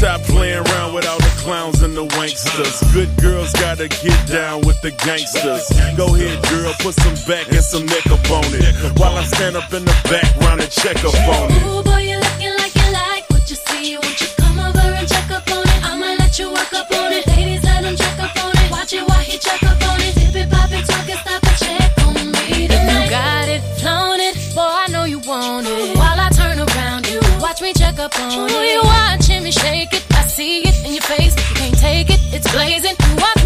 stop 0.00 0.22
playing 0.22 0.66
around 0.66 0.94
with 0.94 1.06
all 1.06 1.18
the 1.18 1.34
clowns 1.38 1.82
and 1.82 1.94
the 1.94 2.06
wanksters. 2.16 2.92
Good 2.94 3.14
girls 3.20 3.52
gotta 3.52 3.88
get 3.88 4.18
down 4.26 4.62
with 4.62 4.80
the 4.80 4.90
gangsters. 4.92 5.68
Go 5.96 6.14
ahead, 6.14 6.42
girl, 6.48 6.72
put 6.80 6.94
some 6.94 7.14
back 7.28 7.48
and 7.48 7.62
some 7.62 7.84
neck 7.86 8.06
up 8.06 8.30
on 8.30 8.44
it. 8.48 8.98
While 8.98 9.16
I 9.16 9.24
stand 9.24 9.56
up 9.56 9.72
in 9.72 9.84
the 9.84 9.96
background 10.08 10.60
and 10.62 10.70
check 10.70 10.96
up 11.04 11.14
on 11.14 11.52
it. 11.52 11.99
Blazing. 32.60 32.94
You 33.00 33.39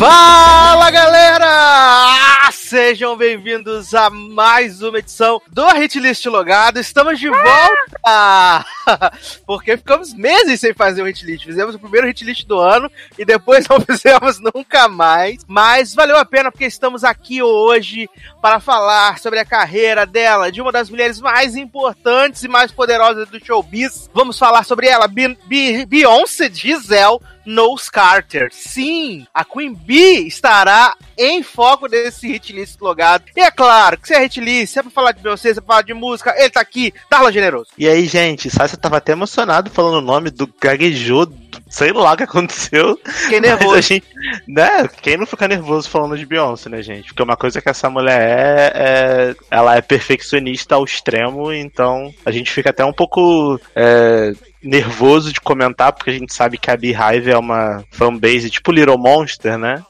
Fala 0.00 0.90
galera! 0.90 1.46
Ah, 1.46 2.50
Sejam 2.50 3.18
bem-vindos 3.18 3.92
a 3.94 4.08
mais 4.08 4.80
uma 4.80 4.98
edição 4.98 5.42
do 5.52 5.68
Hitlist 5.76 6.24
Logado. 6.24 6.78
Estamos 6.80 7.20
de 7.20 7.28
volta! 7.28 8.64
Porque 9.44 9.76
ficamos 9.76 10.14
meses 10.14 10.58
sem 10.58 10.72
fazer 10.72 11.02
o 11.02 11.08
Hitlist. 11.08 11.44
Fizemos 11.44 11.74
o 11.74 11.78
primeiro 11.78 12.08
Hitlist 12.08 12.46
do 12.46 12.58
ano 12.58 12.90
e 13.18 13.26
depois 13.26 13.66
não 13.68 13.78
fizemos 13.78 14.40
nunca 14.40 14.88
mais. 14.88 15.44
Mas 15.46 15.94
valeu 15.94 16.16
a 16.16 16.24
pena 16.24 16.50
porque 16.50 16.64
estamos 16.64 17.04
aqui 17.04 17.42
hoje 17.42 18.08
para 18.40 18.58
falar 18.60 19.18
sobre 19.18 19.38
a 19.38 19.44
carreira 19.44 20.06
dela, 20.06 20.50
de 20.50 20.60
uma 20.60 20.72
das 20.72 20.88
mulheres 20.88 21.20
mais 21.20 21.56
importantes 21.56 22.42
e 22.42 22.48
mais 22.48 22.72
poderosas 22.72 23.28
do 23.28 23.44
showbiz. 23.44 24.08
Vamos 24.14 24.38
falar 24.38 24.64
sobre 24.64 24.86
ela, 24.86 25.06
Bi- 25.06 25.36
Bi- 25.46 25.84
Beyoncé 25.86 26.50
Giselle 26.52 27.18
Knowles 27.44 27.88
Carter. 27.88 28.48
Sim, 28.52 29.26
a 29.34 29.44
Queen 29.44 29.74
Bee 29.74 30.26
estará 30.26 30.94
em 31.18 31.42
foco 31.42 31.88
desse 31.88 32.28
hit 32.28 32.52
list 32.52 32.80
logado. 32.80 33.24
E 33.36 33.40
é 33.40 33.50
claro 33.50 33.98
que 33.98 34.06
se 34.08 34.14
é 34.14 34.20
hit 34.20 34.40
list, 34.40 34.72
se 34.72 34.78
é 34.78 34.82
pra 34.82 34.90
falar 34.90 35.12
de 35.12 35.22
Beyoncé, 35.22 35.52
se 35.52 35.58
é 35.58 35.62
pra 35.62 35.74
falar 35.74 35.82
de 35.82 35.94
música, 35.94 36.34
ele 36.38 36.50
tá 36.50 36.60
aqui, 36.60 36.92
Darla 37.10 37.32
Generoso. 37.32 37.68
E 37.76 37.88
aí, 37.88 38.06
gente, 38.06 38.48
Sasha 38.50 38.76
tava 38.76 38.98
até 38.98 39.12
emocionado 39.12 39.70
falando 39.70 39.98
o 39.98 40.06
nome 40.06 40.30
do 40.30 40.46
gaguejou, 40.60 41.26
sei 41.70 41.92
lá 41.92 42.12
o 42.12 42.16
que 42.16 42.24
aconteceu. 42.24 42.98
Fiquei 43.06 43.40
nervoso. 43.40 43.80
gente, 43.80 44.06
né, 44.46 44.86
quem 45.00 45.16
não 45.16 45.24
fica 45.24 45.48
nervoso 45.48 45.88
falando 45.88 46.18
de 46.18 46.26
Beyoncé, 46.26 46.68
né, 46.68 46.82
gente? 46.82 47.06
Porque 47.06 47.22
uma 47.22 47.36
coisa 47.36 47.62
que 47.62 47.68
essa 47.68 47.88
mulher 47.88 48.20
é, 48.20 48.72
é 48.74 49.36
ela 49.50 49.76
é 49.76 49.80
perfeccionista 49.80 50.74
ao 50.74 50.84
extremo, 50.84 51.52
então 51.52 52.12
a 52.26 52.30
gente 52.30 52.50
fica 52.50 52.70
até 52.70 52.84
um 52.84 52.92
pouco 52.92 53.58
é, 53.74 54.32
nervoso 54.62 55.32
de 55.32 55.40
comentar, 55.40 55.92
porque 55.92 56.10
a 56.10 56.12
gente 56.12 56.34
sabe 56.34 56.58
que 56.58 56.70
a 56.70 56.76
Beehive 56.76 57.30
é 57.30 57.38
uma 57.38 57.84
fanbase 57.90 58.50
tipo 58.50 58.72
Little 58.72 58.98
Monster, 58.98 59.58
né? 59.58 59.82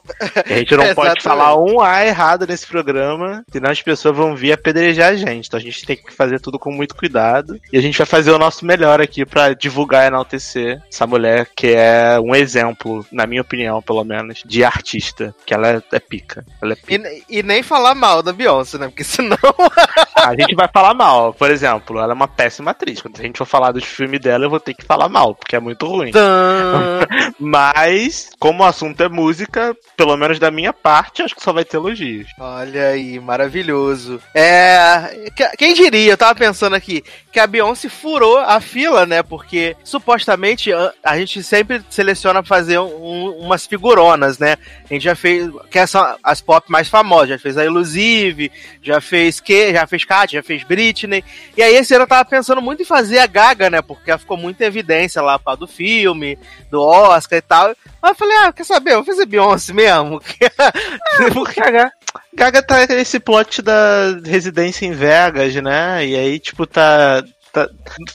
E 0.47 0.53
a 0.53 0.57
gente 0.57 0.75
não 0.75 0.83
pode 0.95 1.19
Exatamente. 1.19 1.23
falar 1.23 1.55
um 1.57 1.81
A 1.81 2.05
errado 2.05 2.47
nesse 2.47 2.65
programa, 2.67 3.43
senão 3.51 3.69
as 3.69 3.81
pessoas 3.81 4.15
vão 4.15 4.35
vir 4.35 4.51
apedrejar 4.51 5.09
a 5.09 5.15
gente. 5.15 5.47
Então 5.47 5.59
a 5.59 5.63
gente 5.63 5.85
tem 5.85 5.97
que 5.97 6.13
fazer 6.13 6.39
tudo 6.39 6.57
com 6.57 6.71
muito 6.71 6.95
cuidado. 6.95 7.59
E 7.71 7.77
a 7.77 7.81
gente 7.81 7.97
vai 7.97 8.07
fazer 8.07 8.31
o 8.31 8.39
nosso 8.39 8.65
melhor 8.65 9.01
aqui 9.01 9.25
pra 9.25 9.53
divulgar 9.53 10.05
e 10.05 10.07
enaltecer 10.07 10.81
essa 10.91 11.05
mulher 11.05 11.47
que 11.55 11.67
é 11.67 12.19
um 12.19 12.35
exemplo, 12.35 13.05
na 13.11 13.27
minha 13.27 13.41
opinião, 13.41 13.81
pelo 13.81 14.03
menos, 14.03 14.43
de 14.45 14.63
artista. 14.63 15.33
Que 15.45 15.53
ela 15.53 15.67
é, 15.67 15.83
é 15.91 15.99
pica. 15.99 16.45
Ela 16.61 16.73
é 16.73 16.75
pica. 16.75 17.09
E, 17.09 17.39
e 17.39 17.43
nem 17.43 17.63
falar 17.63 17.95
mal 17.95 18.23
da 18.23 18.33
Beyoncé, 18.33 18.77
né? 18.77 18.87
Porque 18.87 19.03
senão. 19.03 19.37
A 20.15 20.35
gente 20.35 20.55
vai 20.55 20.69
falar 20.71 20.93
mal. 20.93 21.33
Por 21.33 21.49
exemplo, 21.49 21.99
ela 21.99 22.13
é 22.13 22.15
uma 22.15 22.27
péssima 22.27 22.71
atriz. 22.71 23.01
Quando 23.01 23.19
a 23.19 23.23
gente 23.23 23.37
for 23.37 23.45
falar 23.45 23.71
dos 23.71 23.83
filmes 23.83 24.19
dela, 24.19 24.45
eu 24.45 24.49
vou 24.49 24.59
ter 24.61 24.73
que 24.73 24.85
falar 24.85 25.09
mal, 25.09 25.35
porque 25.35 25.55
é 25.55 25.59
muito 25.59 25.85
ruim. 25.87 26.11
Mas, 27.39 28.29
como 28.39 28.63
o 28.63 28.65
assunto 28.65 29.01
é 29.01 29.09
música, 29.09 29.75
pelo 29.97 30.15
menos 30.17 30.39
da 30.39 30.51
minha 30.51 30.71
parte, 30.73 31.21
acho 31.21 31.35
que 31.35 31.43
só 31.43 31.51
vai 31.51 31.65
ter 31.65 31.77
elogios. 31.77 32.27
Olha 32.39 32.89
aí, 32.89 33.19
maravilhoso. 33.19 34.21
É. 34.33 35.29
que- 35.35 35.49
Quem 35.57 35.73
diria, 35.73 36.11
eu 36.13 36.17
tava 36.17 36.35
pensando 36.35 36.75
aqui, 36.75 37.03
que 37.31 37.39
a 37.39 37.47
Beyoncé 37.47 37.89
furou 37.89 38.37
a 38.37 38.59
fila, 38.61 39.05
né? 39.05 39.23
Porque 39.23 39.75
supostamente 39.83 40.71
a, 41.03 41.17
gente 41.17 41.41
sempre 41.43 41.81
seleciona 41.89 42.43
fazer 42.43 42.79
um- 42.79 43.37
umas 43.39 43.65
figuronas, 43.65 44.37
né? 44.39 44.57
A 44.89 44.93
gente 44.93 45.03
já 45.03 45.15
fez. 45.15 45.49
Que 45.69 45.85
são 45.87 46.15
as 46.23 46.41
pop 46.41 46.69
mais 46.71 46.87
famosas. 46.89 47.29
Já 47.29 47.39
fez 47.39 47.57
a 47.57 47.65
Elusive, 47.65 48.51
já 48.81 48.99
fez 49.01 49.39
que, 49.39 49.73
já 49.73 49.87
fez 49.87 50.03
Kat, 50.05 50.33
já 50.33 50.43
fez 50.43 50.63
Britney. 50.63 51.23
E 51.55 51.61
aí 51.63 51.75
esse 51.75 51.93
ano 51.93 52.03
eu 52.03 52.07
tava 52.07 52.25
pensando 52.25 52.61
muito 52.61 52.81
em 52.81 52.85
fazer 52.85 53.19
a 53.19 53.27
Gaga, 53.27 53.69
né? 53.69 53.81
Porque 53.81 54.09
ela 54.11 54.19
ficou 54.19 54.37
muito 54.37 54.50
em 54.59 54.65
evidência 54.65 55.21
lá 55.21 55.39
causa 55.39 55.59
do 55.59 55.67
filme, 55.67 56.37
do 56.69 56.81
Oscar 56.81 57.39
e 57.39 57.41
tal. 57.41 57.75
Mas 58.01 58.11
eu 58.11 58.15
falei, 58.15 58.37
ah, 58.37 58.53
quer 58.53 58.63
saber? 58.65 58.91
Eu 58.91 59.03
vou 59.03 59.05
fazer 59.05 59.25
Beyoncé 59.25 59.73
mesmo. 59.73 60.21
Porque 61.33 61.61
a 61.61 61.91
Gaga 62.33 62.61
tá 62.61 62.85
nesse 62.87 63.19
plot 63.19 63.61
da 63.61 64.19
residência 64.25 64.85
em 64.85 64.91
Vegas, 64.91 65.53
né? 65.55 66.05
E 66.05 66.15
aí, 66.15 66.39
tipo, 66.39 66.65
tá. 66.65 67.23
Tá 67.51 67.69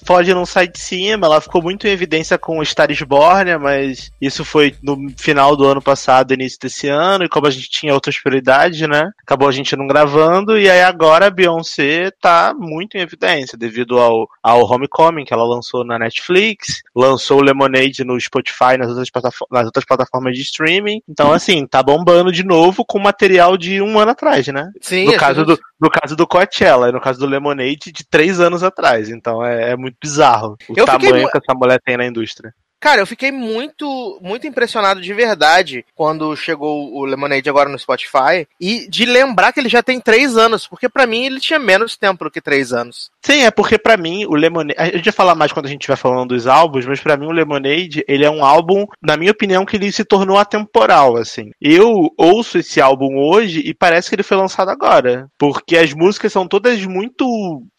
Ford 0.05 0.27
não 0.29 0.47
sai 0.47 0.69
de 0.69 0.79
cima, 0.79 1.27
ela 1.27 1.41
ficou 1.41 1.63
muito 1.63 1.87
em 1.87 1.91
evidência 1.91 2.39
com 2.39 2.59
o 2.59 2.65
Star 2.65 2.91
is 2.91 3.03
Born, 3.03 3.45
né, 3.45 3.57
mas 3.57 4.11
isso 4.21 4.45
foi 4.45 4.75
no 4.83 4.97
final 5.17 5.57
do 5.57 5.67
ano 5.67 5.83
passado, 5.83 6.35
início 6.35 6.59
desse 6.61 6.89
ano, 6.89 7.25
e 7.25 7.29
como 7.29 7.47
a 7.47 7.51
gente 7.51 7.69
tinha 7.69 7.95
outras 7.95 8.19
prioridades, 8.19 8.81
né? 8.89 9.11
Acabou 9.23 9.49
a 9.49 9.53
gente 9.53 9.77
não 9.77 9.87
gravando, 9.87 10.59
e 10.59 10.69
aí 10.69 10.83
agora 10.83 11.27
a 11.27 11.31
Beyoncé 11.31 12.11
tá 12.21 12.55
muito 12.57 12.97
em 12.97 13.01
evidência, 13.01 13.59
devido 13.59 13.99
ao, 13.99 14.29
ao 14.43 14.65
Homecoming 14.65 15.25
que 15.25 15.35
ela 15.35 15.45
lançou 15.45 15.85
na 15.85 15.99
Netflix, 15.99 16.83
lançou 16.95 17.41
o 17.41 17.45
Lemonade 17.45 18.05
no 18.05 18.21
Spotify, 18.21 18.77
nas 18.79 18.89
outras, 18.89 19.11
nas 19.51 19.65
outras 19.67 19.85
plataformas 19.85 20.35
de 20.35 20.43
streaming. 20.43 21.01
Então, 21.09 21.33
assim, 21.33 21.67
tá 21.67 21.83
bombando 21.83 22.33
de 22.33 22.45
novo 22.45 22.85
com 22.85 22.99
material 22.99 23.57
de 23.57 23.81
um 23.81 23.99
ano 23.99 24.13
atrás, 24.13 24.47
né? 24.49 24.71
Sim, 24.81 25.07
No 25.07 25.15
a 25.15 25.19
caso, 25.19 25.45
do, 25.45 25.59
no 25.81 25.91
caso 25.91 26.17
do 26.17 26.27
Coachella, 26.27 26.89
e 26.89 26.93
no 26.93 27.01
caso 27.01 27.19
do 27.19 27.27
Lemonade, 27.27 27.93
de 27.93 28.05
três 28.09 28.41
anos 28.41 28.63
atrás. 28.63 29.09
Então 29.09 29.26
é, 29.45 29.71
é 29.73 29.77
muito 29.77 29.97
bizarro 30.01 30.57
o 30.69 30.75
Eu 30.77 30.87
fiquei 30.87 31.09
tamanho 31.09 31.23
mu- 31.25 31.31
que 31.31 31.39
essa 31.39 31.55
mulher 31.55 31.81
tem 31.85 31.97
na 31.97 32.07
indústria. 32.07 32.53
Cara, 32.87 33.01
eu 33.01 33.07
fiquei 33.07 33.33
muito, 33.33 34.17
muito 34.23 34.47
impressionado 34.47 35.01
de 35.01 35.13
verdade 35.13 35.85
quando 35.93 36.37
chegou 36.37 36.95
o 36.95 37.05
Lemonade 37.05 37.51
agora 37.51 37.69
no 37.69 37.77
Spotify 37.77 38.47
e 38.61 38.89
de 38.89 39.05
lembrar 39.05 39.53
que 39.53 39.59
ele 39.59 39.69
já 39.69 39.83
tem 39.83 39.99
três 39.99 40.37
anos, 40.37 40.69
porque 40.69 40.89
pra 40.89 41.05
mim 41.05 41.25
ele 41.25 41.41
tinha 41.41 41.59
menos 41.59 41.97
tempo 41.97 42.23
do 42.23 42.31
que 42.31 42.41
três 42.41 42.73
anos. 42.73 43.11
Sim, 43.21 43.43
é 43.43 43.51
porque 43.51 43.77
pra 43.77 43.97
mim 43.97 44.25
o 44.27 44.37
Lemonade. 44.37 44.79
A 44.79 44.87
gente 44.87 45.07
vai 45.07 45.13
falar 45.13 45.35
mais 45.35 45.51
quando 45.51 45.67
a 45.67 45.69
gente 45.69 45.81
estiver 45.81 45.97
falando 45.97 46.29
dos 46.29 46.47
álbuns, 46.47 46.87
mas 46.87 47.01
pra 47.01 47.17
mim 47.17 47.27
o 47.27 47.33
Lemonade, 47.33 48.05
ele 48.07 48.25
é 48.25 48.31
um 48.31 48.45
álbum, 48.45 48.87
na 49.03 49.17
minha 49.17 49.33
opinião, 49.33 49.67
que 49.67 49.75
ele 49.75 49.91
se 49.91 50.05
tornou 50.05 50.39
atemporal, 50.39 51.17
assim. 51.17 51.51
Eu 51.61 52.15
ouço 52.17 52.59
esse 52.59 52.81
álbum 52.81 53.19
hoje 53.19 53.63
e 53.65 53.75
parece 53.75 54.09
que 54.09 54.15
ele 54.15 54.23
foi 54.23 54.37
lançado 54.37 54.69
agora. 54.69 55.27
Porque 55.37 55.77
as 55.77 55.93
músicas 55.93 56.33
são 56.33 56.47
todas 56.47 56.87
muito 56.87 57.27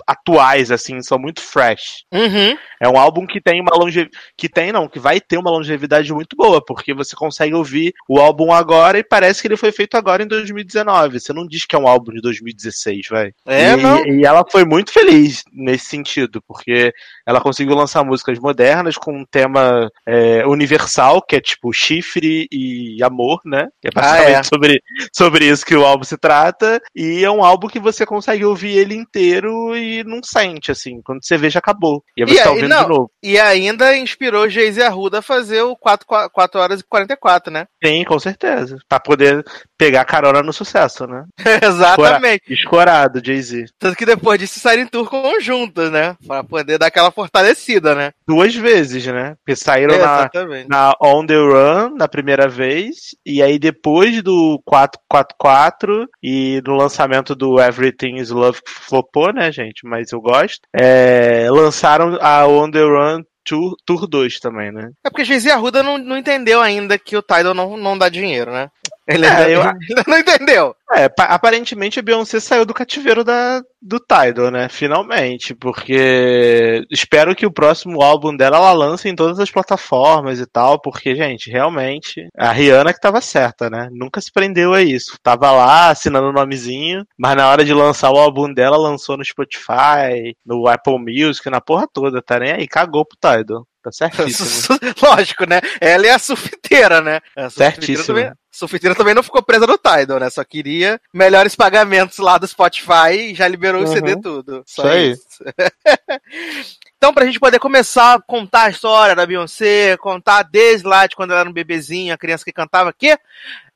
atuais, 0.06 0.70
assim, 0.70 1.02
são 1.02 1.18
muito 1.18 1.42
fresh. 1.42 2.04
Uhum. 2.12 2.58
É 2.82 2.90
um 2.90 2.98
álbum 2.98 3.26
que 3.26 3.40
tem 3.40 3.62
uma 3.62 3.74
longevidade. 3.74 4.18
Que 4.38 4.50
tem, 4.50 4.74
não, 4.74 4.90
que 4.98 5.00
vai 5.00 5.22
ter 5.22 5.38
uma 5.38 5.52
longevidade 5.52 6.12
muito 6.12 6.36
boa, 6.36 6.64
porque 6.64 6.94
você 6.94 7.16
consegue 7.16 7.54
ouvir 7.54 7.94
o 8.10 8.20
álbum 8.20 8.52
agora 8.52 8.98
e 8.98 9.04
parece 9.04 9.42
que 9.42 9.48
ele 9.48 9.56
foi 9.56 9.72
feito 9.72 9.96
agora 9.96 10.24
em 10.24 10.28
2019. 10.28 11.20
Você 11.20 11.32
não 11.32 11.46
diz 11.48 11.66
que 11.66 11.76
é 11.76 11.80
um 11.80 11.88
álbum 11.88 12.12
de 12.12 12.22
2016, 12.22 13.08
vai. 13.10 13.32
É, 13.46 13.74
e, 13.74 13.76
não. 13.78 14.06
e 14.06 14.26
ela 14.26 14.44
foi 14.52 14.66
muito 14.66 14.92
feliz 14.92 15.44
nesse 15.54 15.86
sentido, 15.86 16.42
porque 16.48 16.92
ela 17.26 17.40
conseguiu 17.40 17.76
lançar 17.76 18.04
músicas 18.04 18.40
modernas 18.40 18.98
com 18.98 19.12
um 19.14 19.26
tema 19.26 19.90
é, 20.08 20.46
universal, 20.48 21.22
que 21.22 21.36
é 21.36 21.42
tipo 21.42 21.72
chifre 21.72 22.48
e 22.52 22.98
amor, 23.04 23.40
né? 23.46 23.68
Que 23.82 23.90
é 23.90 23.92
basicamente 23.92 24.36
Ah, 24.36 24.40
é. 24.40 24.44
sobre, 24.44 24.82
sobre 25.14 25.46
isso 25.46 25.66
que 25.66 25.76
o 25.76 25.86
álbum 25.86 26.04
se 26.04 26.18
trata. 26.18 26.82
E 26.96 27.24
é 27.24 27.30
um 27.30 27.44
álbum 27.44 27.68
que 27.68 27.80
você 27.80 28.06
consegue 28.06 28.44
ouvir 28.44 28.78
ele 28.78 28.96
inteiro 28.96 29.76
e 29.76 30.04
não 30.04 30.22
sente, 30.24 30.72
assim. 30.72 31.02
Quando 31.04 31.24
você 31.24 31.38
vê, 31.38 31.50
já 31.50 31.60
acabou. 31.60 32.04
E 32.16 32.24
aí 32.24 32.28
você 32.30 32.40
E 32.40 32.44
tá 32.44 32.50
ouvindo 32.50 32.68
não, 32.70 32.84
de 32.84 32.90
novo. 32.90 33.12
E 33.22 33.40
ainda 33.40 33.96
inspirou 33.98 34.50
Jay-Z 34.50 34.77
Geise 34.78 34.84
Arruda 34.84 35.22
fazer 35.22 35.62
o 35.64 35.76
4, 35.76 36.06
4 36.32 36.60
horas 36.62 36.80
e 36.80 36.84
44, 36.84 37.52
né? 37.52 37.66
Sim, 37.84 38.04
com 38.04 38.20
certeza. 38.20 38.78
Pra 38.88 39.00
poder 39.00 39.44
pegar 39.78 40.06
carona 40.06 40.42
no 40.44 40.54
sucesso, 40.54 41.08
né? 41.08 41.26
Exatamente. 41.62 42.44
Escorado, 42.48 43.22
Jay-Z. 43.24 43.66
Tanto 43.80 43.98
que 43.98 44.06
depois 44.06 44.40
disso 44.40 44.60
saíram 44.60 44.84
em 44.84 44.88
tour 44.88 45.10
conjuntos, 45.10 45.92
né? 45.92 46.16
Pra 46.26 46.44
poder 46.44 46.78
dar 46.78 46.88
aquela 46.88 47.12
fortalecida, 47.12 47.96
né? 47.96 48.12
Duas 48.28 48.56
vezes, 48.56 49.06
né? 49.08 49.36
Porque 49.38 49.56
saíram 49.56 49.98
na, 49.98 50.30
na 50.68 50.94
On 51.02 51.26
The 51.26 51.36
Run 51.36 51.96
na 51.96 52.08
primeira 52.08 52.48
vez, 52.48 53.16
e 53.26 53.42
aí 53.42 53.58
depois 53.58 54.22
do 54.22 54.62
444 54.66 56.08
e 56.22 56.62
no 56.66 56.76
lançamento 56.76 57.36
do 57.36 57.60
Everything 57.60 58.18
is 58.18 58.30
Love 58.30 58.62
que 58.62 58.72
flopou, 58.72 59.34
né, 59.34 59.52
gente? 59.52 59.86
Mas 59.86 60.12
eu 60.12 60.22
gosto. 60.22 60.62
é, 60.74 61.48
lançaram 61.50 62.18
a 62.22 62.46
On 62.48 62.70
The 62.70 62.82
Run 62.84 63.24
Tour, 63.48 63.78
Tour 63.86 64.08
2 64.08 64.40
também, 64.40 64.72
né? 64.72 64.92
É 65.04 65.10
porque 65.10 65.24
Geise 65.24 65.50
Arruda 65.50 65.82
não, 65.82 65.98
não 65.98 66.18
entendeu 66.18 66.62
ainda 66.62 67.00
que 67.00 67.16
o 67.16 67.22
Tidal 67.22 67.54
não, 67.54 67.78
não 67.78 67.98
dá 67.98 68.10
dinheiro, 68.10 68.52
né? 68.52 68.70
Ele 69.08 69.26
É, 69.26 69.30
ainda, 69.30 69.50
eu- 69.50 69.62
ainda 69.62 70.04
não 70.08 70.18
entendeu. 70.20 70.76
É, 70.94 71.08
pa- 71.10 71.26
aparentemente 71.26 72.00
a 72.00 72.02
Beyoncé 72.02 72.40
saiu 72.40 72.66
do 72.66 72.74
cativeiro 72.74 73.24
da, 73.24 73.62
do 73.82 74.00
Tidal, 74.00 74.52
né? 74.52 74.70
Finalmente, 74.70 75.54
porque 75.56 76.84
espero 76.92 77.36
que 77.36 77.46
o 77.46 77.52
próximo 77.52 78.02
álbum 78.02 78.36
dela 78.36 78.58
ela 78.58 78.72
lance 78.74 79.08
em 79.10 79.16
todas 79.16 79.40
as 79.40 79.52
plataformas 79.52 80.40
e 80.40 80.46
tal, 80.46 80.80
porque, 80.82 81.16
gente, 81.16 81.50
realmente, 81.50 82.28
a 82.38 82.52
Rihanna 82.52 82.94
que 82.94 83.00
tava 83.00 83.22
certa, 83.22 83.70
né? 83.70 83.90
Nunca 83.92 84.22
se 84.22 84.32
prendeu 84.32 84.74
a 84.74 84.82
isso. 84.82 85.18
Tava 85.22 85.52
lá 85.52 85.90
assinando 85.90 86.28
o 86.30 86.34
nomezinho, 86.34 87.06
mas 87.18 87.36
na 87.36 87.50
hora 87.50 87.64
de 87.66 87.74
lançar 87.74 88.12
o 88.12 88.18
álbum 88.18 88.54
dela, 88.54 88.78
lançou 88.78 89.18
no 89.18 89.24
Spotify, 89.26 90.36
no 90.46 90.68
Apple 90.68 90.98
Music, 91.00 91.50
na 91.50 91.62
porra 91.62 91.88
toda, 91.92 92.22
tá 92.22 92.40
nem 92.40 92.52
aí, 92.54 92.68
cagou 92.68 93.06
pro 93.06 93.18
Tidal. 93.20 93.66
Tá 93.92 94.10
certíssimo. 94.10 94.78
Lógico, 95.02 95.46
né? 95.46 95.62
Ela 95.80 96.08
é 96.08 96.12
a 96.12 96.20
surfiteira, 96.20 97.02
né? 97.02 97.20
A 97.36 97.50
surfiteira 97.50 97.72
Certíssimo. 97.76 98.06
também, 98.08 98.26
a 98.26 98.36
surfiteira 98.52 98.96
também 98.96 99.14
não 99.14 99.24
ficou 99.24 99.42
presa 99.44 99.68
no 99.68 99.78
Tidal, 99.78 100.20
né? 100.20 100.30
Só 100.30 100.44
queria 100.44 101.00
melhores 101.14 101.56
pagamentos 101.56 102.18
lá 102.18 102.38
do 102.38 102.48
Spotify 102.48 103.12
e 103.32 103.36
já 103.36 103.48
liberou 103.48 103.82
o 103.84 103.86
Uhum. 103.88 103.94
CD 103.94 104.16
tudo. 104.22 104.64
Só 104.66 104.84
Isso 104.84 104.92
aí. 104.92 105.12
isso. 105.12 105.44
então, 106.98 107.14
pra 107.14 107.26
gente 107.26 107.40
poder 107.40 107.60
começar 107.60 108.16
a 108.16 108.22
contar 108.22 108.64
a 108.64 108.70
história 108.70 109.16
da 109.16 109.26
Beyoncé, 109.26 109.98
contar 109.98 110.44
desde 110.44 110.88
lá 110.88 111.08
de 111.08 111.16
quando 111.16 111.32
ela 111.32 111.42
era 111.42 111.50
um 111.50 111.54
bebezinho, 111.54 112.14
a 112.14 112.18
criança 112.18 112.44
que 112.46 112.52
cantava 112.52 112.90
aqui, 112.90 113.18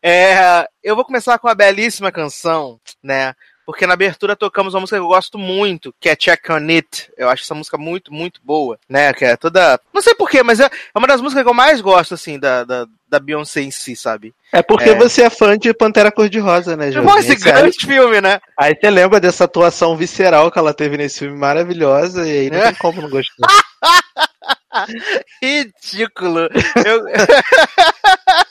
é, 0.04 0.66
eu 0.84 0.96
vou 0.96 1.06
começar 1.06 1.38
com 1.38 1.48
uma 1.48 1.56
belíssima 1.56 2.12
canção, 2.12 2.80
né? 3.04 3.34
Porque 3.72 3.88
na 3.88 3.94
abertura 3.94 4.36
tocamos 4.36 4.74
uma 4.74 4.82
música 4.82 4.98
que 4.98 5.02
eu 5.02 5.08
gosto 5.08 5.38
muito, 5.40 5.96
que 5.98 6.10
é 6.10 6.16
Check 6.16 6.50
on 6.50 6.68
It. 6.70 7.10
Eu 7.18 7.30
acho 7.30 7.44
essa 7.44 7.56
música 7.56 7.78
muito, 7.78 8.14
muito 8.14 8.42
boa, 8.44 8.78
né? 8.90 9.14
Que 9.14 9.24
é 9.24 9.38
toda. 9.38 9.80
Não 9.94 10.02
sei 10.02 10.14
porquê, 10.14 10.44
mas 10.44 10.60
é 10.60 10.66
é 10.66 10.70
uma 11.00 11.08
das 11.08 11.22
músicas 11.22 11.44
que 11.44 11.50
eu 11.50 11.54
mais 11.54 11.80
gosto, 11.80 12.14
assim, 12.14 12.38
da, 12.38 12.66
da, 12.66 12.86
da 13.08 13.18
Beyoncé 13.20 13.62
em 13.62 13.72
si, 13.72 13.96
sabe? 13.96 14.34
É 14.52 14.62
porque 14.62 14.90
É. 14.90 14.96
você 14.96 15.22
é 15.24 15.30
fã 15.30 15.58
de 15.58 15.74
Pantera 15.74 16.12
Cor-de-Rosa, 16.12 16.76
né, 16.76 16.92
Josinha? 16.92 17.20
esse 17.20 17.32
aí- 17.32 17.38
grande 17.38 17.78
filme, 17.86 18.20
né? 18.20 18.42
Aí 18.60 18.76
você 18.76 18.90
lembra 18.90 19.20
dessa 19.22 19.46
atuação 19.46 19.96
visceral 19.96 20.52
que 20.52 20.60
ela 20.60 20.74
teve 20.74 20.98
nesse 20.98 21.20
filme 21.20 21.38
maravilhosa, 21.38 22.28
e 22.28 22.32
aí 22.40 22.50
não 22.50 22.60
tem 22.62 22.76
como 22.76 23.02
não 23.02 23.10
gostar. 23.10 23.48
Ridículo. 25.42 26.50
Eu... 26.86 27.06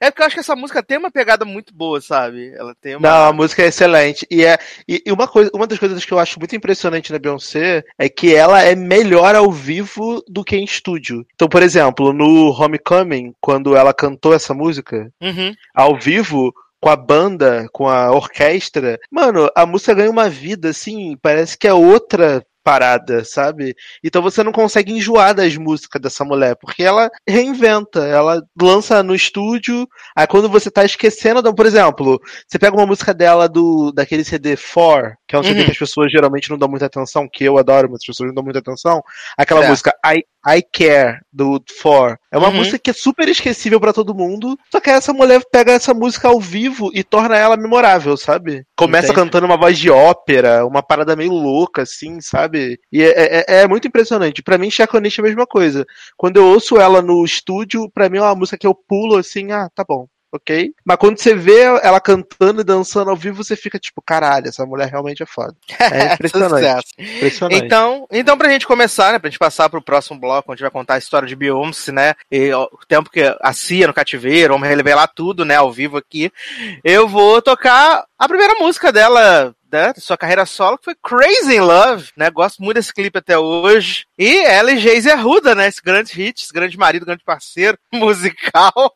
é 0.00 0.10
porque 0.10 0.22
eu 0.22 0.26
acho 0.26 0.34
que 0.36 0.40
essa 0.40 0.56
música 0.56 0.82
tem 0.82 0.98
uma 0.98 1.10
pegada 1.10 1.44
muito 1.44 1.74
boa, 1.74 2.00
sabe? 2.00 2.52
Ela 2.54 2.74
tem 2.80 2.96
uma. 2.96 3.08
Não, 3.08 3.28
a 3.28 3.32
música 3.32 3.62
é 3.62 3.66
excelente. 3.66 4.26
E, 4.30 4.44
é, 4.44 4.58
e, 4.88 5.02
uma, 5.10 5.26
coisa, 5.28 5.50
uma 5.54 5.66
das 5.66 5.78
coisas 5.78 6.04
que 6.04 6.12
eu 6.12 6.18
acho 6.18 6.38
muito 6.38 6.54
impressionante 6.56 7.12
na 7.12 7.18
Beyoncé 7.18 7.84
é 7.98 8.08
que 8.08 8.34
ela 8.34 8.62
é 8.62 8.74
melhor 8.74 9.34
ao 9.34 9.50
vivo 9.50 10.22
do 10.28 10.44
que 10.44 10.56
em 10.56 10.64
estúdio. 10.64 11.24
Então, 11.34 11.48
por 11.48 11.62
exemplo, 11.62 12.12
no 12.12 12.50
Homecoming, 12.50 13.32
quando 13.40 13.76
ela 13.76 13.94
cantou 13.94 14.34
essa 14.34 14.54
música, 14.54 15.10
Uhum. 15.20 15.54
ao 15.74 15.96
vivo, 15.98 16.52
com 16.80 16.88
a 16.88 16.96
banda, 16.96 17.68
com 17.72 17.88
a 17.88 18.10
orquestra, 18.10 18.98
mano, 19.10 19.48
a 19.54 19.64
música 19.64 19.94
ganha 19.94 20.10
uma 20.10 20.28
vida, 20.28 20.70
assim, 20.70 21.16
parece 21.22 21.56
que 21.56 21.68
é 21.68 21.72
outra 21.72 22.44
parada, 22.62 23.24
sabe? 23.24 23.74
Então 24.02 24.22
você 24.22 24.42
não 24.42 24.52
consegue 24.52 24.92
enjoar 24.92 25.34
das 25.34 25.56
músicas 25.56 26.00
dessa 26.00 26.24
mulher, 26.24 26.56
porque 26.60 26.82
ela 26.82 27.10
reinventa, 27.28 28.04
ela 28.06 28.42
lança 28.60 29.02
no 29.02 29.14
estúdio, 29.14 29.86
aí 30.16 30.26
quando 30.26 30.48
você 30.48 30.70
tá 30.70 30.84
esquecendo, 30.84 31.42
da- 31.42 31.52
por 31.52 31.66
exemplo, 31.66 32.20
você 32.46 32.58
pega 32.58 32.76
uma 32.76 32.86
música 32.86 33.12
dela 33.12 33.48
do 33.48 33.92
daquele 33.92 34.24
CD 34.24 34.56
4, 34.56 35.14
que 35.26 35.34
é 35.34 35.38
um 35.38 35.42
CD 35.42 35.60
Uhum. 35.60 35.64
que 35.66 35.72
as 35.72 35.78
pessoas 35.78 36.10
geralmente 36.12 36.50
não 36.50 36.58
dão 36.58 36.68
muita 36.68 36.86
atenção, 36.86 37.28
que 37.30 37.44
eu 37.44 37.58
adoro, 37.58 37.88
mas 37.90 38.00
as 38.02 38.06
pessoas 38.06 38.28
não 38.28 38.34
dão 38.34 38.44
muita 38.44 38.60
atenção, 38.60 39.02
aquela 39.36 39.60
Certo. 39.60 39.70
música 39.70 39.94
I, 40.06 40.24
I 40.46 40.62
Care, 40.72 41.20
do 41.32 41.62
4. 41.82 42.18
É 42.32 42.38
uma 42.38 42.48
Uhum. 42.48 42.54
música 42.56 42.78
que 42.78 42.90
é 42.90 42.94
super 42.94 43.28
esquecível 43.28 43.78
pra 43.78 43.92
todo 43.92 44.14
mundo, 44.14 44.58
só 44.70 44.80
que 44.80 44.88
essa 44.88 45.12
mulher 45.12 45.42
pega 45.52 45.72
essa 45.72 45.92
música 45.92 46.28
ao 46.28 46.40
vivo 46.40 46.90
e 46.94 47.04
torna 47.04 47.36
ela 47.36 47.58
memorável, 47.58 48.16
sabe? 48.16 48.64
Começa 48.74 49.08
Entendi. 49.08 49.20
cantando 49.20 49.44
uma 49.46 49.58
voz 49.58 49.78
de 49.78 49.90
ópera, 49.90 50.64
uma 50.66 50.82
parada 50.82 51.14
meio 51.14 51.32
louca, 51.32 51.82
assim, 51.82 52.20
sabe? 52.22 52.80
E 52.90 53.02
é, 53.02 53.12
é- 53.48 53.60
é 53.62 53.68
muito 53.68 53.86
impressionante. 53.86 54.42
Pra 54.42 54.56
mim, 54.56 54.70
Chaconete 54.70 55.20
é 55.20 55.22
a 55.22 55.26
mesma 55.26 55.46
coisa. 55.46 55.84
Quando 56.16 56.38
eu 56.38 56.46
ouço 56.46 56.80
ela 56.80 57.02
no 57.02 57.22
estúdio, 57.24 57.90
pra 57.92 58.08
mim 58.08 58.16
é 58.18 58.22
uma 58.22 58.34
música 58.34 58.56
que 58.56 58.66
eu 58.66 58.74
pulo 58.74 59.16
assim, 59.18 59.52
ah, 59.52 59.68
tá 59.74 59.84
bom. 59.86 60.06
Ok? 60.32 60.72
Mas 60.82 60.96
quando 60.96 61.18
você 61.18 61.34
vê 61.34 61.60
ela 61.82 62.00
cantando 62.00 62.62
e 62.62 62.64
dançando 62.64 63.10
ao 63.10 63.16
vivo, 63.16 63.44
você 63.44 63.54
fica 63.54 63.78
tipo, 63.78 64.00
caralho, 64.00 64.48
essa 64.48 64.64
mulher 64.64 64.88
realmente 64.88 65.22
é 65.22 65.26
foda. 65.26 65.54
É 65.78 66.14
impressionante. 66.14 66.86
Impressionante. 66.98 67.64
Então, 67.64 68.06
então, 68.10 68.38
pra 68.38 68.48
gente 68.48 68.66
começar, 68.66 69.12
né? 69.12 69.18
Pra 69.18 69.28
gente 69.28 69.38
passar 69.38 69.68
pro 69.68 69.82
próximo 69.82 70.18
bloco, 70.18 70.50
onde 70.50 70.62
vai 70.62 70.70
contar 70.70 70.94
a 70.94 70.98
história 70.98 71.28
de 71.28 71.36
Beyoncé, 71.36 71.92
né? 71.92 72.14
E 72.30 72.50
ó, 72.52 72.64
o 72.64 72.86
tempo 72.88 73.10
que 73.10 73.20
a 73.40 73.52
Cia 73.52 73.86
no 73.86 73.92
cativeiro, 73.92 74.54
vamos 74.54 74.68
revelar 74.68 75.08
tudo, 75.08 75.44
né? 75.44 75.56
Ao 75.56 75.70
vivo 75.70 75.98
aqui. 75.98 76.32
Eu 76.82 77.06
vou 77.06 77.42
tocar 77.42 78.04
a 78.22 78.28
primeira 78.28 78.54
música 78.54 78.92
dela, 78.92 79.52
né? 79.72 79.92
Da 79.92 80.00
sua 80.00 80.16
carreira 80.16 80.46
solo, 80.46 80.78
foi 80.80 80.94
Crazy 80.94 81.56
in 81.56 81.60
Love, 81.60 82.10
né? 82.16 82.30
Gosto 82.30 82.62
muito 82.62 82.76
desse 82.76 82.94
clipe 82.94 83.18
até 83.18 83.36
hoje. 83.36 84.04
E 84.16 84.44
ela 84.44 84.70
e 84.70 84.78
Geise 84.78 85.10
Arruda, 85.10 85.56
né? 85.56 85.66
Esse 85.66 85.82
grande 85.82 86.12
hit, 86.12 86.40
esse 86.40 86.52
grande 86.52 86.78
marido, 86.78 87.04
grande 87.04 87.24
parceiro 87.24 87.76
musical. 87.92 88.94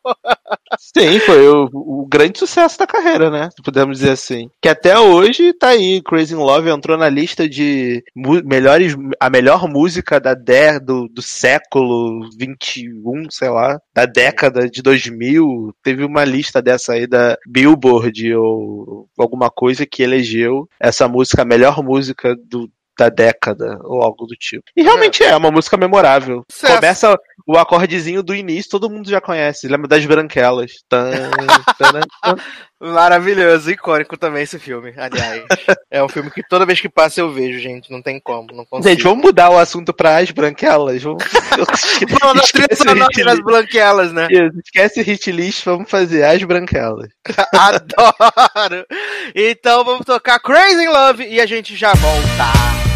Sim, 0.79 1.19
foi 1.19 1.45
o, 1.49 1.69
o 1.73 2.07
grande 2.09 2.39
sucesso 2.39 2.79
da 2.79 2.87
carreira, 2.87 3.29
né? 3.29 3.49
Podemos 3.61 3.99
dizer 3.99 4.11
assim. 4.11 4.49
Que 4.61 4.69
até 4.69 4.97
hoje 4.97 5.51
tá 5.51 5.69
aí. 5.69 6.01
Crazy 6.03 6.33
in 6.33 6.37
Love 6.37 6.69
entrou 6.69 6.97
na 6.97 7.09
lista 7.09 7.49
de 7.49 8.01
melhores, 8.45 8.95
a 9.19 9.29
melhor 9.29 9.67
música 9.67 10.21
da 10.21 10.33
dé 10.33 10.79
do, 10.79 11.09
do 11.09 11.21
século 11.21 12.29
21, 12.37 13.29
sei 13.29 13.49
lá, 13.49 13.77
da 13.93 14.05
década 14.05 14.69
de 14.69 14.81
2000. 14.81 15.73
Teve 15.83 16.05
uma 16.05 16.23
lista 16.23 16.61
dessa 16.61 16.93
aí 16.93 17.05
da 17.05 17.37
Billboard 17.45 18.33
ou 18.35 19.09
alguma 19.17 19.49
coisa 19.49 19.85
que 19.85 20.03
elegeu 20.03 20.67
essa 20.79 21.07
música 21.07 21.41
a 21.41 21.45
melhor 21.45 21.83
música 21.83 22.35
do 22.35 22.69
da 22.97 23.09
década, 23.09 23.79
ou 23.83 24.01
algo 24.01 24.25
do 24.25 24.35
tipo. 24.35 24.63
E 24.75 24.81
realmente 24.81 25.23
é, 25.23 25.35
uma 25.35 25.51
música 25.51 25.77
memorável. 25.77 26.43
Sucesso. 26.51 26.75
Começa 26.75 27.19
o 27.47 27.57
acordezinho 27.57 28.21
do 28.21 28.35
início, 28.35 28.69
todo 28.69 28.89
mundo 28.89 29.09
já 29.09 29.21
conhece. 29.21 29.69
Lembra 29.69 29.87
das 29.87 30.05
branquelas. 30.05 30.73
Tan, 30.89 31.11
tan, 31.79 32.01
tan. 32.21 32.35
Maravilhoso, 32.79 33.71
icônico 33.71 34.17
também 34.17 34.43
esse 34.43 34.59
filme, 34.59 34.93
aliás. 34.97 35.43
é 35.89 36.03
um 36.03 36.09
filme 36.09 36.29
que 36.29 36.43
toda 36.43 36.65
vez 36.65 36.79
que 36.79 36.89
passa 36.89 37.21
eu 37.21 37.31
vejo, 37.31 37.57
gente. 37.57 37.89
Não 37.89 38.01
tem 38.01 38.19
como, 38.19 38.49
não 38.53 38.65
consigo. 38.65 38.89
Gente, 38.89 39.01
vamos 39.01 39.23
mudar 39.23 39.49
o 39.49 39.57
assunto 39.57 39.93
para 39.93 40.17
as 40.17 40.29
branquelas. 40.29 41.01
Vamos... 41.01 41.23
Vamos 42.19 42.35
na 42.35 42.43
trilha 42.43 42.75
sonora 42.75 43.25
das 43.25 43.39
branquelas, 43.39 44.11
né? 44.13 44.27
Esquece 44.63 45.01
o 45.01 45.03
hit 45.03 45.31
list, 45.31 45.65
vamos 45.65 45.89
fazer 45.89 46.23
as 46.23 46.43
branquelas. 46.43 47.09
Adoro! 47.55 48.85
Então 49.33 49.83
vamos 49.83 50.05
tocar 50.05 50.39
Crazy 50.39 50.87
Love 50.87 51.25
e 51.25 51.41
a 51.41 51.45
gente 51.47 51.75
já 51.75 51.93
volta. 51.93 52.86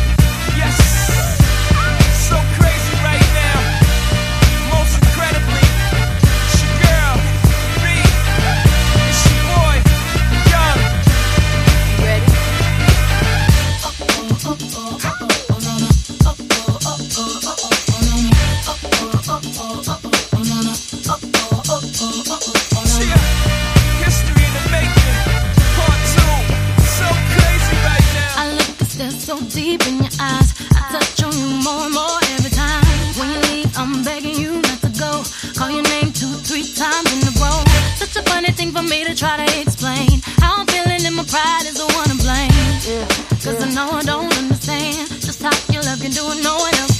For 38.81 38.89
me 38.89 39.03
to 39.03 39.15
try 39.15 39.37
to 39.37 39.61
explain. 39.61 40.21
How 40.39 40.57
I'm 40.57 40.67
feeling 40.67 41.05
and 41.05 41.15
my 41.15 41.23
pride 41.23 41.65
is 41.65 41.75
the 41.75 41.87
one 41.97 42.09
to 42.09 42.17
blame. 42.17 42.51
Yeah, 42.85 43.07
Cause 43.43 43.61
I 43.61 43.69
know 43.73 43.89
I 43.91 44.01
don't 44.01 44.35
understand 44.37 45.09
just 45.21 45.41
how 45.41 45.51
your 45.71 45.83
love 45.83 46.01
can 46.01 46.11
do 46.11 46.23
it, 46.31 46.43
no 46.43 46.55
one 46.57 46.73
else 46.75 46.90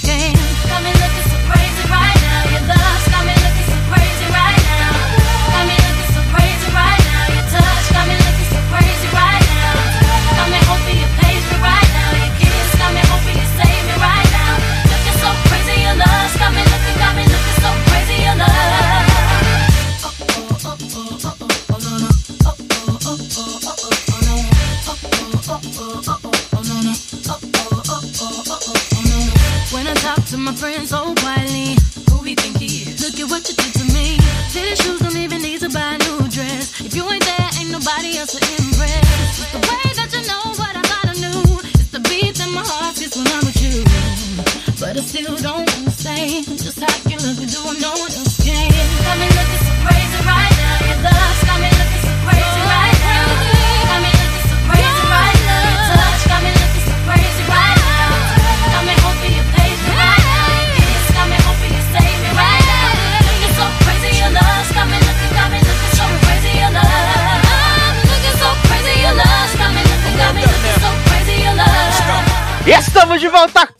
my 30.38 30.54
friend 30.54 30.88
so 30.88 30.96
oh, 30.98 31.14
quietly. 31.18 31.76
Who 32.10 32.22
he 32.24 32.34
think 32.34 32.56
he 32.58 32.88
is? 32.88 33.04
Look 33.04 33.20
at 33.20 33.28
what 33.30 33.48
you 33.48 33.54
did 33.54 33.72
to 33.80 33.84
me. 33.92 34.16
Fitted 34.50 34.78
shoes 34.78 35.00
don't 35.00 35.16
even 35.16 35.42
need 35.42 35.60
to 35.60 35.68
buy 35.68 35.96
a 35.96 35.98
new 35.98 36.28
dress. 36.28 36.80
If 36.80 36.94
you 36.94 37.04
ain't 37.10 37.24
there, 37.24 37.48
ain't 37.60 37.70
nobody 37.70 38.16
else 38.16 38.41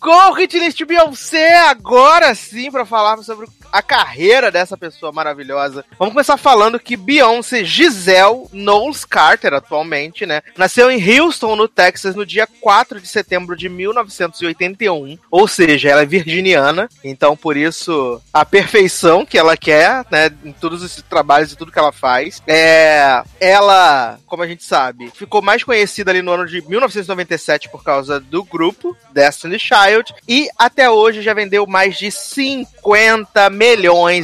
com 0.01 0.33
o 0.33 0.39
Hitlist 0.39 0.85
Beyoncé, 0.85 1.57
agora 1.69 2.35
sim, 2.35 2.71
para 2.71 2.85
falarmos 2.85 3.27
sobre 3.27 3.47
a 3.73 3.81
carreira 3.81 4.51
dessa 4.51 4.77
pessoa 4.77 5.11
maravilhosa. 5.11 5.83
Vamos 5.99 6.13
começar 6.13 6.37
falando 6.37 6.79
que 6.79 6.95
Beyoncé 6.95 7.65
Giselle 7.65 8.47
Knowles 8.53 9.07
Carter, 9.07 9.55
atualmente, 9.55 10.27
né, 10.27 10.43
nasceu 10.59 10.91
em 10.91 11.19
Houston, 11.19 11.57
no 11.57 11.67
Texas, 11.67 12.15
no 12.15 12.27
dia 12.27 12.47
4 12.61 13.01
de 13.01 13.09
setembro 13.09 13.57
de 13.57 13.71
1981, 13.71 15.19
ou 15.31 15.49
seja, 15.49 15.89
ela 15.89 16.03
é 16.03 16.07
virginiana, 16.07 16.89
então 17.03 17.35
por 17.35 17.57
isso 17.57 18.21
a 18.33 18.45
perfeição 18.45 19.25
que 19.25 19.39
ela 19.39 19.57
quer, 19.57 20.05
né, 20.11 20.31
em 20.45 20.53
todos 20.53 20.83
os 20.83 20.97
trabalhos 21.09 21.53
e 21.53 21.57
tudo 21.57 21.73
que 21.73 21.79
ela 21.79 21.93
faz. 21.93 22.43
É, 22.47 23.23
ela, 23.41 24.19
como 24.27 24.43
a 24.43 24.47
gente 24.47 24.65
sabe, 24.65 25.11
ficou 25.15 25.41
mais 25.41 25.65
conhecida 25.65 26.11
ali 26.11 26.21
no 26.21 26.33
ano 26.33 26.47
de 26.47 26.61
1997 26.69 27.71
por 27.71 27.83
causa 27.83 28.21
do 28.21 28.45
grupo 28.45 28.95
Destiny 29.13 29.59
Child 29.59 30.15
e 30.29 30.49
até 30.59 30.91
hoje 30.91 31.23
já 31.23 31.33
vendeu 31.33 31.67
mais 31.67 31.97
de 31.97 32.11
50 32.11 33.49
milhões 33.49 33.62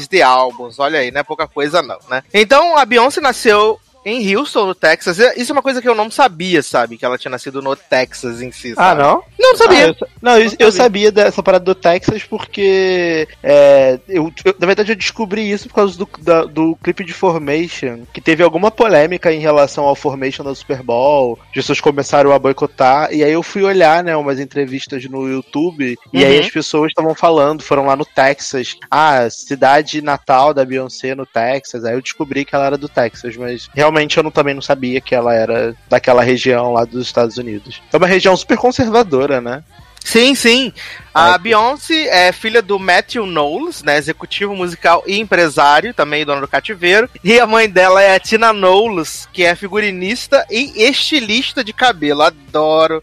de 0.09 0.23
álbuns. 0.23 0.79
Olha 0.79 0.99
aí, 0.99 1.11
não 1.11 1.21
é 1.21 1.25
pouca 1.25 1.47
coisa 1.47 1.81
não, 1.83 1.99
né? 2.09 2.23
Então 2.35 2.77
a 2.77 2.85
Beyoncé 2.85 3.21
nasceu 3.21 3.81
em 4.09 4.37
Houston, 4.37 4.67
no 4.67 4.75
Texas. 4.75 5.19
Isso 5.37 5.53
é 5.53 5.55
uma 5.55 5.63
coisa 5.63 5.81
que 5.83 5.89
eu 5.89 5.95
não 5.95 6.11
sabia, 6.11 6.63
sabe? 6.63 6.97
Que 6.97 7.05
ela 7.05 7.19
tinha 7.19 7.31
nascido 7.31 7.61
no 7.63 7.75
Texas 7.77 8.41
em 8.43 8.51
si. 8.53 8.73
Ah, 8.77 8.89
sabe? 8.91 9.03
não? 9.03 9.23
Não 9.39 9.57
sabia. 9.57 9.87
Ah, 9.87 9.89
eu, 9.89 10.09
não, 10.23 10.39
eu, 10.39 10.53
eu 10.59 10.73
sabia 10.73 11.11
dessa 11.13 11.43
parada 11.43 11.65
do 11.65 11.75
Texas 11.75 12.23
porque 12.25 13.29
é, 13.43 13.99
eu, 14.09 14.33
eu- 14.45 14.55
na 14.59 14.67
verdade 14.67 14.93
eu 14.93 14.97
descobri 14.97 15.51
isso 15.51 15.69
por 15.69 15.75
causa 15.75 15.97
do, 15.99 16.09
da- 16.21 16.45
do 16.45 16.77
clipe 16.83 17.05
de 17.05 17.13
Formation, 17.13 18.01
que 18.13 18.21
teve 18.21 18.43
alguma 18.43 18.71
polêmica 18.71 19.33
em 19.33 19.41
relação 19.41 19.85
ao 19.85 19.95
Formation 19.95 20.43
da 20.45 20.55
Super 20.55 20.83
Bowl, 20.83 21.39
as 21.49 21.53
pessoas 21.55 21.81
começaram 21.81 22.33
a 22.33 22.39
boicotar, 22.39 23.13
e 23.13 23.23
aí 23.23 23.33
eu 23.33 23.43
fui 23.43 23.63
olhar, 23.63 24.03
né, 24.05 24.17
umas 24.17 24.41
entrevistas 24.41 25.05
no 25.05 25.29
YouTube, 25.29 25.97
e 26.13 26.25
aí 26.25 26.39
Uhum. 26.39 26.45
as 26.45 26.51
pessoas 26.51 26.89
estavam 26.89 27.15
falando, 27.15 27.63
foram 27.63 27.87
lá 27.87 27.97
no 27.97 28.05
Texas, 28.05 28.77
ah, 28.91 29.29
cidade 29.31 30.01
natal 30.03 30.53
da 30.55 30.65
Beyoncé 30.65 31.15
no 31.15 31.27
Texas, 31.27 31.85
aí 31.85 31.95
eu 31.95 32.03
descobri 32.03 32.45
que 32.45 32.55
ela 32.55 32.67
era 32.67 32.79
do 32.79 32.89
Texas, 32.89 33.37
mas 33.37 33.69
realmente 33.75 33.98
eu 34.19 34.23
não, 34.23 34.31
também 34.31 34.55
não 34.55 34.63
sabia 34.63 35.01
que 35.01 35.15
ela 35.15 35.35
era 35.35 35.75
daquela 35.89 36.23
região 36.23 36.73
lá 36.73 36.85
dos 36.85 37.03
Estados 37.03 37.37
Unidos. 37.37 37.83
É 37.93 37.97
uma 37.97 38.07
região 38.07 38.37
super 38.37 38.59
conservadora, 38.59 39.41
né? 39.41 39.63
Sim, 40.05 40.35
sim. 40.35 40.73
A 41.15 41.37
Beyoncé 41.39 42.07
é 42.29 42.33
filha 42.33 42.63
do 42.63 42.79
Matthew 42.79 43.27
Knowles, 43.27 43.83
né? 43.83 43.97
Executivo 43.97 44.55
musical 44.55 45.03
e 45.07 45.19
empresário, 45.19 45.95
também 45.95 46.25
dono 46.25 46.41
do 46.41 46.49
cativeiro. 46.49 47.09
E 47.23 47.39
a 47.41 47.47
mãe 47.47 47.69
dela 47.69 48.03
é 48.03 48.15
a 48.15 48.21
Tina 48.21 48.53
Knowles, 48.53 49.29
que 49.33 49.45
é 49.45 49.55
figurinista 49.55 50.47
e 50.51 50.85
estilista 50.85 51.65
de 51.65 51.73
cabelo. 51.73 52.23
Adoro 52.23 53.03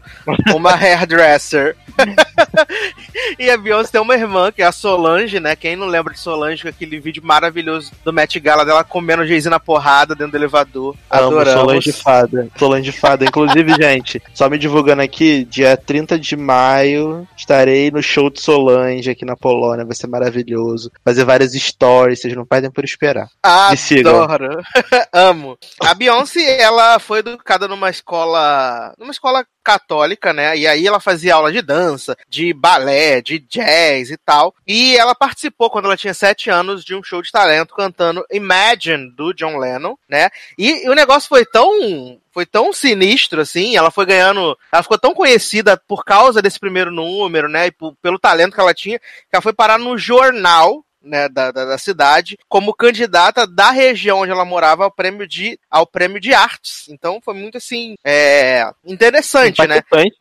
uma 0.54 0.72
hairdresser. 0.76 1.76
e 3.38 3.50
a 3.50 3.56
Beyoncé 3.56 3.92
tem 3.92 4.00
uma 4.00 4.14
irmã, 4.14 4.52
que 4.52 4.62
é 4.62 4.66
a 4.66 4.72
Solange, 4.72 5.40
né? 5.40 5.56
Quem 5.56 5.76
não 5.76 5.86
lembra 5.86 6.12
de 6.12 6.20
Solange 6.20 6.62
com 6.62 6.68
aquele 6.68 7.00
vídeo 7.00 7.22
maravilhoso 7.24 7.92
do 8.04 8.12
Met 8.12 8.38
Gala 8.38 8.64
dela 8.64 8.84
comendo 8.84 9.26
Jay-Z 9.26 9.48
na 9.48 9.58
porrada 9.58 10.14
dentro 10.14 10.32
do 10.32 10.38
elevador. 10.38 10.94
Amo 11.10 11.26
Adoramos. 11.26 11.60
Solange 11.60 11.92
Fada. 11.92 12.48
Solange 12.56 12.92
Fada. 12.92 13.24
Inclusive, 13.24 13.74
gente, 13.80 14.22
só 14.34 14.48
me 14.48 14.58
divulgando 14.58 15.02
aqui, 15.02 15.44
dia 15.44 15.76
30 15.76 16.18
de 16.18 16.36
maio, 16.36 17.26
estarei 17.36 17.90
no 17.96 18.02
show 18.02 18.28
de 18.28 18.40
Solange 18.40 19.10
aqui 19.10 19.24
na 19.24 19.36
Polônia. 19.36 19.84
Vai 19.84 19.96
ser 19.96 20.06
maravilhoso. 20.06 20.90
Fazer 21.04 21.24
várias 21.24 21.52
stories, 21.52 22.20
vocês 22.20 22.34
não 22.34 22.44
perdem 22.44 22.70
por 22.70 22.84
esperar. 22.84 23.28
Adoro. 23.42 24.60
Amo. 25.12 25.58
A 25.80 25.94
Beyoncé, 25.94 26.60
ela 26.60 26.98
foi 26.98 27.20
educada 27.20 27.66
numa 27.66 27.88
escola. 27.90 28.92
numa 28.98 29.10
escola 29.10 29.44
católica, 29.66 30.32
né? 30.32 30.56
E 30.56 30.64
aí 30.64 30.86
ela 30.86 31.00
fazia 31.00 31.34
aula 31.34 31.52
de 31.52 31.60
dança, 31.60 32.16
de 32.28 32.52
balé, 32.54 33.20
de 33.20 33.40
jazz 33.40 34.12
e 34.12 34.16
tal. 34.16 34.54
E 34.64 34.96
ela 34.96 35.12
participou, 35.12 35.68
quando 35.68 35.86
ela 35.86 35.96
tinha 35.96 36.14
sete 36.14 36.48
anos, 36.48 36.84
de 36.84 36.94
um 36.94 37.02
show 37.02 37.20
de 37.20 37.32
talento 37.32 37.74
cantando 37.74 38.24
Imagine, 38.30 39.10
do 39.10 39.34
John 39.34 39.58
Lennon, 39.58 39.96
né? 40.08 40.30
E, 40.56 40.86
e 40.86 40.88
o 40.88 40.94
negócio 40.94 41.28
foi 41.28 41.44
tão. 41.44 42.20
Foi 42.30 42.44
tão 42.44 42.70
sinistro, 42.70 43.40
assim, 43.40 43.76
ela 43.76 43.90
foi 43.90 44.04
ganhando. 44.06 44.56
Ela 44.70 44.82
ficou 44.82 44.98
tão 44.98 45.14
conhecida 45.14 45.76
por 45.76 46.04
causa 46.04 46.42
desse 46.42 46.60
primeiro 46.60 46.92
número, 46.92 47.48
né? 47.48 47.66
E 47.66 47.72
pelo 48.00 48.18
talento 48.18 48.54
que 48.54 48.60
ela 48.60 48.74
tinha, 48.74 48.98
que 48.98 49.32
ela 49.32 49.42
foi 49.42 49.54
parar 49.54 49.78
no 49.78 49.96
jornal 49.98 50.84
né, 51.06 51.28
da, 51.28 51.50
da, 51.50 51.64
da 51.64 51.78
cidade 51.78 52.38
como 52.48 52.74
candidata 52.74 53.46
da 53.46 53.70
região 53.70 54.20
onde 54.20 54.32
ela 54.32 54.44
morava 54.44 54.84
ao 54.84 54.90
prêmio 54.90 55.26
de, 55.26 55.58
ao 55.70 55.86
prêmio 55.86 56.20
de 56.20 56.34
artes. 56.34 56.86
Então 56.88 57.20
foi 57.24 57.34
muito 57.34 57.56
assim 57.58 57.94
é, 58.04 58.68
interessante, 58.84 59.56
né? 59.68 59.76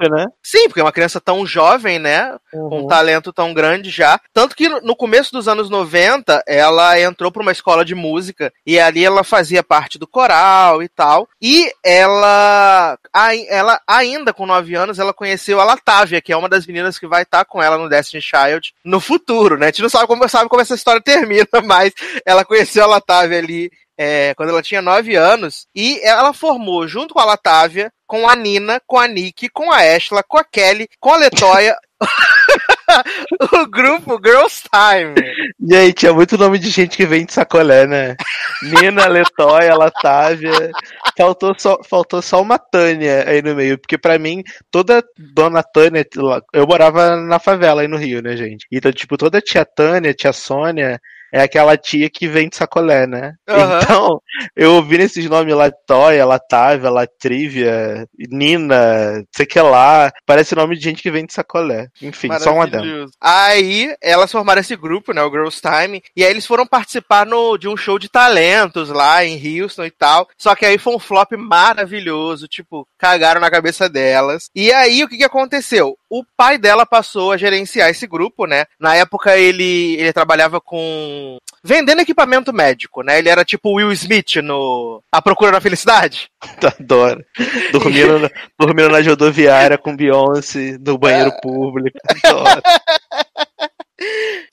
Né? 0.09 0.25
Sim, 0.43 0.67
porque 0.67 0.79
é 0.79 0.83
uma 0.83 0.91
criança 0.91 1.19
tão 1.19 1.45
jovem, 1.45 1.99
né? 1.99 2.35
Com 2.51 2.79
um 2.81 2.87
talento 2.87 3.33
tão 3.33 3.53
grande 3.53 3.89
já. 3.89 4.19
Tanto 4.33 4.55
que 4.55 4.69
no- 4.69 4.95
começo 4.95 5.31
dos 5.31 5.47
anos 5.47 5.69
90, 5.69 6.43
ela 6.47 6.99
entrou 6.99 7.31
para 7.31 7.41
uma 7.41 7.51
escola 7.51 7.83
de 7.85 7.93
música 7.93 8.51
e 8.65 8.79
ali 8.79 9.03
ela 9.05 9.23
fazia 9.23 9.61
parte 9.63 9.99
do 9.99 10.07
coral 10.07 10.81
e 10.81 10.87
tal. 10.89 11.27
E 11.41 11.71
ela, 11.83 12.97
ai- 13.13 13.45
ela 13.49 13.79
ainda 13.87 14.33
com 14.33 14.45
9 14.45 14.75
anos, 14.75 14.99
ela 14.99 15.13
conheceu 15.13 15.59
a 15.59 15.63
Latávia, 15.63 16.21
que 16.21 16.31
é 16.31 16.37
uma 16.37 16.49
das 16.49 16.65
meninas 16.65 16.97
que 16.97 17.07
vai 17.07 17.23
estar 17.23 17.45
com 17.45 17.61
ela 17.61 17.77
no 17.77 17.89
Destiny 17.89 18.21
Child 18.21 18.73
no 18.83 18.99
futuro, 18.99 19.57
né? 19.57 19.65
A 19.67 19.69
gente 19.69 19.81
não 19.81 19.89
sabe 19.89 20.07
como, 20.07 20.27
sabe 20.29 20.49
como 20.49 20.61
essa 20.61 20.74
história 20.75 21.01
termina, 21.01 21.47
mas 21.63 21.93
ela 22.25 22.45
conheceu 22.45 22.83
a 22.83 22.87
Latávia 22.87 23.39
ali 23.39 23.71
é, 23.97 24.33
quando 24.35 24.49
ela 24.49 24.61
tinha 24.61 24.81
9 24.81 25.15
anos, 25.15 25.67
e 25.73 25.99
ela 26.03 26.33
formou, 26.33 26.87
junto 26.87 27.13
com 27.13 27.19
a 27.19 27.25
Latávia, 27.25 27.91
com 28.05 28.27
a 28.27 28.35
Nina, 28.35 28.81
com 28.85 28.99
a 28.99 29.07
Nick, 29.07 29.49
com 29.49 29.71
a 29.71 29.77
Ashla, 29.77 30.21
com 30.21 30.37
a 30.37 30.43
Kelly, 30.43 30.87
com 30.99 31.13
a 31.13 31.17
Letoya, 31.17 31.75
o 33.53 33.67
grupo 33.67 34.19
Girls 34.23 34.63
Time. 34.69 35.15
Gente, 35.59 36.07
é 36.07 36.11
muito 36.11 36.37
nome 36.37 36.59
de 36.59 36.69
gente 36.69 36.97
que 36.97 37.05
vem 37.05 37.25
de 37.25 37.33
sacolé, 37.33 37.87
né? 37.87 38.15
Nina, 38.61 39.07
Letoya, 39.07 39.75
Latávia. 39.75 40.71
Faltou 41.17 41.55
só, 41.57 41.81
faltou 41.83 42.21
só 42.21 42.41
uma 42.41 42.59
Tânia 42.59 43.27
aí 43.27 43.41
no 43.41 43.55
meio, 43.55 43.77
porque 43.77 43.97
pra 43.97 44.19
mim, 44.19 44.43
toda 44.69 45.03
dona 45.17 45.63
Tânia, 45.63 46.05
eu 46.53 46.67
morava 46.67 47.15
na 47.15 47.39
favela 47.39 47.81
aí 47.81 47.87
no 47.87 47.97
Rio, 47.97 48.21
né, 48.21 48.35
gente? 48.35 48.67
Então, 48.71 48.91
tipo, 48.91 49.17
toda 49.17 49.41
tia 49.41 49.65
Tânia, 49.65 50.13
tia 50.13 50.33
Sônia, 50.33 50.99
é 51.35 51.41
aquela 51.41 51.75
tia 51.75 52.09
que 52.09 52.29
vem 52.29 52.47
de 52.47 52.55
sacolé, 52.55 53.05
né? 53.05 53.33
Aham. 53.45 53.79
Então, 53.83 54.21
eu 54.55 54.75
ouvi 54.75 54.95
esses 55.01 55.29
nomes 55.29 55.53
Latoya, 55.53 56.25
Latávia, 56.25 56.89
Latrívia, 56.89 58.07
Nina, 58.17 59.21
sei 59.35 59.45
que 59.45 59.59
lá, 59.59 60.13
parece 60.25 60.55
nome 60.55 60.77
de 60.77 60.83
gente 60.83 61.03
que 61.03 61.11
vem 61.11 61.25
de 61.25 61.33
sacolé. 61.33 61.89
Enfim, 62.01 62.29
só 62.39 62.53
um 62.53 62.61
adendo. 62.61 62.85
Maravilhoso. 62.85 63.13
Aí 63.19 63.93
elas 64.01 64.31
formaram 64.31 64.61
esse 64.61 64.77
grupo, 64.77 65.11
né, 65.11 65.21
o 65.23 65.29
Girls 65.29 65.59
Time, 65.59 66.01
e 66.15 66.23
aí 66.23 66.31
eles 66.31 66.45
foram 66.45 66.65
participar 66.65 67.25
no, 67.25 67.57
de 67.57 67.67
um 67.67 67.75
show 67.75 67.99
de 67.99 68.07
talentos 68.07 68.87
lá 68.87 69.25
em 69.25 69.35
Houston 69.61 69.83
e 69.83 69.91
tal. 69.91 70.29
Só 70.37 70.55
que 70.55 70.65
aí 70.65 70.77
foi 70.77 70.95
um 70.95 70.99
flop 70.99 71.33
maravilhoso, 71.33 72.47
tipo, 72.47 72.87
cagaram 72.97 73.41
na 73.41 73.51
cabeça 73.51 73.89
delas. 73.89 74.49
E 74.55 74.71
aí 74.71 75.03
o 75.03 75.09
que, 75.09 75.17
que 75.17 75.25
aconteceu? 75.25 75.97
O 76.09 76.23
pai 76.37 76.57
dela 76.57 76.85
passou 76.85 77.33
a 77.33 77.37
gerenciar 77.37 77.89
esse 77.89 78.07
grupo, 78.07 78.45
né? 78.45 78.63
Na 78.79 78.95
época 78.95 79.37
ele, 79.37 79.95
ele 79.95 80.13
trabalhava 80.13 80.61
com 80.61 81.24
vendendo 81.63 82.01
equipamento 82.01 82.53
médico, 82.53 83.01
né? 83.01 83.17
Ele 83.19 83.29
era 83.29 83.43
tipo 83.43 83.73
Will 83.73 83.91
Smith 83.91 84.35
no 84.37 85.01
A 85.11 85.21
Procura 85.21 85.51
da 85.53 85.61
Felicidade. 85.61 86.29
Adoro. 86.79 87.23
Dormindo, 87.71 88.19
na- 88.19 88.29
dormindo 88.59 88.89
na 88.89 89.01
rodoviária 89.01 89.77
com 89.77 89.95
Beyoncé, 89.95 90.77
no 90.79 90.97
banheiro 90.97 91.31
público. 91.41 91.97
Adoro. 92.23 92.61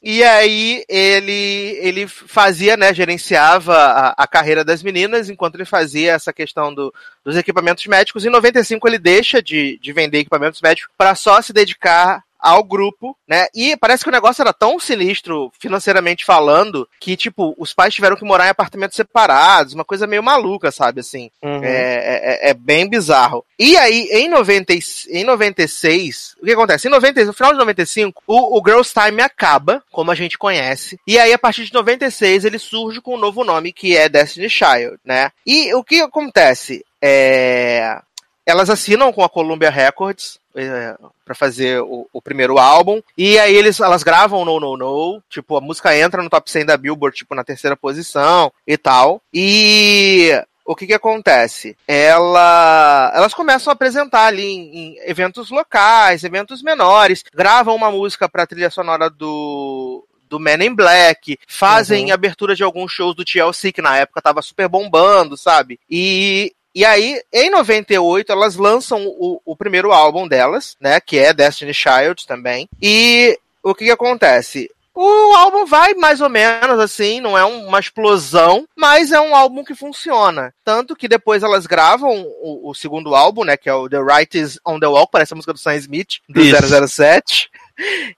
E 0.00 0.22
aí 0.22 0.84
ele 0.88 1.78
ele 1.80 2.06
fazia, 2.06 2.76
né, 2.76 2.94
gerenciava 2.94 3.74
a, 3.76 4.14
a 4.16 4.26
carreira 4.26 4.64
das 4.64 4.82
meninas 4.82 5.28
enquanto 5.28 5.56
ele 5.56 5.64
fazia 5.64 6.12
essa 6.12 6.32
questão 6.32 6.72
do, 6.72 6.94
dos 7.24 7.36
equipamentos 7.36 7.84
médicos. 7.86 8.24
Em 8.24 8.30
95 8.30 8.86
ele 8.88 8.98
deixa 8.98 9.42
de, 9.42 9.78
de 9.82 9.92
vender 9.92 10.18
equipamentos 10.18 10.60
médicos 10.60 10.92
para 10.96 11.14
só 11.16 11.42
se 11.42 11.52
dedicar 11.52 12.22
ao 12.42 12.64
grupo, 12.64 13.16
né? 13.28 13.46
E 13.54 13.76
parece 13.76 14.02
que 14.02 14.08
o 14.10 14.12
negócio 14.12 14.42
era 14.42 14.52
tão 14.52 14.78
sinistro, 14.80 15.52
financeiramente 15.60 16.24
falando, 16.24 16.88
que, 17.00 17.16
tipo, 17.16 17.54
os 17.56 17.72
pais 17.72 17.94
tiveram 17.94 18.16
que 18.16 18.24
morar 18.24 18.46
em 18.46 18.50
apartamentos 18.50 18.96
separados, 18.96 19.74
uma 19.74 19.84
coisa 19.84 20.06
meio 20.06 20.22
maluca, 20.22 20.72
sabe, 20.72 21.00
assim. 21.00 21.30
Uhum. 21.42 21.62
É, 21.62 22.48
é, 22.48 22.50
é 22.50 22.54
bem 22.54 22.88
bizarro. 22.88 23.44
E 23.58 23.76
aí, 23.76 24.08
em, 24.10 24.28
90, 24.28 24.72
e- 24.74 24.80
em 25.10 25.24
96, 25.24 26.34
o 26.42 26.44
que 26.44 26.52
acontece? 26.52 26.88
Em 26.88 26.90
90, 26.90 27.24
no 27.24 27.32
final 27.32 27.52
de 27.52 27.58
95, 27.58 28.22
o, 28.26 28.58
o 28.58 28.62
Girls 28.64 28.92
Time 28.92 29.22
acaba, 29.22 29.82
como 29.92 30.10
a 30.10 30.14
gente 30.14 30.36
conhece. 30.36 30.98
E 31.06 31.18
aí, 31.18 31.32
a 31.32 31.38
partir 31.38 31.64
de 31.64 31.72
96, 31.72 32.44
ele 32.44 32.58
surge 32.58 33.00
com 33.00 33.14
um 33.14 33.18
novo 33.20 33.44
nome, 33.44 33.72
que 33.72 33.96
é 33.96 34.08
Destiny 34.08 34.50
Child, 34.50 34.98
né? 35.04 35.30
E 35.46 35.72
o 35.74 35.84
que 35.84 36.00
acontece? 36.00 36.84
É... 37.00 37.98
Elas 38.44 38.70
assinam 38.70 39.12
com 39.12 39.22
a 39.22 39.28
Columbia 39.28 39.70
Records, 39.70 40.40
é, 40.54 40.94
para 41.24 41.34
fazer 41.34 41.80
o, 41.80 42.08
o 42.12 42.20
primeiro 42.20 42.58
álbum. 42.58 43.00
E 43.16 43.38
aí 43.38 43.54
eles, 43.54 43.80
elas 43.80 44.02
gravam 44.02 44.44
No 44.44 44.60
No 44.60 44.76
No, 44.76 45.22
tipo, 45.28 45.56
a 45.56 45.60
música 45.60 45.96
entra 45.96 46.22
no 46.22 46.30
top 46.30 46.50
100 46.50 46.66
da 46.66 46.76
Billboard, 46.76 47.16
tipo, 47.16 47.34
na 47.34 47.44
terceira 47.44 47.76
posição 47.76 48.52
e 48.66 48.76
tal. 48.76 49.22
E 49.32 50.32
o 50.64 50.76
que 50.76 50.86
que 50.86 50.94
acontece? 50.94 51.76
Ela, 51.86 53.12
elas 53.14 53.34
começam 53.34 53.70
a 53.70 53.74
apresentar 53.74 54.26
ali 54.26 54.44
em, 54.44 54.76
em 54.76 54.98
eventos 55.08 55.50
locais, 55.50 56.24
eventos 56.24 56.62
menores, 56.62 57.24
gravam 57.32 57.74
uma 57.74 57.90
música 57.90 58.28
pra 58.28 58.46
trilha 58.46 58.70
sonora 58.70 59.08
do 59.10 60.06
do 60.28 60.40
Men 60.40 60.64
in 60.64 60.74
Black, 60.74 61.38
fazem 61.46 62.10
abertura 62.10 62.56
de 62.56 62.62
alguns 62.62 62.90
shows 62.90 63.14
do 63.14 63.22
TLC, 63.22 63.70
que 63.70 63.82
na 63.82 63.98
época 63.98 64.22
tava 64.22 64.40
super 64.40 64.66
bombando, 64.66 65.36
sabe? 65.36 65.78
E 65.90 66.54
e 66.74 66.84
aí, 66.84 67.20
em 67.32 67.50
98, 67.50 68.30
elas 68.32 68.56
lançam 68.56 69.04
o, 69.06 69.40
o 69.44 69.56
primeiro 69.56 69.92
álbum 69.92 70.26
delas, 70.26 70.76
né? 70.80 71.00
Que 71.00 71.18
é 71.18 71.32
Destiny 71.32 71.74
Child 71.74 72.26
também. 72.26 72.68
E 72.80 73.38
o 73.62 73.74
que, 73.74 73.84
que 73.86 73.90
acontece? 73.90 74.70
O 74.94 75.34
álbum 75.36 75.64
vai 75.64 75.94
mais 75.94 76.20
ou 76.20 76.28
menos 76.28 76.78
assim, 76.78 77.18
não 77.18 77.36
é 77.38 77.42
um- 77.46 77.66
uma 77.66 77.80
explosão, 77.80 78.68
mas 78.76 79.10
é 79.10 79.18
um 79.18 79.34
álbum 79.34 79.64
que 79.64 79.74
funciona. 79.74 80.52
Tanto 80.62 80.94
que 80.94 81.08
depois 81.08 81.42
elas 81.42 81.66
gravam 81.66 82.10
o, 82.42 82.68
o 82.68 82.74
segundo 82.74 83.14
álbum, 83.14 83.42
né? 83.42 83.56
Que 83.56 83.70
é 83.70 83.74
o 83.74 83.88
The 83.88 83.98
Right 84.02 84.38
Is 84.38 84.58
on 84.66 84.78
the 84.78 84.86
Wall, 84.86 85.06
parece 85.08 85.32
a 85.32 85.36
música 85.36 85.54
do 85.54 85.58
Sam 85.58 85.76
Smith, 85.76 86.16
do 86.28 86.42
Isso. 86.42 86.56
007. 86.88 87.50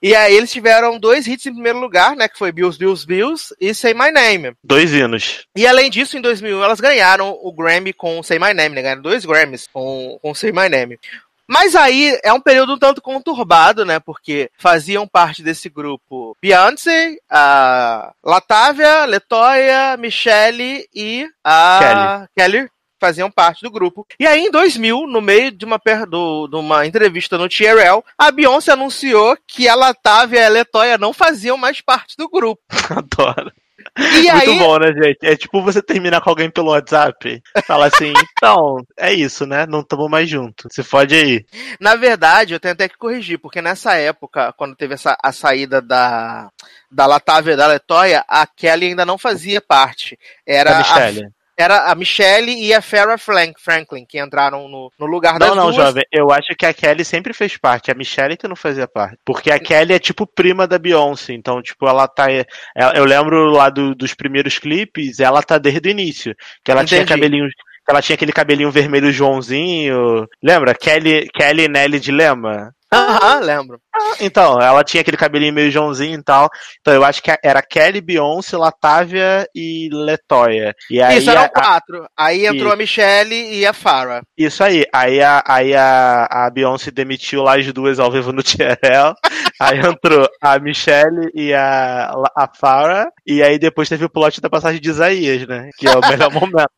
E 0.03 0.15
aí 0.15 0.35
eles 0.35 0.53
tiveram 0.53 0.99
dois 0.99 1.27
hits 1.27 1.47
em 1.47 1.55
primeiro 1.55 1.79
lugar, 1.79 2.17
né? 2.17 2.29
Que 2.29 2.39
foi 2.39 2.53
Bills, 2.53 2.79
Bills, 2.79 3.07
Bills 3.07 3.55
e 3.61 3.75
Say 3.75 3.95
My 3.95 4.11
Name. 4.11 4.55
Dois 4.63 4.93
hinos. 4.93 5.47
E 5.57 5.67
além 5.67 5.91
disso, 5.91 6.17
em 6.17 6.21
2001, 6.21 6.63
elas 6.63 6.81
ganharam 6.81 7.39
o 7.43 7.53
Grammy 7.53 7.93
com 7.93 8.23
Say 8.23 8.39
My 8.39 8.53
Name, 8.55 8.75
né? 8.75 8.83
Ganharam 8.83 9.03
dois 9.03 9.25
Grammys 9.25 9.69
com, 9.73 10.19
com 10.21 10.35
Say 10.35 10.53
My 10.53 10.69
Name. 10.69 10.99
Mas 11.47 11.77
aí 11.77 12.19
é 12.23 12.33
um 12.33 12.41
período 12.41 12.75
um 12.75 12.79
tanto 12.79 13.03
conturbado, 13.03 13.85
né? 13.85 14.01
Porque 14.01 14.51
faziam 14.57 15.07
parte 15.07 15.43
desse 15.43 15.69
grupo 15.69 16.37
Beyoncé, 16.41 17.17
a 17.31 18.13
Latávia, 18.25 19.05
Letoya, 19.05 19.97
Michelle 19.99 20.89
e 20.95 21.29
a 21.45 22.27
Kelly. 22.35 22.69
Faziam 23.05 23.31
parte 23.31 23.63
do 23.63 23.71
grupo. 23.71 24.07
E 24.19 24.27
aí, 24.27 24.47
em 24.47 24.51
2000, 24.51 25.07
no 25.07 25.21
meio 25.21 25.51
de 25.51 25.65
uma, 25.65 25.79
do- 26.09 26.49
de 26.49 26.57
uma 26.57 26.87
entrevista 26.87 27.37
no 27.37 27.49
TRL, 27.49 28.03
a 28.17 28.31
Beyoncé 28.31 28.73
anunciou 28.73 29.37
que 29.47 29.69
a 29.69 29.75
Latávia 29.75 30.41
e 30.41 30.45
a 30.45 30.49
Letoya 30.49 30.97
não 30.97 31.13
faziam 31.13 31.59
mais 31.59 31.81
parte 31.83 32.17
do 32.17 32.29
grupo. 32.29 32.63
Adoro. 32.91 33.53
E 33.99 34.33
Muito 34.33 34.51
aí, 34.51 34.59
bom, 34.59 34.79
né, 34.79 34.93
gente? 34.93 35.19
É 35.23 35.37
tipo 35.37 35.63
você 35.63 35.83
terminar 35.83 36.21
com 36.21 36.31
alguém 36.31 36.51
pelo 36.51 36.71
WhatsApp. 36.71 37.43
Fala 37.67 37.87
assim, 37.87 38.13
então, 38.33 38.79
é 38.99 39.13
isso, 39.13 39.47
né? 39.47 39.67
Não 39.67 39.85
tamo 39.85 40.09
mais 40.09 40.29
junto. 40.29 40.69
Se 40.71 40.83
fode 40.83 41.15
aí. 41.15 41.45
Na 41.79 41.95
verdade, 41.95 42.55
eu 42.55 42.61
tenho 42.61 42.73
até 42.73 42.89
que 42.89 42.97
corrigir, 42.97 43.39
porque 43.39 43.61
nessa 43.61 43.95
época, 43.95 44.53
quando 44.57 44.75
teve 44.75 44.95
essa, 44.95 45.17
a 45.23 45.31
saída 45.33 45.83
da, 45.83 46.49
da 46.91 47.07
Latávia 47.07 47.53
e 47.53 47.57
da 47.57 47.67
Letoya, 47.67 48.25
a 48.27 48.47
Kelly 48.47 48.87
ainda 48.87 49.05
não 49.05 49.19
fazia 49.19 49.61
parte. 49.61 50.19
Era 50.47 50.73
Da 50.73 50.79
Michelle. 50.79 51.29
Era 51.57 51.91
a 51.91 51.95
Michelle 51.95 52.51
e 52.53 52.75
a 52.75 52.83
Farrah 52.83 53.17
Frank- 53.17 53.61
Franklin 53.61 54.05
que 54.09 54.21
entraram 54.21 54.69
no, 54.69 54.91
no 54.99 55.07
lugar 55.07 55.39
das 55.39 55.49
Não, 55.49 55.55
não, 55.55 55.65
duas. 55.65 55.77
jovem. 55.77 56.03
Eu 56.13 56.31
acho 56.33 56.55
que 56.59 56.67
a 56.67 56.75
Kelly 56.75 57.05
sempre 57.05 57.33
fez 57.33 57.57
parte. 57.57 57.91
A 57.91 57.95
Michelle 57.95 58.37
que 58.37 58.49
não 58.49 58.57
fazia 58.57 58.89
parte. 58.89 59.17
Porque 59.25 59.51
a 59.51 59.59
Kelly 59.59 59.93
é 59.95 59.99
tipo 59.99 60.27
prima 60.27 60.67
da 60.67 60.79
Beyoncé. 60.79 61.33
Então, 61.33 61.63
tipo, 61.63 61.87
ela 61.87 62.09
tá. 62.09 62.27
ela- 62.31 62.93
Eu 62.97 63.05
lembro 63.05 63.51
lá 63.51 63.71
do- 63.71 63.95
dos 63.95 64.15
primeiros 64.15 64.59
clipes, 64.59 65.21
ela 65.21 65.43
tá 65.43 65.57
desde 65.59 65.89
o 65.89 65.91
início. 65.91 66.35
Que 66.65 66.71
ela 66.73 66.85
tinha 66.85 67.03
Entendi. 67.03 67.21
cabelinho. 67.21 67.49
que 67.49 67.91
Ela 67.93 68.01
tinha 68.01 68.15
aquele 68.15 68.33
cabelinho 68.33 68.71
vermelho 68.71 69.13
Joãozinho. 69.13 70.27
Lembra? 70.43 70.75
Kelly, 70.75 71.29
Kelly 71.35 71.69
Nelly 71.69 72.01
Dilema? 72.01 72.75
Aham, 72.95 73.41
lembro. 73.45 73.81
Então, 74.21 74.61
ela 74.61 74.83
tinha 74.85 75.01
aquele 75.01 75.17
cabelinho 75.17 75.53
meio 75.53 75.71
Joãozinho 75.71 76.19
e 76.19 76.23
tal. 76.23 76.49
Então, 76.81 76.93
eu 76.95 77.05
acho 77.05 77.23
que 77.23 77.31
era 77.43 77.63
Kelly, 77.63 78.01
Beyoncé, 78.01 78.57
Latávia 78.57 79.47
e 79.55 79.89
Letoya. 79.93 80.75
E 80.91 81.01
aí 81.01 81.19
Isso, 81.19 81.31
eram 81.31 81.43
a- 81.43 81.49
quatro. 81.49 82.07
Aí 82.17 82.47
entrou 82.47 82.73
a 82.73 82.77
Michelle 82.77 83.35
e 83.35 83.65
a 83.67 83.73
Farrah. 83.73 84.23
Isso 84.37 84.63
aí. 84.63 84.85
Aí 84.93 85.21
a, 85.23 85.43
aí 85.47 85.75
a, 85.75 86.27
a 86.31 86.51
Beyoncé 86.51 86.91
demitiu 86.91 87.43
lá 87.43 87.57
as 87.57 87.73
duas 87.73 87.99
ao 87.99 88.11
vivo 88.11 88.33
no 88.33 88.43
TRL. 88.45 89.15
aí 89.61 89.79
entrou 89.79 90.29
a 90.41 90.59
Michelle 90.59 91.31
e 91.35 91.53
a, 91.55 92.11
a 92.37 92.49
Farah. 92.55 93.09
E 93.27 93.43
aí 93.43 93.59
depois 93.59 93.89
teve 93.89 94.05
o 94.05 94.11
plot 94.11 94.41
da 94.41 94.51
passagem 94.51 94.81
de 94.81 94.89
Isaías, 94.91 95.47
né? 95.47 95.71
Que 95.79 95.87
é 95.89 95.97
o 95.97 96.01
melhor 96.01 96.31
momento. 96.33 96.69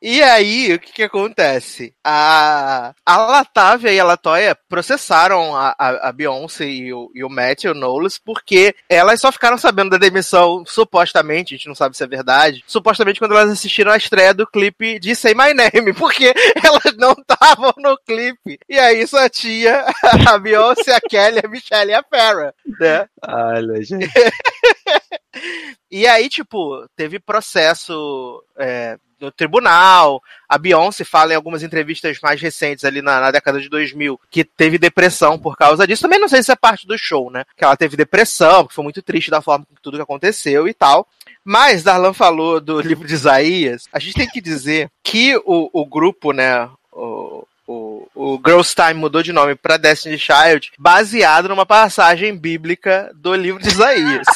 E 0.00 0.22
aí, 0.22 0.72
o 0.74 0.78
que 0.78 0.92
que 0.92 1.02
acontece? 1.02 1.92
A, 2.04 2.92
a 3.04 3.16
Latávia 3.16 3.90
e 3.92 3.98
a 3.98 4.04
Latoya 4.04 4.56
processaram 4.68 5.56
a, 5.56 5.65
a, 5.78 6.08
a 6.08 6.12
Beyoncé 6.12 6.66
e 6.66 6.92
o, 6.92 7.10
e 7.14 7.24
o 7.24 7.28
Matt 7.28 7.64
e 7.64 7.68
o 7.68 7.74
Knowles 7.74 8.18
porque 8.18 8.74
elas 8.88 9.20
só 9.20 9.32
ficaram 9.32 9.56
sabendo 9.56 9.90
da 9.90 9.98
demissão, 9.98 10.64
supostamente, 10.66 11.54
a 11.54 11.56
gente 11.56 11.68
não 11.68 11.74
sabe 11.74 11.96
se 11.96 12.04
é 12.04 12.06
verdade, 12.06 12.64
supostamente 12.66 13.18
quando 13.18 13.32
elas 13.32 13.50
assistiram 13.50 13.92
a 13.92 13.96
estreia 13.96 14.34
do 14.34 14.46
clipe 14.46 14.98
de 14.98 15.14
Say 15.14 15.34
My 15.34 15.54
Name, 15.54 15.92
porque 15.98 16.32
elas 16.62 16.96
não 16.96 17.12
estavam 17.12 17.72
no 17.78 17.96
clipe. 17.98 18.58
E 18.68 18.78
aí 18.78 19.06
só 19.06 19.28
tinha 19.28 19.84
a 20.26 20.38
Beyoncé, 20.38 20.94
a 20.94 21.00
Kelly, 21.00 21.40
a 21.44 21.48
Michelle 21.48 21.90
e 21.90 21.94
a 21.94 22.02
Farrah, 22.02 22.52
né? 22.80 23.06
Olha, 23.26 23.82
gente. 23.82 24.10
E 25.90 26.06
aí, 26.06 26.28
tipo, 26.28 26.86
teve 26.96 27.18
processo 27.18 28.42
é, 28.58 28.98
no 29.20 29.30
tribunal. 29.30 30.22
A 30.48 30.58
Beyoncé 30.58 31.04
fala 31.04 31.32
em 31.32 31.36
algumas 31.36 31.62
entrevistas 31.62 32.18
mais 32.22 32.40
recentes 32.40 32.84
ali 32.84 33.02
na, 33.02 33.20
na 33.20 33.30
década 33.30 33.60
de 33.60 33.68
2000 33.68 34.20
que 34.30 34.44
teve 34.44 34.78
depressão 34.78 35.38
por 35.38 35.56
causa 35.56 35.86
disso. 35.86 36.02
Também 36.02 36.18
não 36.18 36.28
sei 36.28 36.42
se 36.42 36.52
é 36.52 36.56
parte 36.56 36.86
do 36.86 36.96
show, 36.98 37.30
né? 37.30 37.44
Que 37.56 37.64
ela 37.64 37.76
teve 37.76 37.96
depressão, 37.96 38.66
que 38.66 38.74
foi 38.74 38.84
muito 38.84 39.02
triste 39.02 39.30
da 39.30 39.42
forma 39.42 39.64
com 39.64 39.74
que 39.74 39.82
tudo 39.82 39.96
que 39.96 40.02
aconteceu 40.02 40.68
e 40.68 40.74
tal. 40.74 41.08
Mas 41.44 41.82
Darlan 41.82 42.12
falou 42.12 42.60
do 42.60 42.80
livro 42.82 43.06
de 43.06 43.14
Isaías. 43.14 43.88
A 43.92 43.98
gente 43.98 44.14
tem 44.14 44.28
que 44.28 44.40
dizer 44.40 44.90
que 45.02 45.36
o, 45.44 45.70
o 45.72 45.86
grupo, 45.86 46.32
né? 46.32 46.68
O, 46.92 47.46
o, 47.66 48.08
o 48.14 48.40
Girls 48.44 48.74
Time 48.74 48.94
mudou 48.94 49.22
de 49.22 49.32
nome 49.32 49.54
para 49.54 49.76
Destiny 49.76 50.18
Child, 50.18 50.72
baseado 50.78 51.48
numa 51.48 51.66
passagem 51.66 52.36
bíblica 52.36 53.10
do 53.14 53.34
livro 53.34 53.62
de 53.62 53.68
Isaías. 53.68 54.26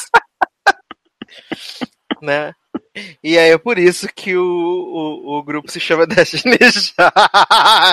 né? 2.20 2.54
E 3.22 3.38
aí 3.38 3.50
é 3.50 3.58
por 3.58 3.78
isso 3.78 4.08
que 4.14 4.36
o, 4.36 4.42
o, 4.42 5.38
o 5.38 5.42
grupo 5.42 5.70
se 5.70 5.80
chama 5.80 6.06
Destiny. 6.08 6.56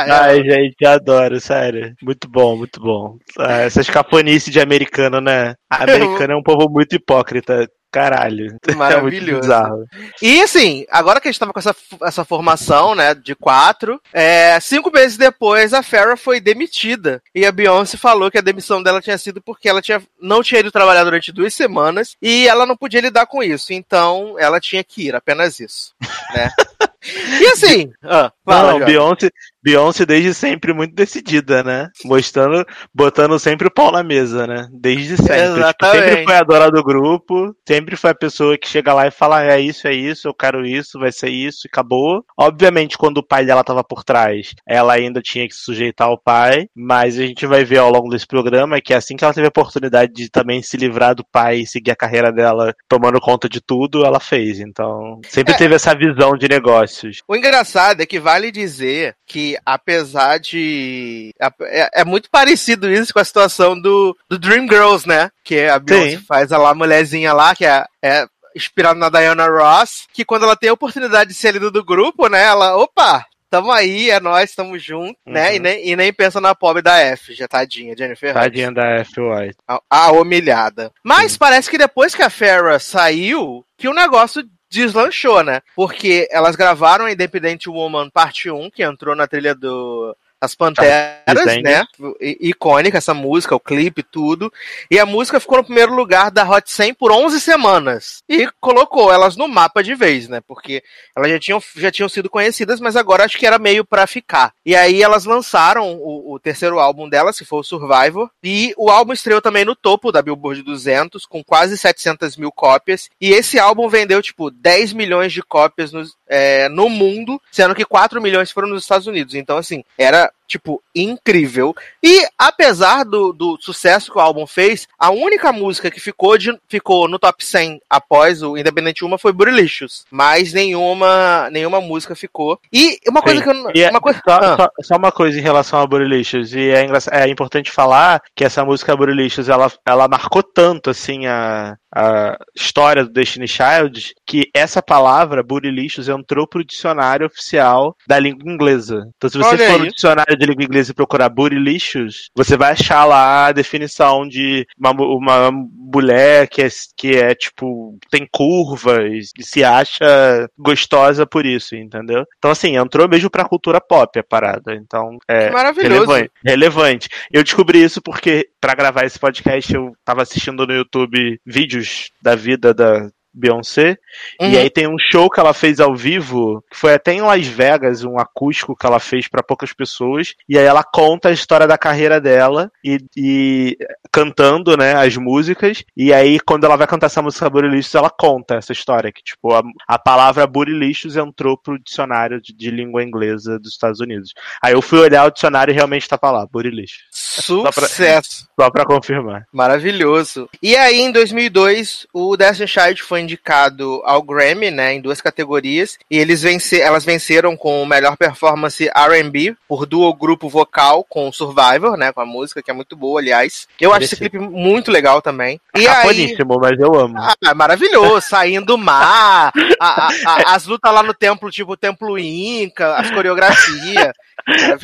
Ai, 0.07 0.43
gente, 0.43 0.85
adoro, 0.85 1.39
sério. 1.39 1.95
Muito 2.01 2.27
bom, 2.29 2.57
muito 2.57 2.79
bom. 2.79 3.17
Ah, 3.37 3.61
Essas 3.61 3.89
cafonices 3.89 4.51
de 4.51 4.59
americano, 4.59 5.19
né? 5.21 5.55
Americano 5.69 6.33
é 6.33 6.35
um 6.35 6.43
povo 6.43 6.69
muito 6.69 6.95
hipócrita. 6.95 7.69
Caralho. 7.97 8.57
É 8.67 8.75
Maravilhoso. 8.75 9.41
bizarro. 9.41 9.85
E 10.21 10.41
assim, 10.41 10.85
agora 10.89 11.19
que 11.21 11.27
a 11.27 11.31
gente 11.31 11.39
tava 11.39 11.53
com 11.53 11.59
essa, 11.59 11.75
essa 12.03 12.25
formação, 12.25 12.93
né, 12.93 13.15
de 13.15 13.33
quatro, 13.33 13.99
é, 14.13 14.59
cinco 14.59 14.91
meses 14.91 15.17
depois 15.17 15.73
a 15.73 15.81
Farrah 15.81 16.17
foi 16.17 16.39
demitida. 16.39 17.21
E 17.33 17.45
a 17.45 17.51
Beyoncé 17.51 17.97
falou 17.97 18.29
que 18.29 18.37
a 18.37 18.41
demissão 18.41 18.83
dela 18.83 19.01
tinha 19.01 19.17
sido 19.17 19.41
porque 19.41 19.69
ela 19.69 19.81
tinha, 19.81 20.01
não 20.21 20.43
tinha 20.43 20.59
ido 20.59 20.71
trabalhar 20.71 21.05
durante 21.05 21.31
duas 21.31 21.53
semanas 21.53 22.15
e 22.21 22.47
ela 22.47 22.65
não 22.65 22.75
podia 22.75 23.01
lidar 23.01 23.25
com 23.25 23.41
isso. 23.41 23.73
Então 23.73 24.35
ela 24.37 24.59
tinha 24.59 24.83
que 24.83 25.07
ir, 25.07 25.15
apenas 25.15 25.59
isso. 25.59 25.93
Né? 26.35 26.49
e 27.41 27.45
assim, 27.47 27.89
ah, 28.03 28.31
fala, 28.45 28.79
Não. 28.79 28.85
Beyoncé, 28.85 29.29
Beyoncé 29.63 30.05
desde 30.05 30.33
sempre 30.33 30.73
muito 30.73 30.93
decidida, 30.93 31.63
né? 31.63 31.89
Mostrando, 32.05 32.65
botando 32.93 33.37
sempre 33.39 33.67
o 33.67 33.71
pau 33.71 33.91
na 33.91 34.03
mesa, 34.03 34.47
né? 34.47 34.67
Desde 34.71 35.17
sempre. 35.17 35.63
Tipo, 35.67 35.85
sempre 35.91 36.23
foi 36.23 36.35
a 36.35 36.43
dona 36.43 36.69
do 36.71 36.83
grupo, 36.83 37.55
sempre 37.67 37.95
foi 37.95 38.11
a 38.11 38.15
pessoa 38.15 38.57
que 38.57 38.67
chega 38.67 38.93
lá 38.93 39.07
e 39.07 39.11
fala, 39.11 39.43
é 39.43 39.59
isso, 39.59 39.87
é 39.87 39.93
isso, 39.93 40.27
eu 40.27 40.33
quero 40.33 40.65
isso, 40.65 40.99
vai 40.99 41.11
ser 41.11 41.29
isso, 41.29 41.65
e 41.65 41.69
acabou. 41.71 42.23
Obviamente, 42.37 42.97
quando 42.97 43.17
o 43.17 43.27
pai 43.27 43.45
dela 43.45 43.63
tava 43.63 43.83
por 43.83 44.03
trás, 44.03 44.53
ela 44.67 44.93
ainda 44.93 45.21
tinha 45.21 45.47
que 45.47 45.53
se 45.55 45.63
sujeitar 45.63 46.07
ao 46.07 46.17
pai, 46.17 46.67
mas 46.75 47.17
a 47.19 47.25
gente 47.25 47.45
vai 47.45 47.63
ver 47.65 47.77
ao 47.79 47.91
longo 47.91 48.09
desse 48.09 48.25
programa 48.27 48.79
que 48.81 48.93
assim 48.93 49.15
que 49.15 49.23
ela 49.23 49.33
teve 49.33 49.47
a 49.47 49.49
oportunidade 49.49 50.13
de 50.13 50.29
também 50.29 50.61
se 50.61 50.77
livrar 50.77 51.13
do 51.15 51.25
pai 51.25 51.59
e 51.59 51.67
seguir 51.67 51.91
a 51.91 51.95
carreira 51.95 52.31
dela 52.31 52.73
tomando 52.87 53.19
conta 53.19 53.49
de 53.49 53.59
tudo, 53.61 54.05
ela 54.05 54.19
fez. 54.19 54.59
Então, 54.59 55.19
sempre 55.27 55.53
É. 55.53 55.57
teve 55.57 55.75
essa 55.75 55.93
visão 55.93 56.37
de 56.37 56.47
negócio. 56.47 56.96
Burilicious. 56.97 57.23
O 57.27 57.35
engraçado 57.35 58.01
é 58.01 58.05
que 58.05 58.19
vale 58.19 58.51
dizer 58.51 59.15
que, 59.25 59.57
apesar 59.65 60.39
de. 60.39 61.33
É, 61.39 62.01
é 62.01 62.05
muito 62.05 62.29
parecido 62.29 62.91
isso 62.91 63.13
com 63.13 63.19
a 63.19 63.25
situação 63.25 63.79
do, 63.79 64.17
do 64.29 64.39
Dream 64.39 64.67
Girls, 64.67 65.07
né? 65.07 65.29
Que 65.43 65.65
a 65.65 65.79
Beyoncé 65.79 66.17
Sim. 66.17 66.23
faz 66.27 66.51
a 66.51 66.57
lá 66.57 66.73
mulherzinha 66.73 67.33
lá, 67.33 67.55
que 67.55 67.65
é, 67.65 67.85
é 68.01 68.25
inspirado 68.55 68.99
na 68.99 69.09
Diana 69.09 69.47
Ross, 69.47 70.07
que 70.13 70.25
quando 70.25 70.43
ela 70.43 70.55
tem 70.55 70.69
a 70.69 70.73
oportunidade 70.73 71.29
de 71.29 71.35
ser 71.35 71.53
líder 71.53 71.71
do 71.71 71.85
grupo, 71.85 72.27
né? 72.27 72.43
Ela, 72.43 72.75
opa! 72.75 73.25
Tamo 73.49 73.71
aí, 73.71 74.09
é 74.09 74.19
nós, 74.19 74.53
tamo 74.53 74.77
junto, 74.77 75.17
né? 75.25 75.51
Uhum. 75.51 75.55
E 75.55 75.59
nem, 75.59 75.87
e 75.87 75.95
nem 75.95 76.11
pensa 76.11 76.41
na 76.41 76.53
pobre 76.53 76.81
da 76.81 76.97
F, 76.97 77.33
já 77.33 77.47
tadinha, 77.47 77.95
Jennifer. 77.97 78.33
Tadinha 78.33 78.73
da 78.73 78.99
F. 78.99 79.21
White. 79.21 79.55
A, 79.65 79.79
a 79.89 80.11
humilhada. 80.11 80.91
Mas 81.01 81.37
parece 81.37 81.69
que 81.69 81.77
depois 81.77 82.13
que 82.13 82.21
a 82.21 82.29
Farrah 82.29 82.77
saiu, 82.77 83.63
que 83.77 83.87
o 83.87 83.93
negócio 83.93 84.43
deslanchou, 84.69 85.43
né? 85.43 85.61
Porque 85.75 86.27
elas 86.31 86.55
gravaram 86.55 87.05
a 87.05 87.11
Independent 87.11 87.67
Woman 87.67 88.09
Parte 88.09 88.49
1, 88.49 88.69
que 88.71 88.83
entrou 88.83 89.15
na 89.15 89.27
trilha 89.27 89.55
do 89.55 90.15
As 90.39 90.53
Panteras, 90.53 91.23
Desenho. 91.25 91.63
né? 91.63 91.85
Icônica 92.21 92.97
essa 92.97 93.13
música, 93.13 93.55
o 93.55 93.59
clipe, 93.59 94.03
tudo. 94.03 94.51
E 94.89 94.99
a 94.99 95.05
música 95.05 95.39
ficou 95.39 95.57
no 95.57 95.63
primeiro 95.63 95.93
lugar 95.95 96.29
da 96.29 96.47
Hot 96.47 96.69
100 96.71 96.93
por 96.93 97.11
11 97.11 97.39
semanas. 97.41 98.21
E 98.29 98.47
colocou 98.59 99.11
elas 99.11 99.35
no 99.35 99.47
mapa 99.47 99.81
de 99.83 99.95
vez, 99.95 100.27
né? 100.27 100.39
Porque 100.47 100.83
elas 101.15 101.31
já 101.31 101.39
tinham, 101.39 101.61
já 101.75 101.91
tinham 101.91 102.07
sido 102.09 102.29
conhecidas, 102.29 102.79
mas 102.79 102.95
agora 102.95 103.23
acho 103.25 103.37
que 103.37 103.47
era 103.47 103.57
meio 103.57 103.83
pra 103.83 104.05
ficar. 104.05 104.53
E 104.65 104.75
aí 104.75 105.01
elas 105.01 105.25
lançaram 105.25 105.93
o, 105.95 106.33
o 106.33 106.39
terceiro 106.39 106.79
álbum 106.79 107.09
delas, 107.09 107.37
que 107.37 107.45
foi 107.45 107.59
o 107.59 107.63
Survivor. 107.63 108.29
E 108.43 108.73
o 108.77 108.89
álbum 108.91 109.13
estreou 109.13 109.41
também 109.41 109.65
no 109.65 109.75
topo 109.75 110.11
da 110.11 110.21
Billboard 110.21 110.61
200, 110.61 111.25
com 111.25 111.43
quase 111.43 111.77
700 111.77 112.37
mil 112.37 112.51
cópias. 112.51 113.09
E 113.19 113.31
esse 113.31 113.57
álbum 113.57 113.89
vendeu, 113.89 114.21
tipo, 114.21 114.51
10 114.51 114.93
milhões 114.93 115.33
de 115.33 115.41
cópias 115.41 115.91
nos- 115.91 116.15
é, 116.29 116.69
no 116.69 116.89
mundo, 116.89 117.41
sendo 117.51 117.73
que 117.73 117.85
4 117.85 118.21
milhões 118.21 118.51
foram 118.51 118.67
nos 118.67 118.83
Estados 118.83 119.07
Unidos. 119.07 119.33
Então, 119.33 119.57
assim, 119.57 119.83
era, 119.97 120.26
tipo, 120.47 120.81
incrível. 120.95 121.75
E, 122.01 122.25
apesar 122.37 123.03
do, 123.03 123.33
do 123.33 123.57
sucesso 123.59 124.09
que 124.11 124.17
o 124.17 124.21
álbum 124.21 124.47
fez, 124.47 124.87
a 124.97 125.09
única 125.11 125.51
música 125.51 125.91
que 125.91 125.99
ficou, 125.99 126.37
de- 126.37 126.57
ficou 126.69 127.07
no 127.09 127.19
top 127.19 127.43
100 127.43 127.81
após 127.89 128.41
o 128.41 128.57
Independente 128.57 129.03
Uma 129.03 129.17
foi 129.17 129.33
Burilicious. 129.33 130.05
Mas 130.09 130.53
nenhuma, 130.53 131.49
nenhuma 131.51 131.81
música 131.81 132.15
ficou. 132.15 132.59
E 132.71 132.97
uma 133.09 133.21
coisa 133.21 133.39
Sim. 133.39 133.43
que 133.43 133.49
eu 133.49 133.53
não. 133.55 133.71
É- 133.75 133.89
uma 133.89 133.99
coisa, 133.99 134.21
Só, 134.25 134.35
Ah. 134.41 134.55
só- 134.57 134.69
só 134.83 134.95
uma 134.95 135.11
coisa 135.11 135.37
em 135.37 135.41
relação 135.41 135.79
a 135.81 135.85
Burilicious, 135.87 136.53
e 136.53 136.69
é, 136.69 136.87
é 137.11 137.27
importante 137.29 137.69
falar 137.71 138.21
que 138.33 138.45
essa 138.45 138.63
música 138.63 138.95
Burilicious, 138.95 139.49
ela, 139.49 139.69
ela 139.85 140.07
marcou 140.07 140.41
tanto, 140.41 140.89
assim, 140.89 141.25
a, 141.27 141.75
a 141.93 142.37
história 142.55 143.03
do 143.03 143.11
Destiny 143.11 143.47
Child, 143.49 144.13
que 144.25 144.49
essa 144.53 144.81
palavra, 144.81 145.43
Burilicious, 145.43 146.07
entrou 146.07 146.47
pro 146.47 146.63
dicionário 146.63 147.27
oficial 147.27 147.95
da 148.07 148.17
língua 148.17 148.49
inglesa. 148.49 149.09
Então, 149.17 149.29
se 149.29 149.37
você 149.37 149.49
Olha 149.49 149.67
for 149.67 149.73
aí. 149.81 149.87
no 149.87 149.91
dicionário 149.93 150.16
de 150.25 150.45
língua 150.45 150.63
inglesa 150.63 150.91
e 150.91 150.95
procurar 150.95 151.29
Burilicious, 151.29 152.29
você 152.35 152.57
vai 152.57 152.71
achar 152.71 153.05
lá 153.05 153.47
a 153.47 153.51
definição 153.51 154.27
de 154.27 154.65
uma, 154.77 154.91
uma 154.91 155.51
mulher 155.51 156.47
que 156.47 156.61
é, 156.61 156.67
que 156.95 157.15
é, 157.15 157.33
tipo, 157.35 157.97
tem 158.09 158.27
curvas 158.31 159.31
e 159.37 159.43
se 159.43 159.63
acha 159.63 160.49
gostosa 160.57 161.25
por 161.25 161.45
isso, 161.45 161.75
entendeu? 161.75 162.23
Então, 162.37 162.51
assim, 162.51 162.77
entrou 162.77 163.07
mesmo 163.07 163.29
pra 163.29 163.47
cultura 163.47 163.81
pop 163.81 164.17
a 164.19 164.23
parada. 164.23 164.75
Então, 164.75 165.17
é 165.27 165.49
relevante. 165.49 166.31
relevante. 166.45 167.09
Eu 167.31 167.43
descobri 167.43 167.83
isso 167.83 168.01
porque, 168.01 168.49
pra 168.59 168.75
gravar 168.75 169.05
esse 169.05 169.19
podcast, 169.19 169.73
eu 169.73 169.93
tava 170.03 170.21
assistindo 170.21 170.65
no 170.65 170.73
YouTube 170.73 171.39
vídeos 171.45 172.09
da 172.21 172.35
vida 172.35 172.73
da 172.73 173.09
Beyoncé. 173.37 173.97
Uhum. 174.41 174.49
E 174.49 174.57
aí 174.57 174.69
tem 174.69 174.87
um 174.87 174.97
show 174.97 175.29
que 175.29 175.39
ela 175.39 175.53
fez 175.53 175.79
ao 175.79 175.95
vivo, 175.95 176.63
que 176.69 176.77
foi 176.77 176.93
até 176.93 177.13
em 177.13 177.21
Las 177.21 177.45
Vegas, 177.45 178.03
um 178.03 178.19
acústico 178.19 178.75
que 178.75 178.85
ela 178.85 178.99
fez 178.99 179.27
pra 179.27 179.43
poucas 179.43 179.73
pessoas. 179.73 180.33
E 180.47 180.57
aí 180.57 180.65
ela 180.65 180.83
conta 180.83 181.29
a 181.29 181.33
história 181.33 181.67
da 181.67 181.77
carreira 181.77 182.19
dela 182.19 182.71
e, 182.83 182.99
e 183.15 183.77
cantando, 184.11 184.75
né, 184.75 184.93
as 184.95 185.15
músicas. 185.17 185.83
E 185.95 186.13
aí 186.13 186.39
quando 186.39 186.65
ela 186.65 186.75
vai 186.75 186.87
cantar 186.87 187.07
essa 187.07 187.21
música 187.21 187.49
Burilicious, 187.49 187.95
ela 187.95 188.09
conta 188.09 188.55
essa 188.55 188.71
história 188.71 189.11
que 189.11 189.21
tipo 189.21 189.53
a, 189.53 189.61
a 189.87 189.99
palavra 189.99 190.47
Burilicious 190.47 191.15
entrou 191.15 191.57
pro 191.57 191.79
dicionário 191.79 192.41
de, 192.41 192.53
de 192.53 192.71
língua 192.71 193.03
inglesa 193.03 193.59
dos 193.59 193.71
Estados 193.71 193.99
Unidos. 193.99 194.33
Aí 194.63 194.73
eu 194.73 194.81
fui 194.81 194.99
olhar 194.99 195.25
o 195.25 195.31
dicionário 195.31 195.71
e 195.71 195.75
realmente 195.75 196.07
tava 196.07 196.31
lá, 196.31 196.45
Burilicious. 196.45 197.03
Sucesso. 197.11 198.47
Só 198.59 198.71
pra 198.71 198.85
confirmar. 198.85 199.45
Maravilhoso. 199.53 200.49
E 200.61 200.75
aí, 200.75 200.99
em 200.99 201.11
2002, 201.11 202.07
o 202.13 202.35
Destiny 202.35 202.67
Child 202.67 203.03
foi 203.03 203.21
indicado 203.27 204.01
ao 204.05 204.21
Grammy, 204.21 204.71
né, 204.71 204.93
em 204.93 205.01
duas 205.01 205.19
categorias, 205.21 205.97
e 206.09 206.17
eles 206.17 206.41
vence 206.41 206.79
elas 206.79 207.03
venceram 207.05 207.55
com 207.57 207.85
melhor 207.85 208.15
performance 208.17 208.89
R&B 208.95 209.55
por 209.67 209.85
duo 209.85 210.13
grupo 210.13 210.47
vocal 210.49 211.03
com 211.03 211.31
Survivor, 211.31 211.97
né, 211.97 212.11
com 212.11 212.21
a 212.21 212.25
música 212.25 212.61
que 212.63 212.71
é 212.71 212.73
muito 212.73 212.95
boa, 212.95 213.19
aliás. 213.19 213.67
Eu 213.79 213.93
acho 213.93 214.05
esse 214.05 214.15
clipe 214.15 214.39
muito 214.39 214.91
legal 214.91 215.21
também. 215.21 215.59
E 215.75 215.79
aí, 215.81 215.85
Cafoníssimo, 215.95 216.57
mas 216.59 216.79
eu 216.79 216.95
amo. 216.97 217.15
ah, 217.17 217.53
maravilhoso, 217.53 218.21
saindo 218.27 218.65
do 218.67 218.77
mar, 218.77 219.51
a- 219.79 220.07
a- 220.07 220.09
a- 220.25 220.55
as 220.55 220.65
lutas 220.65 220.93
lá 220.93 221.03
no 221.03 221.13
templo, 221.13 221.51
tipo 221.51 221.73
o 221.73 221.77
templo 221.77 222.17
Inca, 222.17 222.95
as 222.95 223.11
coreografias. 223.11 224.13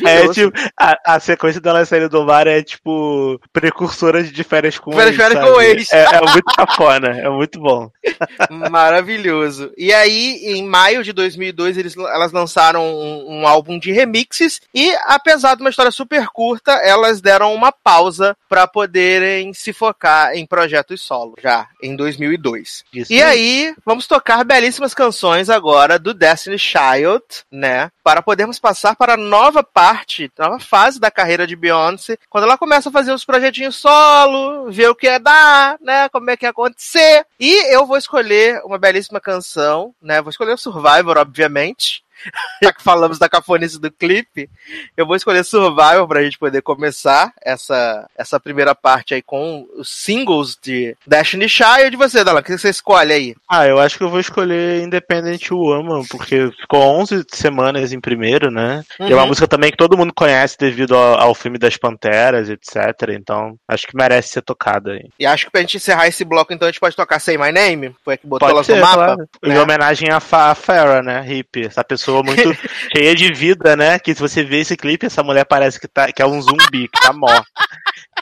É, 0.04 0.28
tipo, 0.28 0.52
a, 0.78 1.14
a 1.14 1.20
sequência 1.20 1.60
dela 1.60 1.84
saindo 1.86 2.08
do 2.08 2.24
mar 2.24 2.46
é, 2.46 2.62
tipo, 2.62 3.40
precursora 3.52 4.22
de 4.22 4.44
férias 4.44 4.78
com 4.78 4.92
Férias- 4.92 5.16
férias 5.16 5.40
com 5.42 5.60
ex. 5.60 5.92
É, 5.92 6.04
é 6.16 6.20
muito 6.20 6.44
cafona, 6.54 7.08
é 7.18 7.28
muito 7.30 7.58
bom. 7.60 7.90
Maravilhoso. 8.70 9.72
E 9.76 9.92
aí, 9.92 10.40
em 10.44 10.64
maio 10.64 11.02
de 11.02 11.12
2002, 11.12 11.76
eles, 11.76 11.96
elas 11.96 12.32
lançaram 12.32 12.84
um, 12.84 13.40
um 13.40 13.46
álbum 13.46 13.78
de 13.78 13.92
remixes 13.92 14.60
e, 14.74 14.94
apesar 15.04 15.54
de 15.54 15.62
uma 15.62 15.70
história 15.70 15.90
super 15.90 16.26
curta, 16.28 16.72
elas 16.72 17.20
deram 17.20 17.54
uma 17.54 17.72
pausa 17.72 18.36
para 18.48 18.66
poderem 18.66 19.52
se 19.52 19.72
focar 19.72 20.34
em 20.34 20.46
projetos 20.46 21.00
solo, 21.00 21.34
já 21.42 21.68
em 21.82 21.96
2002. 21.96 22.84
Isso 22.92 23.12
E 23.12 23.22
aí, 23.22 23.74
vamos 23.84 24.06
tocar 24.06 24.44
belíssimas 24.44 24.94
canções 24.94 25.50
agora 25.50 25.98
do 25.98 26.14
Destiny 26.14 26.58
Child, 26.58 27.22
né? 27.50 27.90
Para 28.04 28.20
podermos 28.20 28.58
passar 28.58 28.94
para 28.94 29.14
a 29.14 29.16
nova 29.16 29.64
parte, 29.64 30.30
nova 30.38 30.60
fase 30.60 31.00
da 31.00 31.10
carreira 31.10 31.46
de 31.46 31.56
Beyoncé, 31.56 32.18
quando 32.28 32.44
ela 32.44 32.58
começa 32.58 32.90
a 32.90 32.92
fazer 32.92 33.14
os 33.14 33.24
projetinhos 33.24 33.76
solo, 33.76 34.70
ver 34.70 34.90
o 34.90 34.94
que 34.94 35.08
é 35.08 35.18
dar, 35.18 35.78
né? 35.80 36.06
Como 36.10 36.30
é 36.30 36.36
que 36.36 36.44
ia 36.44 36.50
acontecer. 36.50 37.26
E 37.40 37.74
eu 37.74 37.86
vou 37.86 37.96
escolher 37.96 38.60
uma 38.62 38.76
belíssima 38.76 39.18
canção, 39.18 39.94
né? 40.02 40.20
Vou 40.20 40.28
escolher 40.28 40.52
o 40.52 40.58
Survivor, 40.58 41.16
obviamente. 41.16 42.03
Já 42.62 42.72
que 42.72 42.82
falamos 42.82 43.18
da 43.18 43.28
cafonice 43.28 43.78
do 43.80 43.90
clipe, 43.90 44.48
eu 44.96 45.06
vou 45.06 45.16
escolher 45.16 45.44
Survivor 45.44 46.06
pra 46.08 46.22
gente 46.22 46.38
poder 46.38 46.62
começar 46.62 47.32
essa, 47.42 48.08
essa 48.16 48.38
primeira 48.40 48.74
parte 48.74 49.14
aí 49.14 49.22
com 49.22 49.66
os 49.76 49.88
singles 49.88 50.56
de 50.60 50.96
Destiny 51.06 51.48
Child. 51.48 51.92
E 51.92 51.96
você, 51.96 52.24
Dalan, 52.24 52.40
o 52.40 52.42
que 52.42 52.56
você 52.56 52.70
escolhe 52.70 53.12
aí? 53.12 53.34
Ah, 53.50 53.66
eu 53.66 53.78
acho 53.78 53.98
que 53.98 54.04
eu 54.04 54.10
vou 54.10 54.20
escolher 54.20 54.82
Independent 54.82 55.50
Woman, 55.50 56.04
porque 56.10 56.50
ficou 56.60 56.80
11 56.82 57.24
semanas 57.32 57.92
em 57.92 58.00
primeiro, 58.00 58.50
né? 58.50 58.82
E 59.00 59.04
é 59.04 59.14
uma 59.14 59.22
Uhum. 59.24 59.28
música 59.28 59.48
também 59.48 59.70
que 59.70 59.76
todo 59.76 59.96
mundo 59.96 60.12
conhece 60.14 60.56
devido 60.58 60.94
ao, 60.96 61.20
ao 61.20 61.34
filme 61.34 61.58
das 61.58 61.76
Panteras, 61.76 62.48
etc. 62.50 62.76
Então, 63.10 63.56
acho 63.68 63.86
que 63.86 63.96
merece 63.96 64.28
ser 64.28 64.42
tocada 64.42 64.92
aí. 64.92 65.08
E 65.18 65.26
acho 65.26 65.46
que 65.46 65.50
pra 65.52 65.60
gente 65.62 65.76
encerrar 65.78 66.06
esse 66.06 66.24
bloco, 66.24 66.52
então, 66.52 66.66
a 66.68 66.70
gente 66.70 66.80
pode 66.80 66.94
tocar 66.96 67.18
Say 67.18 67.36
My 67.38 67.50
Name? 67.52 67.94
Foi 68.04 68.14
a 68.14 68.16
que 68.16 68.26
botou 68.26 68.46
Pode 68.46 68.52
elas 68.56 68.66
ser, 68.66 68.74
no 68.76 68.80
mapa? 68.82 68.94
claro. 68.96 69.28
né? 69.42 69.54
Em 69.54 69.58
homenagem 69.58 70.10
à, 70.10 70.20
Fa 70.20 70.50
à 70.50 70.54
Farrah, 70.54 71.02
né? 71.02 71.24
Hippie. 71.26 71.66
Essa 71.66 71.82
pessoa 71.82 72.13
muito 72.22 72.54
cheia 72.94 73.14
de 73.14 73.32
vida, 73.32 73.76
né? 73.76 73.98
Que 73.98 74.14
se 74.14 74.20
você 74.20 74.44
vê 74.44 74.60
esse 74.60 74.76
clipe, 74.76 75.06
essa 75.06 75.22
mulher 75.22 75.44
parece 75.44 75.80
que, 75.80 75.88
tá, 75.88 76.12
que 76.12 76.22
é 76.22 76.26
um 76.26 76.40
zumbi, 76.40 76.88
que 76.88 77.00
tá 77.00 77.12
morta. 77.12 77.44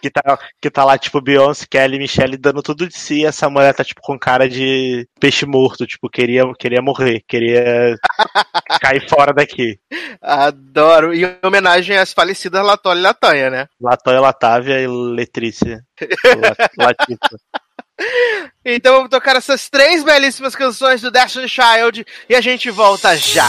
Que 0.00 0.10
tá, 0.10 0.38
que 0.60 0.70
tá 0.70 0.84
lá, 0.84 0.98
tipo, 0.98 1.20
Beyoncé, 1.20 1.64
Kelly, 1.70 1.98
Michelle 1.98 2.36
dando 2.36 2.60
tudo 2.62 2.88
de 2.88 2.96
si, 2.98 3.20
e 3.20 3.24
essa 3.24 3.48
mulher 3.48 3.72
tá, 3.72 3.84
tipo, 3.84 4.00
com 4.02 4.18
cara 4.18 4.48
de 4.48 5.06
peixe 5.20 5.46
morto, 5.46 5.86
tipo, 5.86 6.08
queria, 6.08 6.42
queria 6.58 6.82
morrer, 6.82 7.22
queria 7.28 7.96
cair 8.80 9.08
fora 9.08 9.32
daqui. 9.32 9.78
Adoro. 10.20 11.14
E 11.14 11.24
em 11.24 11.36
homenagem 11.44 11.96
às 11.96 12.12
falecidas 12.12 12.64
Latoya 12.64 12.98
e 12.98 13.02
Latanha, 13.02 13.50
né? 13.50 13.66
Latoya 13.80 14.20
Latávia 14.20 14.80
e 14.80 14.86
Letrícia. 14.88 15.84
La- 16.78 16.86
Latifa. 16.86 17.36
Então 18.64 18.94
vamos 18.94 19.10
tocar 19.10 19.36
essas 19.36 19.68
três 19.68 20.04
belíssimas 20.04 20.54
canções 20.54 21.00
do 21.00 21.10
Destiny 21.10 21.48
Child 21.48 22.06
e 22.28 22.34
a 22.34 22.40
gente 22.40 22.70
volta 22.70 23.16
já. 23.16 23.48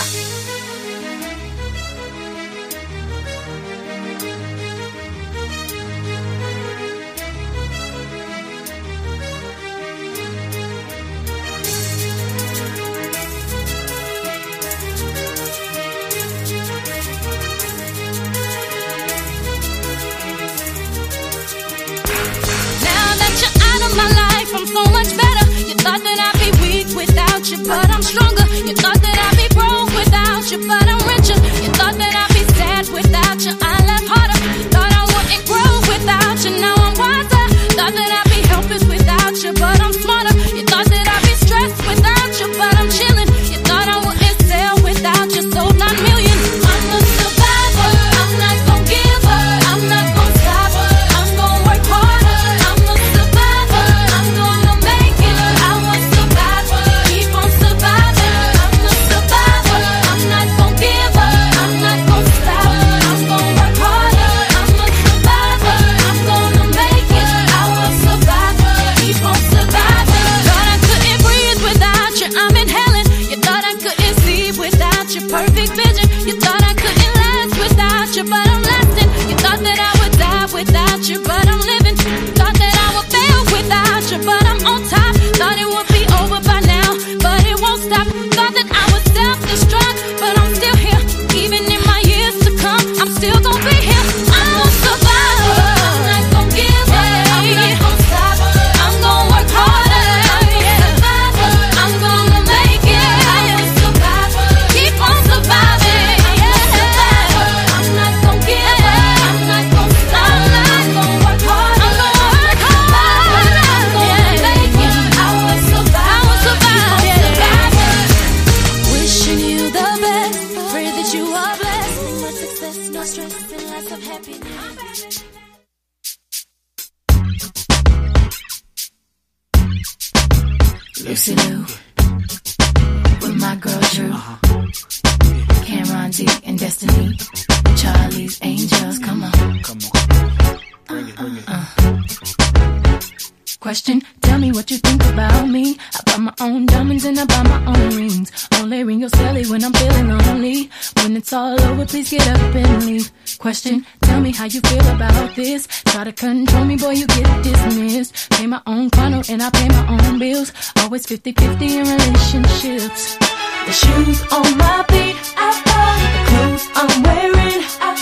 Question, 153.63 153.85
tell 154.01 154.19
me 154.19 154.33
how 154.33 154.43
you 154.43 154.59
feel 154.59 154.87
about 154.89 155.35
this. 155.37 155.67
Try 155.85 156.03
to 156.03 156.11
control 156.11 156.65
me, 156.65 156.75
boy, 156.75 156.89
you 156.91 157.07
get 157.07 157.43
dismissed. 157.43 158.29
Pay 158.31 158.45
my 158.45 158.61
own 158.67 158.89
condo 158.89 159.21
and 159.29 159.41
I 159.41 159.49
pay 159.51 159.69
my 159.69 159.87
own 159.87 160.19
bills. 160.19 160.51
Always 160.79 161.05
50-50 161.05 161.61
in 161.61 161.87
relationships. 161.87 163.15
The 163.15 163.71
shoes 163.71 164.21
on 164.33 164.57
my 164.57 164.83
feet, 164.89 165.15
I 165.37 165.61
bought. 165.63 165.99
The 166.11 166.21
clothes 166.29 166.67
I'm 166.75 167.03
wearing, 167.03 167.63
I 167.79 167.92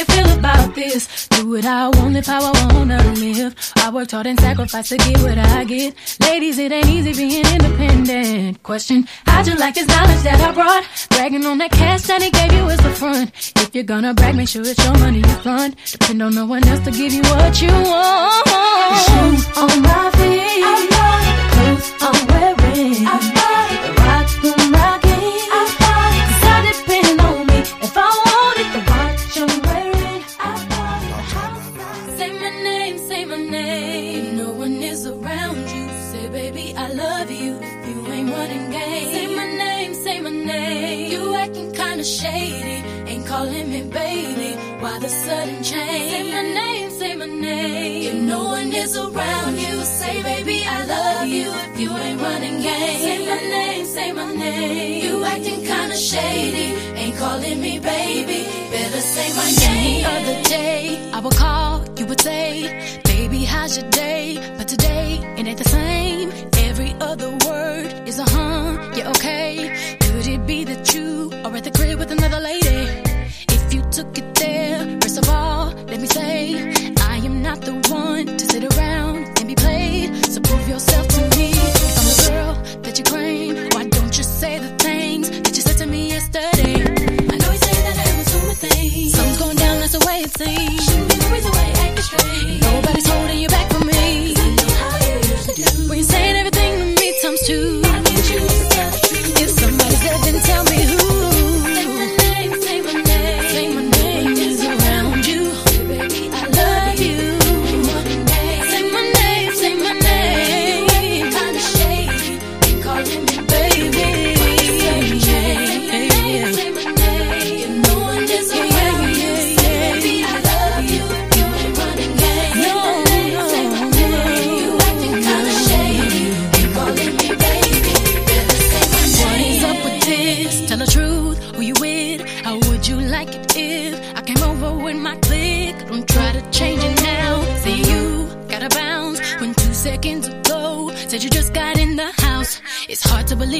you 0.00 0.06
feel 0.06 0.38
about 0.38 0.74
this. 0.74 1.28
Do 1.28 1.50
what 1.50 1.64
I 1.64 1.88
want, 1.88 2.14
live 2.14 2.26
how 2.26 2.52
I 2.52 2.74
wanna 2.74 3.02
live. 3.14 3.54
I 3.76 3.90
worked 3.90 4.12
hard 4.12 4.26
and 4.26 4.40
sacrificed 4.40 4.88
to 4.90 4.96
get 4.96 5.18
what 5.18 5.38
I 5.38 5.64
get. 5.64 5.94
Ladies, 6.20 6.58
it 6.58 6.72
ain't 6.72 6.86
easy 6.86 7.12
being 7.12 7.44
independent. 7.44 8.62
Question, 8.62 9.06
how'd 9.26 9.46
you 9.46 9.56
like 9.56 9.74
this 9.74 9.88
knowledge 9.88 10.22
that 10.22 10.40
I 10.40 10.52
brought? 10.52 10.84
Bragging 11.10 11.44
on 11.44 11.58
that 11.58 11.72
cash 11.72 12.02
that 12.02 12.22
he 12.22 12.30
gave 12.30 12.52
you 12.52 12.66
is 12.68 12.78
the 12.78 12.90
front. 12.90 13.30
If 13.56 13.74
you're 13.74 13.84
gonna 13.84 14.14
brag, 14.14 14.36
make 14.36 14.48
sure 14.48 14.62
it's 14.62 14.82
your 14.82 14.96
money 14.98 15.18
you 15.18 15.36
fund. 15.44 15.76
Depend 15.84 16.22
on 16.22 16.34
no 16.34 16.46
one 16.46 16.66
else 16.66 16.80
to 16.86 16.90
give 16.90 17.12
you 17.12 17.22
what 17.22 17.60
you 17.60 17.72
want. 17.72 18.48
Shoes 19.04 19.58
on 19.58 19.82
my 19.82 20.10
feet. 20.16 20.64
I 20.64 20.76
the 21.38 21.46
clothes 21.54 21.88
I'm 22.00 22.26
wearing. 22.28 23.06
I 23.06 23.39
is 48.90 48.96
around 48.96 49.56
you, 49.58 49.74
say, 49.84 50.22
baby, 50.22 50.64
I 50.66 50.84
love 50.84 51.28
you. 51.28 51.48
If 51.72 51.80
you 51.80 51.90
ain't 51.96 52.20
running 52.20 52.58
game, 52.60 52.98
say 53.06 53.18
my 53.30 53.40
name, 53.56 53.86
say 53.86 54.12
my 54.12 54.34
name. 54.34 55.04
You 55.04 55.24
acting 55.24 55.62
kinda 55.70 55.96
shady, 55.96 56.66
ain't 57.00 57.16
calling 57.16 57.60
me 57.60 57.78
baby. 57.78 58.40
Better 58.72 59.02
say 59.14 59.28
my 59.40 59.48
name. 59.64 60.02
The 60.02 60.10
other 60.18 60.38
day, 60.56 61.10
I 61.16 61.18
would 61.20 61.36
call, 61.36 61.72
you 61.98 62.06
would 62.06 62.20
say, 62.20 63.00
Baby, 63.04 63.44
how's 63.44 63.72
your 63.78 63.88
day? 63.90 64.24
But 64.58 64.66
today, 64.74 65.08
it 65.38 65.46
ain't 65.46 65.58
the 65.64 65.70
same. 65.80 66.28
Every 66.68 66.92
other 67.10 67.30
word 67.46 68.08
is 68.10 68.18
a 68.18 68.26
huh, 68.34 68.92
yeah, 68.96 69.10
okay. 69.14 69.52
Could 70.02 70.26
it 70.34 70.42
be 70.46 70.64
that 70.64 70.94
you 70.94 71.30
are 71.44 71.54
at 71.58 71.64
the 71.64 71.72
crib 71.76 71.98
with 71.98 72.10
another 72.10 72.40
lady? 72.40 72.82
If 73.56 73.62
you 73.74 73.82
took 73.96 74.10
it 74.18 74.28
there, 74.34 74.78
first 75.02 75.18
of 75.22 75.28
all, 75.28 75.66
let 75.90 76.00
me 76.00 76.08
say, 76.18 76.34
I 77.12 77.16
am 77.28 77.42
not 77.42 77.60
the 77.68 77.74
one 77.90 78.26
to 78.38 78.44
sit 78.52 78.62
around 78.64 78.69
yourself 80.80 81.08
to 81.08 81.20
me. 81.36 81.50
If 81.50 81.98
I'm 81.98 82.06
the 82.08 82.30
girl 82.30 82.82
that 82.82 82.98
you 82.98 83.04
claim, 83.04 83.56
why 83.74 83.84
don't 83.88 84.16
you 84.16 84.24
say 84.24 84.58
the 84.58 84.72
things 84.78 85.28
that 85.28 85.54
you 85.56 85.62
said 85.62 85.76
to 85.78 85.86
me 85.86 86.08
yesterday? 86.08 86.74
I 87.32 87.36
know 87.36 87.50
you 87.52 87.58
say 87.68 87.76
that 87.86 87.96
I 88.06 88.16
was 88.16 88.32
doing 88.32 88.46
my 88.48 88.54
thing. 88.54 89.08
Something's 89.10 89.38
going 89.38 89.56
down, 89.56 89.80
that's 89.80 89.92
the 89.92 90.04
way 90.06 90.20
it 90.20 90.32
seems. 90.38 90.89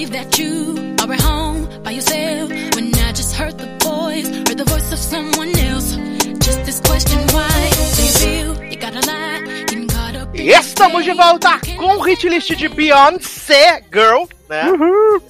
Believe 0.00 0.12
that 0.12 0.38
you 0.38 0.96
are 1.00 1.12
at 1.12 1.20
home 1.20 1.82
by 1.82 1.90
yourself 1.90 2.48
when 2.74 2.94
I 2.94 3.12
just 3.12 3.34
heard 3.34 3.58
the 3.58 3.66
voice, 3.84 4.28
heard 4.28 4.56
the 4.56 4.64
voice 4.64 4.92
of 4.92 4.98
someone 4.98 5.54
else. 5.58 5.96
Just 6.46 6.64
this 6.64 6.80
question, 6.80 7.18
why 7.34 7.70
do 7.96 8.02
you 8.02 8.12
feel 8.22 8.64
you 8.64 8.76
gotta 8.76 9.06
lie? 9.06 9.64
Getting 9.66 9.88
caught 9.88 10.16
up 10.16 10.34
Estamos 10.34 11.04
de 11.04 11.12
volta 11.12 11.60
com 11.76 11.98
o 11.98 12.00
hit 12.00 12.28
list 12.28 12.54
de 12.54 12.68
Beyoncé 12.68 13.82
Girl, 13.92 14.26
né? 14.50 14.64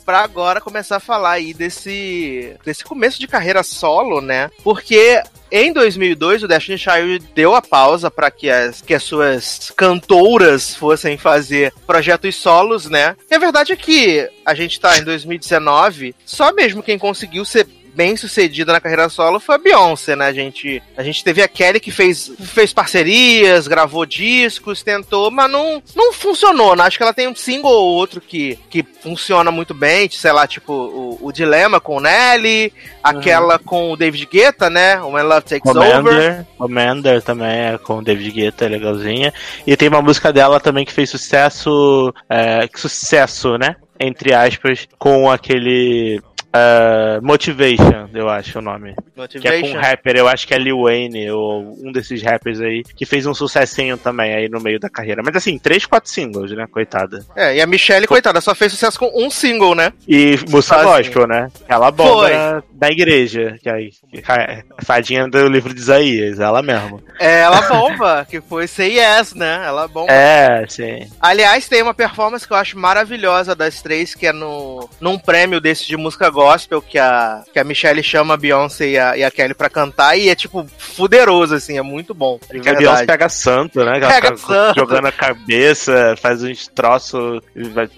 Pra 0.05 0.21
agora 0.21 0.63
começar 0.63 0.97
a 0.97 1.01
falar 1.01 1.33
aí 1.33 1.53
desse, 1.53 2.57
desse 2.65 2.83
começo 2.83 3.21
de 3.21 3.29
carreira 3.29 3.63
solo, 3.63 4.23
né? 4.23 4.51
Porque 4.65 5.23
em 5.53 5.73
2002 5.73 6.43
o 6.43 6.49
Destiny 6.49 6.79
Child 6.79 7.19
deu 7.35 7.55
a 7.55 7.61
pausa 7.61 8.11
para 8.11 8.31
que 8.31 8.49
as, 8.49 8.81
que 8.81 8.95
as 8.95 9.03
suas 9.03 9.71
cantoras 9.77 10.75
fossem 10.75 11.19
fazer 11.19 11.73
projetos 11.87 12.35
solos, 12.37 12.87
né? 12.87 13.15
E 13.31 13.35
a 13.35 13.39
verdade 13.39 13.73
é 13.73 13.77
que 13.77 14.27
a 14.45 14.55
gente 14.55 14.81
tá 14.81 14.97
em 14.97 15.05
2019, 15.05 16.15
só 16.25 16.53
mesmo 16.53 16.83
quem 16.83 16.99
conseguiu 16.99 17.45
ser 17.45 17.67
bem 18.01 18.17
sucedida 18.17 18.73
na 18.73 18.81
carreira 18.81 19.11
solo 19.11 19.39
foi 19.39 19.57
a 19.57 19.59
Beyoncé, 19.59 20.17
né? 20.17 20.25
A 20.25 20.33
gente, 20.33 20.83
a 20.97 21.03
gente 21.03 21.23
teve 21.23 21.43
a 21.43 21.49
Kelly 21.49 21.79
que 21.79 21.91
fez, 21.91 22.33
fez 22.41 22.73
parcerias, 22.73 23.69
gravou 23.69 24.07
discos, 24.07 24.83
tentou, 24.83 25.31
mas 25.31 25.51
não, 25.51 25.83
não 25.95 26.11
funcionou, 26.11 26.75
né? 26.75 26.85
Acho 26.85 26.97
que 26.97 27.03
ela 27.03 27.13
tem 27.13 27.29
um 27.29 27.37
single 27.37 27.71
ou 27.71 27.95
outro 27.97 28.19
que, 28.19 28.59
que 28.71 28.83
funciona 28.83 29.51
muito 29.51 29.75
bem, 29.75 30.09
sei 30.09 30.33
lá, 30.33 30.47
tipo 30.47 30.73
o, 30.73 31.19
o 31.21 31.31
Dilema 31.31 31.79
com 31.79 31.99
o 31.99 32.01
Nelly, 32.01 32.73
aquela 33.05 33.59
com 33.59 33.93
o 33.93 33.97
David 33.99 34.27
Guetta, 34.33 34.71
né? 34.71 34.99
O 35.03 35.11
When 35.11 35.25
Love 35.25 35.43
Takes 35.43 35.71
Over. 35.71 35.93
Commander, 35.93 36.47
Commander 36.57 37.23
também 37.23 37.51
é 37.51 37.79
com 37.79 37.99
o 37.99 38.03
David 38.03 38.31
Guetta, 38.31 38.65
é 38.65 38.69
legalzinha. 38.69 39.31
E 39.67 39.77
tem 39.77 39.89
uma 39.89 40.01
música 40.01 40.33
dela 40.33 40.59
também 40.59 40.87
que 40.87 40.93
fez 40.93 41.11
sucesso, 41.11 42.15
é, 42.31 42.67
sucesso, 42.75 43.59
né? 43.59 43.77
Entre 44.03 44.33
aspas, 44.33 44.89
com 44.99 45.31
aquele 45.31 46.23
é, 46.53 47.21
Motivation, 47.23 48.09
eu 48.13 48.29
acho 48.29 48.59
o 48.59 48.63
nome. 48.63 48.95
Que 49.41 49.47
é 49.47 49.61
com 49.61 49.69
um 49.69 49.75
rapper, 49.75 50.17
eu 50.17 50.29
acho 50.29 50.47
que 50.47 50.55
é 50.55 50.59
Lil 50.59 50.83
Wayne, 50.83 51.31
ou 51.31 51.77
um 51.81 51.93
desses 51.93 52.23
rappers 52.23 52.61
aí, 52.61 52.83
que 52.83 53.05
fez 53.05 53.27
um 53.27 53.35
sucessinho 53.35 53.97
também 53.97 54.35
aí 54.35 54.49
no 54.49 54.61
meio 54.61 54.81
da 54.81 54.89
carreira. 54.89 55.23
Mas 55.25 55.37
assim, 55.37 55.59
três, 55.59 55.87
quatro 55.87 56.11
singles, 56.11 56.51
né? 56.53 56.67
Coitada. 56.71 57.25
É, 57.37 57.57
e 57.57 57.61
a 57.61 57.67
Michelle, 57.67 58.07
coitada, 58.07 58.41
só 58.41 58.55
fez 58.55 58.73
sucesso 58.73 58.99
com 58.99 59.11
um 59.15 59.31
single, 59.31 59.75
né? 59.75 59.93
E 60.09 60.39
música 60.49 60.83
gospel, 60.83 61.27
né? 61.27 61.49
Ela 61.69 61.91
bomba 61.91 62.29
Foi. 62.29 62.33
da- 62.73 62.91
igreja, 62.91 63.57
que 63.63 63.69
aí, 63.69 63.91
é 64.13 64.65
fadinha 64.85 65.29
do 65.29 65.47
livro 65.49 65.73
de 65.73 65.81
Isaías, 65.81 66.41
ela 66.41 66.63
mesma. 66.63 67.01
É, 67.21 67.41
ela 67.43 67.61
bomba, 67.63 68.27
que 68.29 68.41
foi 68.41 68.67
Say 68.67 68.99
Yes, 68.99 69.35
né? 69.35 69.63
Ela 69.65 69.87
bomba. 69.87 70.11
É, 70.13 70.65
sim. 70.69 71.09
Aliás, 71.21 71.69
tem 71.69 71.83
uma 71.83 71.95
performance 71.95 72.47
que 72.47 72.53
eu 72.53 72.57
acho 72.57 72.79
maravilhosa 72.79 73.55
das 73.55 73.81
três, 73.81 74.15
que 74.15 74.27
é 74.27 74.33
no, 74.33 74.89
num 75.01 75.19
prêmio 75.19 75.61
desse 75.61 75.87
de 75.87 75.97
música 75.97 76.29
gospel, 76.31 76.40
que 76.89 76.99
a, 76.99 77.43
que 77.53 77.59
a 77.59 77.65
Michelle 77.65 78.03
chama 78.03 78.35
a 78.35 78.37
Beyoncé 78.37 78.89
e 78.91 78.99
a, 78.99 79.17
e 79.17 79.25
a 79.25 79.31
Kelly 79.31 79.55
pra 79.55 79.69
cantar, 79.71 80.17
e 80.17 80.29
é 80.29 80.35
tipo 80.35 80.67
fuderoso, 80.79 81.55
assim, 81.55 81.79
é 81.79 81.83
muito 81.83 82.15
bom. 82.15 82.39
de 82.51 82.61
Que 82.61 82.69
a 82.69 82.75
Beyoncé 82.75 83.07
pega 83.07 83.29
santo, 83.29 83.85
né? 83.85 83.99
Ela 83.99 84.09
Pega 84.09 84.37
santo. 84.37 84.79
jogando 84.81 85.07
a 85.07 85.13
cabeça, 85.13 86.15
faz 86.21 86.43
uns 86.43 86.67
troços. 86.69 87.41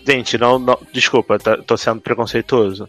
Gente, 0.07 0.37
não, 0.39 0.59
não- 0.59 0.79
desculpa, 0.93 1.39
tô, 1.39 1.57
tô 1.63 1.77
sendo 1.77 2.01
preconceituoso. 2.01 2.89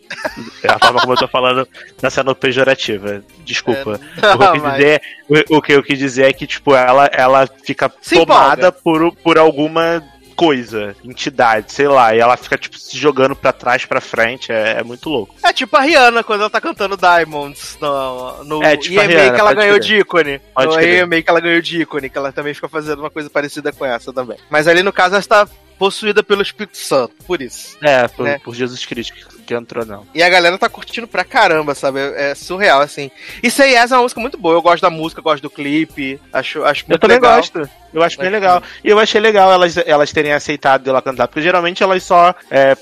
A 0.67 0.79
forma 0.79 1.01
como 1.01 1.13
eu 1.13 1.17
tô 1.17 1.27
falando 1.27 1.67
tá 1.99 2.09
sendo 2.09 2.35
pejorativa. 2.35 3.21
Desculpa. 3.45 3.99
É, 4.21 4.33
o, 4.33 4.37
que 4.37 4.43
eu 4.43 4.51
quis 4.53 4.61
mas- 4.63 4.73
dizer, 4.77 5.01
o, 5.29 5.57
o 5.57 5.61
que 5.61 5.73
eu 5.73 5.83
quis 5.83 5.99
dizer 5.99 6.25
é 6.29 6.33
que, 6.33 6.47
tipo, 6.47 6.75
ela, 6.75 7.05
ela 7.13 7.47
fica 7.63 7.91
Se 8.01 8.15
tomada 8.15 8.71
por, 8.71 9.11
por 9.17 9.37
alguma 9.37 10.03
coisa, 10.33 10.95
entidade, 11.03 11.71
sei 11.71 11.87
lá, 11.87 12.15
e 12.15 12.19
ela 12.19 12.35
fica, 12.35 12.57
tipo, 12.57 12.77
se 12.77 12.97
jogando 12.97 13.35
pra 13.35 13.53
trás, 13.53 13.85
pra 13.85 14.01
frente, 14.01 14.51
é, 14.51 14.79
é 14.79 14.83
muito 14.83 15.09
louco. 15.09 15.35
É 15.43 15.53
tipo 15.53 15.75
a 15.77 15.81
Rihanna 15.81 16.23
quando 16.23 16.41
ela 16.41 16.49
tá 16.49 16.59
cantando 16.59 16.97
Diamonds 16.97 17.77
no, 17.79 18.43
no 18.43 18.63
É, 18.63 18.75
tipo 18.75 18.99
a 18.99 19.03
remake 19.03 19.17
Rihanna, 19.19 19.35
que 19.35 19.39
ela 19.41 19.53
ganhou 19.53 19.75
crer. 19.77 19.87
de 19.87 19.95
ícone. 19.99 20.41
Pode 20.53 20.67
no 20.67 20.73
crer. 20.73 20.99
remake 21.01 21.23
que 21.23 21.29
ela 21.29 21.39
ganhou 21.39 21.61
de 21.61 21.81
ícone, 21.81 22.09
que 22.09 22.17
ela 22.17 22.31
também 22.31 22.53
fica 22.53 22.67
fazendo 22.67 22.99
uma 22.99 23.09
coisa 23.09 23.29
parecida 23.29 23.71
com 23.71 23.85
essa 23.85 24.11
também. 24.11 24.37
Mas 24.49 24.67
ali 24.67 24.83
no 24.83 24.91
caso 24.93 25.13
ela 25.15 25.19
está 25.19 25.47
possuída 25.77 26.23
pelo 26.23 26.41
Espírito 26.41 26.77
Santo, 26.77 27.13
por 27.25 27.41
isso. 27.41 27.77
É, 27.81 28.07
por, 28.07 28.23
Né? 28.23 28.39
por 28.43 28.53
Jesus 28.55 28.85
Cristo 28.85 29.13
que, 29.13 29.41
que 29.41 29.53
entrou, 29.53 29.85
não. 29.85 30.05
E 30.13 30.21
a 30.23 30.29
galera 30.29 30.57
tá 30.57 30.69
curtindo 30.69 31.07
pra 31.07 31.23
caramba, 31.25 31.73
sabe? 31.75 31.99
É 31.99 32.31
é 32.31 32.35
surreal, 32.35 32.79
assim. 32.81 33.11
E 33.41 33.49
Say 33.51 33.71
Yes 33.75 33.91
é 33.91 33.95
uma 33.95 34.03
música 34.03 34.21
muito 34.21 34.37
boa. 34.37 34.55
Eu 34.55 34.61
gosto 34.61 34.81
da 34.81 34.89
música, 34.89 35.21
gosto 35.21 35.41
do 35.43 35.49
clipe. 35.49 36.19
Acho, 36.31 36.63
acho 36.63 36.83
Eu 36.83 36.89
muito 36.89 37.01
também 37.01 37.17
legal. 37.17 37.37
gosto. 37.37 37.69
Eu 37.93 38.01
acho 38.03 38.17
bem 38.17 38.29
legal. 38.29 38.61
E 38.83 38.89
eu 38.89 38.99
achei 38.99 39.21
legal 39.21 39.51
elas, 39.51 39.77
elas 39.77 40.11
terem 40.11 40.33
aceitado 40.33 40.89
ela 40.89 41.01
cantar, 41.01 41.27
porque 41.27 41.41
geralmente 41.41 41.83
elas 41.83 42.03
só 42.03 42.33
é, 42.49 42.75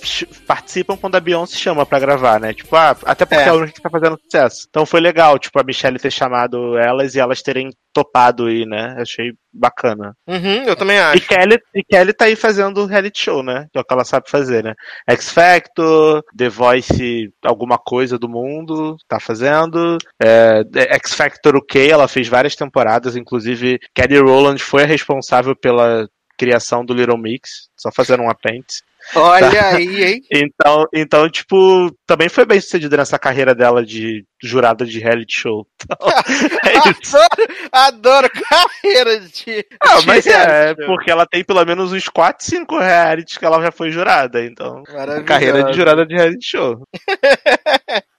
participam 0.48 0.96
quando 0.98 1.16
a 1.16 1.20
Beyoncé 1.20 1.58
chama 1.58 1.86
pra 1.86 2.00
gravar, 2.00 2.40
né? 2.40 2.54
Tipo, 2.54 2.76
ah, 2.76 2.96
até 3.06 3.26
porque 3.26 3.44
É. 3.44 3.48
é 3.48 3.50
a 3.50 3.54
única 3.54 3.74
que 3.74 3.82
tá 3.82 3.90
fazendo 3.90 4.18
sucesso. 4.22 4.66
Então 4.70 4.86
foi 4.86 5.00
legal, 5.02 5.38
tipo, 5.38 5.60
a 5.60 5.64
Michelle 5.64 6.00
ter 6.00 6.12
chamado 6.12 6.78
elas 6.78 7.16
e 7.16 7.20
elas 7.20 7.42
terem 7.42 7.70
topado 7.94 8.46
aí, 8.46 8.66
né? 8.66 8.96
Achei 9.00 9.34
bacana. 9.54 10.14
Uhum, 10.26 10.64
eu 10.64 10.76
também 10.78 10.96
E 10.96 11.00
acho. 11.02 11.28
Kelly, 11.28 11.60
e 11.76 11.84
Kelly 11.84 12.14
tá 12.14 12.24
aí 12.26 12.38
fazendo 12.38 12.86
reality 12.86 13.22
show, 13.22 13.44
né? 13.44 13.66
Que 13.74 13.78
é 13.78 13.82
o 13.82 13.84
que 13.84 13.94
ela 13.94 14.06
sabe 14.06 14.30
fazer, 14.30 14.64
né? 14.64 14.74
X 15.10 15.30
Factor, 15.30 16.24
The 16.38 16.48
Voice, 16.48 17.30
alguma 17.44 17.78
coisa 17.78 18.18
do 18.18 18.30
mundo, 18.30 18.96
tá 19.10 19.20
fazendo. 19.20 19.98
É, 20.24 20.62
X 20.96 21.14
Factor 21.14 21.58
UK, 21.58 21.90
ela 21.92 22.08
fez 22.08 22.30
várias 22.30 22.56
temporadas, 22.56 23.18
inclusive 23.18 23.78
Kelly 23.94 24.20
Rowland 24.20 24.64
foi 24.64 24.84
a 24.84 24.88
responsável 25.02 25.56
pela 25.56 26.08
criação 26.38 26.86
do 26.86 26.94
Little 26.94 27.18
Mix, 27.18 27.70
só 27.76 27.92
fazendo 27.92 28.24
um 28.24 28.30
apêndice. 28.30 28.82
Olha 29.16 29.76
aí, 29.76 30.04
hein? 30.04 30.22
Então, 30.32 30.86
então, 30.94 31.30
tipo, 31.30 31.92
também 32.06 32.30
foi 32.30 32.46
bem 32.46 32.62
sucedida 32.62 32.98
nessa 32.98 33.20
carreira 33.20 33.54
dela 33.54 33.86
de 33.86 34.26
jurada 34.42 34.86
de 34.86 35.00
reality 35.00 35.40
show. 35.40 35.68
Então, 35.84 35.98
é. 36.66 36.78
Adoro, 36.78 37.60
adoro 37.72 38.30
carreira 38.30 39.20
de. 39.20 39.66
Ah, 39.80 40.00
de 40.00 40.08
mas 40.08 40.26
é, 40.28 40.46
reality 40.46 40.82
show. 40.82 40.96
porque 40.96 41.12
ela 41.12 41.26
tem 41.26 41.44
pelo 41.44 41.66
menos 41.66 41.92
uns 41.92 42.08
4, 42.08 42.46
5 42.46 42.78
realities 42.80 43.38
que 43.38 43.46
ela 43.46 43.62
já 43.62 43.72
foi 43.72 43.92
jurada, 43.92 44.44
então. 44.44 44.84
Carreira 45.26 45.64
de 45.64 45.74
jurada 45.74 46.06
de 46.06 46.16
reality 46.16 46.46
show. 46.46 46.82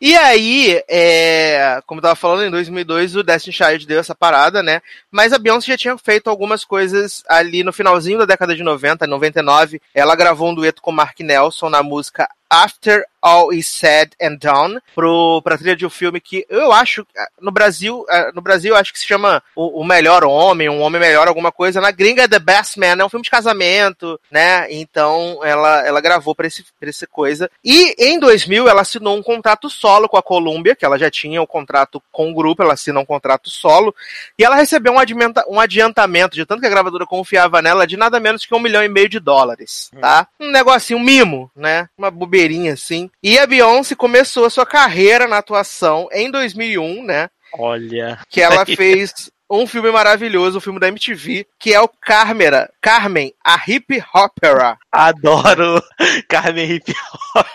E 0.00 0.16
aí, 0.16 0.82
é, 0.88 1.80
como 1.86 1.98
eu 1.98 2.02
tava 2.02 2.14
falando, 2.14 2.44
em 2.44 2.50
2002 2.50 3.16
o 3.16 3.22
Destiny 3.22 3.54
Child 3.54 3.86
deu 3.86 3.98
essa 4.00 4.14
parada, 4.14 4.62
né? 4.62 4.80
Mas 5.10 5.32
a 5.32 5.38
Beyoncé 5.38 5.72
já 5.72 5.78
tinha 5.78 5.98
feito 5.98 6.30
algumas 6.30 6.64
coisas 6.64 7.22
ali 7.28 7.62
no 7.62 7.72
finalzinho 7.72 8.18
da 8.18 8.24
década 8.24 8.54
de 8.54 8.62
90, 8.62 9.04
em 9.04 9.08
99. 9.08 9.80
Ela 9.94 10.16
gravou 10.16 10.50
um 10.50 10.54
dueto 10.54 10.82
com 10.82 10.92
Mark 10.92 11.18
Nelson 11.20 11.68
na 11.68 11.82
música 11.82 12.28
After 12.52 13.04
All 13.22 13.52
Is 13.52 13.66
Said 13.68 14.10
and 14.20 14.34
Done 14.34 14.78
pro, 14.94 15.40
pra 15.42 15.56
trilha 15.56 15.74
de 15.76 15.86
um 15.86 15.90
filme 15.90 16.20
que 16.20 16.44
eu 16.50 16.70
acho, 16.72 17.06
no 17.40 17.50
Brasil, 17.52 18.04
eh, 18.10 18.30
no 18.34 18.42
Brasil 18.42 18.74
acho 18.76 18.92
que 18.92 18.98
se 18.98 19.06
chama 19.06 19.40
o, 19.54 19.80
o 19.80 19.84
Melhor 19.84 20.24
Homem, 20.24 20.68
Um 20.68 20.80
Homem 20.82 21.00
Melhor, 21.00 21.28
alguma 21.28 21.50
coisa. 21.52 21.80
Na 21.80 21.92
gringa 21.92 22.24
é 22.24 22.28
The 22.28 22.40
Best 22.40 22.76
Man, 22.78 22.96
é 23.00 23.04
um 23.04 23.08
filme 23.08 23.22
de 23.24 23.30
casamento, 23.30 24.20
né? 24.30 24.66
Então 24.72 25.38
ela, 25.44 25.86
ela 25.86 26.00
gravou 26.00 26.34
pra 26.34 26.46
esse, 26.48 26.64
pra 26.80 26.90
esse 26.90 27.06
coisa. 27.06 27.48
E 27.64 27.94
em 27.96 28.18
2000 28.18 28.68
ela 28.68 28.82
assinou 28.82 29.16
um 29.16 29.22
contrato 29.22 29.70
solo 29.70 30.08
com 30.08 30.16
a 30.16 30.22
Columbia, 30.22 30.74
que 30.76 30.84
ela 30.84 30.98
já 30.98 31.10
tinha 31.10 31.40
o 31.40 31.46
contrato 31.46 32.02
com 32.10 32.30
o 32.30 32.34
grupo, 32.34 32.62
ela 32.62 32.74
assina 32.74 32.98
um 33.00 33.04
contrato 33.06 33.48
solo. 33.48 33.94
E 34.38 34.44
ela 34.44 34.56
recebeu 34.56 34.92
um, 34.94 34.98
adimenta- 34.98 35.44
um 35.48 35.60
adiantamento, 35.60 36.34
de 36.34 36.44
tanto 36.44 36.60
que 36.60 36.66
a 36.66 36.70
gravadora 36.70 37.06
confiava 37.06 37.62
nela, 37.62 37.86
de 37.86 37.96
nada 37.96 38.18
menos 38.18 38.44
que 38.44 38.54
um 38.54 38.58
milhão 38.60 38.82
e 38.82 38.88
meio 38.88 39.08
de 39.08 39.20
dólares, 39.20 39.90
tá? 40.00 40.26
Um 40.40 40.50
negocinho, 40.50 40.98
um 40.98 41.02
mimo, 41.02 41.48
né? 41.54 41.88
Uma 41.96 42.10
bobeirinha 42.42 42.72
assim. 42.72 43.10
E 43.22 43.38
a 43.38 43.46
Beyoncé 43.46 43.94
começou 43.94 44.44
a 44.44 44.50
sua 44.50 44.66
carreira 44.66 45.26
na 45.26 45.38
atuação 45.38 46.08
em 46.12 46.30
2001, 46.30 47.04
né? 47.04 47.30
Olha. 47.54 48.18
Que 48.28 48.40
ela 48.40 48.64
fez 48.66 49.30
um 49.48 49.66
filme 49.66 49.90
maravilhoso, 49.90 50.58
um 50.58 50.60
filme 50.60 50.80
da 50.80 50.88
MTV, 50.88 51.46
que 51.58 51.74
é 51.74 51.80
o 51.80 51.88
Carmera, 51.88 52.70
Carmen, 52.80 53.34
a 53.44 53.60
Hip 53.66 54.02
Hopera. 54.14 54.78
Adoro 54.90 55.82
Carmen 56.28 56.72
Hip 56.72 56.94
Hop. 57.36 57.46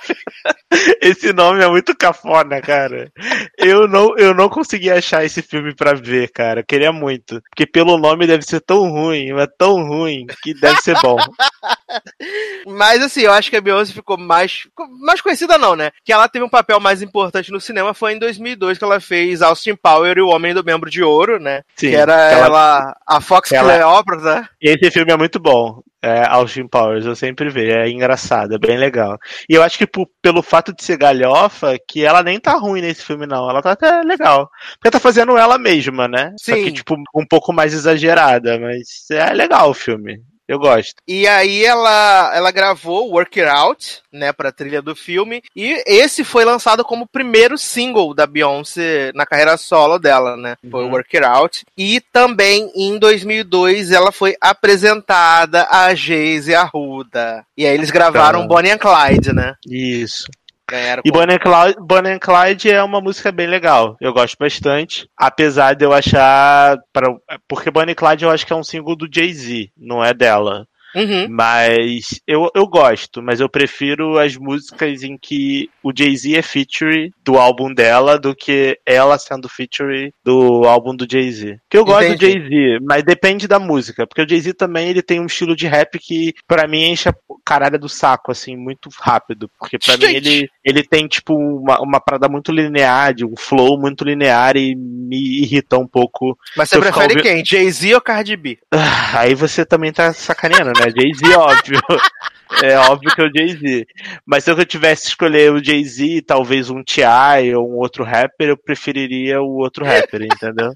Esse 1.02 1.32
nome 1.32 1.64
é 1.64 1.68
muito 1.68 1.96
cafona, 1.96 2.62
cara. 2.62 3.10
Eu 3.58 3.88
não, 3.88 4.16
eu 4.18 4.34
não 4.34 4.50
consegui 4.50 4.90
achar 4.92 5.24
esse 5.24 5.42
filme 5.42 5.74
pra 5.74 5.94
ver, 5.94 6.30
cara. 6.32 6.60
Eu 6.60 6.66
queria 6.66 6.92
muito. 6.92 7.42
Porque 7.50 7.66
pelo 7.66 7.98
nome 7.98 8.28
deve 8.28 8.44
ser 8.44 8.60
tão 8.60 8.90
ruim, 8.90 9.32
mas 9.34 9.48
tão 9.58 9.88
ruim, 9.88 10.26
que 10.44 10.54
deve 10.54 10.78
ser 10.82 10.98
bom. 11.02 11.16
Mas 12.68 13.02
assim, 13.02 13.22
eu 13.22 13.32
acho 13.32 13.50
que 13.50 13.56
a 13.56 13.62
Beyoncé 13.62 13.94
ficou 13.94 14.18
mais. 14.18 14.68
Mais 15.02 15.22
conhecida, 15.22 15.58
não, 15.58 15.76
né? 15.76 15.92
Que 16.04 16.12
ela 16.12 16.28
teve 16.28 16.44
um 16.44 16.50
papel 16.50 16.80
mais 16.80 17.02
importante 17.02 17.52
no 17.52 17.62
cinema 17.62 17.94
foi 17.94 18.14
em 18.14 18.20
2002 18.20 18.78
que 18.78 18.84
ela 18.84 19.00
fez 19.00 19.42
Austin 19.42 19.76
Power 19.76 20.18
e 20.18 20.22
o 20.22 20.28
Homem 20.30 20.54
do 20.54 20.64
Membro 20.64 20.90
de 20.90 21.02
Ouro, 21.04 21.40
né? 21.40 21.62
Sim, 21.76 21.90
que 21.90 21.96
era 21.96 22.14
ela- 22.32 22.46
ela, 22.46 22.98
a 23.08 23.22
Fox 23.22 23.52
ela- 23.52 23.74
Cleópatra. 23.74 24.50
E 24.62 24.70
esse 24.70 24.92
filme 24.92 25.12
é 25.14 25.18
muito 25.18 25.40
bom. 25.40 25.82
É, 26.02 26.26
Austin 26.28 26.68
Powers, 26.68 27.06
eu 27.06 27.16
sempre 27.16 27.50
vejo. 27.50 27.76
É 27.76 27.90
engraçado, 27.90 28.54
é 28.54 28.60
bem 28.60 28.78
legal. 28.78 29.18
E 29.50 29.56
eu 29.56 29.64
acho 29.64 29.78
que 29.78 29.88
por- 29.88 30.08
pelo 30.22 30.42
fato 30.44 30.57
de 30.74 30.84
ser 30.84 30.98
galhofa, 30.98 31.78
que 31.88 32.04
ela 32.04 32.22
nem 32.24 32.40
tá 32.40 32.54
ruim 32.54 32.82
nesse 32.82 33.04
filme, 33.04 33.26
não. 33.26 33.50
Ela 33.50 33.62
tá 33.62 33.72
até 33.72 34.02
legal. 34.02 34.50
Porque 34.74 34.92
tá 34.92 35.00
fazendo 35.00 35.38
ela 35.38 35.58
mesma, 35.58 36.08
né? 36.08 36.34
Só 36.40 36.54
Sim. 36.54 36.64
que, 36.66 36.72
tipo, 36.72 36.96
um 37.16 37.26
pouco 37.26 37.52
mais 37.54 37.74
exagerada. 37.74 38.60
Mas 38.60 39.10
é 39.12 39.34
legal 39.34 39.70
o 39.70 39.74
filme. 39.74 40.22
Eu 40.48 40.58
gosto. 40.58 40.94
E 41.06 41.28
aí 41.28 41.66
ela, 41.66 42.32
ela 42.34 42.52
gravou 42.52 43.10
Work 43.12 43.38
It 43.38 43.52
Out, 43.54 44.02
né, 44.14 44.32
pra 44.32 44.50
trilha 44.50 44.82
do 44.82 44.96
filme. 44.96 45.44
E 45.54 45.84
esse 45.86 46.24
foi 46.24 46.46
lançado 46.46 46.86
como 46.86 47.04
o 47.04 47.08
primeiro 47.08 47.58
single 47.58 48.14
da 48.14 48.26
Beyoncé 48.26 49.12
na 49.14 49.26
carreira 49.26 49.58
solo 49.58 50.00
dela, 50.00 50.38
né? 50.38 50.56
Foi 50.72 50.86
Uhum. 50.86 50.92
Work 50.92 51.18
It 51.18 51.26
Out. 51.28 51.66
E 51.78 52.00
também 52.14 52.72
em 52.74 52.98
2002 52.98 53.92
ela 53.92 54.10
foi 54.10 54.38
apresentada 54.40 55.68
a 55.70 55.94
Geise 55.94 56.56
Arruda. 56.56 57.46
E 57.58 57.66
aí 57.66 57.74
eles 57.74 57.92
gravaram 57.92 58.42
Tá. 58.44 58.48
Bonnie 58.48 58.72
and 58.72 58.78
Clyde, 58.78 59.34
né? 59.34 59.54
Isso. 59.70 60.28
Ganharam 60.70 61.02
E 61.06 61.12
Bonnie 61.12 61.40
Clyde, 61.40 61.78
Bonnie 61.80 62.20
Clyde 62.20 62.72
é 62.72 62.84
uma 62.84 63.00
música 63.00 63.32
bem 63.32 63.48
legal. 63.48 63.96
Eu 64.02 64.14
gosto 64.14 64.38
bastante. 64.38 65.10
Apesar 65.16 65.74
de 65.74 65.86
eu 65.86 65.94
achar. 65.94 66.78
Pra, 66.92 67.08
porque 67.48 67.72
Bonnie 67.72 67.96
Clyde 67.96 68.26
eu 68.26 68.32
acho 68.32 68.46
que 68.46 68.52
é 68.52 68.56
um 68.56 68.64
single 68.64 68.96
do 68.96 69.08
Jay-Z, 69.12 69.72
não 69.78 70.04
é 70.04 70.14
dela. 70.14 70.68
Uhum. 70.96 71.28
Mas 71.30 72.20
eu, 72.28 72.50
eu 72.56 72.66
gosto, 72.68 73.22
mas 73.22 73.40
eu 73.40 73.50
prefiro 73.50 74.18
as 74.18 74.36
músicas 74.36 75.04
em 75.04 75.18
que 75.18 75.70
o 75.84 75.92
Jay-Z 75.96 76.36
é 76.36 76.42
feature 76.42 77.12
do 77.24 77.38
álbum 77.38 77.74
dela 77.74 78.18
do 78.18 78.36
que 78.36 78.80
ela 78.86 79.18
sendo 79.18 79.48
feature 79.50 80.14
do 80.24 80.64
álbum 80.66 80.96
do 80.96 81.08
Jay-Z. 81.10 81.58
Que 81.70 81.78
eu 81.78 81.86
gosto 81.86 82.08
do 82.10 82.14
Entendi. 82.16 82.40
Jay-Z, 82.50 82.80
mas 82.84 83.04
depende 83.04 83.48
da 83.48 83.60
música, 83.60 84.08
porque 84.08 84.22
o 84.22 84.28
Jay-Z 84.30 84.54
também 84.54 84.90
ele 84.90 85.02
tem 85.02 85.20
um 85.20 85.26
estilo 85.26 85.56
de 85.56 85.68
rap 85.68 86.00
que 86.00 86.34
pra 86.48 86.68
mim 86.68 86.84
enche 86.92 87.10
a 87.10 87.16
caralho 87.46 87.80
do 87.80 87.88
saco 87.90 88.32
assim 88.32 88.56
muito 88.56 88.90
rápido, 89.00 89.50
porque 89.60 89.78
pra 89.78 89.98
mim 89.98 90.14
ele 90.16 90.50
ele 90.64 90.84
tem 90.84 91.08
tipo 91.08 91.34
uma, 91.36 91.80
uma 91.82 92.00
parada 92.00 92.28
muito 92.28 92.52
linear, 92.52 93.14
de 93.14 93.26
um 93.26 93.36
flow 93.38 93.80
muito 93.80 94.04
linear 94.04 94.56
e 94.58 94.76
me 94.76 95.42
irrita 95.42 95.78
um 95.78 95.88
pouco 95.88 96.38
Mas 96.56 96.70
você 96.70 96.80
prefere 96.80 97.04
ouvindo- 97.04 97.22
quem? 97.24 97.46
Jay-Z 97.46 97.94
ou 97.96 98.02
Cardi 98.02 98.36
B? 98.36 98.58
ah, 98.72 99.20
Aí 99.20 99.34
você 99.36 99.66
também 99.66 99.92
tá 99.94 100.12
sacaneando, 100.14 100.77
né? 100.80 100.92
Jay-Z, 100.96 101.36
óbvio. 101.36 101.80
É 102.64 102.78
óbvio 102.78 103.14
que 103.14 103.22
é 103.22 103.26
o 103.26 103.32
Jay-Z. 103.36 103.86
Mas 104.26 104.46
se 104.46 104.50
eu 104.50 104.66
tivesse 104.66 105.04
que 105.04 105.10
escolher 105.10 105.52
o 105.52 105.62
Jay-Z, 105.62 106.22
talvez 106.26 106.70
um 106.70 106.82
T.I. 106.82 107.54
ou 107.54 107.70
um 107.70 107.76
outro 107.76 108.06
rapper, 108.06 108.48
eu 108.48 108.58
preferiria 108.58 109.42
o 109.42 109.58
outro 109.58 109.84
rapper, 109.84 110.22
entendeu? 110.22 110.72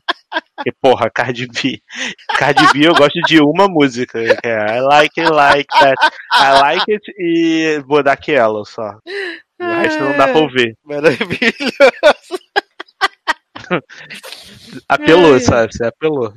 Porque, 0.55 0.71
porra, 0.81 1.09
Cardi 1.09 1.47
B. 1.47 1.81
Cardi 2.37 2.65
B 2.73 2.87
eu 2.87 2.93
gosto 2.93 3.19
de 3.21 3.39
uma 3.39 3.69
música, 3.69 4.21
que 4.21 4.47
é 4.47 4.77
I 4.77 4.81
like 4.81 5.19
it 5.19 5.31
like 5.31 5.79
that. 5.79 5.95
I 6.35 6.59
like 6.59 6.91
it 6.91 7.13
e 7.17 7.81
vou 7.87 8.03
dar 8.03 8.13
aquela 8.13 8.63
só. 8.65 8.97
O 9.59 9.63
resto 9.63 10.03
não 10.03 10.17
dá 10.17 10.27
pra 10.27 10.41
ouvir. 10.41 10.77
Maravilhoso. 10.83 11.41
Apelou, 14.87 15.39
sabe? 15.39 15.73
Você 15.73 15.85
apelou. 15.85 16.33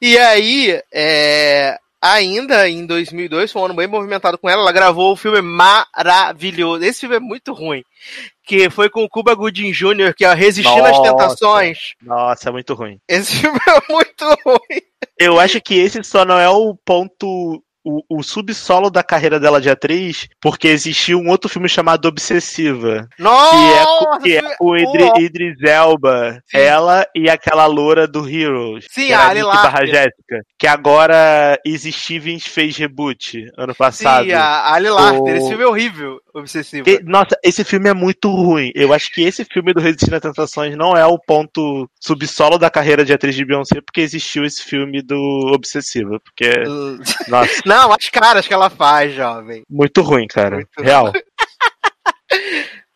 E 0.00 0.18
aí, 0.18 0.80
é, 0.92 1.78
ainda 2.12 2.68
em 2.68 2.86
2002, 2.86 3.52
foi 3.52 3.62
um 3.62 3.64
ano 3.66 3.74
bem 3.74 3.86
movimentado 3.86 4.38
com 4.38 4.48
ela, 4.48 4.62
ela 4.62 4.72
gravou 4.72 5.12
um 5.12 5.16
filme 5.16 5.40
maravilhoso. 5.40 6.84
Esse 6.84 7.00
filme 7.00 7.16
é 7.16 7.20
muito 7.20 7.52
ruim. 7.52 7.82
Que 8.44 8.70
foi 8.70 8.88
com 8.88 9.02
o 9.02 9.08
Cuba 9.08 9.34
Gooding 9.34 9.72
Jr., 9.72 10.14
que 10.16 10.24
é 10.24 10.32
Resistindo 10.32 10.84
às. 10.84 11.00
Tentações. 11.00 11.78
Nossa, 12.02 12.48
é 12.48 12.52
muito 12.52 12.74
ruim. 12.74 12.98
Esse 13.08 13.36
filme 13.36 13.58
é 13.66 13.92
muito 13.92 14.24
ruim. 14.44 14.80
Eu 15.18 15.40
acho 15.40 15.60
que 15.60 15.74
esse 15.74 16.02
só 16.04 16.24
não 16.24 16.38
é 16.38 16.48
o 16.48 16.74
ponto. 16.84 17.62
O, 17.88 18.02
o 18.18 18.22
subsolo 18.22 18.90
da 18.90 19.02
carreira 19.04 19.38
dela 19.38 19.60
de 19.60 19.70
atriz, 19.70 20.26
porque 20.40 20.66
existiu 20.66 21.20
um 21.20 21.28
outro 21.28 21.48
filme 21.48 21.68
chamado 21.68 22.06
Obsessiva, 22.08 23.06
que 23.16 23.22
é, 23.22 23.24
Nossa! 23.24 24.18
que 24.22 24.32
é 24.36 24.38
esse 24.40 24.56
com 24.58 24.74
filme- 24.76 24.82
Idri, 24.82 25.24
Idris 25.24 25.62
Elba, 25.62 26.40
Sim. 26.46 26.58
ela 26.58 27.06
e 27.14 27.30
aquela 27.30 27.66
loura 27.66 28.06
do 28.08 28.28
Heroes. 28.28 28.86
Sim, 28.90 29.06
que 29.06 29.12
a 29.12 29.28
Ali 29.28 29.42
barra. 29.42 29.86
Jéssica, 29.86 30.42
que 30.58 30.66
agora 30.66 31.58
Easy 31.64 31.92
Stevens 31.92 32.44
fez 32.46 32.76
reboot 32.76 33.46
ano 33.56 33.74
passado. 33.74 34.24
Sim, 34.24 34.32
a 34.32 34.72
Ali 34.72 34.90
Larter. 34.90 35.22
O- 35.22 35.28
Esse 35.28 35.48
filme 35.48 35.62
é 35.64 35.66
horrível, 35.68 36.18
Obsessivo. 36.34 36.84
Que- 36.84 37.00
nossa, 37.04 37.36
esse 37.44 37.62
filme 37.64 37.88
é 37.88 37.94
muito 37.94 38.28
ruim. 38.30 38.70
Eu 38.74 38.92
acho 38.92 39.12
que 39.12 39.22
esse 39.22 39.44
filme 39.44 39.72
do 39.72 39.80
Resistindo 39.80 40.16
a 40.16 40.20
Tentações 40.20 40.76
não 40.76 40.96
é 40.96 41.06
o 41.06 41.18
ponto 41.18 41.88
subsolo 42.00 42.58
da 42.58 42.68
carreira 42.70 43.04
de 43.04 43.12
atriz 43.12 43.34
de 43.34 43.44
Beyoncé, 43.44 43.80
porque 43.80 44.00
existiu 44.00 44.44
esse 44.44 44.62
filme 44.62 45.00
do 45.02 45.16
Obsessiva. 45.54 46.18
Porque, 46.20 46.50
nossa, 47.28 47.62
Não, 47.76 47.92
as 47.92 48.08
caras 48.08 48.48
que 48.48 48.54
ela 48.54 48.70
faz, 48.70 49.12
jovem. 49.14 49.62
muito 49.68 50.00
ruim, 50.00 50.26
cara. 50.26 50.56
Muito 50.56 50.82
Real. 50.82 51.12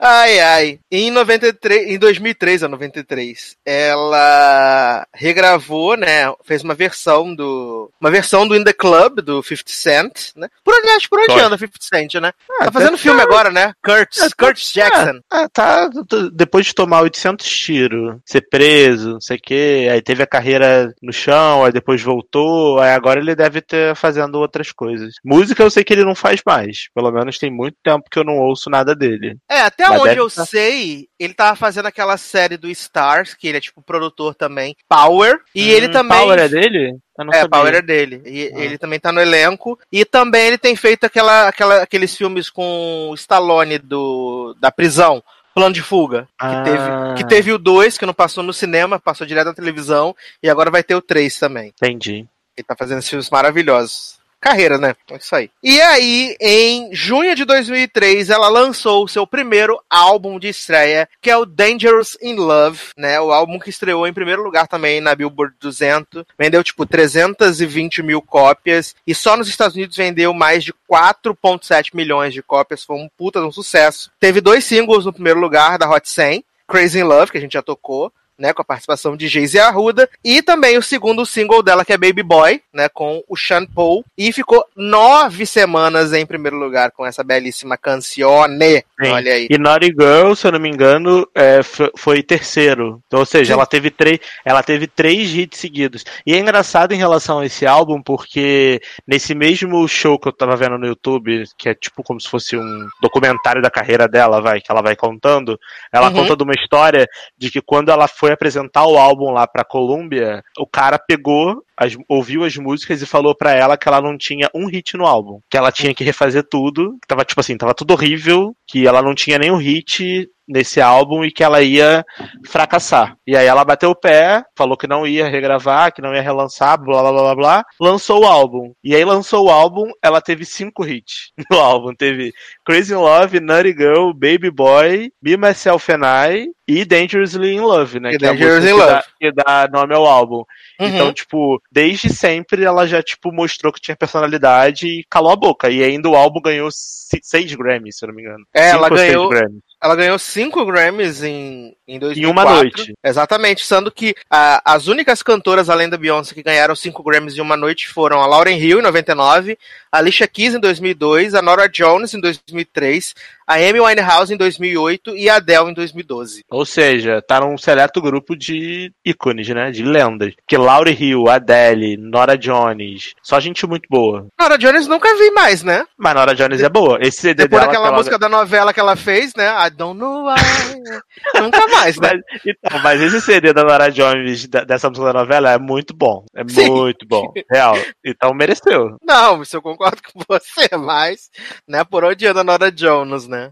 Ai, 0.03 0.41
ai. 0.41 0.79
Em 0.91 1.11
93, 1.11 1.91
em 1.91 1.99
2003 1.99 2.63
ou 2.63 2.69
93, 2.71 3.55
ela 3.67 5.07
regravou, 5.15 5.97
né? 5.97 6.33
Fez 6.45 6.63
uma 6.65 6.75
versão 6.75 7.35
do. 7.35 7.91
Uma 8.01 8.11
versão 8.11 8.49
do 8.49 8.57
In 8.57 8.65
the 8.65 8.73
Club, 8.73 9.21
do 9.21 9.43
50 9.43 9.63
Cent, 9.71 10.31
né? 10.37 10.49
Por 10.65 10.75
onde, 10.75 10.89
acho 10.89 11.09
por 11.09 11.21
onde 11.21 11.39
anda 11.41 11.59
50 11.59 11.79
Cent, 11.85 12.15
né? 12.15 12.33
Ah, 12.61 12.65
Tá 12.67 12.73
fazendo 12.73 12.97
filme 12.97 13.21
agora, 13.21 13.51
né? 13.51 13.73
Curtis, 13.85 14.23
É, 14.23 14.29
tá- 14.31 14.35
Curtis 14.39 14.73
Jackson. 14.73 15.21
Ah, 15.31 15.49
tá. 15.53 15.91
Depois 16.33 16.67
de 16.67 16.75
tomar 16.75 17.03
800 17.03 17.47
tiros, 17.47 18.17
ser 18.25 18.41
preso, 18.49 19.11
não 19.13 19.21
sei 19.21 19.37
o 19.37 19.41
quê, 19.43 19.89
aí 19.93 20.01
teve 20.01 20.23
a 20.23 20.27
carreira 20.27 20.95
no 21.03 21.13
chão, 21.13 21.65
aí 21.65 21.73
depois 21.73 22.01
voltou, 22.03 22.81
aí 22.81 22.93
agora 22.93 23.21
ele 23.21 23.35
deve 23.35 23.61
ter 23.61 23.95
fazendo 23.95 24.37
outras 24.37 24.73
coisas. 24.73 25.15
Música 25.25 25.63
eu 25.63 25.71
sei 25.71 25.85
que 25.85 25.93
ele 25.93 26.05
não 26.05 26.15
faz 26.15 26.41
mais. 26.47 26.89
Pelo 26.95 27.11
menos 27.13 27.39
tem 27.39 27.51
muito 27.51 27.77
tempo 27.85 28.09
que 28.11 28.19
eu 28.19 28.25
não 28.25 28.39
ouço 28.39 28.71
nada 28.71 28.95
dele. 28.95 29.37
É, 29.49 29.61
até 29.61 29.90
onde 29.99 30.17
eu 30.17 30.31
tá- 30.31 30.45
sei, 30.47 31.09
ele 31.19 31.35
tava 31.35 31.57
fazendo 31.57 31.87
aquela 31.87 32.17
série 32.17 32.57
do 32.57 32.69
Stars, 32.69 33.35
que 33.35 33.49
ele 33.49 33.59
é 33.59 33.61
tipo 33.61 33.83
produtor 33.83 34.35
também, 34.35 34.77
Power, 34.89 35.41
e 35.55 35.65
Hum, 35.65 35.77
ele 35.77 35.89
também. 35.89 36.19
Power 36.19 36.39
é 36.39 36.49
dele? 36.49 36.97
É, 37.19 37.25
sabia. 37.25 37.49
Power 37.49 37.75
é 37.75 37.83
dele. 37.83 38.23
E 38.25 38.53
Ah. 38.55 38.59
ele 38.61 38.79
também 38.79 38.99
tá 39.01 39.11
no 39.13 39.21
elenco. 39.21 39.79
E 39.93 40.05
também 40.05 40.47
ele 40.47 40.59
tem 40.59 40.75
feito 40.77 41.05
aquela, 41.05 41.49
aquela, 41.49 41.83
aqueles 41.83 42.17
filmes 42.17 42.49
com 42.49 43.09
o 43.11 43.15
Stallone 43.15 43.79
do, 43.79 44.55
da 44.61 44.71
prisão. 44.71 45.23
Plano 45.53 45.75
de 45.75 45.83
fuga. 45.83 46.23
Que, 46.39 46.47
Ah. 46.47 46.63
teve, 46.63 47.15
que 47.17 47.29
teve 47.29 47.53
o 47.53 47.59
2, 47.59 47.99
que 47.99 48.07
não 48.07 48.15
passou 48.15 48.43
no 48.45 48.53
cinema, 48.53 49.01
passou 49.01 49.27
direto 49.27 49.49
na 49.49 49.55
televisão. 49.55 50.15
E 50.43 50.49
agora 50.49 50.71
vai 50.71 50.83
ter 50.85 50.95
o 50.95 51.03
3 51.03 51.37
também. 51.39 51.69
Entendi. 51.83 52.25
Ele 52.57 52.65
tá 52.67 52.77
fazendo 52.77 52.99
esses 52.99 53.11
filmes 53.11 53.29
maravilhosos. 53.31 54.20
Carreira, 54.41 54.79
né? 54.79 54.95
É 55.11 55.17
isso 55.17 55.37
aí. 55.37 55.51
E 55.63 55.81
aí, 55.83 56.35
em 56.41 56.95
junho 56.95 57.35
de 57.35 57.45
2003, 57.45 58.31
ela 58.31 58.49
lançou 58.49 59.05
o 59.05 59.09
seu 59.09 59.27
primeiro 59.27 59.79
álbum 59.89 60.39
de 60.39 60.49
estreia, 60.49 61.09
que 61.21 61.31
é 61.31 61.37
o 61.37 61.45
Dangerous 61.45 62.17
in 62.23 62.37
Love, 62.37 62.81
né? 62.97 63.21
O 63.21 63.33
álbum 63.33 63.59
que 63.59 63.69
estreou 63.69 64.07
em 64.07 64.15
primeiro 64.15 64.43
lugar 64.43 64.67
também 64.67 65.01
na 65.01 65.15
Billboard 65.15 65.55
200. 65.61 66.25
Vendeu, 66.39 66.65
tipo, 66.65 66.87
320 66.87 68.03
mil 68.03 68.23
cópias. 68.23 68.95
E 69.07 69.15
só 69.15 69.37
nos 69.37 69.49
Estados 69.49 69.77
Unidos 69.77 69.97
vendeu 69.97 70.33
mais 70.33 70.65
de 70.65 70.73
4,7 70.91 71.91
milhões 71.95 72.33
de 72.33 72.43
cópias. 72.43 72.83
Foi 72.83 72.97
um 72.97 73.11
puta 73.19 73.41
de 73.41 73.47
um 73.47 73.53
sucesso. 73.53 74.11
Teve 74.19 74.41
dois 74.41 74.65
singles 74.65 75.05
no 75.05 75.13
primeiro 75.13 75.39
lugar 75.39 75.79
da 75.79 75.89
Hot 75.89 76.09
100. 76.09 76.45
Crazy 76.67 77.01
in 77.01 77.03
Love, 77.03 77.33
que 77.33 77.39
a 77.39 77.41
gente 77.41 77.55
já 77.55 77.63
tocou, 77.63 78.13
né, 78.41 78.53
com 78.55 78.63
a 78.63 78.65
participação 78.65 79.17
de 79.17 79.29
Jay-Z 79.29 79.59
Arruda, 79.61 80.09
e 80.25 80.43
também 80.43 80.79
o 80.79 80.83
segundo 80.83 81.25
single 81.27 81.63
dela, 81.63 81.85
que 81.85 81.93
é 81.93 81.99
Baby 81.99 82.23
Boy, 82.23 82.63
né, 82.73 82.89
com 82.89 83.23
o 83.29 83.37
Sean 83.37 83.67
Paul, 83.67 84.05
e 84.17 84.33
ficou 84.33 84.65
nove 84.75 85.45
semanas 85.45 86.13
em 86.15 86.25
primeiro 86.25 86.57
lugar 86.57 86.91
com 86.91 87.05
essa 87.07 87.23
belíssima 87.23 87.77
cancione. 87.77 88.85
Sim. 89.01 89.11
Olha 89.11 89.33
aí. 89.35 89.47
E 89.51 89.59
Naughty 89.59 89.87
Girl, 89.99 90.35
se 90.35 90.47
eu 90.47 90.53
não 90.53 90.59
me 90.59 90.69
engano, 90.69 91.29
é, 91.35 91.63
fo- 91.63 91.91
foi 91.97 92.23
terceiro. 92.23 93.01
Então, 93.07 93.21
ou 93.21 93.27
seja, 93.27 93.47
Sim. 93.47 93.53
ela 93.53 93.67
teve, 93.67 93.91
três, 93.91 94.19
ela 94.45 94.63
teve 94.63 94.87
três 94.87 95.35
hits 95.35 95.59
seguidos. 95.59 96.05
E 96.27 96.35
é 96.35 96.39
engraçado 96.39 96.93
em 96.93 96.97
relação 96.99 97.41
a 97.41 97.47
esse 97.47 97.67
álbum, 97.67 98.03
porque 98.03 98.81
nesse 99.07 99.35
mesmo 99.35 99.87
show 99.87 100.19
que 100.19 100.29
eu 100.29 100.33
tava 100.33 100.57
vendo 100.57 100.79
no 100.79 100.87
YouTube, 100.87 101.45
que 101.59 101.69
é 101.69 101.75
tipo 101.75 102.03
como 102.03 102.21
se 102.21 102.29
fosse 102.29 102.57
um 102.57 102.89
documentário 103.03 103.61
da 103.63 103.71
carreira 103.71 104.09
dela, 104.09 104.41
vai, 104.41 104.61
que 104.61 104.71
ela 104.71 104.83
vai 104.83 104.97
contando, 104.97 105.59
ela 105.93 106.09
Uhum. 106.09 106.15
conta 106.15 106.37
de 106.37 106.43
uma 106.43 106.55
história 106.55 107.07
de 107.37 107.51
que 107.51 107.61
quando 107.61 107.91
ela 107.91 108.09
foi 108.09 108.30
apresentar 108.33 108.87
o 108.87 108.97
álbum 108.97 109.31
lá 109.31 109.47
pra 109.47 109.65
Columbia, 109.65 110.43
o 110.59 110.67
cara 110.67 110.99
pegou, 110.99 111.63
as- 111.77 111.97
ouviu 112.09 112.45
as 112.45 112.57
músicas 112.57 113.01
e 113.03 113.07
falou 113.07 113.35
pra 113.35 113.53
ela 113.53 113.77
que 113.77 113.89
ela 113.89 114.01
não 114.01 114.17
tinha 114.19 114.49
um 114.55 114.67
hit 114.67 114.97
no 114.97 115.07
álbum. 115.07 115.41
Que 115.51 115.57
ela 115.57 115.73
tinha 115.73 115.95
que 115.95 116.05
refazer 116.05 116.45
tudo. 116.51 116.93
Que 117.01 117.09
tava, 117.09 117.25
tipo 117.25 117.41
assim, 117.41 117.57
tava 117.57 117.75
tudo 117.75 117.93
horrível. 117.93 118.55
Que 118.67 118.87
ela 118.87 119.03
não 119.03 119.15
tinha 119.15 119.39
nenhum 119.39 119.57
hit 119.57 120.29
nesse 120.51 120.81
álbum 120.81 121.25
e 121.25 121.31
que 121.31 121.43
ela 121.45 121.63
ia 121.63 122.05
fracassar. 122.47 123.17
E 123.27 123.37
aí 123.37 123.47
ela 123.47 123.65
bateu 123.65 123.91
o 123.91 123.95
pé, 123.95 124.43
falou 124.57 124.77
que 124.77 124.87
não 124.87 125.07
ia 125.07 125.29
regravar, 125.29 125.93
que 125.93 126.03
não 126.03 126.15
ia 126.15 126.21
relançar, 126.23 126.79
blá 126.83 127.01
blá 127.03 127.13
blá 127.13 127.35
blá. 127.35 127.65
Lançou 127.81 128.23
o 128.25 128.27
álbum. 128.27 128.73
E 128.83 128.95
aí 128.95 129.05
lançou 129.05 129.47
o 129.47 129.51
álbum, 129.51 129.91
ela 130.03 130.21
teve 130.21 130.45
cinco 130.45 130.85
hits 130.87 131.33
no 131.51 131.59
álbum. 131.59 131.95
Teve 131.95 132.33
Crazy 132.65 132.93
in 132.93 132.97
Love, 132.97 133.41
Nutty 133.41 133.73
Girl, 133.73 134.13
Baby 134.13 134.51
Boy, 134.51 135.13
Me, 135.23 135.37
Myself 135.37 135.91
and 135.93 136.01
I 136.05 136.49
e 136.67 136.85
Dangerously 136.85 137.53
in 137.55 137.61
Love, 137.61 137.99
né? 138.01 138.13
E 138.13 138.19
que 138.19 138.27
é 138.27 138.33
música 138.33 138.59
in 138.59 138.63
que 138.63 138.73
Love. 138.73 138.87
dá, 138.93 139.05
que 139.21 139.33
dá 139.33 139.69
nome 139.73 139.95
ao 139.95 140.07
álbum. 140.07 140.45
Uhum. 140.81 140.87
Então, 140.87 141.13
tipo, 141.13 141.61
desde 141.71 142.09
sempre 142.09 142.65
ela 142.65 142.87
já, 142.87 143.03
tipo, 143.03 143.33
mostrou 143.33 143.73
que 143.73 143.81
tinha 143.81 143.97
personalidade 143.97 144.87
e 144.87 145.05
calou 145.11 145.33
a 145.33 145.37
boca. 145.37 145.69
E 145.71 145.83
ainda 145.83 146.09
o 146.09 146.15
álbum 146.17 146.41
ganhou 146.41 146.69
seis 146.73 147.55
Grammys, 147.55 147.97
se 147.99 148.05
eu 148.05 148.09
não 148.09 148.15
me 148.15 148.23
engano. 148.23 148.45
É, 148.55 148.71
Cinco 148.71 148.77
ela 148.85 148.89
ganhou- 148.91 149.29
Grammys. 149.29 149.70
Ela 149.83 149.97
ganhou 149.97 150.19
cinco 150.19 150.65
Grammys 150.67 151.23
em, 151.23 151.75
Em 151.91 151.97
Em 151.97 151.99
2004. 151.99 152.31
uma 152.31 152.45
noite. 152.57 152.95
Exatamente, 153.05 153.67
sendo 153.67 153.91
que 153.91 154.15
ah, 154.31 154.61
as 154.65 154.87
únicas 154.87 155.23
cantoras 155.23 155.69
além 155.69 155.89
da 155.89 155.97
Beyoncé 155.97 156.35
que 156.35 156.43
ganharam 156.43 156.77
cinco 156.77 157.03
Grammys 157.03 157.37
em 157.37 157.41
uma 157.41 157.57
noite 157.57 157.89
foram 157.89 158.21
a 158.21 158.27
Lauren 158.27 158.57
Hill 158.57 158.79
em 158.79 158.83
99, 158.83 159.59
a 159.91 159.99
Alicia 159.99 160.27
Keys 160.29 160.55
em 160.55 160.61
2002, 160.61 161.35
a 161.35 161.43
Nora 161.43 161.69
Jones 161.69 162.15
em 162.15 162.21
2003, 162.21 163.15
a 163.47 163.55
Amy 163.55 163.81
Winehouse 163.81 164.33
em 164.33 164.37
2008 164.37 165.17
e 165.17 165.29
a 165.29 165.37
Adele 165.37 165.71
em 165.71 165.75
2012. 165.75 166.45
Ou 166.49 166.65
seja, 166.65 167.21
tá 167.21 167.41
num 167.41 167.59
seleto 167.59 168.01
grupo 168.01 168.37
de 168.37 168.93
ícones, 169.05 169.49
né? 169.49 169.73
De 169.73 169.83
lendas. 169.83 170.33
Que 170.47 170.57
Laurie 170.57 170.95
Hill, 170.97 171.29
Adele, 171.29 171.97
Nora 171.97 172.39
Jones. 172.39 173.15
Só 173.21 173.41
gente 173.41 173.67
muito 173.67 173.89
boa. 173.91 174.29
Nora 174.39 174.57
Jones 174.57 174.87
nunca 174.87 175.13
vi 175.17 175.33
mais, 175.33 175.65
né? 175.65 175.85
Mas 175.99 176.15
Nora 176.15 176.35
Jones 176.37 176.63
é 176.63 176.69
boa. 176.69 176.99
Esse 177.01 177.23
CD 177.23 177.43
Depois 177.43 177.63
dela. 177.63 177.67
daquela 177.73 177.87
que 177.87 177.89
ela- 177.89 177.97
música 177.99 178.19
da 178.19 178.29
novela 178.29 178.73
que 178.73 178.79
ela 178.79 178.95
fez, 178.95 179.35
né? 179.35 179.49
I 179.67 179.71
don't 179.71 179.99
know 179.99 180.27
why. 180.27 180.37
nunca 181.43 181.67
mais, 181.69 181.80
né? 181.85 181.93
Mas, 182.01 182.41
então, 182.47 182.81
mas 182.83 183.01
esse 183.01 183.21
CD 183.21 183.53
da 183.53 183.65
Nora 183.65 183.91
Jones, 183.91 184.47
dessa 184.47 184.89
música 184.89 185.13
da 185.13 185.21
novela, 185.21 185.53
é 185.53 185.59
muito 185.59 185.95
bom. 185.95 186.25
É 186.35 186.43
Sim. 186.47 186.71
muito 186.71 187.07
bom. 187.07 187.33
Real. 187.51 187.77
Então 188.05 188.35
mereceu. 188.35 188.97
Não, 189.03 189.43
isso 189.43 189.57
eu 189.57 189.63
concordo 189.63 190.01
com 190.03 190.21
você, 190.29 190.69
mas, 190.77 191.31
né, 191.67 191.85
por 191.85 192.05
onde 192.05 192.27
anda 192.27 192.41
a 192.41 192.45
Nora 192.45 192.71
Jones, 192.71 193.27
né? 193.27 193.51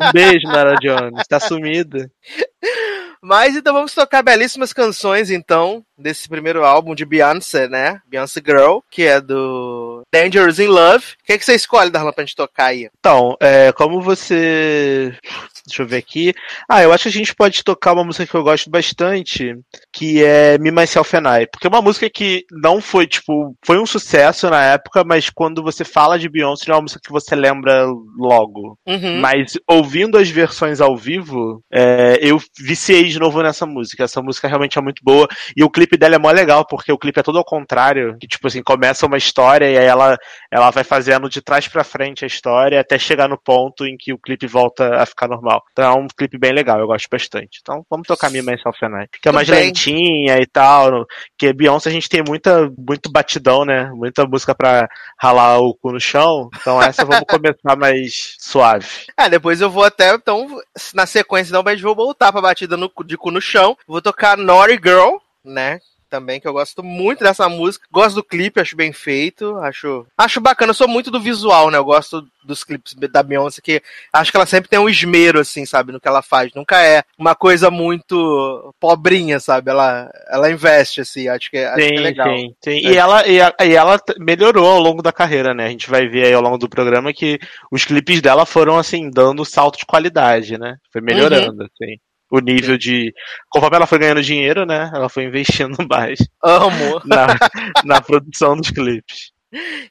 Um 0.00 0.12
beijo, 0.12 0.46
Nora 0.46 0.74
Jones. 0.76 1.26
Tá 1.28 1.40
sumida. 1.40 2.10
Mas 3.24 3.54
então 3.54 3.72
vamos 3.72 3.94
tocar 3.94 4.22
belíssimas 4.22 4.72
canções, 4.72 5.30
então, 5.30 5.84
desse 5.96 6.28
primeiro 6.28 6.64
álbum 6.64 6.94
de 6.94 7.04
Beyoncé, 7.04 7.68
né? 7.68 8.00
Beyoncé 8.08 8.40
Girl, 8.44 8.78
que 8.90 9.02
é 9.04 9.20
do 9.20 9.81
Dangerous 10.12 10.58
in 10.58 10.66
Love. 10.66 11.04
O 11.22 11.26
que, 11.26 11.38
que 11.38 11.44
você 11.44 11.54
escolhe, 11.54 11.90
Darlan, 11.90 12.12
pra 12.12 12.24
gente 12.24 12.36
tocar 12.36 12.66
aí? 12.66 12.88
Então, 12.98 13.36
é, 13.40 13.72
como 13.72 14.00
você. 14.00 15.14
Deixa 15.66 15.82
eu 15.82 15.86
ver 15.86 15.98
aqui. 15.98 16.34
Ah, 16.68 16.82
eu 16.82 16.92
acho 16.92 17.04
que 17.04 17.08
a 17.08 17.12
gente 17.12 17.34
pode 17.34 17.62
tocar 17.62 17.92
uma 17.92 18.02
música 18.02 18.26
que 18.26 18.34
eu 18.34 18.42
gosto 18.42 18.68
bastante, 18.68 19.54
que 19.92 20.22
é 20.22 20.58
Me 20.58 20.72
Myself 20.72 21.16
and 21.16 21.42
I. 21.42 21.46
Porque 21.46 21.66
é 21.66 21.70
uma 21.70 21.80
música 21.80 22.10
que 22.10 22.44
não 22.50 22.80
foi, 22.80 23.06
tipo, 23.06 23.54
foi 23.64 23.78
um 23.78 23.86
sucesso 23.86 24.50
na 24.50 24.62
época, 24.64 25.04
mas 25.04 25.30
quando 25.30 25.62
você 25.62 25.84
fala 25.84 26.18
de 26.18 26.28
Beyoncé, 26.28 26.64
não 26.66 26.74
é 26.74 26.76
uma 26.78 26.82
música 26.82 27.00
que 27.02 27.12
você 27.12 27.36
lembra 27.36 27.86
logo. 28.18 28.76
Uhum. 28.86 29.20
Mas 29.20 29.56
ouvindo 29.68 30.18
as 30.18 30.28
versões 30.28 30.80
ao 30.80 30.96
vivo, 30.96 31.62
é, 31.72 32.18
eu 32.20 32.40
viciei 32.58 33.04
de 33.04 33.20
novo 33.20 33.40
nessa 33.40 33.64
música. 33.64 34.04
Essa 34.04 34.20
música 34.20 34.48
realmente 34.48 34.78
é 34.78 34.82
muito 34.82 35.02
boa. 35.04 35.28
E 35.56 35.62
o 35.62 35.70
clipe 35.70 35.96
dela 35.96 36.16
é 36.16 36.18
mó 36.18 36.30
legal, 36.30 36.66
porque 36.66 36.90
o 36.92 36.98
clipe 36.98 37.20
é 37.20 37.22
todo 37.22 37.38
ao 37.38 37.44
contrário. 37.44 38.16
Que, 38.20 38.26
tipo 38.26 38.48
assim, 38.48 38.62
começa 38.62 39.06
uma 39.06 39.16
história 39.16 39.70
e 39.70 39.78
aí 39.78 39.86
ela, 39.92 40.18
ela 40.50 40.70
vai 40.70 40.84
fazendo 40.84 41.28
de 41.28 41.40
trás 41.40 41.68
pra 41.68 41.84
frente 41.84 42.24
a 42.24 42.26
história 42.26 42.80
até 42.80 42.98
chegar 42.98 43.28
no 43.28 43.38
ponto 43.38 43.86
em 43.86 43.96
que 43.98 44.12
o 44.12 44.18
clipe 44.18 44.46
volta 44.46 44.96
a 44.96 45.06
ficar 45.06 45.28
normal. 45.28 45.62
Então 45.72 45.84
é 45.84 45.94
um 45.94 46.06
clipe 46.08 46.38
bem 46.38 46.52
legal, 46.52 46.78
eu 46.78 46.86
gosto 46.86 47.08
bastante. 47.10 47.60
Então 47.60 47.84
vamos 47.90 48.06
tocar 48.06 48.30
Myself 48.30 48.78
and 48.84 49.02
I. 49.02 49.08
Que 49.20 49.28
é 49.28 49.32
mais 49.32 49.48
bem. 49.48 49.66
lentinha 49.66 50.38
e 50.38 50.46
tal. 50.46 51.06
Que 51.38 51.52
Beyoncé 51.52 51.88
a 51.88 51.92
gente 51.92 52.08
tem 52.08 52.22
muita, 52.26 52.70
muito 52.76 53.10
batidão, 53.10 53.64
né? 53.64 53.90
Muita 53.94 54.24
música 54.26 54.54
pra 54.54 54.88
ralar 55.20 55.58
o 55.58 55.74
cu 55.74 55.92
no 55.92 56.00
chão. 56.00 56.48
Então 56.60 56.82
essa 56.82 57.04
vamos 57.04 57.24
começar 57.28 57.76
mais 57.76 58.36
suave. 58.38 58.86
É, 59.18 59.28
depois 59.28 59.60
eu 59.60 59.70
vou 59.70 59.84
até, 59.84 60.14
então, 60.14 60.48
na 60.94 61.06
sequência, 61.06 61.56
a 61.56 61.70
gente 61.70 61.82
vou 61.82 61.94
voltar 61.94 62.32
pra 62.32 62.40
batida 62.40 62.76
no, 62.76 62.90
de 63.04 63.16
cu 63.16 63.30
no 63.30 63.40
chão. 63.40 63.76
Vou 63.86 64.00
tocar 64.00 64.36
Naughty 64.36 64.80
Girl, 64.82 65.16
né? 65.44 65.78
Também, 66.12 66.38
que 66.38 66.46
eu 66.46 66.52
gosto 66.52 66.82
muito 66.84 67.24
dessa 67.24 67.48
música. 67.48 67.86
Gosto 67.90 68.16
do 68.16 68.22
clipe, 68.22 68.60
acho 68.60 68.76
bem 68.76 68.92
feito. 68.92 69.56
Acho, 69.56 70.06
acho 70.18 70.42
bacana. 70.42 70.68
Eu 70.72 70.74
sou 70.74 70.86
muito 70.86 71.10
do 71.10 71.18
visual, 71.18 71.70
né? 71.70 71.78
Eu 71.78 71.84
gosto 71.86 72.22
dos 72.44 72.62
clipes 72.62 72.92
da 72.94 73.22
Beyoncé, 73.22 73.62
que 73.62 73.80
acho 74.12 74.30
que 74.30 74.36
ela 74.36 74.44
sempre 74.44 74.68
tem 74.68 74.78
um 74.78 74.90
esmero, 74.90 75.40
assim, 75.40 75.64
sabe? 75.64 75.90
No 75.90 75.98
que 75.98 76.06
ela 76.06 76.20
faz. 76.20 76.52
Nunca 76.54 76.82
é 76.82 77.02
uma 77.16 77.34
coisa 77.34 77.70
muito 77.70 78.74
pobrinha, 78.78 79.40
sabe? 79.40 79.70
Ela, 79.70 80.10
ela 80.28 80.50
investe, 80.50 81.00
assim. 81.00 81.28
Acho 81.28 81.50
que, 81.50 81.56
acho 81.56 81.76
que 81.76 81.82
é 81.94 81.96
Sim, 81.96 82.02
legal. 82.02 82.28
sim, 82.36 82.54
sim. 82.62 82.86
É. 82.88 82.90
E 82.92 82.96
ela, 82.98 83.26
e, 83.26 83.40
a- 83.40 83.54
e 83.64 83.74
ela 83.74 83.98
melhorou 84.18 84.68
ao 84.68 84.80
longo 84.80 85.00
da 85.00 85.12
carreira, 85.12 85.54
né? 85.54 85.64
A 85.64 85.70
gente 85.70 85.88
vai 85.88 86.06
ver 86.06 86.26
aí 86.26 86.34
ao 86.34 86.42
longo 86.42 86.58
do 86.58 86.68
programa 86.68 87.10
que 87.14 87.38
os 87.70 87.86
clipes 87.86 88.20
dela 88.20 88.44
foram, 88.44 88.76
assim, 88.76 89.08
dando 89.08 89.46
salto 89.46 89.78
de 89.78 89.86
qualidade, 89.86 90.58
né? 90.58 90.76
Foi 90.92 91.00
melhorando, 91.00 91.62
assim. 91.62 91.96
O 92.32 92.40
nível 92.40 92.78
de. 92.78 93.12
Conforme 93.50 93.76
ela 93.76 93.86
foi 93.86 93.98
ganhando 93.98 94.22
dinheiro, 94.22 94.64
né? 94.64 94.90
Ela 94.94 95.10
foi 95.10 95.24
investindo 95.24 95.76
mais 95.86 96.18
Amo. 96.42 97.02
na, 97.04 97.26
na 97.84 98.00
produção 98.00 98.56
dos 98.56 98.70
clipes. 98.70 99.32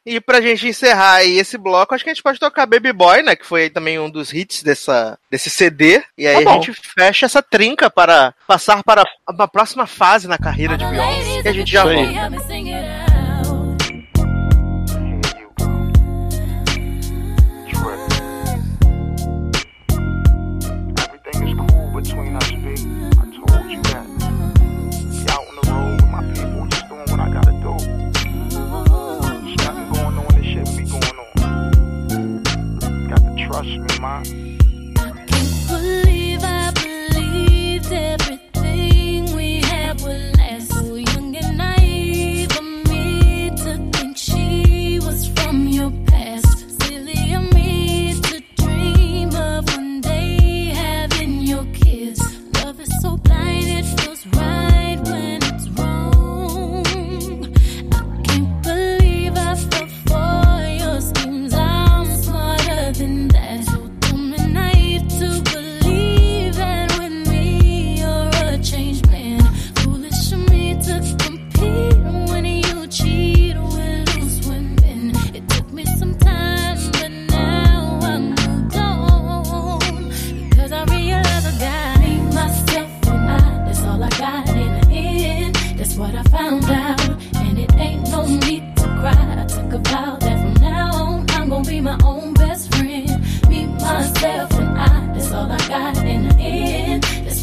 E 0.04 0.20
pra 0.20 0.42
gente 0.42 0.68
encerrar 0.68 1.18
aí 1.18 1.38
esse 1.38 1.56
bloco, 1.56 1.94
acho 1.94 2.04
que 2.04 2.10
a 2.10 2.14
gente 2.14 2.24
pode 2.24 2.40
tocar 2.40 2.66
Baby 2.66 2.92
Boy, 2.92 3.22
né? 3.22 3.36
Que 3.36 3.46
foi 3.46 3.70
também 3.70 4.00
um 4.00 4.10
dos 4.10 4.34
hits 4.34 4.64
dessa, 4.64 5.20
desse 5.30 5.52
CD. 5.52 6.02
E 6.18 6.26
aí 6.26 6.44
Tá 6.44 6.50
a 6.50 6.54
gente 6.56 6.74
fecha 6.74 7.28
essa 7.28 7.44
trinca 7.44 7.88
para 7.88 8.34
passar 8.48 8.82
para 8.84 9.04
a 9.28 9.48
próxima 9.48 9.86
fase 9.86 10.28
na 10.28 10.40
carreira 10.40 10.76
de 10.76 10.86
Beyoncé. 10.86 11.42
E 11.46 11.48
a 11.48 11.54
gente 11.54 11.72
já 11.72 11.84
volta. 11.84 13.11
Trust 33.64 33.78
me, 33.78 34.02
man. 34.02 34.41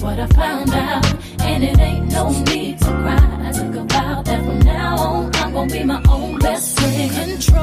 What 0.09 0.21
I 0.21 0.27
found 0.29 0.71
out, 0.71 1.05
and 1.41 1.63
it 1.63 1.79
ain't 1.79 2.11
no 2.11 2.31
need 2.45 2.79
to 2.79 2.85
cry. 2.87 3.49
I 3.49 3.53
took 3.53 3.75
a 3.75 3.85
vow 3.93 4.23
that 4.23 4.45
from 4.45 4.59
now 4.61 4.97
on 4.97 5.35
I'm 5.35 5.53
gonna 5.53 5.73
be 5.73 5.85
my 5.85 6.03
own 6.09 6.39
best 6.39 6.81
friend. 6.81 7.58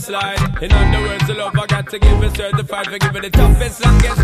slide. 0.00 0.62
In 0.62 0.72
other 0.72 1.02
words, 1.06 1.26
the 1.26 1.34
love 1.34 1.56
I 1.58 1.66
got 1.66 1.88
to 1.90 1.98
give 1.98 2.24
is 2.24 2.32
certified 2.32 2.86
for 2.86 2.98
giving 2.98 3.22
the 3.22 3.30
toughest, 3.30 3.84
longest 3.84 4.19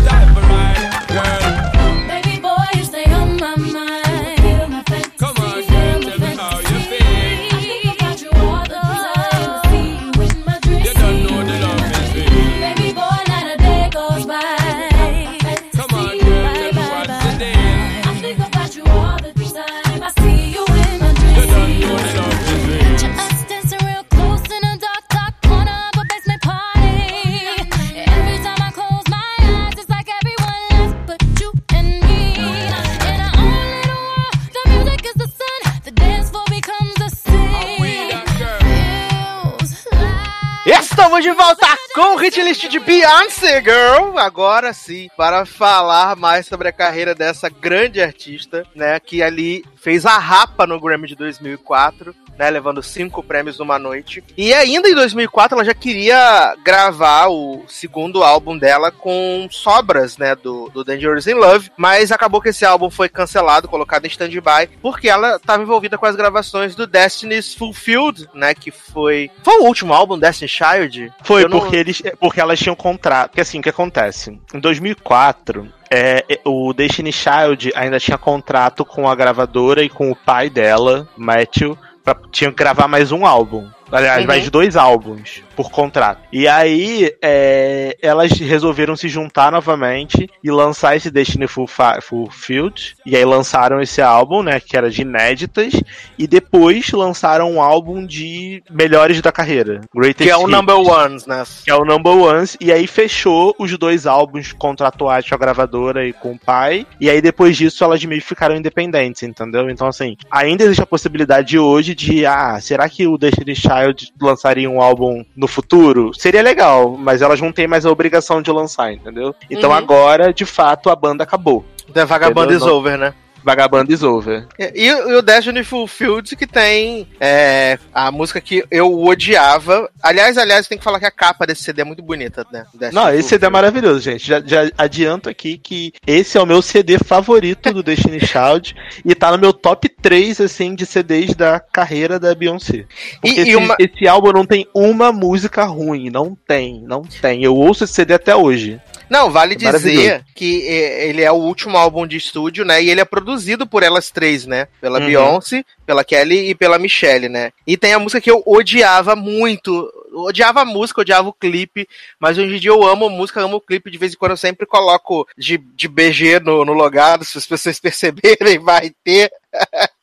de 42.77 42.85
Beyoncé 42.85 43.61
Girl, 43.61 44.17
agora 44.19 44.71
sim, 44.71 45.07
para 45.17 45.45
falar 45.45 46.15
mais 46.15 46.45
sobre 46.45 46.67
a 46.67 46.71
carreira 46.71 47.15
dessa 47.15 47.49
grande 47.49 48.01
artista, 48.01 48.65
né, 48.75 48.99
que 48.99 49.23
ali 49.23 49.65
fez 49.75 50.05
a 50.05 50.17
rapa 50.17 50.67
no 50.67 50.79
Grammy 50.79 51.07
de 51.07 51.15
2004 51.15 52.13
né, 52.37 52.49
levando 52.49 52.81
cinco 52.81 53.23
prêmios 53.23 53.59
numa 53.59 53.79
noite. 53.79 54.23
E 54.35 54.53
ainda 54.53 54.89
em 54.89 54.95
2004 54.95 55.55
ela 55.55 55.65
já 55.65 55.73
queria 55.73 56.55
gravar 56.63 57.27
o 57.27 57.63
segundo 57.67 58.23
álbum 58.23 58.57
dela 58.57 58.91
com 58.91 59.47
sobras, 59.51 60.17
né, 60.17 60.35
do, 60.35 60.69
do 60.69 60.83
Dangerous 60.83 61.27
in 61.27 61.33
Love, 61.33 61.71
mas 61.77 62.11
acabou 62.11 62.41
que 62.41 62.49
esse 62.49 62.65
álbum 62.65 62.89
foi 62.89 63.09
cancelado, 63.09 63.67
colocado 63.67 64.05
em 64.05 64.09
stand-by, 64.09 64.69
porque 64.81 65.09
ela 65.09 65.35
estava 65.35 65.63
envolvida 65.63 65.97
com 65.97 66.05
as 66.05 66.15
gravações 66.15 66.75
do 66.75 66.87
Destiny's 66.87 67.53
Fulfilled, 67.53 68.27
né, 68.33 68.53
que 68.53 68.71
foi... 68.71 69.29
Foi 69.43 69.59
o 69.59 69.65
último 69.65 69.93
álbum, 69.93 70.17
Destiny 70.17 70.49
Child? 70.49 71.13
Foi, 71.23 71.47
porque, 71.49 71.75
eles, 71.75 72.01
porque 72.19 72.41
elas 72.41 72.59
tinham 72.59 72.75
contrato, 72.75 73.37
É 73.37 73.41
assim, 73.41 73.61
que 73.61 73.69
acontece? 73.69 74.39
Em 74.53 74.59
2004, 74.59 75.71
é, 75.89 76.23
é, 76.29 76.39
o 76.45 76.73
Destiny 76.73 77.11
Child 77.11 77.71
ainda 77.75 77.99
tinha 77.99 78.17
contrato 78.17 78.85
com 78.85 79.07
a 79.09 79.15
gravadora 79.15 79.83
e 79.83 79.89
com 79.89 80.11
o 80.11 80.15
pai 80.15 80.49
dela, 80.49 81.07
Matthew, 81.17 81.77
pra, 82.13 82.15
tinha 82.31 82.49
que 82.49 82.57
gravar 82.57 82.87
mais 82.87 83.11
um 83.11 83.25
álbum. 83.25 83.67
Aliás, 83.91 84.21
uhum. 84.21 84.27
mais 84.27 84.49
dois 84.49 84.75
álbuns 84.77 85.43
por 85.57 85.71
contrato. 85.71 86.21
E 86.31 86.47
aí 86.47 87.11
é, 87.19 87.97
elas 87.99 88.31
resolveram 88.33 88.95
se 88.95 89.09
juntar 89.09 89.51
novamente 89.51 90.29
e 90.43 90.51
lançar 90.51 90.95
esse 90.95 91.09
Destiny 91.09 91.47
Fulfilled. 91.47 92.95
E 93.03 93.17
aí 93.17 93.25
lançaram 93.25 93.81
esse 93.81 93.99
álbum, 93.99 94.43
né? 94.43 94.59
Que 94.59 94.77
era 94.77 94.91
de 94.91 95.01
inéditas. 95.01 95.73
E 96.15 96.27
depois 96.27 96.91
lançaram 96.91 97.51
um 97.51 97.59
álbum 97.59 98.05
de 98.05 98.61
melhores 98.69 99.19
da 99.19 99.31
carreira. 99.31 99.81
Greatest 99.95 100.23
que 100.23 100.29
é 100.29 100.37
o 100.37 100.41
Hits, 100.41 100.51
Number 100.51 100.77
Ones, 100.77 101.25
né? 101.25 101.43
Que 101.65 101.71
é 101.71 101.75
o 101.75 101.83
Number 101.83 102.13
Ones. 102.13 102.55
E 102.61 102.71
aí 102.71 102.85
fechou 102.85 103.55
os 103.57 103.75
dois 103.79 104.05
álbuns 104.05 104.53
contratuais 104.53 105.27
com 105.27 105.33
a 105.33 105.39
gravadora 105.39 106.05
e 106.05 106.13
com 106.13 106.33
o 106.33 106.39
pai. 106.39 106.85
E 107.01 107.09
aí 107.09 107.19
depois 107.19 107.57
disso 107.57 107.83
elas 107.83 108.03
meio 108.05 108.21
ficaram 108.21 108.55
independentes, 108.55 109.23
entendeu? 109.23 109.67
Então 109.71 109.87
assim, 109.87 110.15
ainda 110.29 110.63
existe 110.63 110.83
a 110.83 110.85
possibilidade 110.85 111.57
hoje 111.57 111.95
de, 111.95 112.27
ah, 112.27 112.59
será 112.61 112.87
que 112.87 113.07
o 113.07 113.17
Destiny 113.17 113.55
Child 113.55 114.13
lançaria 114.21 114.69
um 114.69 114.79
álbum 114.79 115.25
no 115.35 115.46
futuro, 115.47 116.11
seria 116.13 116.41
legal, 116.41 116.97
mas 116.97 117.21
elas 117.21 117.41
não 117.41 117.51
têm 117.51 117.67
mais 117.67 117.85
a 117.85 117.91
obrigação 117.91 118.41
de 118.41 118.51
lançar, 118.51 118.93
entendeu? 118.93 119.35
Então 119.49 119.69
uhum. 119.69 119.75
agora, 119.75 120.33
de 120.33 120.45
fato, 120.45 120.89
a 120.89 120.95
banda 120.95 121.23
acabou. 121.23 121.65
É, 121.89 121.93
The 121.93 122.05
Vagabond 122.05 122.51
né? 122.51 122.57
is 122.57 122.63
over, 122.63 122.97
né? 122.97 123.13
Vagabundo 123.47 123.93
is 123.93 124.03
over. 124.03 124.45
E, 124.59 124.87
e, 124.87 124.93
o 124.93 125.21
Destiny 125.21 125.63
Fulfilled, 125.63 126.35
que 126.35 126.45
tem 126.45 127.07
é, 127.17 127.79
a 127.93 128.11
música 128.11 128.41
que 128.41 128.65
eu 128.69 129.01
odiava. 129.05 129.89
Aliás, 130.03 130.37
aliás, 130.37 130.67
tem 130.67 130.77
que 130.77 130.83
falar 130.83 130.99
que 130.99 131.05
a 131.05 131.11
capa 131.11 131.47
desse 131.47 131.63
CD 131.63 131.81
é 131.81 131.85
muito 131.85 132.03
bonita, 132.03 132.45
né? 132.51 132.65
Destiny 132.73 133.01
Não, 133.01 133.13
esse 133.13 133.29
CD 133.29 133.45
é 133.45 133.49
maravilhoso, 133.49 134.01
gente. 134.01 134.27
Já, 134.27 134.41
já, 134.41 134.69
adianto 134.77 135.29
aqui 135.29 135.57
que 135.57 135.93
esse 136.05 136.37
é 136.37 136.41
o 136.41 136.45
meu 136.45 136.61
CD 136.61 136.97
favorito 136.97 137.71
do 137.71 137.81
Destiny 137.81 138.19
Child 138.19 138.75
e 139.05 139.15
tá 139.15 139.31
no 139.31 139.37
meu 139.37 139.53
top 139.53 139.86
3, 140.01 140.39
assim, 140.41 140.75
de 140.75 140.85
CDs 140.85 141.33
da 141.35 141.59
carreira 141.59 142.19
da 142.19 142.33
Beyoncé. 142.35 142.85
E- 143.23 143.31
e 143.31 143.39
esse, 143.39 143.55
uma- 143.55 143.75
esse 143.79 144.07
álbum 144.07 144.31
não 144.31 144.45
tem 144.45 144.67
uma 144.73 145.11
música 145.11 145.63
ruim, 145.65 146.09
não 146.09 146.37
tem, 146.47 146.81
não 146.81 147.01
tem. 147.01 147.43
Eu 147.43 147.55
ouço 147.55 147.83
esse 147.83 147.93
CD 147.93 148.13
até 148.13 148.35
hoje. 148.35 148.79
Não, 149.09 149.31
vale 149.31 149.55
dizer 149.55 149.71
Maravilhoso. 149.71 150.23
que 150.35 150.67
é, 150.67 151.07
ele 151.09 151.21
é 151.23 151.31
o 151.31 151.35
último 151.35 151.77
álbum 151.77 152.05
de 152.05 152.17
estúdio, 152.17 152.65
né? 152.65 152.83
E 152.83 152.89
ele 152.89 152.99
é 153.01 153.05
produzido 153.05 153.65
por 153.65 153.81
elas 153.81 154.11
três, 154.11 154.45
né? 154.45 154.67
Pela 154.81 154.99
Uhum. 154.99 155.05
Beyoncé, 155.05 155.63
pela 155.85 156.03
Kelly 156.03 156.49
e 156.49 156.55
pela 156.55 156.77
Michelle, 156.77 157.29
né? 157.29 157.51
E 157.65 157.77
tem 157.77 157.93
a 157.93 157.99
música 157.99 158.19
que 158.19 158.29
eu 158.29 158.43
odiava 158.45 159.15
muito. 159.15 159.89
Odiava 160.25 160.61
a 160.61 160.65
música, 160.65 161.01
odiava 161.01 161.27
o 161.29 161.33
clipe, 161.33 161.87
mas 162.19 162.37
hoje 162.37 162.55
em 162.55 162.59
dia 162.59 162.71
eu 162.71 162.85
amo 162.85 163.05
a 163.05 163.09
música, 163.09 163.41
amo 163.41 163.57
o 163.57 163.61
clipe. 163.61 163.91
De 163.91 163.97
vez 163.97 164.13
em 164.13 164.17
quando 164.17 164.31
eu 164.31 164.37
sempre 164.37 164.65
coloco 164.65 165.27
de, 165.37 165.57
de 165.57 165.87
BG 165.87 166.39
no, 166.39 166.65
no 166.65 166.73
logado, 166.73 167.23
se 167.23 167.37
as 167.37 167.45
pessoas 167.45 167.79
perceberem, 167.81 168.59
vai 168.59 168.91
ter. 169.03 169.31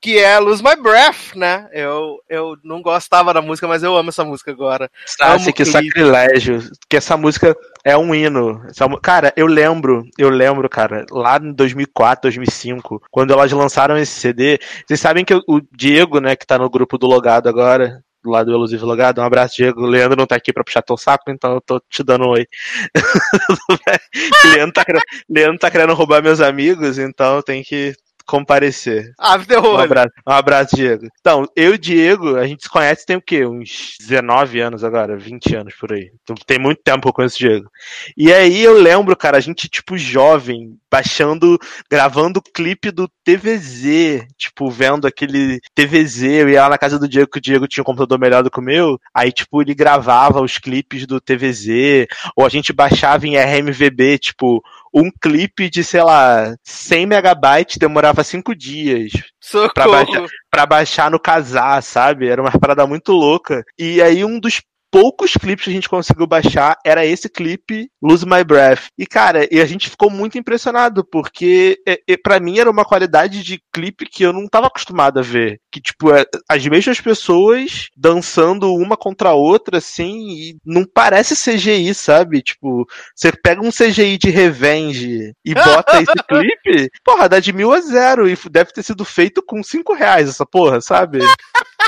que 0.00 0.18
é 0.18 0.38
Lose 0.38 0.62
My 0.62 0.76
Breath, 0.76 1.34
né? 1.34 1.68
Eu, 1.72 2.20
eu 2.28 2.56
não 2.62 2.80
gostava 2.80 3.34
da 3.34 3.42
música, 3.42 3.66
mas 3.66 3.82
eu 3.82 3.96
amo 3.96 4.10
essa 4.10 4.24
música 4.24 4.50
agora. 4.50 4.90
Nossa, 5.38 5.52
que 5.52 5.62
sacrilégio. 5.64 6.70
Que 6.88 6.96
essa 6.96 7.16
música 7.16 7.56
é 7.84 7.96
um 7.96 8.14
hino. 8.14 8.62
Cara, 9.02 9.32
eu 9.36 9.46
lembro, 9.46 10.04
eu 10.16 10.30
lembro, 10.30 10.68
cara, 10.68 11.04
lá 11.10 11.38
em 11.38 11.52
2004, 11.52 12.22
2005, 12.22 13.02
quando 13.10 13.32
elas 13.32 13.50
lançaram 13.52 13.96
esse 13.96 14.12
CD. 14.20 14.58
Vocês 14.86 15.00
sabem 15.00 15.24
que 15.24 15.34
o- 15.34 15.42
o 15.48 15.60
Diego, 15.72 16.20
né, 16.20 16.36
que 16.36 16.46
tá 16.46 16.56
no 16.58 16.70
grupo 16.70 16.96
do 16.96 17.06
Logado 17.06 17.48
agora, 17.48 18.02
do 18.26 18.32
lado 18.32 18.50
do 18.50 18.56
Elusivo 18.56 18.84
Logado, 18.84 19.20
um 19.20 19.24
abraço, 19.24 19.56
Diego. 19.56 19.82
O 19.82 19.86
Leandro 19.86 20.16
não 20.16 20.26
tá 20.26 20.36
aqui 20.36 20.52
pra 20.52 20.64
puxar 20.64 20.82
teu 20.82 20.96
saco, 20.96 21.30
então 21.30 21.54
eu 21.54 21.60
tô 21.60 21.80
te 21.88 22.02
dando 22.02 22.26
um 22.26 22.30
oi. 22.30 22.46
Leandro, 24.54 24.72
tá 24.72 24.84
Leandro 25.28 25.58
tá 25.58 25.70
querendo 25.70 25.94
roubar 25.94 26.22
meus 26.22 26.40
amigos, 26.40 26.98
então 26.98 27.40
tem 27.42 27.62
que 27.62 27.94
comparecer. 28.26 29.12
Ah, 29.18 29.36
deu 29.36 29.62
Um 29.62 29.78
abraço, 29.78 30.10
um 30.26 30.32
abraço, 30.32 30.76
Diego. 30.76 31.06
Então, 31.20 31.48
eu 31.54 31.72
e 31.72 31.74
o 31.74 31.78
Diego, 31.78 32.36
a 32.36 32.46
gente 32.46 32.64
se 32.64 32.68
conhece 32.68 33.06
tem 33.06 33.16
o 33.16 33.22
quê? 33.22 33.46
Uns 33.46 33.96
19 34.00 34.60
anos 34.60 34.84
agora, 34.84 35.16
20 35.16 35.56
anos 35.56 35.74
por 35.74 35.92
aí. 35.92 36.10
Então, 36.22 36.34
tem 36.46 36.58
muito 36.58 36.82
tempo 36.82 37.02
que 37.02 37.08
eu 37.08 37.12
conheço 37.12 37.36
o 37.36 37.38
Diego. 37.38 37.70
E 38.16 38.32
aí 38.32 38.62
eu 38.62 38.74
lembro, 38.74 39.16
cara, 39.16 39.36
a 39.38 39.40
gente, 39.40 39.68
tipo, 39.68 39.96
jovem, 39.96 40.76
baixando, 40.90 41.58
gravando 41.90 42.42
clipe 42.42 42.90
do 42.90 43.08
TVZ, 43.24 44.26
tipo, 44.36 44.70
vendo 44.70 45.06
aquele 45.06 45.60
TVZ, 45.74 46.22
eu 46.22 46.48
ia 46.48 46.62
lá 46.62 46.70
na 46.70 46.78
casa 46.78 46.98
do 46.98 47.08
Diego, 47.08 47.30
que 47.30 47.38
o 47.38 47.42
Diego 47.42 47.68
tinha 47.68 47.82
um 47.82 47.84
computador 47.84 48.18
melhor 48.18 48.42
do 48.42 48.50
que 48.50 48.58
o 48.58 48.62
meu, 48.62 48.98
aí, 49.14 49.30
tipo, 49.30 49.62
ele 49.62 49.74
gravava 49.74 50.40
os 50.40 50.58
clipes 50.58 51.06
do 51.06 51.20
TVZ, 51.20 52.06
ou 52.34 52.44
a 52.44 52.48
gente 52.48 52.72
baixava 52.72 53.26
em 53.26 53.36
RMVB, 53.36 54.18
tipo, 54.18 54.62
um 54.96 55.10
clipe 55.10 55.68
de, 55.68 55.84
sei 55.84 56.02
lá, 56.02 56.56
100 56.64 57.06
megabytes 57.06 57.76
demorava 57.76 58.24
5 58.24 58.54
dias 58.54 59.12
Socorro. 59.38 59.74
pra 59.74 59.86
baixar, 59.86 60.26
pra 60.50 60.66
baixar 60.66 61.10
no 61.10 61.20
casar, 61.20 61.82
sabe? 61.82 62.26
Era 62.26 62.40
uma 62.40 62.50
parada 62.58 62.86
muito 62.86 63.12
louca. 63.12 63.62
E 63.78 64.00
aí 64.00 64.24
um 64.24 64.40
dos 64.40 64.62
poucos 64.90 65.32
clipes 65.32 65.64
que 65.64 65.70
a 65.70 65.74
gente 65.74 65.88
conseguiu 65.88 66.26
baixar 66.26 66.76
era 66.84 67.04
esse 67.04 67.28
clipe, 67.28 67.88
Lose 68.02 68.26
My 68.26 68.44
Breath. 68.44 68.86
E, 68.98 69.06
cara, 69.06 69.46
e 69.50 69.60
a 69.60 69.66
gente 69.66 69.90
ficou 69.90 70.10
muito 70.10 70.38
impressionado, 70.38 71.04
porque 71.04 71.78
é, 71.86 72.00
é, 72.08 72.16
para 72.16 72.40
mim 72.40 72.58
era 72.58 72.70
uma 72.70 72.84
qualidade 72.84 73.42
de 73.42 73.60
clipe 73.72 74.06
que 74.06 74.22
eu 74.22 74.32
não 74.32 74.46
tava 74.46 74.66
acostumado 74.66 75.18
a 75.18 75.22
ver. 75.22 75.60
Que, 75.70 75.80
tipo, 75.80 76.14
é, 76.14 76.24
as 76.48 76.66
mesmas 76.66 77.00
pessoas 77.00 77.88
dançando 77.96 78.72
uma 78.74 78.96
contra 78.96 79.30
a 79.30 79.34
outra, 79.34 79.78
assim, 79.78 80.28
e 80.30 80.56
não 80.64 80.84
parece 80.84 81.34
CGI, 81.34 81.94
sabe? 81.94 82.42
Tipo, 82.42 82.86
você 83.14 83.32
pega 83.32 83.62
um 83.62 83.70
CGI 83.70 84.18
de 84.18 84.30
Revenge 84.30 85.32
e 85.44 85.54
bota 85.54 86.00
esse 86.00 86.06
clipe, 86.28 86.90
porra, 87.04 87.28
dá 87.28 87.40
de 87.40 87.52
mil 87.52 87.72
a 87.72 87.80
zero. 87.80 88.28
E 88.28 88.36
deve 88.50 88.72
ter 88.72 88.82
sido 88.82 89.04
feito 89.04 89.42
com 89.42 89.62
cinco 89.62 89.94
reais 89.94 90.28
essa 90.28 90.46
porra, 90.46 90.80
sabe? 90.80 91.18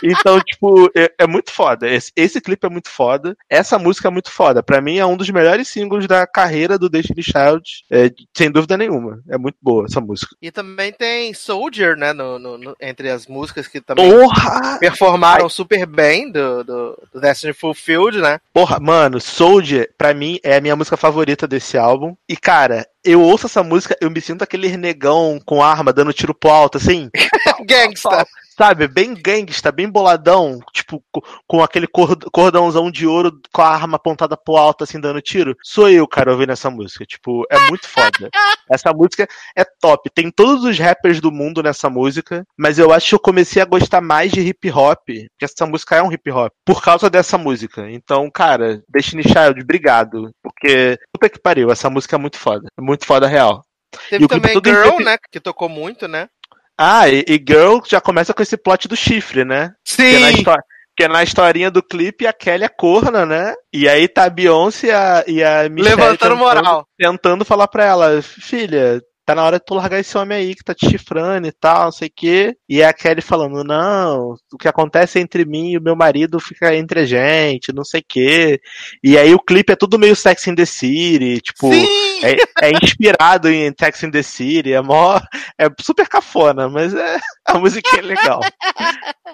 Então, 0.02 0.40
tipo, 0.40 0.90
é, 0.96 1.10
é 1.18 1.26
muito 1.26 1.50
foda. 1.52 1.88
Esse, 1.88 2.12
esse 2.16 2.40
clipe 2.40 2.66
é 2.66 2.70
muito 2.70 2.88
foda. 2.90 3.36
Essa 3.48 3.78
música 3.78 4.08
é 4.08 4.10
muito 4.10 4.30
foda. 4.30 4.62
Pra 4.62 4.80
mim 4.80 4.98
é 4.98 5.06
um 5.06 5.16
dos 5.16 5.30
melhores 5.30 5.68
singles 5.68 6.06
da 6.06 6.26
carreira 6.26 6.78
do 6.78 6.88
Destiny 6.88 7.22
Child, 7.22 7.62
é, 7.90 8.10
sem 8.36 8.50
dúvida 8.50 8.76
nenhuma. 8.76 9.20
É 9.28 9.38
muito 9.38 9.56
boa 9.62 9.86
essa 9.86 10.00
música. 10.00 10.34
E 10.42 10.50
também 10.50 10.92
tem 10.92 11.32
Soldier, 11.34 11.96
né? 11.96 12.12
no- 12.12 12.38
no- 12.38 12.58
no- 12.58 12.76
entre 12.80 13.10
as 13.10 13.26
músicas 13.26 13.68
que 13.68 13.80
também 13.80 14.10
Porra! 14.10 14.78
performaram 14.78 15.48
super 15.48 15.86
bem 15.86 16.30
do, 16.30 16.64
do, 16.64 16.98
do 17.12 17.20
Destiny 17.20 17.52
Fulfilled, 17.52 18.18
né? 18.20 18.40
Porra, 18.52 18.80
mano, 18.80 19.20
Soldier, 19.20 19.90
pra 19.96 20.14
mim, 20.14 20.38
é 20.42 20.56
a 20.56 20.60
minha 20.60 20.74
música 20.76 20.96
favorita 20.96 21.46
desse 21.46 21.76
álbum. 21.78 22.16
E, 22.28 22.36
cara, 22.36 22.86
eu 23.04 23.20
ouço 23.20 23.46
essa 23.46 23.62
música, 23.62 23.96
eu 24.00 24.10
me 24.10 24.20
sinto 24.20 24.42
aquele 24.42 24.76
negão 24.76 25.38
com 25.44 25.62
arma 25.62 25.92
dando 25.92 26.12
tiro 26.12 26.34
pro 26.34 26.50
alto, 26.50 26.78
assim. 26.78 27.10
Gangsta. 27.66 28.26
Sabe, 28.58 28.88
bem 28.88 29.14
gangsta, 29.14 29.70
bem 29.70 29.88
boladão, 29.88 30.58
tipo, 30.72 31.00
co- 31.12 31.22
com 31.46 31.62
aquele 31.62 31.86
cor- 31.86 32.18
cordãozão 32.32 32.90
de 32.90 33.06
ouro 33.06 33.30
com 33.52 33.62
a 33.62 33.68
arma 33.68 33.94
apontada 33.96 34.36
pro 34.36 34.56
alto, 34.56 34.82
assim, 34.82 35.00
dando 35.00 35.22
tiro. 35.22 35.56
Sou 35.62 35.88
eu, 35.88 36.08
cara, 36.08 36.32
ouvindo 36.32 36.50
essa 36.50 36.68
música. 36.68 37.06
Tipo, 37.06 37.44
é 37.50 37.58
muito 37.68 37.88
foda. 37.88 38.28
Essa 38.70 38.92
música 38.92 39.26
é 39.56 39.64
top. 39.80 40.10
Tem 40.10 40.30
todos 40.30 40.62
os 40.64 40.78
rappers 40.78 41.20
do 41.22 41.32
mundo 41.32 41.62
nessa 41.62 41.88
música, 41.88 42.44
mas 42.54 42.78
eu 42.78 42.92
acho 42.92 43.08
que 43.08 43.14
eu 43.14 43.18
comecei 43.20 43.62
a 43.62 43.64
gostar 43.64 44.02
mais 44.02 44.30
de 44.30 44.40
hip 44.40 44.70
hop, 44.70 44.98
porque 45.06 45.44
essa 45.44 45.64
música 45.64 45.96
é 45.96 46.02
um 46.02 46.12
hip 46.12 46.30
hop, 46.30 46.52
por 46.66 46.82
causa 46.82 47.08
dessa 47.08 47.38
música. 47.38 47.90
Então, 47.90 48.30
cara, 48.30 48.82
Destiny 48.86 49.22
Child, 49.22 49.62
obrigado. 49.62 50.30
Porque, 50.42 50.98
puta 51.10 51.30
que 51.30 51.38
pariu, 51.40 51.70
essa 51.70 51.88
música 51.88 52.16
é 52.16 52.18
muito 52.18 52.36
foda. 52.38 52.68
É 52.78 52.82
muito 52.82 53.06
foda 53.06 53.26
real. 53.26 53.62
Teve 54.10 54.24
E 54.24 54.28
também 54.28 54.52
Girl, 54.62 54.98
né? 55.02 55.16
Que 55.32 55.40
tocou 55.40 55.68
muito, 55.68 56.06
né? 56.06 56.28
Ah, 56.78 57.08
e, 57.08 57.24
e 57.26 57.34
Girl 57.34 57.80
já 57.86 58.00
começa 58.00 58.32
com 58.32 58.42
esse 58.42 58.56
plot 58.56 58.86
do 58.86 58.96
chifre, 58.96 59.44
né? 59.44 59.72
É 59.72 59.72
Sim! 59.84 60.28
histó- 60.28 60.56
que 60.96 61.04
é 61.04 61.08
na 61.08 61.22
historinha 61.22 61.70
do 61.70 61.80
clipe 61.80 62.26
a 62.26 62.32
Kelly 62.32 62.64
é 62.64 62.68
corna, 62.68 63.24
né? 63.24 63.54
E 63.72 63.88
aí 63.88 64.08
tá 64.08 64.24
a 64.24 64.30
Beyoncé 64.30 64.88
e 64.88 64.90
a, 64.92 65.24
e 65.28 65.44
a 65.44 65.68
Michelle 65.68 65.94
Levantando 65.94 66.18
tentando, 66.18 66.36
moral. 66.38 66.88
tentando 66.98 67.44
falar 67.44 67.68
pra 67.68 67.84
ela, 67.84 68.20
filha, 68.20 69.00
tá 69.28 69.34
na 69.34 69.44
hora 69.44 69.58
de 69.58 69.64
tu 69.66 69.74
largar 69.74 70.00
esse 70.00 70.16
homem 70.16 70.38
aí 70.38 70.54
que 70.54 70.64
tá 70.64 70.74
te 70.74 70.88
chifrando 70.88 71.46
e 71.46 71.52
tal, 71.52 71.84
não 71.84 71.92
sei 71.92 72.08
o 72.08 72.12
quê. 72.16 72.56
E 72.66 72.82
a 72.82 72.94
Kelly 72.94 73.20
falando, 73.20 73.62
não, 73.62 74.34
o 74.50 74.56
que 74.58 74.66
acontece 74.66 75.18
entre 75.20 75.44
mim 75.44 75.72
e 75.72 75.76
o 75.76 75.82
meu 75.82 75.94
marido 75.94 76.40
fica 76.40 76.74
entre 76.74 77.00
a 77.00 77.04
gente, 77.04 77.70
não 77.74 77.84
sei 77.84 78.00
o 78.00 78.04
quê. 78.08 78.58
E 79.04 79.18
aí 79.18 79.34
o 79.34 79.38
clipe 79.38 79.70
é 79.70 79.76
tudo 79.76 79.98
meio 79.98 80.16
Sex 80.16 80.46
in 80.46 80.54
the 80.54 80.64
City, 80.64 81.42
tipo... 81.42 81.70
É, 82.20 82.66
é 82.66 82.70
inspirado 82.82 83.48
em 83.48 83.72
Sex 83.78 84.02
in 84.02 84.10
the 84.10 84.22
City, 84.22 84.72
é 84.72 84.80
mó, 84.80 85.20
é 85.56 85.66
super 85.80 86.08
cafona, 86.08 86.68
mas 86.68 86.92
é, 86.92 87.18
a 87.44 87.58
musiquinha 87.58 88.00
é 88.00 88.04
legal. 88.04 88.40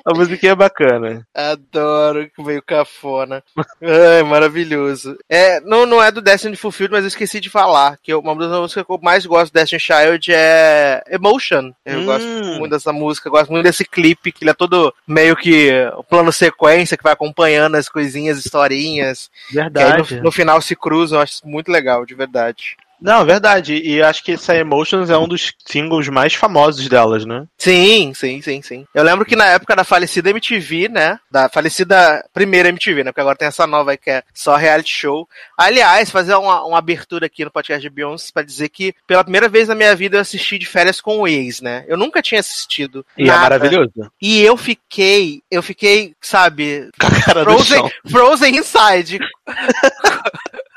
A 0.05 0.13
musiquinha 0.15 0.53
é 0.53 0.57
bacana. 0.57 1.27
Adoro, 1.35 2.29
que 2.29 2.43
meio 2.43 2.63
cafona. 2.63 3.43
Ai, 3.81 4.23
maravilhoso. 4.25 5.17
É, 5.31 5.61
não, 5.61 5.87
não 5.87 6.03
é 6.03 6.11
do 6.11 6.21
Destiny 6.21 6.57
Fulfilled, 6.57 6.93
mas 6.93 7.05
eu 7.05 7.09
esqueci 7.09 7.41
de 7.41 7.49
falar. 7.49 7.97
Que 8.03 8.13
eu- 8.13 8.21
uma 8.21 8.37
das 8.37 8.51
músicas 8.51 8.85
que 8.85 8.93
eu 8.93 8.99
mais 9.03 9.25
gosto 9.25 9.51
do 9.53 9.55
Destiny 9.55 9.81
Child 9.85 10.33
é 10.33 11.03
Emotion. 11.11 11.73
Eu 11.85 12.01
Hum. 12.01 12.05
gosto 12.07 12.27
muito 12.27 12.71
dessa 12.71 12.93
música, 12.93 13.29
gosto 13.31 13.51
muito 13.51 13.65
desse 13.65 13.85
clipe, 13.85 14.33
que 14.33 14.43
ele 14.45 14.51
é 14.51 14.55
todo 14.55 14.95
meio 15.07 15.37
que 15.37 15.71
o 15.97 16.03
plano 16.03 16.33
sequência, 16.33 16.97
que 16.97 17.03
vai 17.03 17.13
acompanhando 17.13 17.77
as 17.77 17.89
coisinhas, 17.89 18.39
historinhas. 18.45 19.31
Que 19.51 19.59
aí 19.59 19.65
Verdade. 19.65 20.17
no, 20.17 20.25
no 20.25 20.33
final 20.33 20.61
se 20.61 20.75
cruzam, 20.75 21.19
eu 21.19 21.23
acho 21.23 21.47
muito 21.47 21.71
legal, 21.71 22.05
de 22.07 22.15
verdade. 22.15 22.77
Não, 23.01 23.25
verdade. 23.25 23.75
E 23.75 24.03
acho 24.03 24.23
que 24.23 24.33
essa 24.33 24.55
Emotions 24.57 25.11
é 25.11 25.19
um 25.19 25.29
dos 25.29 25.53
singles 25.67 26.09
mais 26.09 26.35
famosos 26.35 26.89
delas, 26.89 27.25
né? 27.25 27.47
Sim, 27.59 28.13
sim, 28.15 28.41
sim, 28.41 28.63
sim. 28.63 28.87
Eu 28.95 29.05
lembro 29.05 29.25
que 29.25 29.37
na 29.37 29.47
época 29.47 29.77
da 29.77 29.85
falecida 29.85 30.31
MTV, 30.31 30.89
né? 30.89 31.19
Da 31.31 31.49
falecida 31.49 32.25
primeira 32.33 32.69
MTV, 32.69 33.05
né? 33.05 33.13
Porque 33.13 33.21
agora 33.21 33.37
tem 33.37 33.49
essa 33.49 33.67
nova 33.67 33.91
aí 33.91 33.99
que 33.99 34.11
é 34.11 34.23
só 34.33 34.57
reality 34.57 34.93
show. 34.93 35.29
Aliás, 35.57 36.11
fazer 36.11 36.35
uma, 36.35 36.65
uma 36.65 36.79
abertura 36.79 37.27
aqui 37.27 37.45
no 37.45 37.51
podcast 37.51 37.83
de 37.83 37.91
Beyoncé 37.91 38.31
pra 38.33 38.43
dizer 38.43 38.69
que 38.69 38.95
pela 39.07 39.25
primeira 39.25 39.49
vez 39.49 39.69
na 39.69 39.75
minha 39.75 39.95
vida 39.95 40.17
eu 40.17 40.21
assisti 40.21 40.59
de 40.59 40.67
férias 40.67 41.01
com 41.01 41.19
o 41.19 41.29
ex, 41.29 41.61
né? 41.61 41.85
Eu 41.87 41.97
nunca 41.97 42.23
tinha 42.23 42.41
assistido. 42.41 43.05
E 43.19 43.25
é 43.25 43.27
nada. 43.27 43.41
maravilhoso. 43.41 43.93
E 44.21 44.41
eu 44.41 44.57
fiquei, 44.57 45.43
eu 45.51 45.63
fiquei, 45.63 46.15
sabe, 46.21 46.89
Com 46.99 47.07
a 47.07 47.23
cara 47.23 47.45
do 47.45 47.51
Frozen, 47.51 47.79
chão. 47.79 47.91
Frozen 48.09 48.57
Inside. 48.57 49.19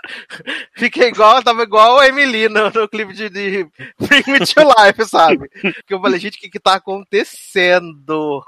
Fiquei 0.75 1.07
igual, 1.09 1.41
tava 1.43 1.63
igual 1.63 1.99
a 1.99 2.07
Emily 2.07 2.47
no, 2.49 2.69
no 2.69 2.87
clipe 2.87 3.13
de, 3.13 3.29
de 3.29 3.67
Bring 3.99 4.23
Me 4.27 4.39
to 4.39 4.61
Life, 4.61 5.05
sabe? 5.09 5.49
Que 5.85 5.93
eu 5.93 6.01
falei, 6.01 6.19
gente, 6.19 6.37
o 6.37 6.41
que 6.41 6.49
que 6.49 6.59
tá 6.59 6.75
acontecendo? 6.75 8.43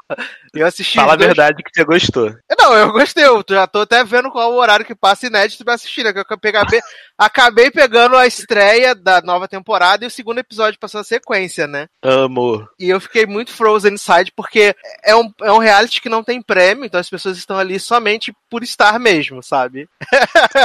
Eu 0.54 0.66
assisti. 0.66 0.96
Fala 0.96 1.14
a 1.14 1.16
dois- 1.16 1.28
verdade 1.28 1.64
que 1.64 1.70
você 1.74 1.84
gostou. 1.84 2.36
Não, 2.58 2.76
eu 2.76 2.92
gostei. 2.92 3.26
Eu 3.26 3.44
já 3.50 3.68
tô 3.68 3.82
até 3.82 4.04
vendo 4.04 4.32
qual 4.32 4.52
o 4.54 4.58
horário 4.60 4.86
que 4.86 4.96
passa 4.96 5.28
inédito 5.28 5.64
pra 5.64 5.74
assistir, 5.76 6.04
né? 6.04 6.14
Que 6.14 6.20
eu 6.20 6.26
acabei 7.18 7.70
pegando 7.72 8.16
a 8.16 8.26
estreia 8.28 8.96
da 8.96 9.22
nova 9.22 9.48
temporada 9.48 10.04
e 10.04 10.08
o 10.08 10.12
segundo 10.12 10.40
episódio 10.40 10.80
passou 10.80 11.02
a 11.02 11.04
sequência, 11.04 11.68
né? 11.68 11.88
Amo. 12.04 12.68
E 12.80 12.90
eu 12.90 13.00
fiquei 13.00 13.26
muito 13.26 13.52
frozen 13.52 13.94
inside, 13.94 14.32
porque 14.36 14.76
é 15.04 15.16
um, 15.16 15.32
é 15.42 15.52
um 15.52 15.58
reality 15.58 16.02
que 16.02 16.10
não 16.10 16.24
tem 16.24 16.42
prêmio, 16.42 16.86
então 16.86 17.00
as 17.00 17.10
pessoas 17.10 17.38
estão 17.38 17.58
ali 17.58 17.80
somente 17.80 18.34
por 18.50 18.64
estar 18.64 19.00
mesmo, 19.00 19.44
sabe? 19.44 19.88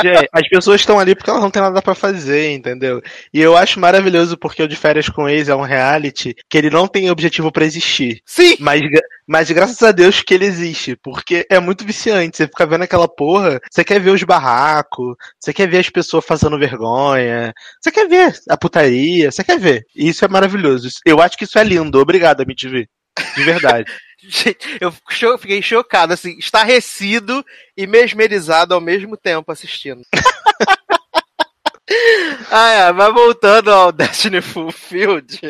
Gente, 0.03 0.29
as 0.33 0.49
pessoas 0.49 0.84
estão 0.85 0.99
ali 0.99 1.15
porque 1.15 1.31
elas 1.31 1.43
não 1.43 1.51
têm 1.51 1.63
nada 1.63 1.83
pra 1.83 1.95
fazer, 1.95 2.53
entendeu? 2.53 3.03
E 3.33 3.41
eu 3.41 3.57
acho 3.57 3.81
maravilhoso 3.81 4.37
porque 4.37 4.63
o 4.63 4.69
de 4.69 4.77
férias 4.77 5.09
com 5.09 5.29
ex 5.29 5.49
é 5.49 5.57
um 5.57 5.63
reality 5.63 6.35
que 6.49 6.57
ele 6.57 6.71
não 6.71 6.87
tem 6.87 7.11
objetivo 7.11 7.51
pra 7.51 7.65
existir. 7.65 8.21
Sim! 8.25 8.57
Mas, 8.61 8.81
mas 9.27 9.51
graças 9.51 9.83
a 9.83 9.91
Deus 9.91 10.23
que 10.23 10.35
ele 10.35 10.45
existe, 10.45 10.97
porque 10.97 11.47
é 11.51 11.59
muito 11.59 11.85
viciante. 11.85 12.37
Você 12.37 12.47
fica 12.47 12.67
vendo 12.67 12.83
aquela 12.83 13.09
porra, 13.09 13.61
você 13.71 13.83
quer 13.83 14.01
ver 14.01 14.11
os 14.11 14.23
barracos, 14.23 15.17
você 15.41 15.53
quer 15.53 15.69
ver 15.69 15.79
as 15.79 15.91
pessoas 15.91 16.25
fazendo 16.25 16.59
vergonha, 16.59 17.53
você 17.81 17.91
quer 17.91 18.09
ver 18.09 18.35
a 18.49 18.57
putaria, 18.57 19.31
você 19.31 19.43
quer 19.43 19.59
ver. 19.59 19.85
E 19.97 20.09
isso 20.09 20.25
é 20.25 20.29
maravilhoso. 20.29 20.89
Eu 21.05 21.21
acho 21.21 21.37
que 21.37 21.45
isso 21.45 21.59
é 21.59 21.65
lindo. 21.65 21.99
Obrigado, 21.99 22.43
MTV. 22.43 22.87
De 23.37 23.43
verdade. 23.43 23.91
Eu 24.81 24.93
fiquei 25.39 25.63
chocado, 25.63 26.13
assim, 26.13 26.37
estarrecido 26.39 27.45
e 27.77 27.87
mesmerizado 27.87 28.75
ao 28.75 28.81
mesmo 28.81 29.17
tempo 29.17 29.53
assistindo. 29.53 30.03
ah, 32.51 32.71
é, 32.71 32.93
mas 32.93 33.13
voltando 33.13 33.73
ao 33.73 33.93
Destiny 33.93 34.41
Fulfilled, 34.41 35.41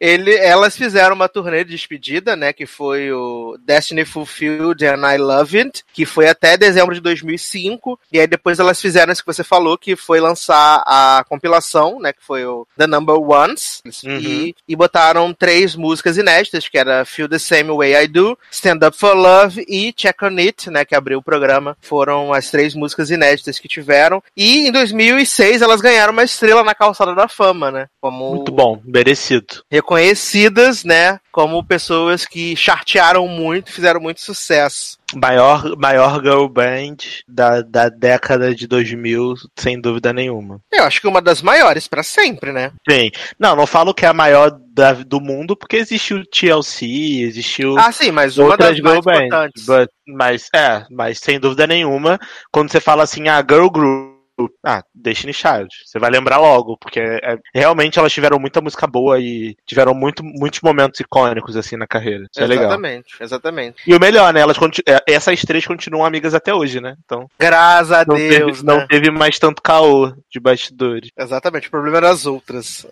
ele, 0.00 0.34
elas 0.34 0.76
fizeram 0.76 1.14
uma 1.14 1.28
turnê 1.28 1.64
de 1.64 1.70
despedida, 1.70 2.36
né, 2.36 2.52
que 2.52 2.66
foi 2.66 3.12
o 3.12 3.56
Destiny 3.64 4.04
Fulfilled 4.04 4.84
and 4.86 5.14
I 5.14 5.18
Love 5.18 5.58
It, 5.58 5.84
que 5.92 6.04
foi 6.06 6.28
até 6.28 6.56
dezembro 6.56 6.94
de 6.94 7.00
2005, 7.00 7.98
e 8.12 8.18
aí 8.20 8.26
depois 8.26 8.58
elas 8.58 8.80
fizeram 8.80 9.12
isso 9.12 9.22
que 9.22 9.32
você 9.32 9.44
falou, 9.44 9.76
que 9.78 9.96
foi 9.96 10.20
lançar 10.20 10.82
a 10.86 11.24
compilação, 11.28 12.00
né, 12.00 12.12
que 12.12 12.24
foi 12.24 12.44
o 12.44 12.66
The 12.76 12.86
Number 12.86 13.16
Ones, 13.16 13.82
Uhum. 14.04 14.18
e, 14.18 14.54
e 14.68 14.76
botaram 14.76 15.32
três 15.32 15.74
músicas 15.74 16.16
inéditas, 16.16 16.68
que 16.68 16.78
era 16.78 17.04
Feel 17.04 17.28
the 17.28 17.38
Same 17.38 17.70
Way 17.70 18.04
I 18.04 18.08
Do, 18.08 18.38
Stand 18.50 18.78
Up 18.86 18.96
for 18.96 19.14
Love 19.14 19.64
e 19.68 19.92
Check 19.92 20.22
on 20.22 20.36
It, 20.38 20.70
né, 20.70 20.84
que 20.84 20.94
abriu 20.94 21.18
o 21.18 21.22
programa. 21.22 21.76
Foram 21.80 22.32
as 22.32 22.50
três 22.50 22.74
músicas 22.74 23.10
inéditas 23.10 23.58
que 23.58 23.68
tiveram. 23.68 24.22
E 24.36 24.66
em 24.68 24.72
2006 24.72 25.62
elas 25.62 25.80
ganharam 25.80 26.12
uma 26.12 26.24
estrela 26.24 26.62
na 26.62 26.74
calçada 26.74 27.14
da 27.14 27.28
fama, 27.28 27.70
né, 27.70 27.86
como 28.00 28.34
Muito 28.34 28.52
bom, 28.52 28.80
merecido. 28.84 29.35
Reconhecidas, 29.70 30.84
né, 30.84 31.18
como 31.32 31.64
pessoas 31.64 32.24
que 32.24 32.56
chartearam 32.56 33.26
muito, 33.28 33.72
fizeram 33.72 34.00
muito 34.00 34.20
sucesso. 34.20 34.96
Maior, 35.14 35.76
maior 35.76 36.20
girl 36.22 36.46
band 36.48 36.96
da, 37.28 37.60
da 37.62 37.88
década 37.88 38.54
de 38.54 38.66
2000, 38.66 39.34
sem 39.56 39.80
dúvida 39.80 40.12
nenhuma. 40.12 40.60
Eu 40.72 40.84
acho 40.84 41.00
que 41.00 41.06
uma 41.06 41.22
das 41.22 41.42
maiores 41.42 41.86
pra 41.86 42.02
sempre, 42.02 42.52
né? 42.52 42.72
Sim. 42.88 43.10
Não, 43.38 43.54
não 43.54 43.66
falo 43.66 43.94
que 43.94 44.04
é 44.04 44.08
a 44.08 44.12
maior 44.12 44.50
da- 44.74 44.92
do 44.94 45.20
mundo, 45.20 45.56
porque 45.56 45.76
existiu 45.76 46.24
TLC, 46.26 46.86
existiu 47.22 47.78
Ah, 47.78 47.92
sim, 47.92 48.10
mas 48.10 48.36
uma 48.36 48.48
outras 48.50 48.70
das 48.70 48.80
mais 48.80 49.04
bands. 49.04 49.26
importantes. 49.26 49.66
but- 49.66 49.90
mas, 50.08 50.48
é, 50.54 50.84
mas 50.90 51.18
sem 51.18 51.38
dúvida 51.38 51.66
nenhuma, 51.66 52.18
quando 52.52 52.70
você 52.70 52.80
fala 52.80 53.02
assim, 53.04 53.28
a 53.28 53.38
girl 53.48 53.68
group, 53.68 54.15
ah, 54.64 54.82
Destiny 54.94 55.32
Child, 55.32 55.68
você 55.84 55.98
vai 55.98 56.10
lembrar 56.10 56.38
logo, 56.38 56.76
porque 56.78 57.00
é- 57.00 57.38
realmente 57.54 57.98
elas 57.98 58.12
tiveram 58.12 58.38
muita 58.38 58.60
música 58.60 58.86
boa 58.86 59.18
e 59.18 59.56
tiveram 59.66 59.94
muito, 59.94 60.22
muitos 60.24 60.60
momentos 60.60 61.00
icônicos, 61.00 61.56
assim, 61.56 61.76
na 61.76 61.86
carreira. 61.86 62.24
Isso 62.30 62.42
é 62.42 62.46
legal. 62.46 62.64
Exatamente, 62.66 63.16
exatamente. 63.20 63.76
E 63.86 63.94
o 63.94 64.00
melhor, 64.00 64.32
né, 64.32 64.40
elas, 64.40 64.56
é, 64.86 65.02
essas 65.08 65.40
três 65.42 65.66
continuam 65.66 66.04
amigas 66.04 66.34
até 66.34 66.52
hoje, 66.54 66.80
né, 66.80 66.96
então... 67.04 67.28
Graças 67.38 67.92
a 67.92 68.04
Não, 68.06 68.16
Deus, 68.16 68.56
teve, 68.58 68.66
não 68.66 68.76
né? 68.78 68.86
teve 68.88 69.10
mais 69.10 69.38
tanto 69.38 69.62
caô 69.62 70.12
de 70.30 70.40
bastidores. 70.40 71.10
Exatamente, 71.16 71.68
o 71.68 71.70
problema 71.70 71.96
era 71.98 72.10
as 72.10 72.26
outras. 72.26 72.86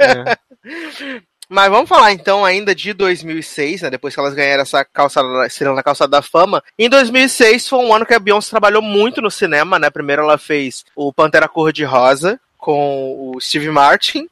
né? 0.00 0.36
Mas 1.52 1.70
vamos 1.70 1.88
falar 1.88 2.12
então 2.12 2.44
ainda 2.44 2.74
de 2.74 2.92
2006, 2.94 3.82
né? 3.82 3.90
Depois 3.90 4.14
que 4.14 4.20
elas 4.20 4.32
ganharam 4.34 4.62
essa 4.62 4.84
calçada, 4.84 5.46
estrela 5.46 5.74
na 5.74 5.82
calçada 5.82 6.10
da 6.10 6.22
fama. 6.22 6.62
Em 6.78 6.88
2006 6.88 7.68
foi 7.68 7.78
um 7.80 7.94
ano 7.94 8.06
que 8.06 8.14
a 8.14 8.18
Beyoncé 8.18 8.48
trabalhou 8.50 8.80
muito 8.80 9.20
no 9.20 9.30
cinema, 9.30 9.78
né? 9.78 9.90
Primeiro 9.90 10.22
ela 10.22 10.38
fez 10.38 10.84
o 10.96 11.12
Pantera 11.12 11.46
Cor-de-Rosa 11.48 12.40
com 12.56 13.32
o 13.34 13.40
Steve 13.40 13.68
Martin, 13.70 14.28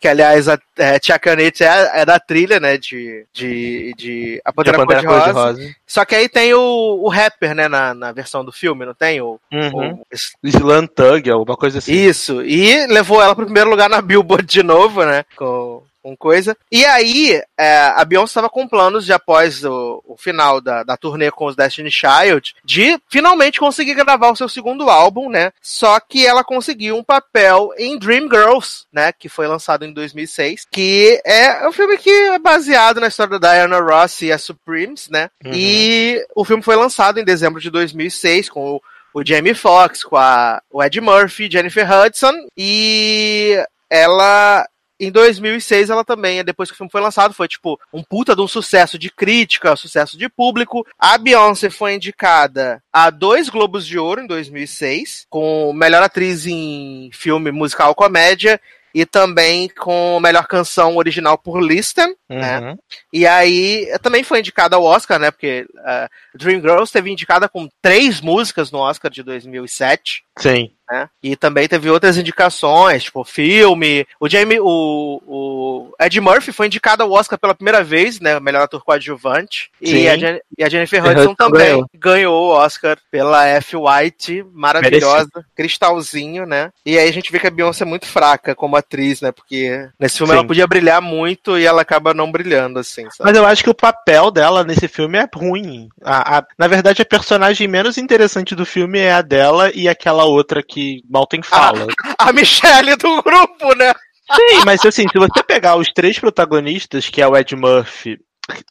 que 0.00 0.08
aliás 0.08 0.48
a 0.48 0.58
é, 0.78 0.98
Tia 0.98 1.18
Canete 1.18 1.62
é, 1.62 2.00
é 2.00 2.04
da 2.06 2.18
trilha, 2.18 2.58
né? 2.58 2.78
De, 2.78 3.26
de, 3.32 3.94
de 3.96 4.40
A 4.44 4.52
Pantera, 4.52 4.78
Pantera 4.78 5.02
Cor-de-Rosa. 5.02 5.32
Cor-de-Rosa. 5.34 5.74
Só 5.86 6.04
que 6.04 6.14
aí 6.14 6.28
tem 6.28 6.54
o, 6.54 6.60
o 7.02 7.08
rapper, 7.08 7.54
né? 7.54 7.68
Na, 7.68 7.92
na 7.94 8.10
versão 8.10 8.44
do 8.44 8.50
filme, 8.50 8.84
não 8.86 8.94
tem? 8.94 9.20
O, 9.20 9.38
Uhum. 9.52 9.92
o- 10.00 10.06
Slam 10.42 10.86
Tug, 10.86 11.30
alguma 11.30 11.56
coisa 11.56 11.78
assim. 11.78 11.92
isso, 11.92 12.42
e 12.42 12.86
levou 12.86 13.22
ela 13.22 13.34
pro 13.34 13.44
primeiro 13.44 13.70
lugar 13.70 13.88
na 13.90 14.00
Billboard 14.00 14.46
de 14.46 14.62
novo, 14.62 15.04
né? 15.04 15.24
Com, 15.36 15.82
com 16.04 16.14
coisa. 16.14 16.54
E 16.70 16.84
aí, 16.84 17.40
é, 17.56 17.92
a 17.96 18.04
Beyoncé 18.04 18.32
estava 18.32 18.50
com 18.50 18.68
planos 18.68 19.06
de, 19.06 19.12
após 19.12 19.64
o, 19.64 20.02
o 20.06 20.16
final 20.18 20.60
da, 20.60 20.82
da 20.82 20.98
turnê 20.98 21.30
com 21.30 21.46
os 21.46 21.56
Destiny 21.56 21.90
Child, 21.90 22.54
de 22.62 23.00
finalmente 23.08 23.58
conseguir 23.58 23.94
gravar 23.94 24.30
o 24.30 24.36
seu 24.36 24.50
segundo 24.50 24.90
álbum, 24.90 25.30
né? 25.30 25.50
Só 25.62 25.98
que 25.98 26.26
ela 26.26 26.44
conseguiu 26.44 26.98
um 26.98 27.02
papel 27.02 27.70
em 27.78 27.98
Dreamgirls, 27.98 28.84
né? 28.92 29.12
Que 29.12 29.30
foi 29.30 29.46
lançado 29.46 29.86
em 29.86 29.92
2006, 29.94 30.66
que 30.70 31.22
é 31.24 31.66
um 31.66 31.72
filme 31.72 31.96
que 31.96 32.10
é 32.10 32.38
baseado 32.38 33.00
na 33.00 33.08
história 33.08 33.38
da 33.38 33.54
Diana 33.54 33.80
Ross 33.80 34.20
e 34.20 34.30
a 34.30 34.36
Supremes, 34.36 35.08
né? 35.08 35.30
Uhum. 35.42 35.52
E 35.54 36.22
o 36.36 36.44
filme 36.44 36.62
foi 36.62 36.76
lançado 36.76 37.18
em 37.18 37.24
dezembro 37.24 37.60
de 37.62 37.70
2006 37.70 38.50
com 38.50 38.74
o 38.74 38.82
o 39.14 39.24
Jamie 39.24 39.54
Foxx, 39.54 40.02
com 40.02 40.16
a, 40.16 40.60
o 40.72 40.82
Ed 40.82 41.00
Murphy, 41.00 41.48
Jennifer 41.48 41.88
Hudson, 41.88 42.32
e 42.56 43.56
ela. 43.88 44.66
Em 44.98 45.10
2006, 45.10 45.90
ela 45.90 46.04
também, 46.04 46.44
depois 46.44 46.70
que 46.70 46.74
o 46.74 46.76
filme 46.76 46.90
foi 46.90 47.00
lançado, 47.00 47.34
foi 47.34 47.48
tipo 47.48 47.78
um 47.92 48.02
puta 48.02 48.34
de 48.34 48.40
um 48.40 48.48
sucesso 48.48 48.98
de 48.98 49.10
crítica, 49.10 49.74
sucesso 49.76 50.16
de 50.16 50.28
público. 50.28 50.86
A 50.98 51.18
Beyoncé 51.18 51.68
foi 51.68 51.94
indicada 51.94 52.82
a 52.92 53.10
dois 53.10 53.48
Globos 53.48 53.86
de 53.86 53.98
Ouro 53.98 54.20
em 54.20 54.26
2006, 54.26 55.26
com 55.28 55.72
melhor 55.72 56.02
atriz 56.02 56.46
em 56.46 57.10
filme 57.12 57.50
musical 57.50 57.94
comédia 57.94 58.60
e 58.94 59.04
também 59.04 59.68
com 59.68 60.20
melhor 60.20 60.46
canção 60.46 60.96
original 60.96 61.36
por 61.36 61.60
Listen, 61.60 62.14
né? 62.28 62.60
Uhum. 62.60 62.78
E 63.12 63.26
aí 63.26 63.88
também 64.00 64.22
foi 64.22 64.38
indicada 64.38 64.76
ao 64.76 64.84
Oscar, 64.84 65.18
né? 65.18 65.32
Porque 65.32 65.66
uh, 65.74 66.38
Dreamgirls 66.38 66.92
teve 66.92 67.10
indicada 67.10 67.48
com 67.48 67.68
três 67.82 68.20
músicas 68.20 68.70
no 68.70 68.78
Oscar 68.78 69.10
de 69.10 69.24
2007. 69.24 70.22
Sim. 70.38 70.70
Né? 70.90 71.08
E 71.22 71.34
também 71.34 71.66
teve 71.66 71.88
outras 71.88 72.18
indicações, 72.18 73.04
tipo 73.04 73.24
filme. 73.24 74.06
O 74.20 74.28
Jamie, 74.28 74.60
o, 74.60 75.20
o 75.26 75.94
Ed 75.98 76.20
Murphy 76.20 76.52
foi 76.52 76.66
indicado 76.66 77.02
ao 77.02 77.10
Oscar 77.12 77.38
pela 77.38 77.54
primeira 77.54 77.82
vez, 77.82 78.20
né? 78.20 78.38
Melhor 78.38 78.62
ator 78.62 78.84
coadjuvante. 78.84 79.70
E 79.80 80.06
a, 80.08 80.16
Jen- 80.16 80.40
e 80.58 80.62
a 80.62 80.68
Jennifer 80.68 81.02
Hudson 81.04 81.34
também 81.34 81.66
ganhou. 81.68 81.86
ganhou. 81.94 82.44
o 82.44 82.54
Oscar 82.54 82.98
pela 83.10 83.46
F. 83.46 83.76
White, 83.76 84.44
maravilhosa, 84.52 85.44
cristalzinho, 85.56 86.44
né? 86.46 86.70
E 86.84 86.98
aí 86.98 87.08
a 87.08 87.12
gente 87.12 87.32
vê 87.32 87.38
que 87.38 87.46
a 87.46 87.50
Beyoncé 87.50 87.84
é 87.84 87.86
muito 87.86 88.06
fraca 88.06 88.54
como 88.54 88.76
atriz, 88.76 89.20
né? 89.20 89.32
Porque 89.32 89.88
nesse 89.98 90.18
filme 90.18 90.32
Sim. 90.32 90.38
ela 90.38 90.46
podia 90.46 90.66
brilhar 90.66 91.00
muito 91.00 91.58
e 91.58 91.64
ela 91.64 91.80
acaba 91.82 92.12
não 92.12 92.30
brilhando, 92.30 92.78
assim, 92.78 93.04
sabe? 93.04 93.24
Mas 93.30 93.36
eu 93.36 93.46
acho 93.46 93.64
que 93.64 93.70
o 93.70 93.74
papel 93.74 94.30
dela 94.30 94.62
nesse 94.62 94.86
filme 94.88 95.16
é 95.18 95.26
ruim. 95.34 95.88
A- 96.02 96.38
a- 96.38 96.46
na 96.58 96.66
verdade, 96.68 97.00
a 97.00 97.06
personagem 97.06 97.66
menos 97.66 97.96
interessante 97.96 98.54
do 98.54 98.66
filme 98.66 98.98
é 98.98 99.12
a 99.12 99.22
dela 99.22 99.70
e 99.74 99.88
aquela 99.88 100.24
outra 100.24 100.62
que 100.62 100.73
mal 101.08 101.26
tem 101.26 101.42
fala. 101.42 101.86
A 102.18 102.32
Michelle 102.32 102.96
do 102.96 103.22
grupo, 103.22 103.74
né? 103.76 103.92
Sim, 104.32 104.64
mas 104.64 104.84
assim, 104.84 105.06
se 105.08 105.18
você 105.18 105.42
pegar 105.42 105.76
os 105.76 105.88
três 105.92 106.18
protagonistas, 106.18 107.08
que 107.08 107.20
é 107.20 107.28
o 107.28 107.36
Ed 107.36 107.54
Murphy, 107.54 108.18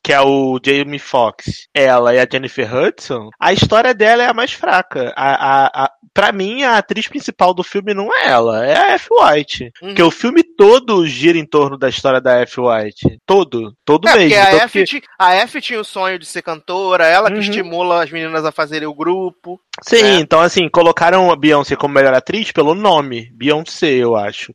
que 0.04 0.14
é 0.14 0.22
o 0.22 0.60
Jamie 0.64 1.00
Foxx, 1.00 1.68
ela 1.74 2.14
e 2.14 2.20
a 2.20 2.28
Jennifer 2.32 2.74
Hudson, 2.76 3.30
a 3.40 3.54
história 3.54 3.94
dela 3.94 4.24
é 4.24 4.28
a 4.28 4.34
mais 4.34 4.52
fraca. 4.54 5.14
A, 5.16 5.34
a, 5.66 5.86
a, 5.86 5.92
pra 6.14 6.32
mim, 6.32 6.64
a 6.64 6.78
atriz 6.78 7.08
principal 7.08 7.54
do 7.54 7.64
filme 7.64 7.94
não 7.94 8.14
é 8.16 8.28
ela, 8.28 8.66
é 8.66 8.78
a 8.78 8.92
F. 8.94 9.08
White. 9.12 9.64
Uhum. 9.82 9.88
Porque 9.90 10.04
o 10.04 10.12
filme 10.12 10.44
todo 10.44 11.06
gira 11.08 11.38
em 11.38 11.46
torno 11.46 11.78
da 11.78 11.90
história 11.90 12.22
da 12.22 12.40
F. 12.42 12.60
White. 12.62 13.20
Todo. 13.26 13.74
Todo 13.84 14.08
É, 14.08 14.12
porque 14.12 14.28
mesmo. 14.28 14.44
a 14.44 14.64
F, 14.64 14.80
que- 14.80 14.86
ti- 14.86 15.04
a 15.18 15.34
F 15.36 15.62
tinha 15.62 15.80
o 15.80 15.86
sonho 15.86 16.20
de 16.20 16.26
ser 16.26 16.42
cantora, 16.42 17.08
ela 17.08 17.30
que 17.30 17.36
Uhum. 17.36 17.42
estimula 17.42 18.04
as 18.04 18.12
meninas 18.12 18.46
a 18.46 18.52
fazerem 18.52 18.88
o 18.88 18.94
grupo. 18.94 19.60
Sim, 19.82 20.04
É. 20.04 20.20
então 20.20 20.40
assim, 20.40 20.70
colocaram 20.70 21.32
a 21.32 21.36
Beyoncé 21.36 21.76
como 21.76 21.96
melhor 21.96 22.14
atriz 22.14 22.52
pelo 22.52 22.76
nome, 22.76 23.32
Beyoncé, 23.34 23.88
eu 23.94 24.16
acho. 24.16 24.52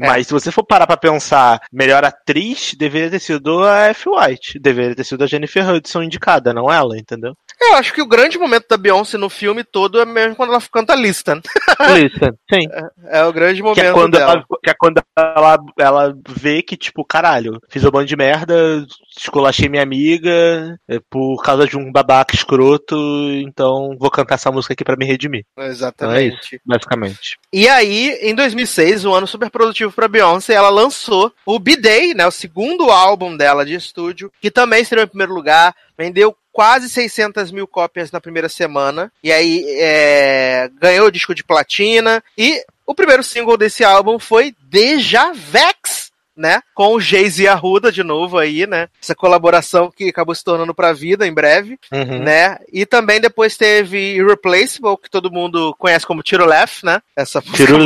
É. 0.00 0.06
Mas 0.06 0.26
se 0.26 0.32
você 0.32 0.50
for 0.50 0.64
parar 0.64 0.86
pra 0.86 0.96
pensar, 0.96 1.60
melhor 1.70 2.04
atriz 2.04 2.72
deveria 2.74 3.10
ter 3.10 3.18
sido 3.20 3.62
a 3.64 3.88
F. 3.88 4.08
White, 4.08 4.58
deveria 4.62 4.94
ter 4.94 5.04
sido 5.04 5.24
a 5.24 5.26
Jennifer 5.26 5.68
Hudson 5.68 6.02
indicada, 6.02 6.54
não 6.54 6.70
ela, 6.70 6.98
entendeu? 6.98 7.36
Eu 7.64 7.74
acho 7.76 7.92
que 7.92 8.02
o 8.02 8.06
grande 8.06 8.38
momento 8.38 8.66
da 8.68 8.76
Beyoncé 8.76 9.16
no 9.16 9.30
filme 9.30 9.62
todo 9.62 10.00
é 10.00 10.04
mesmo 10.04 10.34
quando 10.34 10.50
ela 10.50 10.62
canta 10.70 10.94
Listen. 10.94 11.40
Listen, 11.94 12.32
sim. 12.52 12.68
É 13.08 13.24
o 13.24 13.32
grande 13.32 13.62
momento 13.62 13.80
Que 13.80 13.86
é 13.86 13.92
quando, 13.92 14.12
dela. 14.12 14.32
ela, 14.32 14.44
que 14.62 14.70
é 14.70 14.74
quando 14.74 15.02
ela, 15.16 15.58
ela 15.78 16.18
vê 16.28 16.62
que, 16.62 16.76
tipo, 16.76 17.04
caralho, 17.04 17.60
fiz 17.68 17.84
um 17.84 17.90
bando 17.90 18.06
de 18.06 18.16
merda, 18.16 18.84
esculachei 19.16 19.68
minha 19.68 19.82
amiga 19.82 20.78
é, 20.88 20.98
por 21.08 21.42
causa 21.42 21.66
de 21.66 21.76
um 21.76 21.90
babaca 21.90 22.34
escroto, 22.34 22.96
então 23.44 23.96
vou 23.98 24.10
cantar 24.10 24.34
essa 24.34 24.50
música 24.50 24.74
aqui 24.74 24.84
pra 24.84 24.96
me 24.96 25.04
redimir. 25.04 25.44
Exatamente. 25.58 26.60
Basicamente. 26.64 27.38
E 27.52 27.68
aí, 27.68 28.18
em 28.22 28.34
2006, 28.34 29.04
um 29.04 29.14
ano 29.14 29.26
super 29.26 29.50
produtivo 29.50 29.92
pra 29.92 30.08
Beyoncé, 30.08 30.54
ela 30.54 30.68
lançou 30.68 31.32
o 31.46 31.58
B-Day, 31.58 32.14
né, 32.14 32.26
o 32.26 32.30
segundo 32.30 32.90
álbum 32.90 33.36
dela 33.36 33.64
de 33.64 33.74
estúdio, 33.74 34.32
que 34.40 34.50
também 34.50 34.82
estreou 34.82 35.04
em 35.04 35.08
primeiro 35.08 35.32
lugar, 35.34 35.74
vendeu 35.96 36.36
quase 36.52 36.88
600 36.88 37.50
mil 37.50 37.66
cópias 37.66 38.12
na 38.12 38.20
primeira 38.20 38.48
semana, 38.48 39.10
e 39.24 39.32
aí 39.32 39.64
é, 39.78 40.70
ganhou 40.80 41.06
o 41.06 41.10
disco 41.10 41.34
de 41.34 41.42
platina, 41.42 42.22
e 42.36 42.62
o 42.86 42.94
primeiro 42.94 43.22
single 43.22 43.56
desse 43.56 43.82
álbum 43.84 44.18
foi 44.18 44.54
Deja 44.68 45.32
Vex, 45.32 46.10
né, 46.36 46.60
com 46.74 46.94
o 46.94 47.00
Jay-Z 47.00 47.46
Arruda 47.46 47.92
de 47.92 48.02
novo 48.02 48.38
aí, 48.38 48.66
né, 48.66 48.88
essa 49.02 49.14
colaboração 49.14 49.90
que 49.94 50.08
acabou 50.08 50.34
se 50.34 50.42
tornando 50.42 50.74
pra 50.74 50.92
vida 50.92 51.26
em 51.26 51.32
breve, 51.32 51.78
Uhum. 51.92 52.22
né, 52.22 52.58
e 52.72 52.86
também 52.86 53.20
depois 53.20 53.56
teve 53.56 54.14
Irreplaceable, 54.16 54.96
que 55.02 55.10
todo 55.10 55.30
mundo 55.30 55.74
conhece 55.78 56.06
como 56.06 56.22
Tiro 56.22 56.46
Left, 56.46 56.84
né, 56.84 57.00
essa 57.16 57.40
Tiro 57.42 57.76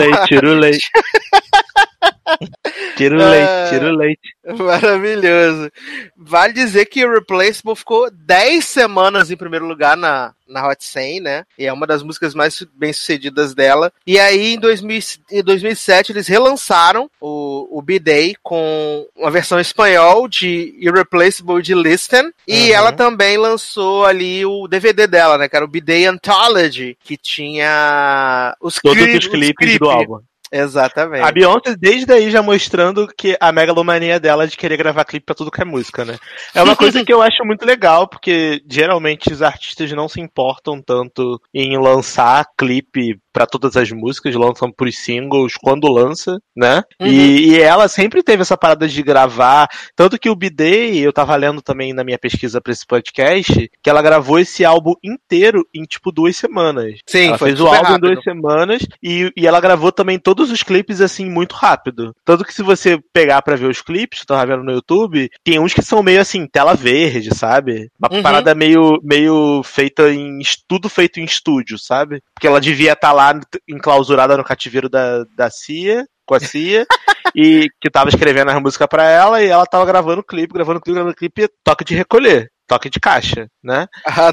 leite, 0.54 0.90
leite. 2.26 2.96
Tiro 2.96 3.22
Ah. 3.22 3.28
leite, 3.30 3.70
tiro 3.70 3.90
leite. 3.96 4.36
Maravilhoso. 4.64 5.70
Vale 6.16 6.52
dizer 6.52 6.86
que 6.86 7.04
o 7.04 7.12
Replaceable 7.12 7.76
ficou 7.76 8.08
10 8.10 8.64
semanas 8.64 9.30
em 9.30 9.36
primeiro 9.36 9.66
lugar 9.66 9.96
na, 9.96 10.32
na 10.48 10.66
Hot 10.68 10.84
100, 10.84 11.20
né? 11.20 11.44
E 11.58 11.66
é 11.66 11.72
uma 11.72 11.86
das 11.86 12.02
músicas 12.02 12.34
mais 12.34 12.64
bem 12.74 12.92
sucedidas 12.92 13.54
dela. 13.54 13.92
E 14.06 14.18
aí, 14.18 14.54
em, 14.54 14.58
2000, 14.58 15.00
em 15.30 15.42
2007, 15.42 16.12
eles 16.12 16.26
relançaram 16.28 17.10
o, 17.20 17.78
o 17.78 17.82
B-Day 17.82 18.36
com 18.42 19.06
uma 19.16 19.30
versão 19.30 19.58
espanhol 19.60 20.28
de 20.28 20.74
Irreplaceable 20.78 21.62
de 21.62 21.74
Listen. 21.74 22.30
E 22.46 22.66
Uhum. 22.70 22.74
ela 22.74 22.92
também 22.92 23.36
lançou 23.36 24.04
ali 24.04 24.44
o 24.46 24.66
DVD 24.68 25.06
dela, 25.06 25.36
né? 25.38 25.48
Que 25.48 25.56
era 25.56 25.64
o 25.64 25.68
B-Day 25.68 26.06
Anthology, 26.06 26.96
que 27.02 27.16
tinha 27.16 28.56
os, 28.60 28.76
Todos 28.76 29.02
os 29.02 29.26
clipes 29.28 29.54
clipes. 29.56 29.78
do 29.78 29.90
álbum. 29.90 30.20
Exatamente. 30.50 31.22
A 31.22 31.32
Beyoncé, 31.32 31.76
desde 31.78 32.12
aí, 32.12 32.30
já 32.30 32.42
mostrando 32.42 33.06
que 33.06 33.36
a 33.40 33.52
megalomania 33.52 34.20
dela 34.20 34.46
de 34.46 34.56
querer 34.56 34.76
gravar 34.76 35.04
clipe 35.04 35.26
pra 35.26 35.34
tudo 35.34 35.50
que 35.50 35.60
é 35.60 35.64
música, 35.64 36.04
né? 36.04 36.16
É 36.54 36.62
uma 36.62 36.74
coisa 36.76 37.04
que 37.04 37.12
eu 37.12 37.22
acho 37.22 37.44
muito 37.44 37.64
legal, 37.64 38.08
porque 38.08 38.62
geralmente 38.68 39.32
os 39.32 39.42
artistas 39.42 39.90
não 39.92 40.08
se 40.08 40.20
importam 40.20 40.80
tanto 40.80 41.40
em 41.52 41.78
lançar 41.78 42.46
clipe 42.56 43.18
pra 43.36 43.46
todas 43.46 43.76
as 43.76 43.92
músicas, 43.92 44.34
lançam 44.34 44.72
por 44.72 44.90
singles 44.90 45.56
quando 45.62 45.92
lança, 45.92 46.40
né? 46.56 46.82
Uhum. 46.98 47.06
E, 47.06 47.50
e 47.50 47.60
ela 47.60 47.86
sempre 47.86 48.22
teve 48.22 48.40
essa 48.40 48.56
parada 48.56 48.88
de 48.88 49.02
gravar, 49.02 49.68
tanto 49.94 50.18
que 50.18 50.30
o 50.30 50.34
B-Day, 50.34 50.98
eu 50.98 51.12
tava 51.12 51.36
lendo 51.36 51.60
também 51.60 51.92
na 51.92 52.02
minha 52.02 52.18
pesquisa 52.18 52.62
pra 52.62 52.72
esse 52.72 52.86
podcast, 52.86 53.70
que 53.82 53.90
ela 53.90 54.00
gravou 54.00 54.38
esse 54.38 54.64
álbum 54.64 54.94
inteiro 55.04 55.68
em 55.74 55.82
tipo 55.82 56.10
duas 56.10 56.34
semanas. 56.34 56.98
Sim, 57.06 57.28
ela 57.28 57.36
fez 57.36 57.60
o 57.60 57.66
álbum 57.66 57.82
rápido. 57.82 58.06
em 58.06 58.14
duas 58.14 58.24
semanas 58.24 58.86
e, 59.02 59.30
e 59.36 59.46
ela 59.46 59.60
gravou 59.60 59.92
também 59.92 60.18
todos 60.36 60.52
os 60.52 60.62
clipes 60.62 61.00
assim 61.00 61.28
muito 61.30 61.54
rápido. 61.54 62.12
Tanto 62.24 62.44
que 62.44 62.52
se 62.52 62.62
você 62.62 62.98
pegar 63.12 63.40
pra 63.42 63.56
ver 63.56 63.66
os 63.66 63.80
clipes, 63.80 64.20
eu 64.20 64.26
tava 64.26 64.46
vendo 64.46 64.62
no 64.62 64.72
YouTube, 64.72 65.30
tem 65.42 65.58
uns 65.58 65.72
que 65.72 65.82
são 65.82 66.02
meio 66.02 66.20
assim, 66.20 66.46
tela 66.46 66.74
verde, 66.74 67.34
sabe? 67.34 67.90
Uma 67.98 68.12
Uhum. 68.12 68.22
parada 68.22 68.54
meio, 68.54 69.00
meio 69.02 69.62
feita 69.62 70.12
em. 70.12 70.38
tudo 70.68 70.88
feito 70.88 71.18
em 71.18 71.24
estúdio, 71.24 71.78
sabe? 71.78 72.22
Porque 72.34 72.46
ela 72.46 72.60
devia 72.60 72.92
estar 72.92 73.12
lá 73.12 73.32
enclausurada 73.68 74.36
no 74.36 74.44
cativeiro 74.44 74.88
da, 74.88 75.24
da 75.36 75.50
CIA. 75.50 76.04
Com 76.28 76.34
a 76.34 76.40
CIA, 76.40 76.84
e 77.36 77.68
que 77.80 77.88
tava 77.88 78.08
escrevendo 78.08 78.50
a 78.50 78.58
música 78.58 78.88
pra 78.88 79.04
ela, 79.04 79.40
e 79.40 79.46
ela 79.46 79.64
tava 79.64 79.86
gravando 79.86 80.22
o 80.22 80.24
clipe, 80.24 80.52
gravando 80.52 80.80
o 80.80 80.82
clipe, 80.82 80.94
gravando 80.96 81.12
o 81.12 81.16
clipe, 81.16 81.48
toque 81.62 81.84
de 81.84 81.94
recolher, 81.94 82.50
toque 82.66 82.90
de 82.90 82.98
caixa, 82.98 83.46
né? 83.62 83.86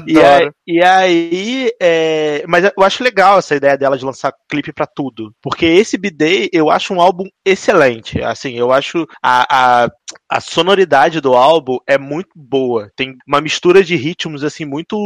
E 0.04 0.18
aí, 0.18 0.34
Adoro. 0.42 0.54
E 0.66 0.82
aí, 0.82 1.70
é, 1.80 2.42
mas 2.48 2.64
eu 2.64 2.82
acho 2.82 3.04
legal 3.04 3.38
essa 3.38 3.54
ideia 3.54 3.76
dela 3.76 3.98
de 3.98 4.04
lançar 4.04 4.32
clipe 4.48 4.72
pra 4.72 4.86
tudo. 4.86 5.34
Porque 5.42 5.66
esse 5.66 5.98
B-Day 5.98 6.48
eu 6.54 6.70
acho 6.70 6.94
um 6.94 7.00
álbum 7.02 7.24
excelente. 7.44 8.22
Assim, 8.22 8.54
eu 8.58 8.72
acho 8.72 9.06
a, 9.22 9.84
a, 9.84 9.90
a 10.30 10.40
sonoridade 10.40 11.20
do 11.20 11.34
álbum 11.34 11.76
é 11.86 11.98
muito 11.98 12.30
boa. 12.34 12.90
Tem 12.96 13.14
uma 13.28 13.42
mistura 13.42 13.84
de 13.84 13.94
ritmos, 13.94 14.42
assim, 14.42 14.64
muito 14.64 14.96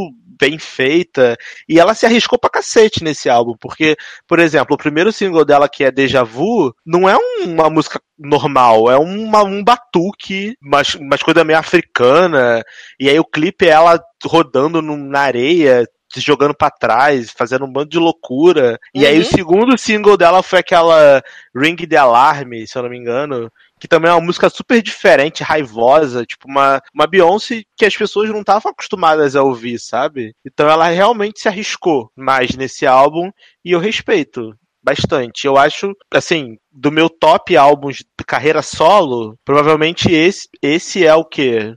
bem 0.40 0.60
feita. 0.60 1.36
E 1.68 1.80
ela 1.80 1.92
se 1.94 2.06
arriscou 2.06 2.38
pra 2.38 2.50
cacete 2.50 3.02
nesse 3.02 3.28
álbum. 3.28 3.56
Porque, 3.60 3.96
por 4.28 4.38
exemplo, 4.38 4.74
o 4.76 4.78
primeiro 4.78 5.10
single 5.10 5.44
dela, 5.44 5.68
que 5.68 5.82
é 5.82 5.90
Deja 5.90 6.22
Vu, 6.22 6.72
não 6.86 7.08
é 7.08 7.16
um- 7.16 7.52
uma 7.54 7.68
música 7.68 8.00
normal, 8.16 8.90
é 8.90 8.96
uma, 8.98 9.42
um 9.44 9.62
batuque, 9.62 10.54
umas 10.62 11.22
coisas 11.22 11.44
meio 11.44 11.58
africana. 11.58 12.62
E 12.98 13.08
aí 13.08 13.18
o 13.18 13.24
clipe 13.24 13.66
ela 13.66 14.00
rodando 14.24 14.80
no- 14.82 14.96
na 14.96 15.20
areia, 15.20 15.86
se 16.12 16.20
jogando 16.20 16.54
pra 16.54 16.70
trás, 16.70 17.30
fazendo 17.30 17.64
um 17.66 17.70
bando 17.72 17.90
de 17.90 17.98
loucura. 17.98 18.78
E 18.94 19.06
aí 19.06 19.16
Uhum. 19.16 19.22
o 19.22 19.24
segundo 19.26 19.78
single 19.78 20.16
dela 20.16 20.42
foi 20.42 20.58
aquela 20.60 21.22
Ring 21.54 21.76
the 21.76 21.96
Alarm, 21.96 22.50
se 22.66 22.76
eu 22.78 22.82
não 22.82 22.90
me 22.90 22.96
engano. 22.98 23.50
Que 23.78 23.86
também 23.86 24.10
é 24.10 24.14
uma 24.14 24.20
música 24.24 24.48
super 24.50 24.82
diferente, 24.82 25.42
raivosa, 25.44 26.24
tipo 26.26 26.48
uma, 26.48 26.82
uma 26.92 27.06
Beyoncé 27.06 27.62
que 27.76 27.84
as 27.84 27.96
pessoas 27.96 28.28
não 28.30 28.40
estavam 28.40 28.72
acostumadas 28.72 29.36
a 29.36 29.42
ouvir, 29.42 29.78
sabe? 29.78 30.34
Então 30.44 30.68
ela 30.68 30.88
realmente 30.88 31.38
se 31.40 31.46
arriscou 31.46 32.10
mais 32.16 32.56
nesse 32.56 32.86
álbum 32.86 33.30
e 33.64 33.70
eu 33.72 33.78
respeito 33.78 34.52
bastante. 34.82 35.46
Eu 35.46 35.56
acho, 35.56 35.92
assim, 36.12 36.56
do 36.72 36.90
meu 36.92 37.08
top 37.08 37.56
álbuns 37.56 37.96
de 37.96 38.24
carreira 38.26 38.62
solo, 38.62 39.34
provavelmente 39.44 40.12
esse, 40.12 40.48
esse 40.62 41.04
é 41.04 41.14
o 41.14 41.24
que 41.24 41.74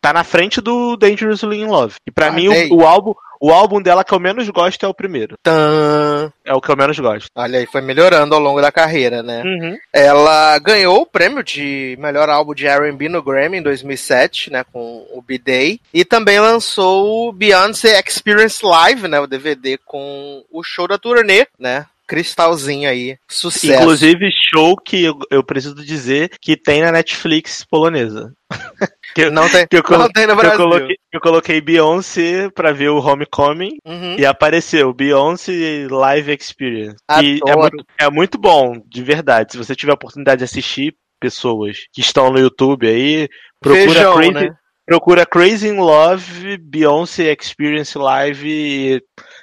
tá 0.00 0.12
na 0.12 0.24
frente 0.24 0.60
do 0.60 0.96
Dangerously 0.96 1.60
in 1.60 1.66
Love. 1.66 1.94
E 2.06 2.10
pra 2.10 2.28
Ah, 2.28 2.32
mim 2.32 2.48
o, 2.48 2.76
o 2.78 2.86
álbum 2.86 3.14
o 3.44 3.50
álbum 3.50 3.82
dela 3.82 4.04
que 4.04 4.14
eu 4.14 4.20
menos 4.20 4.48
gosto 4.50 4.86
é 4.86 4.88
o 4.88 4.94
primeiro. 4.94 5.34
Tã. 5.42 6.32
É 6.44 6.54
o 6.54 6.60
que 6.60 6.68
eu 6.70 6.76
menos 6.76 6.96
gosto. 6.96 7.26
Olha 7.34 7.58
aí, 7.58 7.66
foi 7.66 7.80
melhorando 7.80 8.36
ao 8.36 8.40
longo 8.40 8.60
da 8.60 8.70
carreira, 8.70 9.20
né? 9.20 9.42
Uhum. 9.44 9.76
Ela 9.92 10.56
ganhou 10.60 11.00
o 11.02 11.06
prêmio 11.06 11.42
de 11.42 11.96
melhor 11.98 12.28
álbum 12.30 12.54
de 12.54 12.68
R&B 12.68 13.08
no 13.08 13.20
Grammy 13.20 13.58
em 13.58 13.62
2007, 13.62 14.52
né, 14.52 14.64
com 14.72 15.04
o 15.12 15.20
B-Day, 15.20 15.80
e 15.92 16.04
também 16.04 16.38
lançou 16.38 17.28
o 17.28 17.32
Beyoncé 17.32 18.00
Experience 18.06 18.64
Live, 18.64 19.08
né, 19.08 19.18
o 19.18 19.26
DVD 19.26 19.76
com 19.84 20.44
o 20.48 20.62
show 20.62 20.86
da 20.86 20.96
turnê, 20.96 21.48
né? 21.58 21.86
Cristalzinho 22.06 22.88
aí, 22.88 23.16
sucesso. 23.30 23.80
Inclusive, 23.82 24.30
show 24.52 24.76
que 24.76 25.04
eu, 25.04 25.18
eu 25.30 25.42
preciso 25.42 25.74
dizer 25.76 26.30
que 26.40 26.56
tem 26.56 26.80
na 26.82 26.92
Netflix 26.92 27.64
polonesa. 27.64 28.32
que, 29.14 29.30
não 29.30 29.48
tem, 29.48 29.66
que 29.66 29.76
eu, 29.76 29.98
não 29.98 30.08
tem 30.10 30.26
no 30.26 30.32
que 30.32 30.32
eu 30.32 30.36
Brasil. 30.36 30.58
coloquei, 30.58 30.96
que 30.96 31.16
eu 31.16 31.20
coloquei 31.20 31.60
Beyoncé 31.60 32.50
pra 32.50 32.72
ver 32.72 32.90
o 32.90 32.98
Homecoming 33.00 33.76
Uhum. 33.86 34.16
e 34.18 34.26
apareceu 34.26 34.92
Beyoncé 34.92 35.86
Live 35.90 36.32
Experience. 36.32 36.96
E 37.22 37.40
é 37.46 37.50
Adoro. 37.52 37.60
muito, 37.60 37.84
é 37.98 38.10
muito 38.10 38.38
bom, 38.38 38.74
de 38.86 39.02
verdade. 39.02 39.52
Se 39.52 39.58
você 39.58 39.74
tiver 39.74 39.92
a 39.92 39.94
oportunidade 39.94 40.38
de 40.40 40.44
assistir 40.44 40.94
pessoas 41.20 41.78
que 41.92 42.00
estão 42.00 42.30
no 42.30 42.38
YouTube 42.38 42.86
aí, 42.86 43.28
procura 43.60 43.84
Feijão, 43.92 44.14
Crazy, 44.16 44.32
né? 44.32 44.54
procura 44.84 45.24
Crazy 45.24 45.68
in 45.68 45.76
Love, 45.76 46.58
Beyoncé 46.58 47.32
Experience 47.40 47.96
Live. 47.96 48.46
e, 48.46 49.00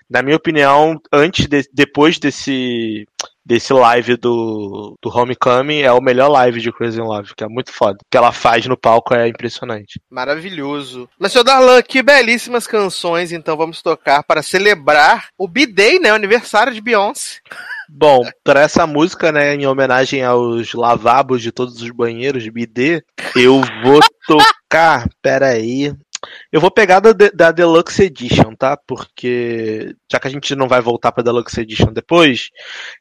na 0.10 0.22
minha 0.22 0.38
opinião, 0.38 1.00
antes 1.12 1.46
de, 1.48 1.64
depois 1.74 2.18
desse 2.18 3.06
desse 3.50 3.74
live 3.74 4.16
do, 4.16 4.96
do 5.02 5.10
Homecoming 5.10 5.80
é 5.80 5.92
o 5.92 6.00
melhor 6.00 6.28
live 6.28 6.62
de 6.62 6.72
Crazy 6.72 7.00
in 7.00 7.04
Love, 7.04 7.34
que 7.36 7.44
é 7.44 7.48
muito 7.48 7.74
foda. 7.74 7.98
O 8.00 8.06
que 8.08 8.16
ela 8.16 8.32
faz 8.32 8.68
no 8.68 8.78
palco 8.78 9.16
é 9.16 9.28
impressionante. 9.28 10.00
Maravilhoso. 10.08 11.10
Mas, 11.18 11.32
senhor 11.32 11.44
Darlan, 11.44 11.82
que 11.82 12.04
belíssimas 12.04 12.68
canções, 12.68 13.32
então 13.32 13.58
vamos 13.58 13.82
tocar 13.82 14.22
para 14.22 14.44
celebrar 14.44 15.30
o 15.36 15.48
B-Day, 15.48 15.98
né? 15.98 16.12
O 16.12 16.16
aniversário 16.16 16.72
de 16.72 16.80
Beyoncé. 16.80 17.40
Bom, 17.92 18.22
para 18.44 18.62
essa 18.62 18.86
música, 18.86 19.32
né, 19.32 19.56
em 19.56 19.66
homenagem 19.66 20.24
aos 20.24 20.76
lavabos 20.76 21.42
de 21.42 21.52
todos 21.52 21.82
os 21.82 21.90
banheiros 21.90 22.44
de 22.44 22.52
BD, 22.52 23.04
eu 23.36 23.62
vou 23.84 24.00
tocar, 24.28 25.10
peraí. 25.24 25.92
Eu 26.52 26.60
vou 26.60 26.70
pegar 26.72 27.00
da, 27.00 27.12
da 27.34 27.52
Deluxe 27.52 28.04
Edition, 28.04 28.54
tá? 28.58 28.78
Porque 28.88 29.94
já 30.12 30.20
que 30.20 30.28
a 30.28 30.32
gente 30.32 30.56
não 30.56 30.68
vai 30.68 30.82
voltar 30.82 31.12
pra 31.12 31.24
Deluxe 31.24 31.62
Edition 31.62 31.94
depois, 31.94 32.50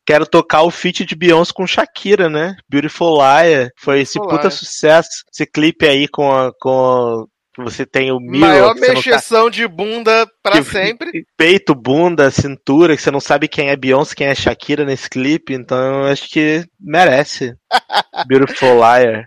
quero 0.07 0.27
tocar 0.27 0.63
o 0.63 0.71
feat 0.71 1.05
de 1.05 1.17
Beyoncé 1.17 1.53
com 1.55 1.67
Shakira, 1.67 2.29
né? 2.29 2.55
Beautiful 2.69 3.17
Liar. 3.17 3.71
Foi 3.77 4.01
esse 4.01 4.19
Beautiful 4.19 4.39
puta 4.39 4.51
sucesso. 4.51 5.25
Esse 5.33 5.47
clipe 5.47 5.87
aí 5.87 6.07
com 6.09 6.33
a. 6.33 6.53
Com 6.61 7.23
a- 7.25 7.39
você 7.61 7.85
tem 7.85 8.13
o 8.13 8.21
Mirror, 8.21 8.39
Maior 8.49 8.75
não 8.77 8.81
tá- 8.81 8.93
mexeção 8.95 9.51
de 9.51 9.67
bunda 9.67 10.29
para 10.41 10.63
sempre. 10.63 11.25
Peito, 11.37 11.75
bunda, 11.75 12.31
cintura, 12.31 12.95
que 12.95 13.03
você 13.03 13.11
não 13.11 13.19
sabe 13.19 13.49
quem 13.49 13.69
é 13.71 13.77
Beyoncé, 13.77 14.15
quem 14.15 14.29
é 14.29 14.35
Shakira 14.37 14.85
nesse 14.85 15.11
clipe, 15.11 15.53
então 15.55 15.77
eu 15.77 16.05
acho 16.05 16.31
que 16.31 16.65
merece. 16.79 17.57
Beautiful 18.29 18.77
Liar. 18.77 19.25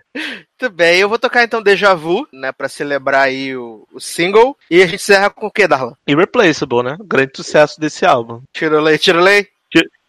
Muito 0.62 0.76
bem, 0.76 1.00
eu 1.00 1.08
vou 1.08 1.18
tocar 1.18 1.42
então 1.42 1.60
Deja 1.60 1.92
Vu, 1.92 2.24
né, 2.32 2.52
pra 2.52 2.68
celebrar 2.68 3.22
aí 3.22 3.56
o, 3.56 3.84
o 3.92 3.98
single. 3.98 4.56
E 4.70 4.80
a 4.80 4.86
gente 4.86 4.94
encerra 4.94 5.28
com 5.28 5.48
o 5.48 5.50
que, 5.50 5.66
Darla? 5.66 5.98
Irreplaceable, 6.06 6.84
né? 6.84 6.96
Grande 7.04 7.32
sucesso 7.34 7.80
desse 7.80 8.06
álbum. 8.06 8.42
Tirolei, 8.52 8.96
tirolei? 8.96 9.48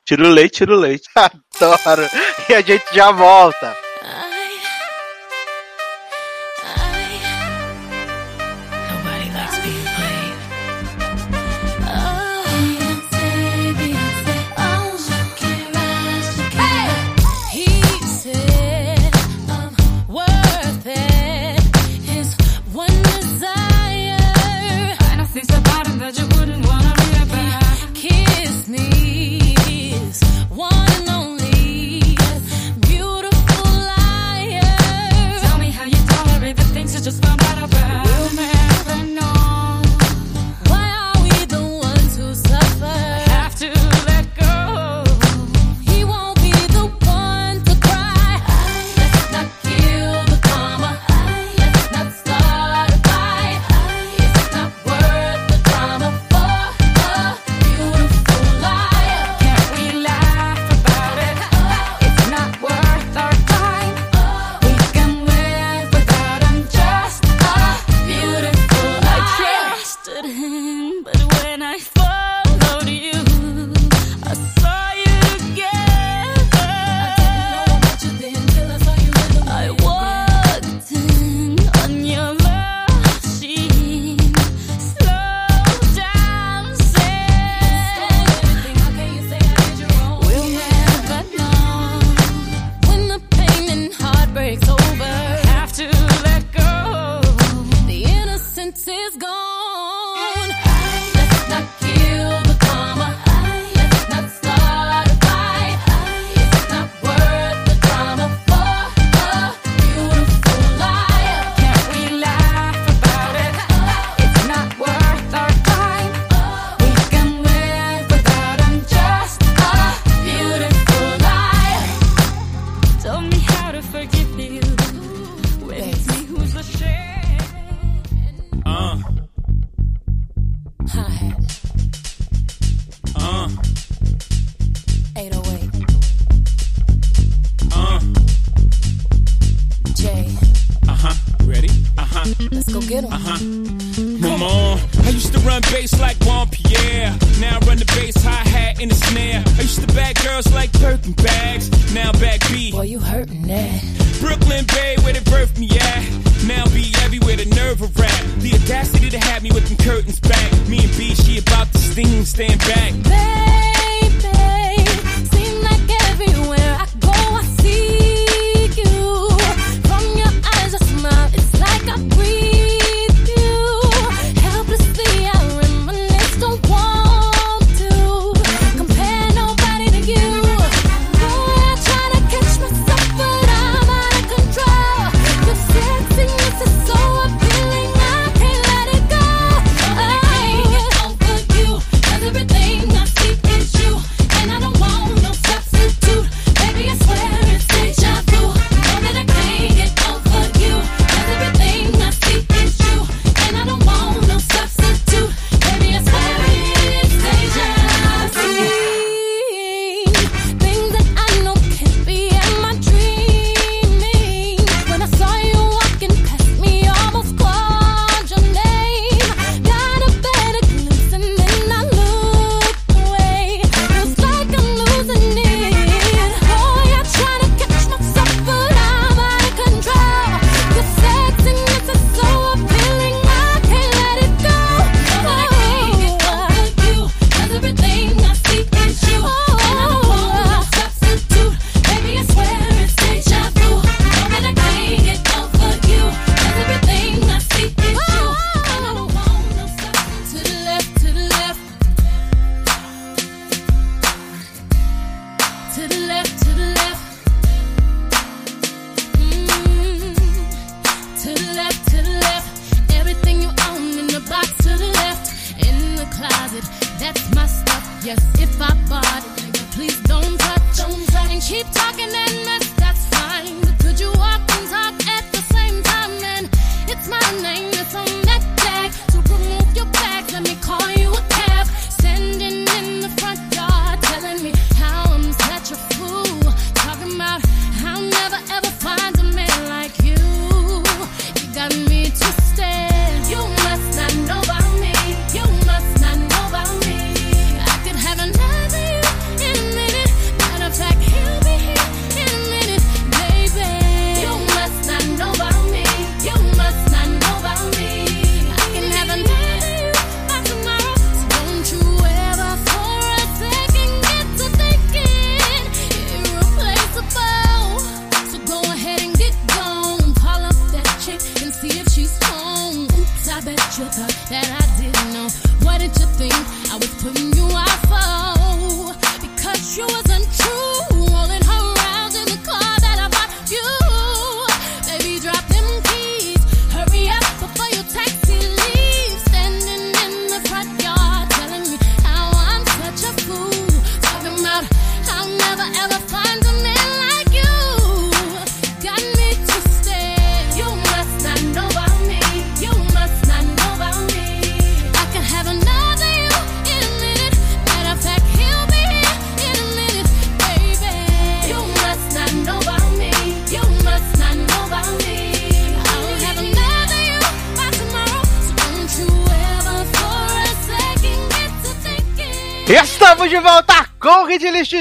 Tirolei, 0.06 0.50
tirolei. 0.50 1.02
Adoro. 1.16 2.08
E 2.48 2.54
a 2.54 2.62
gente 2.62 2.86
já 2.94 3.10
volta. 3.10 3.83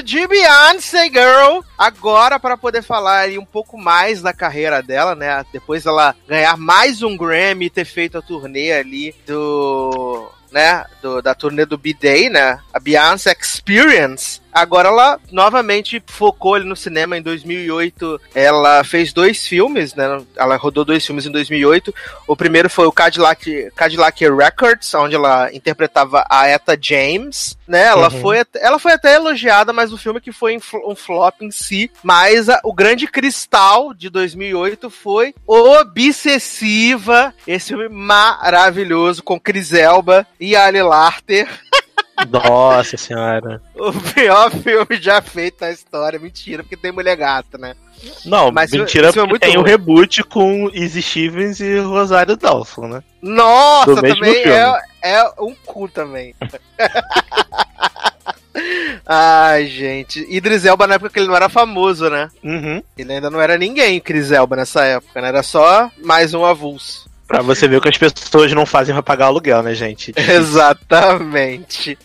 De 0.00 0.26
Beyoncé 0.28 1.06
Girl. 1.06 1.60
Agora, 1.76 2.38
para 2.38 2.56
poder 2.56 2.82
falar 2.82 3.28
um 3.30 3.44
pouco 3.44 3.76
mais 3.76 4.22
da 4.22 4.32
carreira 4.32 4.80
dela, 4.80 5.16
né? 5.16 5.44
Depois 5.52 5.84
ela 5.84 6.14
ganhar 6.28 6.56
mais 6.56 7.02
um 7.02 7.16
Grammy 7.16 7.66
e 7.66 7.70
ter 7.70 7.84
feito 7.84 8.16
a 8.16 8.22
turnê 8.22 8.72
ali 8.72 9.12
do. 9.26 10.30
Né, 10.52 10.84
do, 11.00 11.22
da 11.22 11.34
turnê 11.34 11.64
do 11.64 11.78
B-Day, 11.78 12.28
né? 12.28 12.60
A 12.74 12.78
Beyoncé 12.78 13.34
Experience. 13.40 14.41
Agora 14.52 14.88
ela 14.88 15.18
novamente 15.30 16.02
focou 16.06 16.54
ali 16.54 16.64
no 16.64 16.76
cinema 16.76 17.16
em 17.16 17.22
2008. 17.22 18.20
Ela 18.34 18.84
fez 18.84 19.12
dois 19.12 19.46
filmes, 19.46 19.94
né? 19.94 20.20
Ela 20.36 20.56
rodou 20.56 20.84
dois 20.84 21.04
filmes 21.04 21.26
em 21.26 21.30
2008. 21.32 21.94
O 22.26 22.36
primeiro 22.36 22.68
foi 22.68 22.86
o 22.86 22.92
Cadillac, 22.92 23.70
Cadillac 23.74 24.22
Records, 24.28 24.92
onde 24.94 25.14
ela 25.14 25.52
interpretava 25.54 26.24
a 26.28 26.46
Etta 26.48 26.76
James, 26.80 27.56
né? 27.66 27.84
Ela, 27.86 28.12
Uhum. 28.12 28.20
foi, 28.20 28.40
até- 28.40 28.64
ela 28.64 28.78
foi 28.78 28.92
até 28.92 29.14
elogiada, 29.14 29.72
mas 29.72 29.92
o 29.92 29.98
filme 29.98 30.20
que 30.20 30.32
foi 30.32 30.58
um 30.86 30.94
flop 30.94 31.40
em 31.40 31.50
si. 31.50 31.90
Mas 32.02 32.48
a- 32.48 32.60
o 32.64 32.72
Grande 32.72 33.06
Cristal 33.06 33.94
de 33.94 34.08
2008 34.10 34.90
foi 34.90 35.34
Obsessiva, 35.46 37.32
esse 37.46 37.68
filme 37.68 37.88
maravilhoso 37.88 39.22
com 39.22 39.38
Chris 39.40 39.72
Elba 39.72 40.26
e 40.38 40.54
Ali 40.56 40.82
Larter. 40.82 41.48
Nossa 42.30 42.96
senhora. 42.96 43.62
O 43.74 43.92
pior 43.92 44.50
filme 44.50 45.00
já 45.00 45.20
feito 45.20 45.60
na 45.60 45.70
história. 45.70 46.18
Mentira, 46.18 46.62
porque 46.62 46.76
tem 46.76 46.92
mulher 46.92 47.16
gata, 47.16 47.58
né? 47.58 47.74
Não, 48.24 48.50
Mas 48.50 48.72
mentira, 48.72 49.08
isso 49.08 49.20
é 49.20 49.22
porque 49.22 49.30
muito 49.30 49.42
tem 49.42 49.56
o 49.56 49.62
bom. 49.62 49.66
reboot 49.66 50.24
com 50.24 50.68
Izzy 50.72 51.02
Stevens 51.02 51.60
e 51.60 51.78
Rosário 51.78 52.36
Dawson, 52.36 52.88
né? 52.88 53.02
Nossa, 53.20 53.94
também 53.94 54.42
é, 54.44 54.82
é 55.02 55.24
um 55.38 55.54
cu 55.54 55.88
também. 55.88 56.34
Ai, 59.06 59.66
gente. 59.66 60.26
Idris 60.28 60.64
Elba 60.64 60.86
na 60.86 60.94
época 60.94 61.10
que 61.10 61.18
ele 61.18 61.26
não 61.28 61.36
era 61.36 61.48
famoso, 61.48 62.08
né? 62.10 62.28
Uhum. 62.42 62.82
Ele 62.96 63.12
ainda 63.12 63.30
não 63.30 63.40
era 63.40 63.56
ninguém, 63.56 64.00
Chris 64.00 64.30
Elba, 64.30 64.56
nessa 64.56 64.84
época, 64.84 65.20
né? 65.20 65.28
Era 65.28 65.42
só 65.42 65.90
mais 66.04 66.34
um 66.34 66.44
avulso. 66.44 67.10
Pra 67.26 67.40
você 67.42 67.66
ver 67.66 67.76
o 67.76 67.80
que 67.80 67.88
as 67.88 67.96
pessoas 67.96 68.52
não 68.52 68.66
fazem 68.66 68.94
pra 68.94 69.02
pagar 69.02 69.26
aluguel, 69.26 69.62
né, 69.62 69.74
gente? 69.74 70.12
Exatamente. 70.18 71.98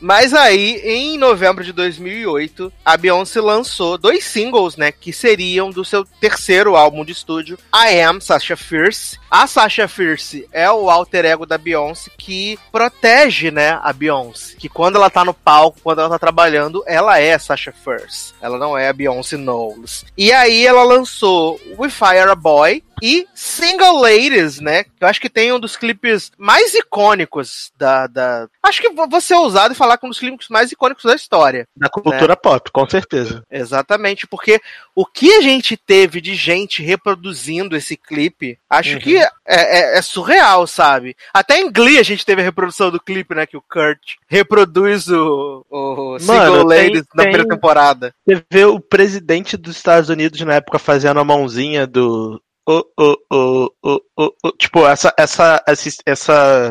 Mas 0.00 0.34
aí, 0.34 0.80
em 0.84 1.18
novembro 1.18 1.62
de 1.62 1.72
2008, 1.72 2.72
a 2.84 2.96
Beyoncé 2.96 3.40
lançou 3.40 3.96
dois 3.96 4.24
singles, 4.24 4.76
né, 4.76 4.90
que 4.90 5.12
seriam 5.12 5.70
do 5.70 5.84
seu 5.84 6.04
terceiro 6.20 6.74
álbum 6.74 7.04
de 7.04 7.12
estúdio, 7.12 7.58
I 7.72 8.00
Am 8.00 8.20
Sasha 8.20 8.56
Fierce. 8.56 9.16
A 9.30 9.46
Sasha 9.46 9.86
Fierce 9.86 10.48
é 10.52 10.70
o 10.70 10.90
alter 10.90 11.24
ego 11.24 11.46
da 11.46 11.56
Beyoncé 11.56 12.10
que 12.18 12.58
protege, 12.70 13.50
né, 13.50 13.78
a 13.82 13.92
Beyoncé. 13.92 14.56
Que 14.58 14.68
quando 14.68 14.96
ela 14.96 15.10
tá 15.10 15.24
no 15.24 15.34
palco, 15.34 15.78
quando 15.82 16.00
ela 16.00 16.10
tá 16.10 16.18
trabalhando, 16.18 16.82
ela 16.86 17.18
é 17.18 17.34
a 17.34 17.38
Sasha 17.38 17.72
Fierce. 17.72 18.32
Ela 18.40 18.58
não 18.58 18.76
é 18.76 18.88
a 18.88 18.92
Beyoncé 18.92 19.36
Knowles. 19.36 20.04
E 20.16 20.32
aí 20.32 20.66
ela 20.66 20.82
lançou 20.82 21.60
We 21.78 21.88
Fire 21.88 22.30
a 22.30 22.34
Boy 22.34 22.82
e 23.02 23.26
Single 23.34 24.00
Ladies, 24.00 24.60
né? 24.62 24.84
Eu 25.00 25.08
acho 25.08 25.20
que 25.20 25.28
tem 25.28 25.52
um 25.52 25.60
dos 25.60 25.76
clipes 25.76 26.30
mais 26.38 26.74
icônicos 26.74 27.72
da. 27.76 28.06
da... 28.06 28.48
Acho 28.62 28.80
que 28.80 28.90
vou 28.90 29.08
vou 29.08 29.20
ser 29.20 29.34
ousado 29.34 29.74
e 29.74 29.76
falar 29.76 29.98
que 29.98 30.06
um 30.06 30.08
dos 30.08 30.18
clipes 30.18 30.48
mais 30.48 30.70
icônicos 30.72 31.04
da 31.04 31.14
história. 31.14 31.66
Da 31.76 31.88
cultura 31.88 32.36
pop, 32.36 32.70
com 32.70 32.88
certeza. 32.88 33.42
Exatamente, 33.50 34.26
porque 34.26 34.60
o 34.94 35.04
que 35.04 35.32
a 35.34 35.40
gente 35.40 35.76
teve 35.76 36.20
de 36.20 36.34
gente 36.34 36.82
reproduzindo 36.82 37.76
esse 37.76 37.96
clipe, 37.96 38.58
acho 38.70 38.94
Uhum. 38.94 39.00
que 39.00 39.16
é, 39.18 39.28
é- 39.46 39.98
é 39.98 40.02
surreal, 40.02 40.66
sabe? 40.66 41.16
Até 41.34 41.58
em 41.58 41.70
Glee 41.70 41.98
a 41.98 42.02
gente 42.02 42.24
teve 42.24 42.40
a 42.40 42.44
reprodução 42.44 42.90
do 42.90 43.00
clipe, 43.00 43.34
né? 43.34 43.46
Que 43.46 43.56
o 43.56 43.62
Kurt 43.62 44.16
reproduz 44.28 45.08
o, 45.08 45.64
o 45.70 46.18
Single 46.18 46.66
tem- 46.68 46.78
Ladies 46.78 47.04
na 47.14 47.22
primeira 47.24 47.48
temporada. 47.48 48.14
Você 48.26 48.42
vê 48.50 48.64
o 48.64 48.78
presidente 48.80 49.56
dos 49.56 49.76
Estados 49.76 50.08
Unidos 50.08 50.40
na 50.42 50.54
época 50.54 50.78
fazendo 50.78 51.20
a 51.20 51.24
mãozinha 51.24 51.86
do. 51.86 52.40
O, 52.68 52.84
o, 52.98 53.16
o, 53.82 54.00
o, 54.16 54.30
o, 54.44 54.52
tipo, 54.52 54.86
essa, 54.86 55.12
essa, 55.18 55.62
essa, 55.66 55.90
essa. 56.06 56.70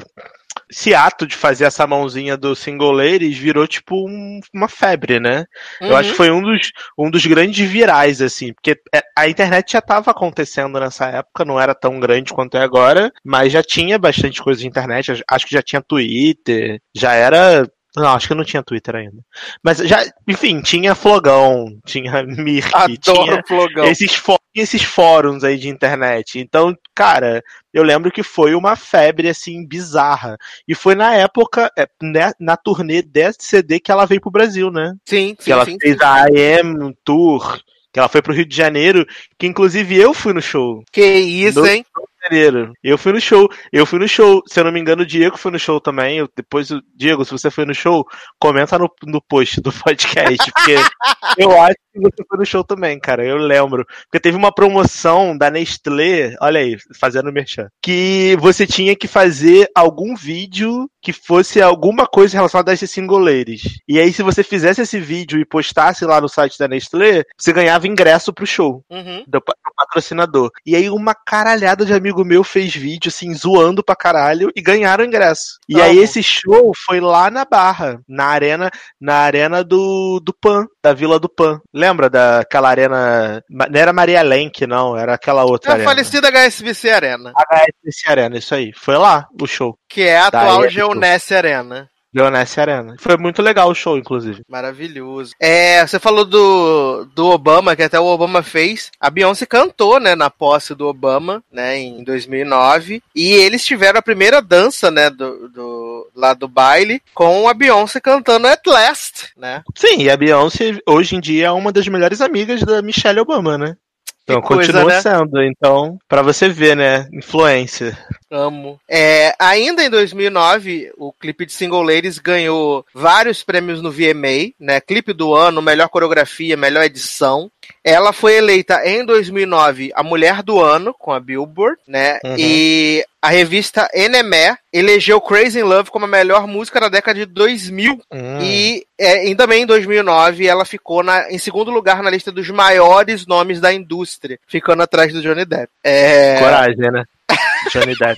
Esse 0.69 0.93
ato 0.93 1.27
de 1.27 1.35
fazer 1.35 1.65
essa 1.65 1.85
mãozinha 1.87 2.35
do 2.37 2.55
Single 2.55 2.91
Ladies 2.91 3.37
virou 3.37 3.67
tipo 3.67 4.07
um- 4.07 4.39
uma 4.53 4.67
febre, 4.69 5.19
né? 5.19 5.45
Eu 5.81 5.89
Uhum. 5.89 5.95
acho 5.95 6.09
que 6.11 6.15
foi 6.15 6.31
um 6.31 6.41
dos, 6.41 6.71
um 6.97 7.09
dos 7.09 7.25
grandes 7.25 7.67
virais, 7.69 8.21
assim, 8.21 8.53
porque 8.53 8.77
é, 8.93 9.01
a 9.17 9.27
internet 9.29 9.71
já 9.73 9.79
estava 9.79 10.11
acontecendo 10.11 10.79
nessa 10.79 11.07
época, 11.07 11.45
não 11.45 11.59
era 11.59 11.75
tão 11.75 11.99
grande 11.99 12.33
quanto 12.33 12.55
é 12.57 12.61
agora, 12.61 13.11
mas 13.23 13.51
já 13.51 13.61
tinha 13.63 13.97
bastante 13.99 14.41
coisa 14.41 14.59
de 14.61 14.67
internet, 14.67 15.23
acho 15.29 15.45
que 15.45 15.55
já 15.55 15.61
tinha 15.61 15.81
Twitter, 15.81 16.79
já 16.95 17.13
era. 17.13 17.65
Não, 17.95 18.07
acho 18.13 18.27
que 18.29 18.33
não 18.33 18.43
tinha 18.45 18.63
Twitter 18.63 18.95
ainda. 18.95 19.17
Mas 19.61 19.79
já, 19.79 20.01
enfim, 20.27 20.61
tinha 20.61 20.95
Flogão, 20.95 21.77
tinha 21.85 22.23
Mirk, 22.23 22.69
Adoro 22.73 22.97
tinha 23.25 23.43
flogão. 23.45 23.85
esses, 23.85 24.15
fó- 24.15 24.39
esses 24.55 24.81
fóruns 24.83 25.43
aí 25.43 25.57
de 25.57 25.67
internet. 25.67 26.39
Então, 26.39 26.73
cara, 26.95 27.43
eu 27.73 27.83
lembro 27.83 28.09
que 28.11 28.23
foi 28.23 28.55
uma 28.55 28.75
febre, 28.77 29.27
assim, 29.27 29.65
bizarra. 29.67 30.37
E 30.67 30.73
foi 30.73 30.95
na 30.95 31.13
época, 31.15 31.69
é, 31.77 31.85
né, 32.01 32.31
na 32.39 32.55
turnê 32.55 33.01
desse 33.01 33.39
CD 33.41 33.79
que 33.79 33.91
ela 33.91 34.05
veio 34.05 34.21
pro 34.21 34.31
Brasil, 34.31 34.71
né? 34.71 34.93
Sim, 35.05 35.35
Que 35.35 35.43
sim, 35.45 35.51
ela 35.51 35.65
sim. 35.65 35.77
fez 35.81 35.99
a 35.99 36.23
AM 36.27 36.95
Tour, 37.03 37.59
que 37.91 37.99
ela 37.99 38.07
foi 38.07 38.21
pro 38.21 38.33
Rio 38.33 38.45
de 38.45 38.55
Janeiro, 38.55 39.05
que 39.37 39.45
inclusive 39.47 39.97
eu 39.97 40.13
fui 40.13 40.31
no 40.33 40.41
show. 40.41 40.81
Que 40.93 41.03
isso, 41.05 41.59
No- 41.59 41.67
hein? 41.67 41.85
Janeiro. 42.23 42.73
Eu 42.83 42.97
fui 42.97 43.11
no 43.11 43.21
show. 43.21 43.49
Eu 43.71 43.85
fui 43.85 43.99
no 43.99 44.07
show. 44.07 44.41
Se 44.47 44.59
eu 44.59 44.63
não 44.63 44.71
me 44.71 44.79
engano, 44.79 45.01
o 45.03 45.05
Diego 45.05 45.37
foi 45.37 45.51
no 45.51 45.59
show 45.59 45.79
também. 45.79 46.17
Eu, 46.19 46.29
depois, 46.35 46.69
o 46.71 46.81
Diego, 46.95 47.25
se 47.25 47.31
você 47.31 47.49
foi 47.49 47.65
no 47.65 47.73
show, 47.73 48.05
comenta 48.39 48.77
no, 48.77 48.89
no 49.03 49.21
post 49.21 49.59
do 49.61 49.71
podcast. 49.71 50.51
Porque 50.51 50.75
eu 51.37 51.59
acho 51.61 51.75
que 51.93 51.99
você 51.99 52.23
foi 52.27 52.37
no 52.39 52.45
show 52.45 52.63
também, 52.63 52.99
cara. 52.99 53.25
Eu 53.25 53.37
lembro. 53.37 53.85
Porque 54.03 54.19
teve 54.19 54.37
uma 54.37 54.53
promoção 54.53 55.37
da 55.37 55.49
Nestlé, 55.49 56.35
olha 56.41 56.59
aí, 56.59 56.77
fazendo 56.99 57.31
merchan, 57.31 57.67
que 57.81 58.37
você 58.39 58.65
tinha 58.67 58.95
que 58.95 59.07
fazer 59.07 59.69
algum 59.75 60.15
vídeo 60.15 60.89
que 61.01 61.11
fosse 61.11 61.61
alguma 61.61 62.05
coisa 62.05 62.37
relacionada 62.37 62.71
a 62.71 62.73
esses 62.73 62.91
singoleiros. 62.91 63.61
E 63.87 63.99
aí, 63.99 64.13
se 64.13 64.21
você 64.21 64.43
fizesse 64.43 64.81
esse 64.81 64.99
vídeo 64.99 65.39
e 65.39 65.45
postasse 65.45 66.05
lá 66.05 66.21
no 66.21 66.29
site 66.29 66.59
da 66.59 66.67
Nestlé, 66.67 67.23
você 67.37 67.51
ganhava 67.51 67.87
ingresso 67.87 68.31
pro 68.31 68.45
show 68.45 68.83
Uhum. 68.89 69.23
do 69.27 69.39
do 69.39 69.73
patrocinador. 69.75 70.51
E 70.65 70.75
aí 70.75 70.89
uma 70.89 71.15
caralhada 71.15 71.85
de 71.85 71.91
amigo 72.11 72.25
meu 72.25 72.43
fez 72.43 72.75
vídeo, 72.75 73.09
assim, 73.09 73.33
zoando 73.33 73.83
pra 73.83 73.95
caralho 73.95 74.51
e 74.55 74.61
ganharam 74.61 75.03
ingresso. 75.05 75.57
E 75.67 75.79
Ah, 75.79 75.85
aí 75.85 75.97
esse 75.97 76.21
show 76.21 76.71
foi 76.85 76.99
lá 76.99 77.29
na 77.31 77.45
Barra, 77.45 77.99
na 78.07 78.25
arena, 78.25 78.69
na 78.99 79.15
arena 79.15 79.63
do, 79.63 80.19
do 80.23 80.33
Pan, 80.33 80.65
da 80.83 80.93
Vila 80.93 81.19
do 81.19 81.29
Pan. 81.29 81.59
Lembra 81.73 82.09
daquela 82.09 82.69
arena, 82.69 83.41
não 83.49 83.65
era 83.79 83.93
Maria 83.93 84.21
Lenk, 84.21 84.65
não, 84.67 84.97
era 84.97 85.13
aquela 85.13 85.43
outra 85.45 85.69
É 85.69 85.71
a 85.71 85.75
arena. 85.75 85.89
falecida 85.89 86.27
HSBC 86.29 86.89
Arena, 86.89 87.31
HSBC 87.35 88.09
Arena, 88.09 88.37
isso 88.37 88.53
aí. 88.53 88.71
Foi 88.75 88.97
lá 88.97 89.25
o 89.41 89.47
show. 89.47 89.75
que 89.89 90.01
é 90.01 90.17
a 90.17 90.27
atual 90.27 90.63
época. 90.63 90.69
Geonesse 90.69 91.33
Arena. 91.35 91.87
Leonesse 92.13 92.59
Arena. 92.59 92.95
Foi 92.99 93.17
muito 93.17 93.41
legal 93.41 93.69
o 93.69 93.75
show, 93.75 93.97
inclusive. 93.97 94.43
Maravilhoso. 94.47 95.33
É, 95.39 95.85
você 95.85 95.99
falou 95.99 96.25
do, 96.25 97.05
do 97.15 97.27
Obama, 97.27 97.75
que 97.75 97.83
até 97.83 97.99
o 97.99 98.05
Obama 98.05 98.43
fez. 98.43 98.91
A 98.99 99.09
Beyoncé 99.09 99.45
cantou, 99.45 99.99
né, 99.99 100.15
na 100.15 100.29
posse 100.29 100.75
do 100.75 100.87
Obama, 100.87 101.43
né, 101.51 101.79
em 101.79 102.03
2009. 102.03 103.01
E 103.15 103.31
eles 103.31 103.65
tiveram 103.65 103.99
a 103.99 104.03
primeira 104.03 104.41
dança, 104.41 104.91
né, 104.91 105.09
do, 105.09 105.49
do 105.49 105.81
lá 106.15 106.33
do 106.33 106.47
baile, 106.47 107.01
com 107.13 107.47
a 107.47 107.53
Beyoncé 107.53 107.99
cantando 107.99 108.47
At 108.47 108.65
Last, 108.65 109.29
né? 109.37 109.63
Sim, 109.75 110.03
e 110.03 110.09
a 110.09 110.17
Beyoncé 110.17 110.77
hoje 110.87 111.15
em 111.15 111.19
dia 111.19 111.47
é 111.47 111.51
uma 111.51 111.71
das 111.71 111.87
melhores 111.87 112.21
amigas 112.21 112.61
da 112.61 112.81
Michelle 112.81 113.19
Obama, 113.19 113.57
né? 113.57 113.75
Então 114.23 114.41
coisa, 114.41 114.71
continua 114.71 114.93
né? 114.93 115.01
sendo. 115.01 115.41
Então, 115.43 115.97
pra 116.07 116.21
você 116.21 116.47
ver, 116.47 116.75
né? 116.75 117.07
Influência. 117.11 117.97
Amo. 118.29 118.79
É, 118.89 119.33
ainda 119.39 119.83
em 119.83 119.89
2009, 119.89 120.91
o 120.97 121.11
clipe 121.11 121.45
de 121.45 121.51
Single 121.51 121.83
Ladies 121.83 122.17
ganhou 122.17 122.85
vários 122.93 123.43
prêmios 123.43 123.81
no 123.81 123.91
VMA, 123.91 124.53
né? 124.59 124.79
Clipe 124.79 125.11
do 125.11 125.33
ano, 125.33 125.61
melhor 125.61 125.89
coreografia, 125.89 126.55
melhor 126.55 126.83
edição. 126.83 127.51
Ela 127.83 128.11
foi 128.13 128.35
eleita 128.35 128.81
em 128.85 129.05
2009 129.05 129.91
a 129.95 130.03
Mulher 130.03 130.41
do 130.43 130.59
Ano 130.61 130.93
com 130.93 131.11
a 131.11 131.19
Billboard, 131.19 131.77
né? 131.87 132.19
Uhum. 132.23 132.35
E 132.37 133.03
a 133.21 133.29
revista 133.29 133.87
NME 133.93 134.57
elegeu 134.73 135.21
Crazy 135.21 135.59
in 135.59 135.63
Love 135.63 135.91
como 135.91 136.05
a 136.05 136.07
melhor 136.07 136.47
música 136.47 136.79
da 136.79 136.89
década 136.89 137.19
de 137.19 137.25
2000. 137.25 138.01
Hum. 138.11 138.39
E, 138.41 138.85
é, 138.99 139.33
também 139.35 139.63
em 139.63 139.65
2009 139.65 140.47
ela 140.47 140.65
ficou 140.65 141.03
na- 141.03 141.31
em 141.31 141.37
segundo 141.37 141.69
lugar 141.71 142.01
na 142.01 142.09
lista 142.09 142.31
dos 142.31 142.49
maiores 142.49 143.25
nomes 143.27 143.59
da 143.61 143.71
indústria, 143.73 144.39
ficando 144.47 144.81
atrás 144.83 145.13
do 145.13 145.21
Johnny 145.21 145.45
Depp. 145.45 145.69
É, 145.83 146.37
Coragem, 146.39 146.91
né? 146.91 147.03
Johnny 147.71 147.95
Depp. 147.97 148.17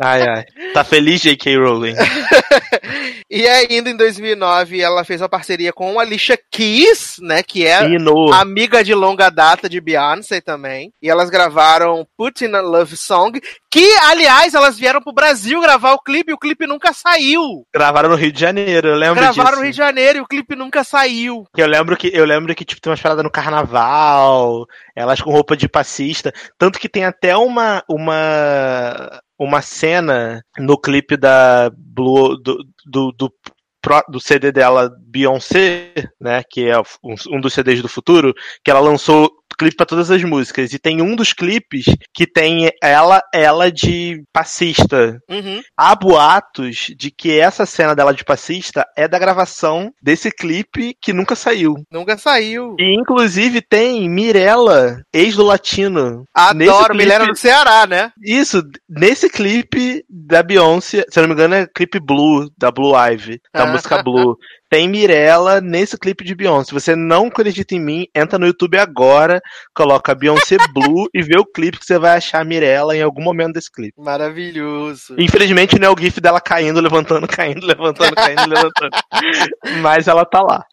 Ai, 0.00 0.22
ai. 0.22 0.44
Tá 0.72 0.82
feliz, 0.84 1.20
J.K. 1.20 1.56
Rowling? 1.56 1.94
E 3.30 3.48
ainda 3.48 3.90
em 3.90 3.96
2009 3.96 4.80
ela 4.80 5.02
fez 5.02 5.20
uma 5.20 5.28
parceria 5.28 5.72
com 5.72 5.98
a 5.98 6.02
Alicia 6.02 6.38
Keys, 6.52 7.16
né, 7.20 7.42
que 7.42 7.66
é 7.66 7.78
amiga 8.32 8.84
de 8.84 8.94
longa 8.94 9.28
data 9.28 9.68
de 9.68 9.80
Beyoncé 9.80 10.40
também. 10.40 10.92
E 11.02 11.10
elas 11.10 11.30
gravaram 11.30 12.06
Put 12.16 12.44
in 12.44 12.54
a 12.54 12.60
Love 12.60 12.96
Song, 12.96 13.40
que 13.70 13.96
aliás 14.02 14.54
elas 14.54 14.78
vieram 14.78 15.00
pro 15.00 15.12
Brasil 15.12 15.60
gravar 15.60 15.94
o 15.94 15.98
clipe, 15.98 16.30
e 16.30 16.34
o 16.34 16.38
clipe 16.38 16.64
nunca 16.66 16.92
saiu. 16.92 17.66
Gravaram 17.74 18.10
no 18.10 18.14
Rio 18.14 18.30
de 18.30 18.40
Janeiro, 18.40 18.88
eu 18.88 18.94
lembro 18.94 19.16
Gravaram 19.16 19.48
disso. 19.48 19.56
no 19.56 19.62
Rio 19.62 19.72
de 19.72 19.76
Janeiro 19.76 20.18
e 20.18 20.20
o 20.20 20.28
clipe 20.28 20.54
nunca 20.54 20.84
saiu. 20.84 21.44
Eu 21.56 21.66
lembro 21.66 21.96
que 21.96 22.10
eu 22.14 22.24
lembro 22.24 22.54
que 22.54 22.64
tipo 22.64 22.80
tem 22.80 22.90
umas 22.90 23.00
paradas 23.00 23.24
no 23.24 23.30
carnaval, 23.30 24.64
elas 24.94 25.20
com 25.20 25.32
roupa 25.32 25.56
de 25.56 25.68
passista, 25.68 26.32
tanto 26.56 26.78
que 26.78 26.88
tem 26.88 27.04
até 27.04 27.36
uma 27.36 27.82
uma 27.88 29.20
uma 29.44 29.62
cena 29.62 30.42
no 30.58 30.78
clipe 30.78 31.16
da 31.16 31.70
Blue 31.76 32.36
do 32.36 32.58
do, 32.86 33.12
do, 33.12 33.32
do 34.08 34.20
CD 34.20 34.50
dela 34.50 34.90
Beyoncé, 35.06 35.92
né, 36.20 36.42
que 36.48 36.68
é 36.68 36.74
um 37.30 37.40
dos 37.40 37.52
CDs 37.52 37.82
do 37.82 37.88
futuro, 37.88 38.34
que 38.62 38.70
ela 38.70 38.80
lançou 38.80 39.30
clipe 39.54 39.76
pra 39.76 39.86
todas 39.86 40.10
as 40.10 40.22
músicas 40.24 40.72
e 40.72 40.78
tem 40.78 41.00
um 41.02 41.14
dos 41.16 41.32
clipes 41.32 41.84
que 42.12 42.26
tem 42.26 42.70
ela 42.82 43.22
ela 43.32 43.70
de 43.70 44.22
passista 44.32 45.18
Uhum. 45.28 45.60
há 45.76 45.94
boatos 45.94 46.86
de 46.96 47.10
que 47.10 47.38
essa 47.38 47.66
cena 47.66 47.94
dela 47.94 48.12
de 48.14 48.24
passista 48.24 48.86
é 48.96 49.06
da 49.08 49.18
gravação 49.18 49.90
desse 50.02 50.30
clipe 50.30 50.94
que 51.00 51.12
nunca 51.12 51.34
saiu. 51.34 51.74
Nunca 51.90 52.16
saiu. 52.18 52.74
E 52.78 52.94
inclusive 52.98 53.60
tem 53.60 54.08
Mirella, 54.08 55.00
ex 55.12 55.36
do 55.36 55.44
Latino. 55.44 56.24
Adoro, 56.34 56.86
clipe- 56.86 56.96
Milena 56.96 57.26
do 57.26 57.36
Ceará, 57.36 57.86
né? 57.86 58.10
Isso, 58.22 58.62
nesse 58.88 59.28
clipe 59.28 60.04
da 60.08 60.42
Beyoncé, 60.42 61.04
se 61.08 61.20
não 61.20 61.28
me 61.28 61.34
engano 61.34 61.54
é 61.54 61.66
clipe 61.74 61.98
Blue, 62.00 62.48
da 62.58 62.70
Blue 62.70 62.94
Ivy, 62.96 63.40
da 63.52 63.64
Ah. 63.64 63.66
música 63.66 64.02
Blue. 64.02 64.36
Tem 64.70 64.88
Mirella 64.88 65.60
nesse 65.60 65.96
clipe 65.98 66.24
de 66.24 66.34
Beyoncé. 66.34 66.68
Se 66.68 66.72
você 66.74 66.96
não 66.96 67.26
acredita 67.26 67.74
em 67.74 67.80
mim, 67.80 68.06
entra 68.14 68.38
no 68.38 68.46
YouTube 68.46 68.78
agora, 68.78 69.40
coloca 69.74 70.14
Beyoncé 70.14 70.56
Blue 70.74 71.08
e 71.14 71.22
vê 71.22 71.38
o 71.38 71.44
clipe 71.46 71.78
que 71.78 71.84
você 71.86 71.98
vai 71.98 72.16
achar 72.16 72.40
a 72.40 72.44
Mirella 72.44 72.96
em 72.96 73.02
algum 73.02 73.22
momento 73.22 73.54
desse 73.54 73.70
clipe. 73.70 73.94
Maravilhoso. 74.00 75.14
Infelizmente 75.18 75.78
não 75.78 75.88
é 75.88 75.90
o 75.90 75.98
GIF 75.98 76.20
dela 76.20 76.40
caindo, 76.40 76.80
levantando, 76.80 77.26
caindo, 77.28 77.66
levantando, 77.66 78.14
caindo, 78.14 78.48
levantando. 78.48 78.90
Mas 79.80 80.08
ela 80.08 80.24
tá 80.24 80.40
lá. 80.40 80.64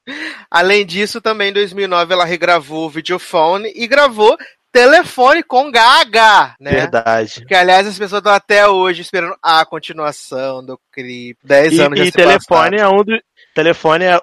Além 0.49 0.85
disso, 0.85 1.21
também 1.21 1.49
em 1.49 1.53
2009 1.53 2.13
ela 2.13 2.25
regravou 2.25 2.85
o 2.87 2.89
Videophone 2.89 3.71
e 3.75 3.87
gravou 3.87 4.37
Telefone 4.71 5.43
com 5.43 5.69
Gaga, 5.69 6.55
né? 6.57 6.71
Verdade. 6.71 7.45
Que 7.45 7.53
aliás 7.53 7.85
as 7.85 7.99
pessoas 7.99 8.19
estão 8.19 8.31
até 8.33 8.65
hoje 8.69 9.01
esperando 9.01 9.35
a 9.43 9.65
continuação 9.65 10.65
do 10.65 10.79
clipe. 10.93 11.39
10 11.43 11.73
E, 11.73 11.81
anos 11.81 11.99
já 11.99 12.05
e 12.05 12.07
se 12.07 12.11
telefone 12.13 12.77
passaram. 12.77 12.77
é 12.77 12.87
um 12.87 13.03
do, 13.03 13.19
telefone 13.53 14.05
é, 14.05 14.19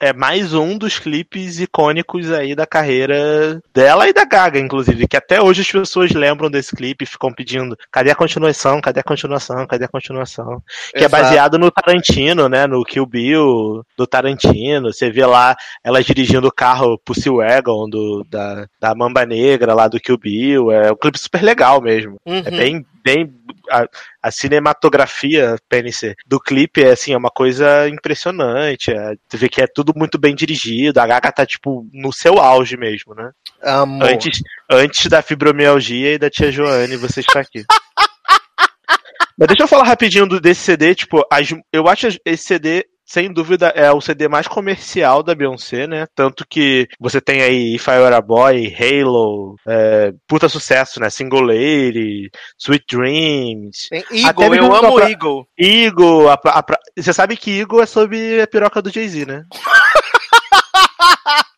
é 0.00 0.12
mais 0.12 0.54
um 0.54 0.78
dos 0.78 0.98
clipes 0.98 1.60
icônicos 1.60 2.30
aí 2.32 2.54
da 2.54 2.66
carreira 2.66 3.60
dela 3.74 4.08
e 4.08 4.12
da 4.12 4.24
Gaga, 4.24 4.58
inclusive, 4.58 5.06
que 5.06 5.16
até 5.16 5.42
hoje 5.42 5.60
as 5.60 5.70
pessoas 5.70 6.12
lembram 6.12 6.50
desse 6.50 6.74
clipe 6.74 7.04
e 7.04 7.06
ficam 7.06 7.32
pedindo 7.32 7.76
cadê 7.92 8.10
a 8.10 8.14
continuação, 8.14 8.80
cadê 8.80 9.00
a 9.00 9.04
continuação, 9.04 9.66
cadê 9.66 9.84
a 9.84 9.88
continuação. 9.88 10.62
Que 10.92 11.04
é 11.04 11.06
Exato. 11.06 11.22
baseado 11.22 11.58
no 11.58 11.70
Tarantino, 11.70 12.48
né? 12.48 12.66
No 12.66 12.82
Kill 12.84 13.04
Bill 13.04 13.84
do 13.96 14.06
Tarantino. 14.06 14.92
Você 14.92 15.10
vê 15.10 15.26
lá 15.26 15.54
ela 15.84 16.02
dirigindo 16.02 16.48
o 16.48 16.52
carro 16.52 16.98
Pussy 17.04 17.28
Wagon 17.28 17.88
do, 17.90 18.24
da, 18.28 18.66
da 18.80 18.94
Mamba 18.94 19.26
Negra 19.26 19.74
lá 19.74 19.86
do 19.86 20.00
Kill 20.00 20.18
Bill. 20.18 20.72
É 20.72 20.90
um 20.90 20.96
clipe 20.96 21.18
super 21.18 21.42
legal 21.42 21.82
mesmo. 21.82 22.16
Uhum. 22.24 22.42
É 22.44 22.50
bem, 22.50 22.86
bem. 23.14 23.34
A, 23.70 23.86
a 24.22 24.30
cinematografia, 24.30 25.56
PNC, 25.68 26.14
do 26.26 26.40
clipe 26.40 26.82
é 26.82 26.92
assim, 26.92 27.12
é 27.12 27.16
uma 27.16 27.30
coisa 27.30 27.88
impressionante. 27.88 28.90
É, 28.90 29.14
você 29.28 29.36
vê 29.36 29.48
que 29.48 29.60
é 29.60 29.66
tudo 29.66 29.92
muito 29.96 30.18
bem 30.18 30.34
dirigido. 30.34 31.00
A 31.00 31.06
Gaga 31.06 31.32
tá, 31.32 31.46
tipo, 31.46 31.86
no 31.92 32.12
seu 32.12 32.38
auge 32.38 32.76
mesmo, 32.76 33.14
né? 33.14 33.30
Amo. 33.62 34.04
Antes, 34.04 34.40
antes 34.70 35.06
da 35.06 35.22
fibromialgia 35.22 36.14
e 36.14 36.18
da 36.18 36.30
tia 36.30 36.50
Joane, 36.52 36.96
você 36.96 37.20
está 37.20 37.40
aqui. 37.40 37.64
Mas 39.38 39.48
deixa 39.48 39.62
eu 39.62 39.68
falar 39.68 39.84
rapidinho 39.84 40.26
do, 40.26 40.40
desse 40.40 40.62
CD, 40.62 40.94
tipo, 40.94 41.24
as- 41.30 41.54
eu 41.72 41.86
acho 41.88 42.08
esse 42.24 42.44
CD, 42.44 42.84
sem 43.10 43.32
dúvida, 43.32 43.68
é 43.68 43.90
o 43.90 44.02
CD 44.02 44.28
mais 44.28 44.46
comercial 44.46 45.22
da 45.22 45.34
Beyoncé, 45.34 45.86
né? 45.86 46.06
Tanto 46.14 46.46
que 46.46 46.86
você 47.00 47.22
tem 47.22 47.40
aí 47.40 47.74
If 47.76 47.86
I 47.88 47.92
Were 47.92 48.14
a 48.14 48.20
Boy, 48.20 48.76
Halo, 48.78 49.56
é, 49.66 50.12
puta 50.26 50.46
sucesso, 50.46 51.00
né? 51.00 51.08
Single 51.08 51.40
Lady, 51.40 52.30
Sweet 52.58 52.84
Dreams, 52.94 53.88
Tem 53.88 54.04
Eagle, 54.12 54.54
eu 54.54 54.74
amo 54.74 54.94
pra- 54.96 55.08
Eagle. 55.10 55.48
Eagle, 55.58 56.28
a, 56.28 56.36
pra- 56.36 56.52
a 56.52 56.62
pra- 56.62 56.78
você 56.94 57.14
sabe 57.14 57.34
que 57.38 57.58
Eagle 57.60 57.80
é 57.82 57.86
sobre 57.86 58.42
a 58.42 58.46
piroca 58.46 58.82
do 58.82 58.90
Jay-Z, 58.92 59.24
né? 59.24 59.42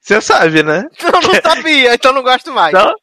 Você 0.00 0.20
sabe, 0.20 0.62
né? 0.62 0.84
Eu 1.02 1.12
não 1.12 1.22
sabia, 1.42 1.94
então 1.94 2.12
não 2.12 2.22
gosto 2.22 2.52
mais. 2.52 2.72
Não, 2.72 2.94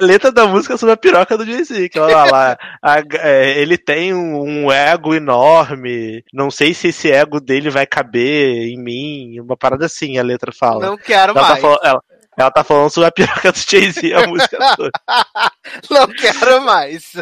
a 0.00 0.04
letra 0.04 0.32
da 0.32 0.46
música 0.46 0.74
é 0.74 0.76
sobre 0.76 0.94
a 0.94 0.96
piroca 0.96 1.36
do 1.36 1.44
Jay-Z, 1.44 1.88
que 1.88 1.98
olha 1.98 2.24
lá, 2.24 2.58
a- 2.82 3.02
é, 3.20 3.58
ele 3.60 3.76
tem 3.76 4.14
um, 4.14 4.40
um 4.66 4.72
ego 4.72 5.14
enorme, 5.14 6.24
não 6.32 6.50
sei 6.50 6.72
se 6.74 6.88
esse 6.88 7.10
ego 7.10 7.40
dele 7.40 7.70
vai 7.70 7.86
caber 7.86 8.68
em 8.68 8.78
mim, 8.78 9.40
uma 9.40 9.56
parada 9.56 9.86
assim, 9.86 10.18
a 10.18 10.22
letra 10.22 10.52
fala. 10.52 10.86
Não 10.86 10.96
quero 10.96 11.32
ela, 11.32 11.40
tá 11.42 11.48
mais. 11.50 11.60
falando, 11.60 11.80
ela, 11.82 12.00
ela 12.38 12.50
tá 12.50 12.64
falando 12.64 12.90
sobre 12.90 13.08
a 13.08 13.12
piroca 13.12 13.52
do 13.52 13.58
Jay-Z, 13.58 14.12
a 14.14 14.26
música 14.26 14.58
toda. 14.76 14.90
Não 15.90 16.06
quero 16.08 16.60
mais. 16.62 17.12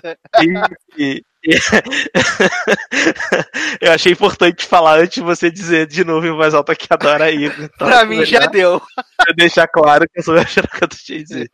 E- 0.40 0.52
e- 0.96 1.22
Eu 3.80 3.92
achei 3.92 4.12
importante 4.12 4.64
falar 4.64 4.98
antes 4.98 5.14
de 5.14 5.20
você 5.22 5.50
dizer 5.50 5.86
de 5.86 6.04
novo 6.04 6.26
em 6.26 6.36
voz 6.36 6.54
alta 6.54 6.74
que 6.74 6.86
adora 6.90 7.30
Igor. 7.30 7.48
Então, 7.78 7.88
pra 7.88 8.04
mim 8.04 8.24
já 8.24 8.46
deu. 8.46 8.80
eu 9.28 9.34
deixar 9.36 9.68
claro 9.68 10.04
que 10.12 10.18
eu 10.18 10.24
sou 10.24 10.34
a 10.38 10.44
piroca 10.44 10.86
do 10.86 10.96
Jay-Z. 10.96 11.48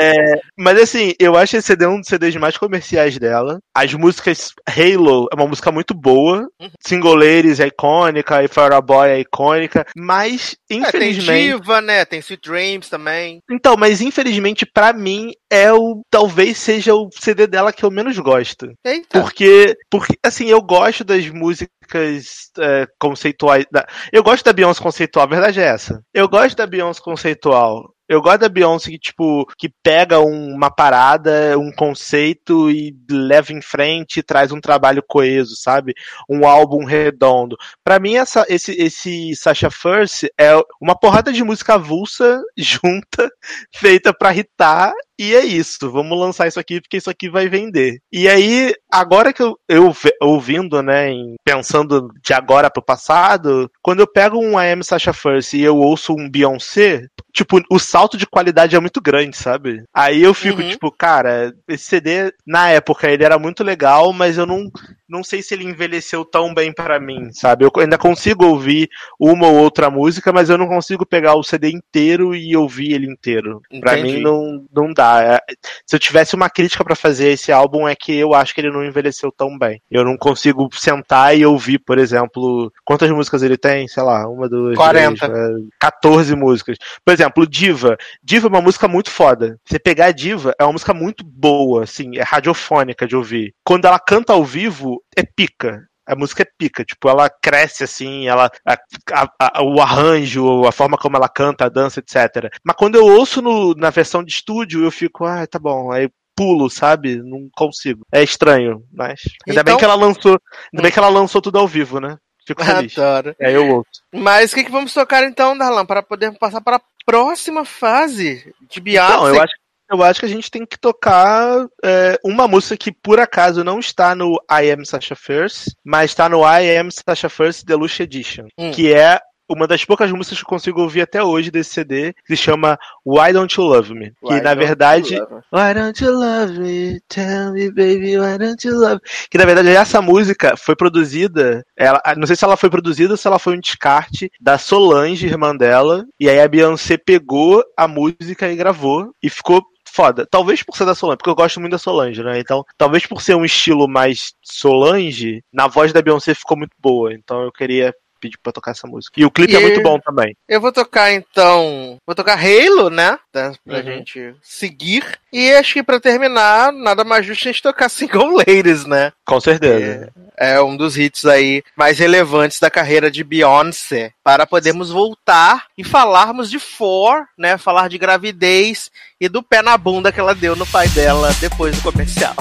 É, 0.00 0.40
mas 0.56 0.80
assim, 0.80 1.12
eu 1.18 1.36
acho 1.36 1.56
esse 1.56 1.66
CD 1.68 1.86
um 1.86 2.00
dos 2.00 2.08
CDs 2.08 2.34
mais 2.36 2.56
comerciais 2.56 3.18
dela. 3.18 3.58
As 3.74 3.92
músicas 3.94 4.52
Halo 4.68 5.28
é 5.32 5.34
uma 5.34 5.46
música 5.46 5.70
muito 5.70 5.94
boa. 5.94 6.48
Single 6.80 7.14
Ladies 7.14 7.60
é 7.60 7.66
icônica, 7.66 8.42
e 8.42 8.48
Fire 8.48 8.80
Boy 8.82 9.08
é 9.10 9.20
icônica. 9.20 9.86
Mas, 9.96 10.52
É, 10.52 10.56
tem 10.68 10.82
infelizmente. 10.82 11.52
Diva, 11.52 11.80
né? 11.80 12.04
Tem 12.04 12.20
Sweet 12.20 12.48
Dreams 12.48 12.88
também. 12.88 13.40
Então, 13.50 13.76
mas 13.76 14.00
infelizmente, 14.00 14.66
pra 14.66 14.92
mim, 14.92 15.32
é 15.54 15.72
o. 15.72 16.02
Talvez 16.10 16.58
seja 16.58 16.94
o 16.94 17.08
CD 17.12 17.46
dela 17.46 17.72
que 17.72 17.84
eu 17.84 17.90
menos 17.90 18.18
gosto. 18.18 18.72
Eita. 18.84 19.20
Porque, 19.20 19.76
porque, 19.90 20.18
assim, 20.22 20.46
eu 20.46 20.60
gosto 20.60 21.04
das 21.04 21.28
músicas 21.28 22.50
é, 22.58 22.86
conceituais. 22.98 23.64
Da... 23.70 23.86
Eu 24.12 24.22
gosto 24.22 24.44
da 24.44 24.52
Beyoncé 24.52 24.82
conceitual, 24.82 25.24
a 25.24 25.28
verdade 25.28 25.60
é 25.60 25.64
essa. 25.64 26.02
Eu 26.12 26.28
gosto 26.28 26.56
da 26.56 26.66
Beyoncé 26.66 27.00
conceitual. 27.00 27.94
Eu 28.06 28.20
gosto 28.20 28.40
da 28.40 28.50
Beyoncé 28.50 28.90
que, 28.90 28.98
tipo, 28.98 29.46
que 29.56 29.70
pega 29.82 30.20
um- 30.20 30.54
uma 30.54 30.70
parada, 30.70 31.58
um 31.58 31.72
conceito 31.72 32.70
e 32.70 32.94
leva 33.10 33.50
em 33.52 33.62
frente 33.62 34.18
e 34.18 34.22
traz 34.22 34.52
um 34.52 34.60
trabalho 34.60 35.02
coeso, 35.08 35.56
sabe? 35.56 35.94
Um 36.28 36.46
álbum 36.46 36.84
redondo. 36.84 37.56
Pra 37.82 37.98
mim, 37.98 38.16
essa, 38.16 38.44
esse, 38.48 38.72
esse 38.72 39.34
Sasha 39.34 39.70
First 39.70 40.24
é 40.38 40.50
uma 40.80 40.94
porrada 40.94 41.32
de 41.32 41.42
música 41.42 41.74
avulsa 41.74 42.42
junta, 42.58 43.30
feita 43.74 44.12
pra 44.12 44.34
hitar 44.36 44.92
e 45.18 45.34
é 45.34 45.44
isso, 45.44 45.90
vamos 45.90 46.18
lançar 46.18 46.46
isso 46.48 46.58
aqui 46.60 46.80
porque 46.80 46.96
isso 46.96 47.10
aqui 47.10 47.28
vai 47.30 47.48
vender. 47.48 47.98
E 48.12 48.28
aí, 48.28 48.74
agora 48.90 49.32
que 49.32 49.42
eu, 49.42 49.56
eu 49.68 49.92
ouvindo, 50.20 50.82
né, 50.82 51.10
em- 51.10 51.34
pensando 51.44 52.08
de 52.22 52.32
agora 52.32 52.70
pro 52.70 52.82
passado, 52.84 53.70
quando 53.82 54.00
eu 54.00 54.06
pego 54.10 54.38
um 54.38 54.58
I 54.60 54.72
Am 54.72 54.82
Sasha 54.82 55.12
First 55.12 55.52
e 55.54 55.62
eu 55.62 55.76
ouço 55.76 56.12
um 56.12 56.28
Beyoncé, 56.30 57.06
tipo, 57.32 57.60
o 57.70 57.78
salto 57.78 58.16
de 58.16 58.26
qualidade 58.26 58.74
é 58.76 58.80
muito 58.80 59.00
grande, 59.00 59.36
sabe? 59.36 59.82
Aí 59.94 60.22
eu 60.22 60.32
fico 60.34 60.60
Uhum. 60.62 60.68
tipo, 60.68 60.90
cara, 60.90 61.52
esse 61.68 61.84
CD, 61.84 62.32
na 62.46 62.70
época, 62.70 63.10
ele 63.10 63.24
era 63.24 63.38
muito 63.38 63.62
legal, 63.64 64.12
mas 64.12 64.36
eu 64.38 64.46
não, 64.46 64.68
não 65.08 65.22
sei 65.22 65.42
se 65.42 65.54
ele 65.54 65.64
envelheceu 65.64 66.24
tão 66.24 66.54
bem 66.54 66.72
pra 66.72 66.98
mim, 66.98 67.32
sabe? 67.32 67.64
Eu 67.64 67.70
ainda 67.78 67.98
consigo 67.98 68.46
ouvir 68.46 68.88
uma 69.18 69.48
ou 69.48 69.56
outra 69.56 69.90
música, 69.90 70.32
mas 70.32 70.48
eu 70.50 70.58
não 70.58 70.66
consigo 70.66 71.04
pegar 71.04 71.34
o 71.34 71.42
CD 71.42 71.70
inteiro 71.70 72.34
e 72.34 72.56
ouvir 72.56 72.92
ele 72.92 73.06
inteiro. 73.06 73.60
Pra 73.80 73.98
Entendi. 73.98 74.16
mim 74.16 74.22
não, 74.22 74.64
não 74.72 74.92
dá. 74.92 75.22
É- 75.22 75.54
Se 75.86 75.94
eu 75.96 76.00
tivesse 76.00 76.34
uma 76.34 76.48
crítica 76.48 76.84
pra 76.84 76.96
fazer 76.96 77.28
esse 77.28 77.52
álbum 77.52 77.86
é 77.86 77.94
que 77.94 78.14
eu 78.14 78.34
acho 78.34 78.54
que 78.54 78.60
ele 78.60 78.70
não 78.70 78.84
envelheceu 78.84 79.30
tão 79.30 79.58
bem. 79.58 79.80
Eu 79.90 80.04
não 80.04 80.16
consigo 80.16 80.68
sentar 80.72 81.36
e 81.36 81.44
ouvir, 81.44 81.78
por 81.78 81.98
exemplo, 81.98 82.72
quantas 82.84 83.10
músicas 83.10 83.42
ele 83.42 83.56
tem? 83.56 83.86
Sei 83.88 84.02
lá, 84.02 84.26
uma, 84.28 84.48
duas, 84.48 84.76
40. 84.76 85.28
três, 85.28 85.38
é, 85.38 85.54
14 85.78 86.34
músicas. 86.34 86.76
Por 87.04 87.12
exemplo, 87.12 87.46
Diva. 87.46 87.96
Diva 88.22 88.46
é 88.46 88.50
uma 88.50 88.62
música 88.62 88.88
muito 88.88 89.10
foda. 89.10 89.58
Você 89.64 89.78
pegar 89.78 90.12
Diva 90.12 90.54
é 90.58 90.64
uma 90.64 90.72
música 90.72 90.94
muito 90.94 91.24
boa, 91.24 91.84
assim, 91.84 92.16
é 92.16 92.22
radiofônica 92.22 93.06
de 93.06 93.16
ouvir. 93.16 93.52
Quando 93.64 93.84
ela 93.86 93.98
canta 93.98 94.32
ao 94.32 94.44
vivo, 94.44 94.93
é 95.16 95.22
pica. 95.22 95.80
A 96.06 96.14
música 96.14 96.42
é 96.42 96.46
pica, 96.58 96.84
tipo, 96.84 97.08
ela 97.08 97.30
cresce 97.30 97.82
assim, 97.82 98.28
ela 98.28 98.50
a- 98.66 98.78
a- 99.12 99.28
a- 99.40 99.62
o 99.64 99.80
arranjo, 99.80 100.66
a 100.66 100.72
forma 100.72 100.98
como 100.98 101.16
ela 101.16 101.28
canta, 101.30 101.64
a 101.64 101.68
dança, 101.70 102.00
etc. 102.00 102.50
Mas 102.62 102.76
quando 102.76 102.96
eu 102.96 103.06
ouço 103.06 103.40
no- 103.40 103.74
na 103.74 103.88
versão 103.88 104.22
de 104.22 104.30
estúdio, 104.30 104.84
eu 104.84 104.90
fico, 104.90 105.24
ah, 105.24 105.46
tá 105.46 105.58
bom, 105.58 105.90
aí 105.90 106.10
pulo, 106.36 106.68
sabe? 106.68 107.22
Não 107.22 107.48
consigo. 107.56 108.02
É 108.12 108.22
estranho, 108.22 108.82
mas 108.92 109.20
ainda 109.48 109.62
bem 109.62 109.72
Então- 109.72 109.78
que 109.78 109.84
ela 109.84 109.94
lançou, 109.94 110.38
ainda 110.72 110.82
bem 110.82 110.92
que 110.92 110.98
ela 110.98 111.08
lançou 111.08 111.40
tudo 111.40 111.58
ao 111.58 111.66
vivo, 111.68 111.98
né? 112.00 112.18
Fico 112.46 112.60
feliz. 112.90 112.98
Adoro. 112.98 113.34
Aí 113.40 113.54
eu 113.54 113.66
ouço. 113.76 113.88
Mas 114.12 114.52
o 114.52 114.56
que, 114.56 114.64
que 114.64 114.70
vamos 114.70 114.92
tocar 114.92 115.24
então, 115.24 115.56
Darlan, 115.56 115.86
para 115.86 116.02
podermos 116.02 116.38
passar 116.38 116.60
para 116.60 116.76
a 116.76 116.82
próxima 117.06 117.64
fase 117.64 118.52
de 118.68 118.80
Beyoncé? 118.80 119.16
Não, 119.16 119.28
eu 119.28 119.40
acho, 119.40 119.52
eu 119.94 120.02
acho 120.02 120.20
que 120.20 120.26
a 120.26 120.28
gente 120.28 120.50
tem 120.50 120.64
que 120.66 120.78
tocar 120.78 121.66
é, 121.84 122.18
uma 122.24 122.46
música 122.48 122.76
que 122.76 122.92
por 122.92 123.18
acaso 123.20 123.64
não 123.64 123.78
está 123.78 124.14
no 124.14 124.34
I 124.50 124.70
Am 124.70 124.84
Sasha 124.84 125.14
First, 125.16 125.68
mas 125.84 126.10
está 126.10 126.28
no 126.28 126.40
I 126.42 126.76
Am 126.76 126.88
Sasha 126.90 127.28
First 127.28 127.64
Deluxe 127.64 128.02
Edition, 128.02 128.46
Hum. 128.58 128.70
que 128.70 128.92
é 128.92 129.20
uma 129.48 129.66
das 129.66 129.84
poucas 129.84 130.10
músicas 130.10 130.38
que 130.38 130.44
eu 130.44 130.48
consigo 130.48 130.80
ouvir 130.80 131.02
até 131.02 131.22
hoje 131.22 131.50
desse 131.50 131.70
CD, 131.70 132.14
que 132.26 132.34
se 132.34 132.42
chama 132.42 132.78
Why 133.04 133.32
Don't 133.32 133.54
You 133.60 133.66
Love 133.66 133.94
Me? 133.94 134.10
Que 134.10 134.32
Why 134.34 134.40
na 134.40 134.54
don't 134.54 134.66
verdade. 134.66 135.14
Why 135.52 135.74
don't 135.74 136.02
you 136.02 136.12
love 136.12 136.58
me? 136.58 137.00
Tell 137.08 137.52
me, 137.52 137.70
baby, 137.70 138.18
why 138.18 138.38
don't 138.38 138.66
you 138.66 138.74
love 138.74 138.94
me? 138.94 139.00
Que 139.30 139.36
na 139.36 139.44
verdade 139.44 139.68
essa 139.68 140.00
música 140.00 140.56
foi 140.56 140.74
produzida. 140.74 141.62
Ela, 141.76 142.00
não 142.16 142.26
sei 142.26 142.36
se 142.36 142.44
ela 142.44 142.56
foi 142.56 142.70
produzida 142.70 143.12
ou 143.12 143.16
se 143.18 143.26
ela 143.26 143.38
foi 143.38 143.54
um 143.56 143.60
descarte 143.60 144.30
da 144.40 144.56
Solange, 144.56 145.26
irmã 145.26 145.54
dela. 145.54 146.06
E 146.18 146.28
aí 146.28 146.40
a 146.40 146.48
Beyoncé 146.48 146.96
pegou 146.96 147.62
a 147.76 147.86
música 147.86 148.50
e 148.50 148.56
gravou. 148.56 149.12
E 149.22 149.28
ficou 149.28 149.62
foda. 149.94 150.26
Talvez 150.26 150.62
por 150.62 150.76
ser 150.76 150.84
da 150.84 150.94
Solange, 150.94 151.18
porque 151.18 151.30
eu 151.30 151.34
gosto 151.34 151.60
muito 151.60 151.72
da 151.72 151.78
Solange, 151.78 152.22
né? 152.22 152.38
Então, 152.40 152.64
talvez 152.76 153.06
por 153.06 153.22
ser 153.22 153.36
um 153.36 153.44
estilo 153.44 153.88
mais 153.88 154.34
Solange, 154.42 155.42
na 155.52 155.68
voz 155.68 155.92
da 155.92 156.02
Beyoncé 156.02 156.34
ficou 156.34 156.56
muito 156.56 156.74
boa. 156.78 157.14
Então 157.14 157.42
eu 157.42 157.52
queria 157.52 157.94
pedir 158.24 158.38
pra 158.42 158.52
tocar 158.52 158.70
essa 158.70 158.86
música. 158.86 159.20
E 159.20 159.24
o 159.24 159.30
clipe 159.30 159.52
E- 159.52 159.56
é 159.56 159.60
muito 159.60 159.82
bom 159.82 159.98
também. 159.98 160.34
Eu 160.48 160.60
vou 160.60 160.72
tocar 160.72 161.12
então. 161.12 161.98
Vou 162.06 162.14
tocar 162.14 162.38
Halo, 162.38 162.88
né? 162.90 163.18
Pra 163.32 163.52
Uhum. 163.66 163.82
gente 163.82 164.34
seguir. 164.42 165.04
E 165.32 165.52
acho 165.52 165.74
que 165.74 165.82
pra 165.82 165.98
terminar, 166.00 166.72
nada 166.72 167.04
mais 167.04 167.26
justo 167.26 167.48
a 167.48 167.52
gente 167.52 167.62
tocar 167.62 167.88
Single 167.90 168.36
Ladies, 168.36 168.84
né? 168.86 169.12
Com 169.26 169.40
certeza. 169.40 170.10
É 170.36 170.60
um 170.60 170.76
dos 170.76 170.96
hits 170.98 171.24
aí 171.26 171.62
mais 171.76 171.98
relevantes 171.98 172.58
da 172.58 172.70
carreira 172.70 173.10
de 173.10 173.22
Beyoncé. 173.22 174.12
Para 174.22 174.46
podermos 174.46 174.90
voltar 174.90 175.66
e 175.78 175.84
falarmos 175.84 176.50
de 176.50 176.58
For, 176.58 177.26
né? 177.38 177.56
Falar 177.58 177.88
de 177.88 177.98
gravidez 177.98 178.90
e 179.20 179.28
do 179.28 179.42
pé 179.42 179.62
na 179.62 179.76
bunda 179.76 180.10
que 180.10 180.18
ela 180.20 180.34
deu 180.34 180.56
no 180.56 180.66
pai 180.66 180.88
dela 180.88 181.30
depois 181.40 181.76
do 181.76 181.82
comercial. 181.92 182.34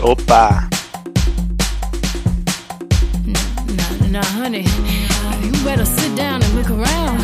Opa! 0.00 0.68
Now, 3.26 4.20
now, 4.20 4.42
honey, 4.44 4.64
better 5.64 5.84
sit 5.86 6.14
down 6.14 6.42
and 6.42 6.54
look 6.54 6.70
around. 6.70 7.18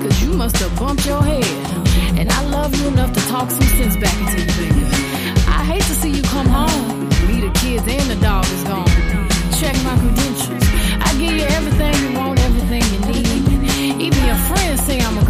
Cause 0.00 0.22
you 0.22 0.30
must 0.32 0.56
have 0.58 0.72
bumped 0.78 1.04
your 1.04 1.22
head. 1.22 1.44
And 2.16 2.30
I 2.30 2.40
love 2.44 2.72
you 2.78 2.86
enough 2.86 3.12
to 3.12 3.20
talk 3.28 3.50
some 3.50 3.68
sense 3.76 3.96
back 3.96 4.16
into 4.20 4.38
you, 4.40 4.52
baby. 4.60 4.84
I 5.58 5.64
hate 5.70 5.82
to 5.82 5.94
see 6.00 6.10
you 6.10 6.22
come 6.22 6.46
home. 6.46 7.08
Me, 7.26 7.40
the 7.40 7.50
kids, 7.58 7.84
and 7.88 8.06
the 8.08 8.18
dog 8.22 8.44
is 8.46 8.62
gone. 8.62 8.86
Check 9.58 9.74
my 9.82 9.94
credentials. 9.98 10.64
I 11.06 11.10
give 11.18 11.34
you 11.40 11.46
everything 11.58 11.94
you 12.04 12.18
want, 12.18 12.38
everything 12.40 12.82
you 12.94 13.00
need. 13.10 14.02
Even 14.06 14.24
your 14.24 14.40
friends 14.48 14.80
say 14.86 15.00
I'm 15.00 15.18
a 15.18 15.27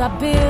I 0.00 0.08
built? 0.18 0.49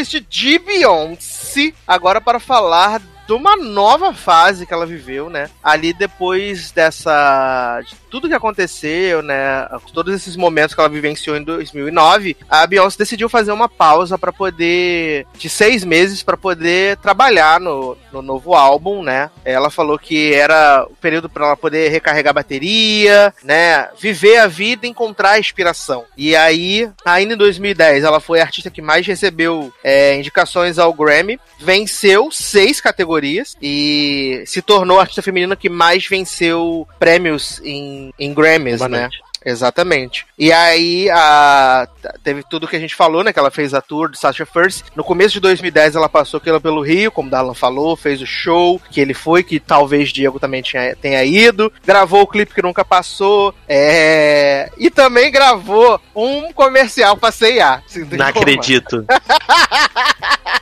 playlist 0.00 0.20
de 0.28 0.58
Beyoncé, 0.58 1.74
agora 1.86 2.20
para 2.20 2.40
falar 2.40 3.00
de 3.26 3.32
uma 3.32 3.56
nova 3.56 4.12
fase 4.12 4.66
que 4.66 4.72
ela 4.72 4.86
viveu, 4.86 5.28
né? 5.28 5.48
Ali 5.62 5.92
depois 5.92 6.72
dessa 6.72 7.80
tudo 8.10 8.28
que 8.28 8.34
aconteceu, 8.34 9.22
né, 9.22 9.68
todos 9.92 10.14
esses 10.14 10.36
momentos 10.36 10.74
que 10.74 10.80
ela 10.80 10.88
vivenciou 10.88 11.36
em 11.36 11.42
2009, 11.42 12.36
a 12.48 12.66
Beyoncé 12.66 12.98
decidiu 12.98 13.28
fazer 13.28 13.52
uma 13.52 13.68
pausa 13.68 14.18
para 14.18 14.32
poder 14.32 15.26
de 15.38 15.48
seis 15.48 15.84
meses 15.84 16.22
para 16.22 16.36
poder 16.36 16.96
trabalhar 16.96 17.60
no, 17.60 17.96
no 18.12 18.20
novo 18.20 18.54
álbum, 18.54 19.02
né? 19.02 19.30
Ela 19.44 19.70
falou 19.70 19.98
que 19.98 20.34
era 20.34 20.86
o 20.90 20.96
período 20.96 21.28
para 21.28 21.46
ela 21.46 21.56
poder 21.56 21.90
recarregar 21.90 22.30
a 22.30 22.34
bateria, 22.34 23.32
né, 23.44 23.88
viver 23.98 24.38
a 24.38 24.46
vida, 24.46 24.86
encontrar 24.86 25.38
inspiração. 25.38 26.04
E 26.16 26.34
aí, 26.34 26.90
ainda 27.04 27.34
em 27.34 27.36
2010, 27.36 28.04
ela 28.04 28.20
foi 28.20 28.40
a 28.40 28.44
artista 28.44 28.70
que 28.70 28.82
mais 28.82 29.06
recebeu 29.06 29.72
é, 29.84 30.14
indicações 30.16 30.78
ao 30.78 30.92
Grammy, 30.92 31.38
venceu 31.58 32.30
seis 32.30 32.80
categorias 32.80 33.56
e 33.62 34.42
se 34.46 34.60
tornou 34.62 34.98
a 34.98 35.02
artista 35.02 35.22
feminina 35.22 35.56
que 35.56 35.68
mais 35.68 36.06
venceu 36.06 36.86
prêmios 36.98 37.60
em 37.64 37.99
em, 38.00 38.14
em 38.18 38.34
Grammys, 38.34 38.80
né? 38.82 39.08
Exatamente. 39.44 40.26
E 40.38 40.52
aí, 40.52 41.08
a, 41.10 41.88
teve 42.22 42.42
tudo 42.48 42.68
que 42.68 42.76
a 42.76 42.80
gente 42.80 42.94
falou, 42.94 43.24
né? 43.24 43.32
Que 43.32 43.38
ela 43.38 43.50
fez 43.50 43.72
a 43.72 43.80
tour 43.80 44.10
do 44.10 44.16
Sasha 44.16 44.44
First. 44.44 44.84
No 44.94 45.02
começo 45.02 45.34
de 45.34 45.40
2010, 45.40 45.96
ela 45.96 46.08
passou 46.08 46.40
pelo 46.40 46.82
Rio, 46.82 47.10
como 47.10 47.28
o 47.28 47.30
Dalan 47.30 47.54
falou, 47.54 47.96
fez 47.96 48.20
o 48.20 48.26
show 48.26 48.80
que 48.90 49.00
ele 49.00 49.14
foi, 49.14 49.42
que 49.42 49.58
talvez 49.58 50.10
Diego 50.10 50.38
também 50.38 50.62
tinha, 50.62 50.94
tenha 50.94 51.24
ido. 51.24 51.72
Gravou 51.84 52.22
o 52.22 52.26
clipe 52.26 52.54
que 52.54 52.62
nunca 52.62 52.84
passou. 52.84 53.54
É... 53.66 54.70
E 54.76 54.90
também 54.90 55.30
gravou 55.30 56.00
um 56.14 56.52
comercial 56.52 57.16
pra 57.16 57.32
C&A. 57.32 57.82
Não 58.18 58.26
acredito. 58.26 59.06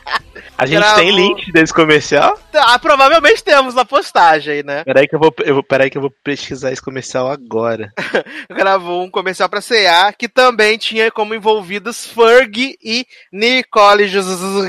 A 0.59 0.67
gente 0.67 0.79
Gravo... 0.79 0.97
tem 0.97 1.15
link 1.15 1.53
desse 1.53 1.73
comercial? 1.73 2.37
Tá, 2.51 2.75
ah, 2.75 2.79
provavelmente 2.81 3.45
temos 3.45 3.77
na 3.77 3.85
postagem, 3.85 4.65
né? 4.65 4.83
Peraí 4.83 5.07
que 5.07 5.15
eu 5.15 5.21
vou, 5.21 5.33
eu, 5.45 5.63
peraí 5.63 5.89
que 5.89 5.97
eu 5.97 6.03
vou 6.03 6.13
pesquisar 6.25 6.73
esse 6.73 6.83
comercial 6.83 7.31
agora. 7.31 7.93
Gravou 8.51 9.05
um 9.05 9.11
comercial 9.11 9.49
pra 9.49 9.63
CA 9.63 10.13
que 10.13 10.29
também 10.29 10.77
tinha 10.77 11.13
como 11.13 11.33
envolvidos 11.33 12.07
Ferg 12.07 12.77
e 12.83 13.07
Nicole 13.33 14.09
Jesus. 14.09 14.69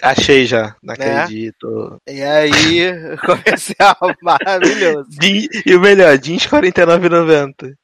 Achei 0.00 0.46
já, 0.46 0.76
não 0.80 0.94
né? 0.94 1.22
acredito. 1.22 2.00
E 2.06 2.22
aí, 2.22 3.16
comercial 3.26 3.96
maravilhoso. 4.22 5.08
E 5.20 5.74
o 5.74 5.80
melhor, 5.80 6.16
jeans 6.16 6.46
49,90. 6.46 7.74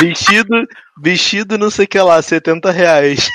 vestido, 0.00 0.66
vestido 1.00 1.56
não 1.56 1.70
sei 1.70 1.84
o 1.84 1.88
que 1.88 2.00
lá, 2.00 2.20
70 2.20 2.72
reais. 2.72 3.28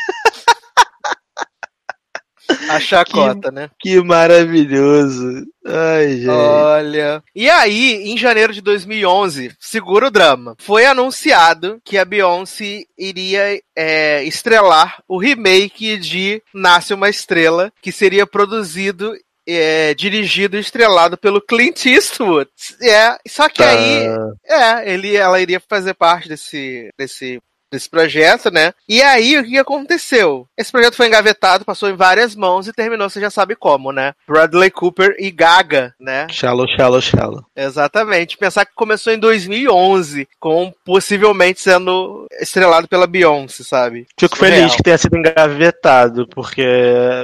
A 2.69 2.79
chacota, 2.79 3.51
né? 3.51 3.69
Que 3.79 4.01
maravilhoso. 4.01 5.45
Ai, 5.65 6.17
gente. 6.17 6.27
Olha. 6.29 7.23
E 7.35 7.49
aí, 7.49 8.11
em 8.11 8.17
janeiro 8.17 8.53
de 8.53 8.61
2011, 8.61 9.55
segura 9.59 10.07
o 10.07 10.11
drama. 10.11 10.55
Foi 10.59 10.85
anunciado 10.85 11.79
que 11.83 11.97
a 11.97 12.05
Beyoncé 12.05 12.83
iria 12.97 13.61
é, 13.75 14.23
estrelar 14.23 15.03
o 15.07 15.17
remake 15.17 15.97
de 15.97 16.41
Nasce 16.53 16.93
uma 16.93 17.09
Estrela, 17.09 17.71
que 17.81 17.91
seria 17.91 18.25
produzido. 18.25 19.13
é, 19.47 19.93
dirigido 19.95 20.55
e 20.55 20.59
estrelado 20.59 21.17
pelo 21.17 21.41
Clint 21.41 21.85
Eastwood. 21.87 22.49
É, 22.81 23.17
só 23.27 23.49
que 23.49 23.63
aí, 23.63 24.07
é, 24.45 24.93
ele, 24.93 25.15
ela 25.15 25.41
iria 25.41 25.59
fazer 25.59 25.95
parte 25.95 26.29
desse, 26.29 26.89
desse 26.97 27.41
desse 27.71 27.89
projeto, 27.89 28.51
né? 28.51 28.73
E 28.87 29.01
aí, 29.01 29.37
o 29.37 29.43
que 29.43 29.57
aconteceu? 29.57 30.47
Esse 30.57 30.71
projeto 30.71 30.95
foi 30.95 31.07
engavetado, 31.07 31.65
passou 31.65 31.89
em 31.89 31.95
várias 31.95 32.35
mãos 32.35 32.67
e 32.67 32.73
terminou, 32.73 33.09
você 33.09 33.21
já 33.21 33.29
sabe 33.29 33.55
como, 33.55 33.91
né? 33.91 34.13
Bradley 34.27 34.69
Cooper 34.69 35.15
e 35.17 35.31
Gaga, 35.31 35.93
né? 35.99 36.27
Shallow, 36.29 36.67
shallow, 36.67 37.01
shallow. 37.01 37.45
Exatamente. 37.55 38.37
Pensar 38.37 38.65
que 38.65 38.73
começou 38.75 39.13
em 39.13 39.19
2011, 39.19 40.27
com 40.39 40.73
possivelmente 40.83 41.61
sendo 41.61 42.27
estrelado 42.39 42.87
pela 42.87 43.07
Beyoncé, 43.07 43.63
sabe? 43.63 44.05
Fico 44.19 44.37
Surreal. 44.37 44.57
feliz 44.57 44.75
que 44.75 44.83
tenha 44.83 44.97
sido 44.97 45.17
engavetado, 45.17 46.27
porque 46.27 46.65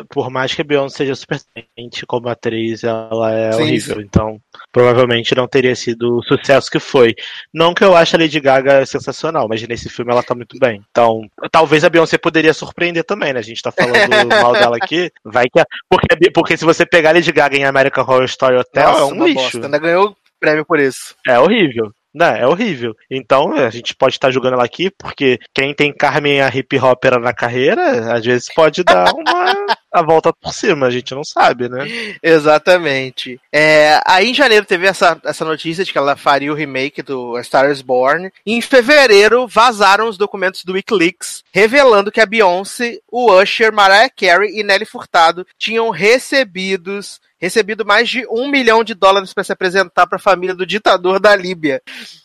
por 0.10 0.30
mais 0.30 0.54
que 0.54 0.62
a 0.62 0.66
Beyoncé 0.66 0.98
seja 0.98 1.16
super 1.16 1.38
excelente 1.38 2.06
como 2.06 2.30
atriz, 2.30 2.84
ela 2.84 3.34
é 3.34 3.52
Sim, 3.52 3.64
horrível. 3.64 4.02
Então, 4.02 4.40
provavelmente 4.72 5.36
não 5.36 5.48
teria 5.48 5.76
sido 5.76 6.18
o 6.18 6.24
sucesso 6.24 6.72
que 6.72 6.80
foi. 6.80 7.16
Não 7.54 7.74
que 7.74 7.84
eu 7.84 7.96
ache 7.96 8.16
a 8.16 8.20
Lady 8.20 8.40
Gaga 8.40 8.86
sensacional, 8.86 9.48
mas 9.48 9.66
nesse 9.68 9.90
filme 9.90 10.12
ela 10.12 10.24
tá 10.24 10.34
muito 10.38 10.58
bem. 10.60 10.82
Então, 10.90 11.28
talvez 11.52 11.84
a 11.84 11.90
Beyoncé 11.90 12.18
poderia 12.18 12.54
surpreender 12.54 13.04
também, 13.04 13.34
né? 13.34 13.40
A 13.40 13.44
gente 13.44 13.62
tá 13.62 13.72
falando 13.72 13.90
mal 14.42 14.54
dela 14.54 14.78
aqui. 14.78 15.12
Vai 15.24 15.46
que. 15.50 15.64
Porque, 15.90 16.32
porque 16.32 16.58
se 16.58 16.66
você 16.66 16.86
pegar 16.86 17.14
Lady 17.14 17.32
Gaga 17.32 17.58
em 17.58 17.66
American 17.66 18.04
Horror 18.04 18.24
Story 18.26 18.58
Hotel, 18.58 18.90
Nossa, 18.90 19.02
é 19.02 19.06
um 19.06 19.10
uma 19.10 19.26
lixo. 19.26 19.42
bosta. 19.42 19.66
Ainda 19.66 19.80
ganhou 19.80 20.16
prêmio 20.40 20.66
por 20.66 20.80
isso. 20.80 21.16
É 21.28 21.40
horrível. 21.40 21.92
Não, 22.14 22.36
é 22.36 22.48
horrível. 22.48 22.96
Então, 23.12 23.54
a 23.54 23.70
gente 23.70 23.96
pode 23.96 24.16
estar 24.16 24.32
julgando 24.32 24.56
ela 24.56 24.66
aqui, 24.66 24.90
porque 24.90 25.38
quem 25.54 25.74
tem 25.74 25.94
Carmen 25.94 26.42
a 26.42 26.48
hip 26.48 26.76
hopera 26.80 27.20
na 27.20 27.32
carreira, 27.32 28.12
às 28.12 28.26
vezes 28.26 28.52
pode 28.56 28.84
dar 28.84 29.14
uma 29.14 29.54
a 30.00 30.04
volta 30.04 30.34
por 30.34 30.54
cima, 30.54 30.88
a 30.88 30.90
gente 30.90 31.14
não 31.14 31.24
sabe, 31.24 31.70
né? 31.70 31.86
Exatamente. 32.22 33.40
É, 33.52 34.00
aí 34.06 34.30
em 34.30 34.34
janeiro 34.34 34.66
teve 34.66 34.88
essa, 34.88 35.20
essa 35.24 35.46
notícia 35.46 35.84
de 35.84 35.92
que 35.92 35.98
ela 35.98 36.16
faria 36.16 36.52
o 36.52 36.56
remake 36.56 37.02
do 37.02 37.42
Star 37.44 37.70
is 37.70 37.82
Born. 37.82 38.32
E 38.46 38.54
em 38.54 38.62
fevereiro 38.62 39.48
vazaram 39.48 40.08
os 40.08 40.18
documentos 40.18 40.64
do 40.64 40.74
Wikileaks, 40.74 41.44
revelando 41.52 42.12
que 42.12 42.22
a 42.22 42.26
Beyoncé, 42.26 43.00
o 43.12 43.32
Usher, 43.32 43.74
Mariah 43.74 44.10
Carey 44.10 44.60
e 44.60 44.64
Nelly 44.64 44.86
Furtado 44.86 45.46
tinham 45.58 45.90
recebidos 45.90 47.20
recebido 47.40 47.86
mais 47.86 48.10
de 48.10 48.26
um 48.32 48.50
milhão 48.50 48.84
de 48.84 48.94
dólares 48.94 49.34
para 49.34 49.44
se 49.44 49.52
apresentar 49.52 50.08
para 50.08 50.16
a 50.16 50.20
família 50.20 50.56
do 50.56 50.66
ditador 50.66 51.20
da 51.20 51.36
Líbia. 51.36 51.82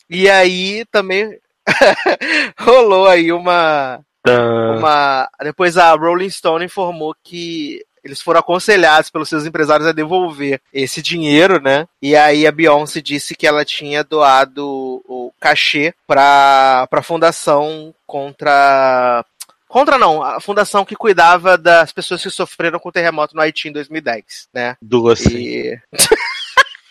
E 0.09 0.29
aí 0.29 0.85
também 0.91 1.39
rolou 2.59 3.07
aí 3.07 3.33
uma. 3.33 4.01
Uma. 4.31 5.29
Depois 5.43 5.77
a 5.77 5.93
Rolling 5.95 6.31
Stone 6.31 6.65
informou 6.65 7.15
que 7.23 7.85
eles 8.05 8.21
foram 8.21 8.41
aconselhados 8.41 9.11
pelos 9.11 9.29
seus 9.29 9.47
empresários 9.47 9.89
a 9.89 9.93
devolver 9.93 10.61
esse 10.73 11.01
dinheiro, 11.01 11.61
né? 11.61 11.87
E 12.01 12.17
aí 12.17 12.47
a 12.47 12.53
Beyoncé 12.53 13.01
disse 13.01 13.37
que 13.37 13.47
ela 13.47 13.65
tinha 13.65 14.03
doado 14.03 15.03
o 15.07 15.33
cachê 15.41 15.95
para 16.07 16.89
a 16.91 17.03
fundação 17.03 17.95
contra. 18.07 19.25
Contra 19.69 19.97
não, 19.97 20.23
a 20.23 20.39
fundação 20.39 20.85
que 20.85 20.95
cuidava 20.95 21.57
das 21.57 21.93
pessoas 21.93 22.23
que 22.23 22.29
sofreram 22.29 22.79
com 22.79 22.91
o 22.91 22.93
terremoto 22.93 23.35
no 23.35 23.41
Haiti 23.41 23.69
em 23.69 23.73
2010, 23.73 24.49
né? 24.53 24.77
Duas. 24.83 25.25
E... 25.25 25.81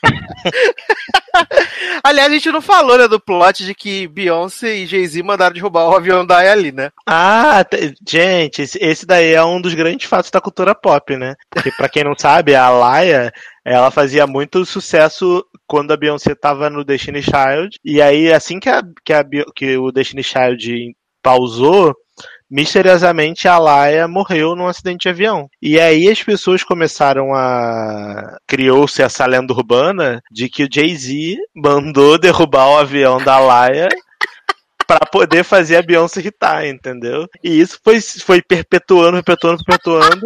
Aliás, 2.04 2.30
a 2.30 2.34
gente 2.34 2.52
não 2.52 2.62
falou, 2.62 2.98
né, 2.98 3.08
do 3.08 3.20
plot 3.20 3.66
de 3.66 3.74
que 3.74 4.08
Beyoncé 4.08 4.78
e 4.78 4.86
Jay-Z 4.86 5.22
mandaram 5.24 5.54
derrubar 5.54 5.88
o 5.88 5.96
avião 5.96 6.26
da 6.26 6.38
Ali, 6.38 6.72
né? 6.72 6.90
Ah, 7.06 7.64
te- 7.64 7.94
gente, 8.08 8.62
esse, 8.80 9.06
daí 9.06 9.34
é 9.34 9.44
um 9.44 9.62
dos 9.62 9.74
grandes 9.74 10.08
fatos 10.08 10.32
da 10.32 10.42
cultura 10.42 10.76
pop, 10.76 11.16
né? 11.16 11.36
Porque 11.50 11.72
pra 11.72 11.90
quem 11.90 12.04
não 12.04 12.16
sabe, 12.18 12.56
a 12.56 12.70
Laia, 12.70 13.32
ela 13.64 13.92
fazia 13.92 14.26
muito 14.26 14.66
sucesso 14.66 15.46
quando 15.68 15.92
a 15.92 15.98
Beyoncé 15.98 16.34
tava 16.36 16.70
no 16.70 16.84
Destiny 16.84 17.22
Child. 17.22 17.78
E 17.86 18.02
aí, 18.02 18.32
assim 18.34 18.60
que, 18.60 18.70
a, 18.70 18.82
que, 19.06 19.14
a, 19.14 19.24
que 19.56 19.78
o 19.78 19.92
Destiny 19.92 20.24
Child 20.24 20.96
pausou, 21.22 21.94
misteriosamente 22.50 23.48
a 23.48 23.58
Laia 23.58 24.08
morreu 24.08 24.56
num 24.56 24.68
acidente 24.68 25.04
de 25.04 25.10
avião. 25.10 25.48
E 25.62 25.80
aí 25.80 26.10
as 26.10 26.22
pessoas 26.22 26.64
começaram 26.64 27.34
a. 27.34 28.38
Criou-se 28.46 29.02
essa 29.02 29.26
lenda 29.26 29.54
urbana 29.54 30.22
de 30.30 30.50
que 30.50 30.66
o 30.66 30.70
Jay-Z 30.72 31.38
mandou 31.56 32.18
derrubar 32.20 32.68
o 32.70 32.78
avião 32.78 33.24
da 33.24 33.40
Laia 33.40 33.88
pra 34.86 35.00
poder 35.06 35.46
fazer 35.46 35.78
a 35.78 35.82
Beyoncé 35.82 36.20
irritar, 36.20 36.68
entendeu? 36.68 37.26
E 37.42 37.62
isso 37.62 37.80
foi, 37.82 38.02
foi 38.02 38.42
perpetuando, 38.42 39.24
perpetuando, 39.24 39.64
perpetuando. 39.64 40.26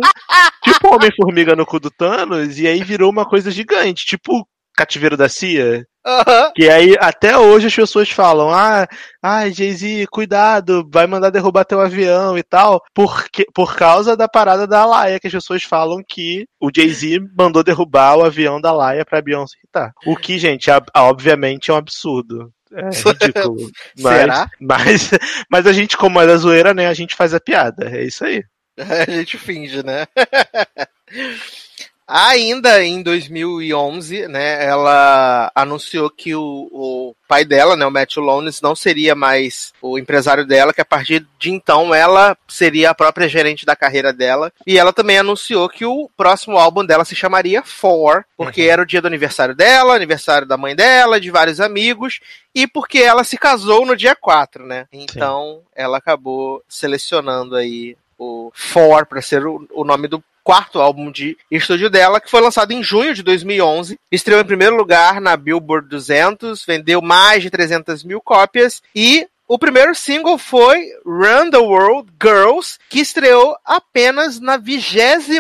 tipo 0.63 0.95
Homem-Formiga 0.95 1.55
no 1.55 1.65
cu 1.65 1.79
do 1.79 1.91
Thanos, 1.91 2.57
e 2.57 2.67
aí 2.67 2.83
virou 2.83 3.11
uma 3.11 3.25
coisa 3.25 3.51
gigante, 3.51 4.05
tipo 4.05 4.47
Cativeiro 4.75 5.17
da 5.17 5.29
Cia. 5.29 5.85
Aham. 6.05 6.51
Que 6.55 6.69
aí 6.69 6.95
até 6.99 7.35
hoje 7.37 7.67
as 7.67 7.75
pessoas 7.75 8.09
falam: 8.11 8.51
ah, 8.51 8.87
ai, 9.21 9.51
Jay-Z, 9.51 10.05
cuidado, 10.11 10.87
vai 10.91 11.07
mandar 11.07 11.31
derrubar 11.31 11.65
teu 11.65 11.81
avião 11.81 12.37
e 12.37 12.43
tal, 12.43 12.83
porque, 12.93 13.45
por 13.53 13.75
causa 13.75 14.15
da 14.15 14.27
parada 14.27 14.67
da 14.67 14.85
Laia, 14.85 15.19
que 15.19 15.27
as 15.27 15.33
pessoas 15.33 15.63
falam 15.63 16.03
que 16.07 16.45
o 16.59 16.69
Jay-Z 16.73 17.19
mandou 17.35 17.63
derrubar 17.63 18.17
o 18.17 18.23
avião 18.23 18.61
da 18.61 18.71
Laia 18.71 19.03
pra 19.03 19.21
Beyoncé 19.21 19.57
irritar. 19.57 19.91
O 20.05 20.15
que, 20.15 20.37
gente, 20.37 20.69
obviamente 20.95 21.71
é 21.71 21.73
um 21.73 21.77
absurdo. 21.77 22.51
É 22.71 22.89
ridículo. 23.25 23.71
Mas, 23.99 24.17
Será? 24.17 24.49
Mas, 24.59 25.11
mas 25.49 25.65
a 25.65 25.73
gente, 25.73 25.97
como 25.97 26.21
é 26.21 26.27
da 26.27 26.37
zoeira, 26.37 26.73
né, 26.73 26.87
a 26.87 26.93
gente 26.93 27.15
faz 27.15 27.33
a 27.33 27.39
piada. 27.39 27.89
É 27.89 28.03
isso 28.03 28.23
aí. 28.23 28.43
A 28.77 29.09
gente 29.09 29.37
finge, 29.37 29.81
né? 29.83 30.05
Ainda 32.07 32.83
em 32.83 33.01
2011, 33.01 34.27
né, 34.27 34.63
ela 34.63 35.51
anunciou 35.55 36.07
que 36.07 36.35
o, 36.35 36.69
o 36.71 37.15
pai 37.27 37.43
dela, 37.43 37.75
né, 37.75 37.83
o 37.83 37.91
Matthew 37.91 38.21
Lones, 38.21 38.61
não 38.61 38.75
seria 38.75 39.15
mais 39.15 39.73
o 39.81 39.97
empresário 39.97 40.45
dela, 40.45 40.71
que 40.71 40.81
a 40.81 40.85
partir 40.85 41.25
de 41.39 41.51
então 41.51 41.95
ela 41.95 42.37
seria 42.47 42.91
a 42.91 42.95
própria 42.95 43.27
gerente 43.27 43.65
da 43.65 43.75
carreira 43.75 44.13
dela. 44.13 44.53
E 44.67 44.77
ela 44.77 44.93
também 44.93 45.17
anunciou 45.17 45.67
que 45.67 45.83
o 45.83 46.07
próximo 46.15 46.57
álbum 46.57 46.85
dela 46.85 47.03
se 47.03 47.15
chamaria 47.15 47.63
Four, 47.63 48.23
porque 48.37 48.61
era 48.61 48.83
o 48.83 48.85
dia 48.85 49.01
do 49.01 49.07
aniversário 49.07 49.55
dela, 49.55 49.95
aniversário 49.95 50.47
da 50.47 50.57
mãe 50.57 50.75
dela, 50.75 51.19
de 51.19 51.31
vários 51.31 51.59
amigos, 51.59 52.19
e 52.53 52.67
porque 52.67 52.99
ela 52.99 53.23
se 53.23 53.37
casou 53.37 53.83
no 53.83 53.95
dia 53.95 54.15
4, 54.15 54.63
né? 54.63 54.85
Então 54.93 55.61
ela 55.75 55.97
acabou 55.97 56.63
selecionando 56.69 57.55
aí 57.55 57.97
o 58.17 58.51
Four 58.53 59.07
para 59.07 59.21
ser 59.21 59.45
o, 59.45 59.67
o 59.73 59.83
nome 59.83 60.07
do 60.07 60.23
quarto 60.45 60.79
álbum 60.79 61.11
de 61.11 61.35
estúdio 61.49 61.89
dela, 61.89 62.21
que 62.21 62.29
foi 62.29 62.39
lançado 62.39 62.71
em 62.71 62.83
junho 62.83 63.15
de 63.15 63.23
2011. 63.23 63.99
Estreou 64.11 64.39
em 64.39 64.45
primeiro 64.45 64.75
lugar 64.75 65.19
na 65.19 65.35
Billboard 65.35 65.89
200, 65.89 66.63
vendeu 66.63 67.01
mais 67.01 67.41
de 67.41 67.49
300 67.49 68.03
mil 68.03 68.21
cópias 68.21 68.79
e 68.95 69.27
o 69.47 69.59
primeiro 69.59 69.93
single 69.93 70.37
foi 70.37 70.87
Run 71.05 71.51
the 71.51 71.57
World 71.57 72.11
Girls, 72.21 72.79
que 72.89 72.99
estreou 72.99 73.55
apenas 73.63 74.39
na 74.39 74.57
29 74.57 75.35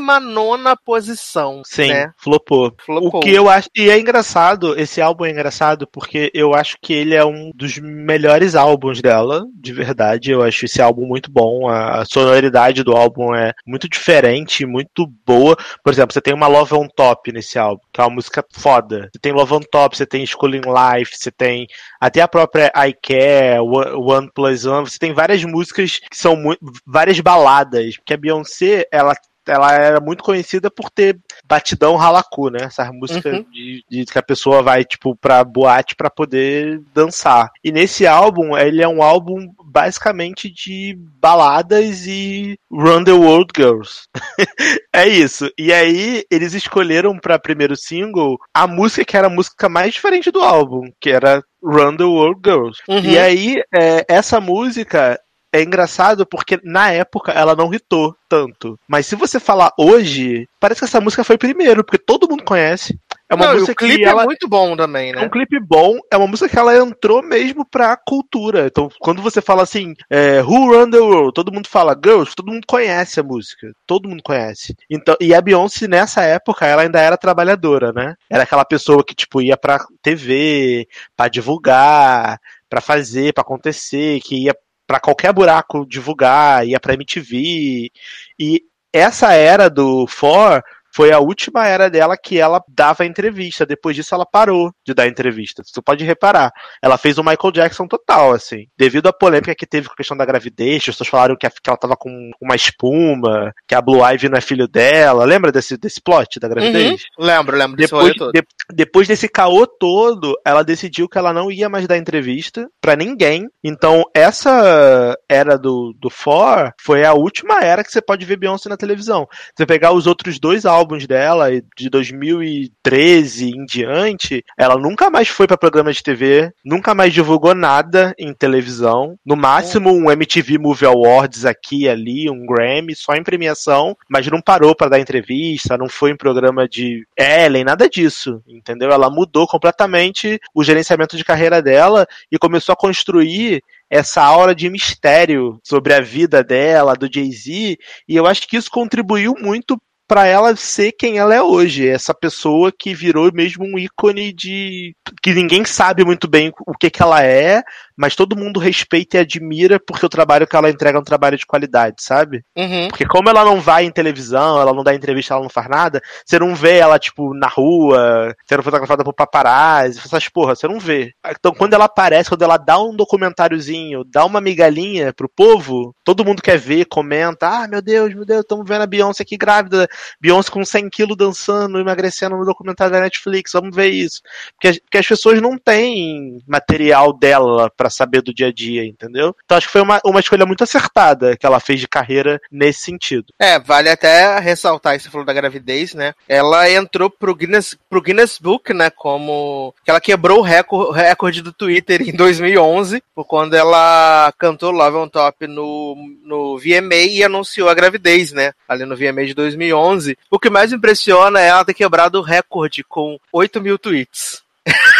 posição. 0.83 1.63
Sim, 1.65 1.89
né? 1.89 2.11
flopou. 2.17 2.73
Flopou. 2.85 3.19
O 3.19 3.19
que 3.19 3.31
eu 3.31 3.49
acho. 3.49 3.67
E 3.75 3.89
é 3.89 3.99
engraçado, 3.99 4.79
esse 4.79 5.01
álbum 5.01 5.25
é 5.25 5.31
engraçado 5.31 5.87
porque 5.87 6.29
eu 6.33 6.53
acho 6.53 6.77
que 6.81 6.93
ele 6.93 7.15
é 7.15 7.25
um 7.25 7.51
dos 7.55 7.79
melhores 7.79 8.55
álbuns 8.55 9.01
dela, 9.01 9.45
de 9.55 9.73
verdade. 9.73 10.31
Eu 10.31 10.43
acho 10.43 10.65
esse 10.65 10.81
álbum 10.81 11.05
muito 11.05 11.31
bom. 11.31 11.67
A 11.67 12.05
sonoridade 12.05 12.83
do 12.83 12.95
álbum 12.95 13.33
é 13.33 13.53
muito 13.65 13.89
diferente, 13.89 14.65
muito 14.65 15.07
boa. 15.25 15.57
Por 15.83 15.91
exemplo, 15.91 16.13
você 16.13 16.21
tem 16.21 16.33
uma 16.33 16.47
Love 16.47 16.75
on 16.75 16.87
Top 16.87 17.31
nesse 17.31 17.57
álbum, 17.57 17.81
que 17.91 17.99
é 17.99 18.03
uma 18.03 18.15
música 18.15 18.45
foda. 18.51 19.09
Você 19.11 19.19
tem 19.19 19.31
Love 19.31 19.53
on 19.55 19.61
Top, 19.61 19.97
você 19.97 20.05
tem 20.05 20.25
Schooling 20.25 20.61
Life, 20.61 21.17
você 21.17 21.31
tem 21.31 21.67
até 21.99 22.21
a 22.21 22.27
própria 22.27 22.71
I 22.75 22.93
Care, 22.93 23.59
One 23.61 23.94
One 23.95 24.29
Plus 24.33 24.65
One. 24.65 24.89
Você 24.89 24.97
tem 24.97 25.13
várias 25.13 25.43
músicas 25.43 25.99
que 25.99 26.17
são 26.17 26.35
muito. 26.35 26.59
várias 26.85 27.19
baladas. 27.19 27.97
Porque 27.97 28.13
a 28.13 28.17
Beyoncé, 28.17 28.87
ela 28.91 29.15
ela 29.47 29.73
era 29.73 29.99
muito 29.99 30.23
conhecida 30.23 30.69
por 30.71 30.89
ter 30.89 31.17
batidão 31.45 31.95
ralacu, 31.95 32.49
né? 32.49 32.59
Essas 32.63 32.89
músicas 32.91 33.33
Uhum. 33.33 33.45
de, 33.51 33.83
de 33.89 34.05
que 34.05 34.17
a 34.19 34.23
pessoa 34.23 34.61
vai, 34.61 34.83
tipo, 34.83 35.15
pra 35.15 35.43
boate 35.43 35.95
pra 35.95 36.09
poder 36.09 36.81
dançar. 36.93 37.49
E 37.63 37.71
nesse 37.71 38.05
álbum, 38.07 38.57
ele 38.57 38.81
é 38.81 38.87
um 38.87 39.01
álbum 39.03 39.47
basicamente 39.63 40.49
de 40.49 40.97
baladas 41.19 42.05
e 42.07 42.57
Run 42.71 43.03
the 43.03 43.11
World 43.11 43.51
Girls. 43.55 44.03
é 44.93 45.07
isso. 45.07 45.49
E 45.57 45.71
aí, 45.73 46.23
eles 46.31 46.53
escolheram 46.53 47.17
pra 47.17 47.39
primeiro 47.39 47.75
single 47.75 48.37
a 48.53 48.67
música 48.67 49.05
que 49.05 49.17
era 49.17 49.27
a 49.27 49.29
música 49.29 49.67
mais 49.69 49.93
diferente 49.93 50.31
do 50.31 50.39
álbum, 50.41 50.89
que 50.99 51.09
era 51.09 51.43
Run 51.63 51.97
the 51.97 52.03
World 52.03 52.39
Girls. 52.45 52.79
Uhum. 52.87 52.99
E 52.99 53.17
aí, 53.17 53.61
é, 53.73 54.05
essa 54.07 54.39
música 54.39 55.19
é 55.55 55.63
engraçado 55.63 56.25
porque 56.25 56.59
na 56.63 56.91
época 56.91 57.31
ela 57.31 57.55
não 57.55 57.73
hitou 57.73 58.13
tanto. 58.27 58.77
Mas 58.87 59.05
se 59.05 59.15
você 59.15 59.39
falar 59.39 59.71
hoje, 59.77 60.47
parece 60.59 60.81
que 60.81 60.85
essa 60.85 60.99
música 60.99 61.23
foi 61.23 61.37
primeiro, 61.37 61.83
porque 61.83 61.97
todo 61.97 62.27
mundo 62.27 62.43
conhece. 62.43 62.99
É 63.29 63.35
uma 63.35 63.47
Não, 63.47 63.53
música 63.53 63.71
o 63.71 63.75
clipe 63.75 64.03
que 64.03 64.03
ela 64.03 64.23
é 64.23 64.25
muito 64.25 64.47
bom 64.47 64.75
também, 64.75 65.11
é 65.11 65.15
né? 65.15 65.21
um 65.23 65.29
clipe 65.29 65.59
bom, 65.59 65.97
é 66.11 66.17
uma 66.17 66.27
música 66.27 66.49
que 66.49 66.59
ela 66.59 66.77
entrou 66.77 67.23
mesmo 67.23 67.65
pra 67.65 67.95
cultura. 67.95 68.67
Então, 68.67 68.89
quando 68.99 69.21
você 69.21 69.41
fala 69.41 69.63
assim, 69.63 69.93
é, 70.09 70.41
Who 70.41 70.73
Run 70.73 70.91
the 70.91 70.99
World, 70.99 71.33
todo 71.33 71.51
mundo 71.51 71.67
fala 71.67 71.99
Girls, 72.03 72.35
todo 72.35 72.51
mundo 72.51 72.65
conhece 72.67 73.19
a 73.19 73.23
música. 73.23 73.71
Todo 73.87 74.09
mundo 74.09 74.21
conhece. 74.21 74.75
Então, 74.89 75.15
e 75.19 75.33
a 75.33 75.41
Beyoncé, 75.41 75.87
nessa 75.87 76.21
época, 76.21 76.65
ela 76.67 76.81
ainda 76.81 76.99
era 76.99 77.17
trabalhadora, 77.17 77.91
né? 77.93 78.15
Era 78.29 78.43
aquela 78.43 78.65
pessoa 78.65 79.03
que, 79.03 79.15
tipo, 79.15 79.41
ia 79.41 79.57
pra 79.57 79.83
TV, 80.03 80.87
pra 81.15 81.27
divulgar, 81.27 82.39
pra 82.69 82.81
fazer, 82.81 83.33
pra 83.33 83.41
acontecer, 83.41 84.19
que 84.19 84.43
ia 84.43 84.55
pra 84.87 84.99
qualquer 84.99 85.33
buraco 85.33 85.85
divulgar, 85.85 86.67
ia 86.67 86.79
pra 86.79 86.93
MTV. 86.93 87.91
E 88.39 88.63
essa 88.93 89.33
era 89.33 89.69
do 89.69 90.07
For 90.07 90.63
foi 90.95 91.11
a 91.11 91.19
última 91.19 91.67
era 91.67 91.89
dela 91.89 92.15
que 92.15 92.39
ela 92.39 92.63
dava 92.69 93.05
entrevista. 93.05 93.65
Depois 93.65 93.97
disso, 93.97 94.15
ela 94.15 94.25
parou 94.25 94.71
de 94.85 94.93
dar 94.93 95.07
entrevista. 95.07 95.61
Você 95.61 95.81
pode 95.81 96.05
reparar. 96.05 96.53
Ela 96.81 96.97
fez 96.97 97.17
o 97.17 97.23
Michael 97.23 97.51
Jackson 97.51 97.85
total, 97.85 98.31
assim. 98.31 98.67
Devido 98.77 99.07
à 99.07 99.13
polêmica 99.13 99.53
que 99.53 99.65
teve 99.65 99.87
com 99.87 99.93
a 99.93 99.97
questão 99.97 100.15
da 100.15 100.23
gravidez, 100.23 100.77
as 100.77 100.85
pessoas 100.85 101.09
falaram 101.09 101.35
que, 101.35 101.45
ela 101.45 101.77
tava 101.77 101.97
com 101.97 102.31
uma 102.41 102.55
espuma, 102.55 103.51
que 103.67 103.75
a 103.75 103.81
Blue 103.81 104.01
Ivy 104.09 104.29
não 104.29 104.37
é 104.37 104.41
filho 104.41 104.69
dela. 104.69 105.25
Lembra 105.25 105.51
desse, 105.51 105.75
desse 105.75 105.99
plot 106.01 106.39
da 106.39 106.47
gravidez? 106.47 107.03
Uhum. 107.19 107.25
Lembro, 107.25 107.57
lembro 107.57 107.75
desse 107.75 107.91
Depois, 107.93 108.13
de- 108.13 108.47
depois 108.73 109.07
desse 109.07 109.27
caô 109.27 109.67
todo, 109.67 110.33
ela 110.45 110.63
decidiu 110.63 111.09
que 111.09 111.17
ela 111.17 111.33
não 111.33 111.51
ia 111.51 111.67
mais 111.67 111.85
dar 111.87 111.97
entrevista 111.97 112.69
pra 112.79 112.95
ninguém. 112.95 113.49
Então, 113.61 114.05
essa 114.13 115.17
era 115.27 115.57
do, 115.57 115.93
do 115.99 116.09
For 116.09 116.71
foi 116.81 117.03
a 117.03 117.13
última 117.13 117.59
era 117.59 117.83
que 117.83 117.91
você 117.91 118.01
pode 118.01 118.25
ver 118.25 118.37
Beyoncé 118.37 118.69
na 118.69 118.77
televisão. 118.77 119.27
Você 119.53 119.65
pegar 119.65 119.91
os 119.91 120.07
outros 120.07 120.39
dois 120.39 120.65
álbuns 120.65 120.84
dela, 121.07 121.49
de 121.75 121.89
2013 121.89 123.49
em 123.49 123.65
diante, 123.65 124.43
ela 124.57 124.75
nunca 124.77 125.09
mais 125.09 125.27
foi 125.27 125.47
pra 125.47 125.57
programa 125.57 125.91
de 125.91 126.03
TV, 126.03 126.51
nunca 126.63 126.93
mais 126.93 127.13
divulgou 127.13 127.55
nada 127.55 128.13
em 128.17 128.33
televisão. 128.33 129.17
No 129.25 129.35
máximo, 129.35 129.91
um 129.91 130.11
MTV 130.11 130.57
Movie 130.57 130.85
Awards 130.85 131.45
aqui 131.45 131.83
e 131.83 131.89
ali, 131.89 132.29
um 132.29 132.45
Grammy, 132.45 132.95
só 132.95 133.15
em 133.15 133.23
premiação, 133.23 133.97
mas 134.09 134.27
não 134.27 134.41
parou 134.41 134.75
pra 134.75 134.89
dar 134.89 134.99
entrevista, 134.99 135.77
não 135.77 135.89
foi 135.89 136.11
em 136.11 136.17
programa 136.17 136.67
de 136.67 137.05
Ellen, 137.17 137.63
nada 137.63 137.89
disso, 137.89 138.41
entendeu? 138.47 138.91
Ela 138.91 139.09
mudou 139.09 139.47
completamente 139.47 140.39
o 140.53 140.63
gerenciamento 140.63 141.17
de 141.17 141.25
carreira 141.25 141.61
dela 141.61 142.05
e 142.31 142.37
começou 142.37 142.73
a 142.73 142.77
construir 142.77 143.61
essa 143.89 144.21
aura 144.21 144.55
de 144.55 144.69
mistério 144.69 145.59
sobre 145.63 145.93
a 145.93 146.01
vida 146.01 146.43
dela, 146.43 146.95
do 146.95 147.11
Jay-Z, 147.11 147.77
e 148.07 148.15
eu 148.15 148.25
acho 148.25 148.47
que 148.47 148.57
isso 148.57 148.69
contribuiu 148.69 149.35
muito 149.39 149.79
pra 150.07 150.25
ela 150.25 150.55
ser 150.55 150.91
quem 150.91 151.17
ela 151.17 151.33
é 151.33 151.41
hoje, 151.41 151.87
essa 151.87 152.13
pessoa 152.13 152.71
que 152.71 152.93
virou 152.93 153.31
mesmo 153.33 153.65
um 153.65 153.77
ícone 153.77 154.31
de 154.31 154.95
que 155.21 155.33
ninguém 155.33 155.65
sabe 155.65 156.05
muito 156.05 156.27
bem 156.27 156.51
o 156.65 156.73
que 156.73 156.89
que 156.89 157.01
ela 157.01 157.23
é, 157.23 157.63
mas 157.97 158.15
todo 158.15 158.35
mundo 158.35 158.59
respeita 158.59 159.17
e 159.17 159.19
admira 159.21 159.79
porque 159.79 160.05
o 160.05 160.09
trabalho 160.09 160.47
que 160.47 160.55
ela 160.55 160.69
entrega 160.69 160.97
é 160.97 161.01
um 161.01 161.03
trabalho 161.03 161.37
de 161.37 161.45
qualidade, 161.45 161.97
sabe? 161.99 162.43
Uhum. 162.55 162.87
Porque 162.89 163.05
como 163.05 163.29
ela 163.29 163.43
não 163.45 163.59
vai 163.61 163.85
em 163.85 163.91
televisão, 163.91 164.59
ela 164.59 164.73
não 164.73 164.83
dá 164.83 164.93
entrevista, 164.93 165.33
ela 165.33 165.43
não 165.43 165.49
faz 165.49 165.69
nada, 165.69 166.01
você 166.25 166.37
não 166.39 166.53
vê 166.55 166.77
ela, 166.77 166.99
tipo, 166.99 167.33
na 167.33 167.47
rua, 167.47 168.35
sendo 168.47 168.63
fotografada 168.63 169.03
por 169.03 169.13
paparazzi, 169.13 169.99
essas 170.03 170.27
porra, 170.29 170.55
você 170.55 170.67
não 170.67 170.79
vê. 170.79 171.13
Então 171.29 171.53
quando 171.53 171.73
ela 171.73 171.85
aparece, 171.85 172.29
quando 172.29 172.41
ela 172.43 172.57
dá 172.57 172.79
um 172.81 172.95
documentáriozinho, 172.95 174.03
dá 174.05 174.25
uma 174.25 174.41
migalhinha 174.41 175.13
pro 175.13 175.29
povo, 175.29 175.95
todo 176.03 176.25
mundo 176.25 176.41
quer 176.41 176.57
ver, 176.57 176.85
comenta, 176.85 177.47
ah, 177.47 177.67
meu 177.67 177.81
Deus, 177.81 178.13
meu 178.13 178.25
Deus, 178.25 178.41
estamos 178.41 178.67
vendo 178.67 178.81
a 178.81 178.87
Beyoncé 178.87 179.23
aqui 179.23 179.37
grávida, 179.37 179.87
Beyoncé 180.19 180.49
com 180.51 180.63
100 180.63 180.89
quilos 180.89 181.17
dançando, 181.17 181.79
emagrecendo 181.79 182.35
no 182.37 182.45
documentário 182.45 182.93
da 182.93 183.01
Netflix, 183.01 183.51
vamos 183.53 183.75
ver 183.75 183.89
isso. 183.89 184.21
Porque, 184.53 184.67
as- 184.69 184.79
porque 184.79 184.97
as 184.97 185.07
pessoas 185.07 185.41
não 185.41 185.57
têm 185.57 186.39
material 186.47 187.13
dela 187.13 187.69
pra 187.75 187.84
saber 187.89 188.21
do 188.21 188.33
dia 188.33 188.47
a 188.47 188.51
dia, 188.51 188.85
entendeu? 188.85 189.35
Então 189.43 189.57
acho 189.57 189.67
que 189.67 189.73
foi 189.73 189.81
uma, 189.81 190.01
uma 190.05 190.19
escolha 190.19 190.45
muito 190.45 190.63
acertada 190.63 191.35
que 191.37 191.45
ela 191.45 191.59
fez 191.59 191.79
de 191.79 191.87
carreira 191.87 192.39
nesse 192.51 192.81
sentido. 192.81 193.33
É, 193.39 193.59
vale 193.59 193.89
até 193.89 194.39
ressaltar, 194.39 194.99
você 194.99 195.09
falou 195.09 195.25
da 195.25 195.33
gravidez, 195.33 195.93
né? 195.93 196.13
Ela 196.27 196.69
entrou 196.69 197.09
pro 197.09 197.35
Guinness, 197.35 197.77
pro 197.89 198.01
Guinness 198.01 198.37
Book, 198.37 198.73
né? 198.73 198.89
Como. 198.89 199.73
que 199.83 199.91
ela 199.91 200.01
quebrou 200.01 200.39
o 200.39 200.43
recorde, 200.43 200.99
recorde 200.99 201.41
do 201.41 201.53
Twitter 201.53 202.01
em 202.01 202.13
2011, 202.13 203.03
por 203.13 203.25
quando 203.25 203.53
ela 203.53 204.33
cantou 204.37 204.71
Love 204.71 204.97
on 204.97 205.09
Top 205.09 205.47
no, 205.47 205.95
no 206.23 206.57
VMA 206.57 206.95
e 207.09 207.23
anunciou 207.23 207.69
a 207.69 207.73
gravidez, 207.73 208.31
né? 208.31 208.53
Ali 208.67 208.85
no 208.85 208.95
VMA 208.95 209.25
de 209.25 209.33
2011. 209.33 210.17
O 210.29 210.39
que 210.39 210.49
mais 210.49 210.71
impressiona 210.71 211.39
é 211.39 211.47
ela 211.47 211.65
ter 211.65 211.73
quebrado 211.73 212.19
o 212.19 212.23
recorde 212.23 212.83
com 212.83 213.17
8 213.31 213.61
mil 213.61 213.77
tweets. 213.77 214.43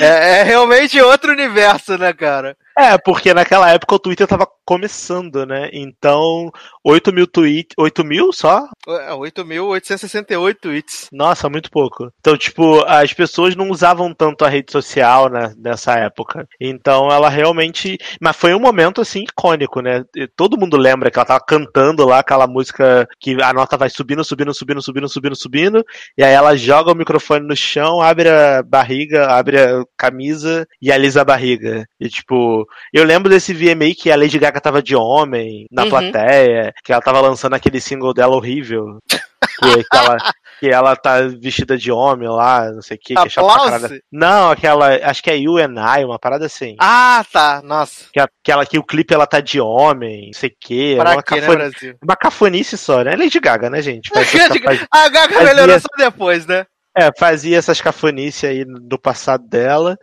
é, 0.00 0.40
é 0.40 0.42
realmente 0.42 1.00
outro 1.00 1.32
universo, 1.32 1.96
né, 1.98 2.12
cara? 2.12 2.56
É, 2.80 2.96
porque 2.96 3.34
naquela 3.34 3.70
época 3.70 3.94
o 3.94 3.98
Twitter 3.98 4.26
tava 4.26 4.48
começando, 4.64 5.44
né? 5.44 5.68
Então, 5.70 6.50
8 6.82 7.12
mil 7.12 7.26
tweets. 7.26 7.74
8 7.76 8.02
mil 8.02 8.32
só? 8.32 8.66
É, 8.88 9.10
8.868 9.10 10.56
tweets. 10.58 11.08
Nossa, 11.12 11.50
muito 11.50 11.70
pouco. 11.70 12.10
Então, 12.20 12.38
tipo, 12.38 12.82
as 12.86 13.12
pessoas 13.12 13.54
não 13.54 13.68
usavam 13.68 14.14
tanto 14.14 14.46
a 14.46 14.48
rede 14.48 14.72
social 14.72 15.28
né, 15.28 15.52
nessa 15.58 15.98
época. 15.98 16.48
Então 16.58 17.10
ela 17.10 17.28
realmente. 17.28 17.98
Mas 18.18 18.36
foi 18.36 18.54
um 18.54 18.60
momento 18.60 19.02
assim 19.02 19.24
icônico, 19.24 19.82
né? 19.82 20.02
E 20.16 20.26
Todo 20.28 20.58
mundo 20.58 20.78
lembra 20.78 21.10
que 21.10 21.18
ela 21.18 21.26
tava 21.26 21.44
cantando 21.46 22.06
lá 22.06 22.20
aquela 22.20 22.46
música 22.46 23.06
que 23.18 23.42
a 23.42 23.52
nota 23.52 23.76
vai 23.76 23.90
subindo, 23.90 24.24
subindo, 24.24 24.54
subindo, 24.54 24.80
subindo, 24.80 25.08
subindo, 25.08 25.36
subindo. 25.36 25.84
E 26.16 26.24
aí 26.24 26.32
ela 26.32 26.56
joga 26.56 26.92
o 26.92 26.94
microfone 26.94 27.46
no 27.46 27.54
chão, 27.54 28.00
abre 28.00 28.30
a 28.30 28.62
barriga, 28.62 29.26
abre 29.26 29.60
a 29.60 29.82
camisa 29.98 30.66
e 30.80 30.90
alisa 30.90 31.20
a 31.20 31.24
barriga. 31.24 31.86
E 32.00 32.08
tipo, 32.08 32.66
eu 32.92 33.04
lembro 33.04 33.28
desse 33.30 33.52
VMA 33.54 33.94
que 33.96 34.10
a 34.10 34.16
Lady 34.16 34.38
Gaga 34.38 34.60
tava 34.60 34.82
de 34.82 34.94
homem 34.96 35.66
na 35.70 35.84
Uhum. 35.84 35.90
plateia, 35.90 36.72
que 36.84 36.92
ela 36.92 37.02
tava 37.02 37.20
lançando 37.20 37.54
aquele 37.54 37.80
single 37.80 38.12
dela 38.14 38.34
horrível. 38.36 38.98
Que, 39.08 39.84
que 39.84 39.96
ela, 39.96 40.16
que 40.60 40.68
ela 40.68 40.96
tá 40.96 41.20
vestida 41.40 41.76
de 41.76 41.90
homem 41.90 42.28
lá, 42.28 42.70
não 42.70 42.82
sei 42.82 42.96
o 42.96 43.00
que, 43.00 43.14
que 43.14 43.20
é. 43.20 44.00
Não, 44.12 44.50
aquela, 44.50 44.94
acho 45.08 45.22
que 45.22 45.30
é 45.30 45.36
You 45.36 45.56
and 45.58 45.74
I, 45.98 46.04
uma 46.04 46.18
parada 46.18 46.46
assim. 46.46 46.76
Ah, 46.78 47.24
tá. 47.32 47.60
Nossa. 47.64 48.04
Que, 48.12 48.20
a- 48.52 48.66
que, 48.66 48.78
o 48.78 48.84
clipe 48.84 49.12
ela 49.14 49.26
tá 49.26 49.40
de 49.40 49.60
homem, 49.60 50.26
não 50.26 50.38
sei 50.38 50.50
o 50.50 50.52
que. 50.60 50.96
Pra 50.96 51.12
uma, 51.12 51.22
quê, 51.22 51.34
né, 51.36 51.40
cafoni- 51.40 51.56
Brasil? 51.70 51.94
uma 52.02 52.16
cafonice 52.16 52.76
só, 52.78 53.02
né? 53.02 53.16
Lady 53.16 53.40
Gaga, 53.40 53.70
né, 53.70 53.80
gente? 53.82 54.10
Faz 54.10 54.28
A 54.90 55.08
Gaga 55.08 55.42
melhorou 55.42 55.80
só 55.80 55.88
depois, 55.96 56.46
né? 56.46 56.66
É, 56.96 57.10
fazia 57.18 57.58
essas 57.58 57.80
cafonices 57.80 58.44
aí 58.44 58.64
no 58.64 58.98
passado 58.98 59.46
dela. 59.46 59.98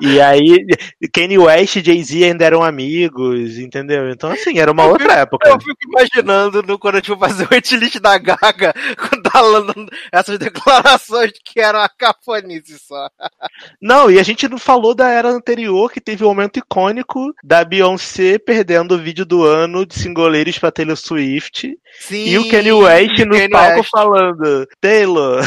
e 0.00 0.20
aí, 0.20 0.64
Kanye 1.12 1.38
West 1.38 1.76
e 1.76 1.84
Jay-Z 1.84 2.24
ainda 2.24 2.44
eram 2.44 2.62
amigos, 2.62 3.58
entendeu? 3.58 4.10
Então, 4.10 4.30
assim, 4.30 4.58
era 4.58 4.70
uma 4.70 4.84
Eu 4.84 4.90
outra 4.90 5.14
época. 5.14 5.48
Eu 5.48 5.60
fico 5.60 5.78
imaginando 5.88 6.62
no, 6.62 6.78
quando 6.78 6.96
gente 6.96 7.08
for 7.08 7.18
fazer 7.18 7.48
o 7.50 7.54
hitlist 7.54 7.98
da 8.00 8.18
Gaga, 8.18 8.72
quando 8.98 9.22
falando 9.32 9.74
essas 10.12 10.38
declarações 10.38 11.32
de 11.32 11.40
que 11.42 11.58
era 11.58 11.78
uma 11.78 11.88
cafonice 11.88 12.78
só. 12.78 13.08
Não, 13.80 14.10
e 14.10 14.20
a 14.20 14.22
gente 14.22 14.46
não 14.48 14.58
falou 14.58 14.94
da 14.94 15.08
era 15.08 15.28
anterior, 15.28 15.90
que 15.90 16.00
teve 16.00 16.22
um 16.24 16.28
momento 16.28 16.58
icônico 16.58 17.34
da 17.42 17.64
Beyoncé 17.64 18.38
perdendo 18.38 18.94
o 18.94 18.98
vídeo 18.98 19.24
do 19.24 19.44
ano 19.44 19.86
de 19.86 19.94
singoleiros 19.94 20.58
pra 20.58 20.70
Taylor 20.70 20.96
Swift. 20.96 21.74
Sim. 22.00 22.28
E 22.28 22.38
o 22.38 22.48
Kanye 22.48 22.72
West 22.72 23.18
no 23.20 23.34
Kanye 23.34 23.48
palco 23.48 23.78
West. 23.78 23.90
falando: 23.90 24.68
Taylor, 24.80 25.42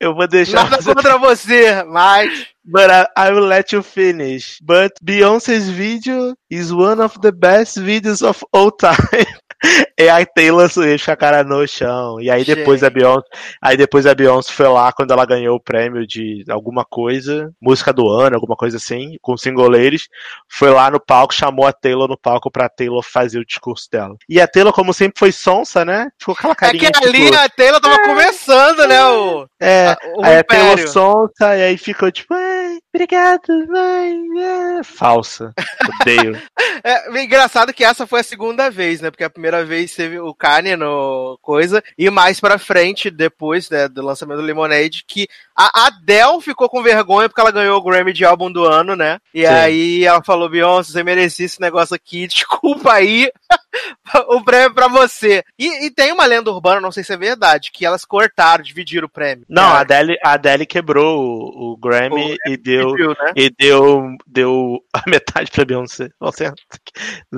eu 0.00 0.14
vou 0.14 0.26
deixar. 0.28 0.64
Nada 0.64 0.80
você- 0.82 0.94
contra 0.94 1.18
você, 1.18 1.82
mas. 1.84 2.46
But 2.64 2.90
I, 2.90 3.28
I 3.28 3.32
will 3.32 3.46
let 3.46 3.72
you 3.74 3.82
finish. 3.82 4.58
But 4.62 4.92
Beyoncé's 5.02 5.68
video 5.70 6.34
is 6.50 6.70
one 6.70 7.00
of 7.02 7.18
the 7.20 7.32
best 7.32 7.78
videos 7.80 8.20
of 8.22 8.44
all 8.52 8.70
time. 8.70 8.94
E 10.00 10.08
a 10.08 10.24
Taylor 10.24 10.70
Swift 10.70 11.06
com 11.06 11.12
a 11.12 11.16
cara 11.16 11.42
no 11.42 11.66
chão. 11.66 12.20
E 12.20 12.30
aí 12.30 12.44
depois 12.44 12.80
Gente. 12.80 12.86
a 12.86 12.90
Beyoncé. 12.90 13.26
Aí 13.60 13.76
depois 13.76 14.06
a 14.06 14.14
Beyoncé 14.14 14.52
foi 14.52 14.68
lá 14.68 14.92
quando 14.92 15.10
ela 15.10 15.26
ganhou 15.26 15.56
o 15.56 15.60
prêmio 15.60 16.06
de 16.06 16.44
alguma 16.48 16.84
coisa, 16.84 17.52
música 17.60 17.92
do 17.92 18.08
ano, 18.08 18.36
alguma 18.36 18.54
coisa 18.54 18.76
assim, 18.76 19.16
com 19.20 19.36
singoleiros. 19.36 20.08
Foi 20.48 20.70
lá 20.70 20.88
no 20.88 21.00
palco, 21.00 21.34
chamou 21.34 21.66
a 21.66 21.72
Taylor 21.72 22.06
no 22.06 22.16
palco 22.16 22.48
pra 22.50 22.68
Taylor 22.68 23.02
fazer 23.02 23.40
o 23.40 23.44
discurso 23.44 23.88
dela. 23.90 24.16
E 24.28 24.40
a 24.40 24.46
Taylor, 24.46 24.72
como 24.72 24.92
sempre, 24.94 25.18
foi 25.18 25.32
sonsa, 25.32 25.84
né? 25.84 26.08
Ficou 26.16 26.34
aquela 26.34 26.52
É 26.52 26.56
carinha. 26.56 26.92
que 26.92 27.04
ali 27.08 27.34
a 27.34 27.48
Taylor 27.48 27.80
tava 27.80 27.98
começando, 28.02 28.86
né? 28.86 29.04
O, 29.04 29.48
é, 29.60 29.96
o 30.16 30.24
aí 30.24 30.38
a 30.38 30.44
Taylor 30.44 30.78
sonsa, 30.86 31.56
e 31.56 31.62
aí 31.62 31.76
ficou 31.76 32.10
tipo, 32.12 32.32
ai, 32.34 32.47
obrigado, 32.98 33.66
mãe. 33.68 34.42
é." 34.42 34.82
Falsa. 34.82 35.54
Odeio. 36.00 36.40
É 36.84 37.22
engraçado 37.22 37.72
que 37.74 37.84
essa 37.84 38.06
foi 38.06 38.20
a 38.20 38.24
segunda 38.24 38.70
vez, 38.70 39.00
né? 39.00 39.10
Porque 39.10 39.24
a 39.24 39.30
primeira 39.30 39.64
vez 39.64 39.94
teve 39.94 40.20
o 40.20 40.32
Kanye 40.32 40.76
no 40.76 41.36
coisa, 41.42 41.82
e 41.98 42.08
mais 42.08 42.38
pra 42.40 42.56
frente, 42.56 43.10
depois 43.10 43.68
né, 43.68 43.88
do 43.88 44.00
lançamento 44.00 44.38
do 44.38 44.44
Lemonade, 44.46 45.04
que 45.06 45.28
a 45.56 45.86
Adele 45.86 46.40
ficou 46.40 46.68
com 46.68 46.82
vergonha 46.82 47.28
porque 47.28 47.40
ela 47.40 47.50
ganhou 47.50 47.76
o 47.78 47.82
Grammy 47.82 48.12
de 48.12 48.24
álbum 48.24 48.50
do 48.50 48.64
ano, 48.64 48.94
né? 48.94 49.18
E 49.34 49.40
Sim. 49.40 49.52
aí 49.52 50.04
ela 50.04 50.22
falou: 50.22 50.48
Beyoncé, 50.48 50.92
você 50.92 51.02
merecia 51.02 51.46
esse 51.46 51.60
negócio 51.60 51.96
aqui, 51.96 52.26
desculpa 52.28 52.92
aí. 52.92 53.30
o 54.28 54.42
prêmio 54.42 54.74
pra 54.74 54.88
você. 54.88 55.42
E, 55.58 55.86
e 55.86 55.90
tem 55.90 56.12
uma 56.12 56.26
lenda 56.26 56.50
urbana, 56.50 56.80
não 56.80 56.92
sei 56.92 57.02
se 57.02 57.12
é 57.12 57.16
verdade, 57.16 57.70
que 57.72 57.84
elas 57.84 58.04
cortaram, 58.04 58.62
dividiram 58.62 59.06
o 59.06 59.10
prêmio. 59.10 59.44
Não, 59.48 59.74
a 59.74 59.78
É, 59.78 59.80
Adele, 59.80 60.18
a 60.22 60.32
Adele 60.32 60.66
quebrou 60.66 61.20
o, 61.20 61.72
o 61.72 61.76
Grammy 61.76 62.36
e 62.46 62.56
deu. 62.56 62.87
Dividiu, 62.92 63.10
né? 63.10 63.32
E 63.36 63.50
deu, 63.58 64.02
deu 64.26 64.78
a 64.92 65.02
metade 65.08 65.50
pra 65.50 65.64
Beyoncé. 65.64 66.08
Você 66.20 66.50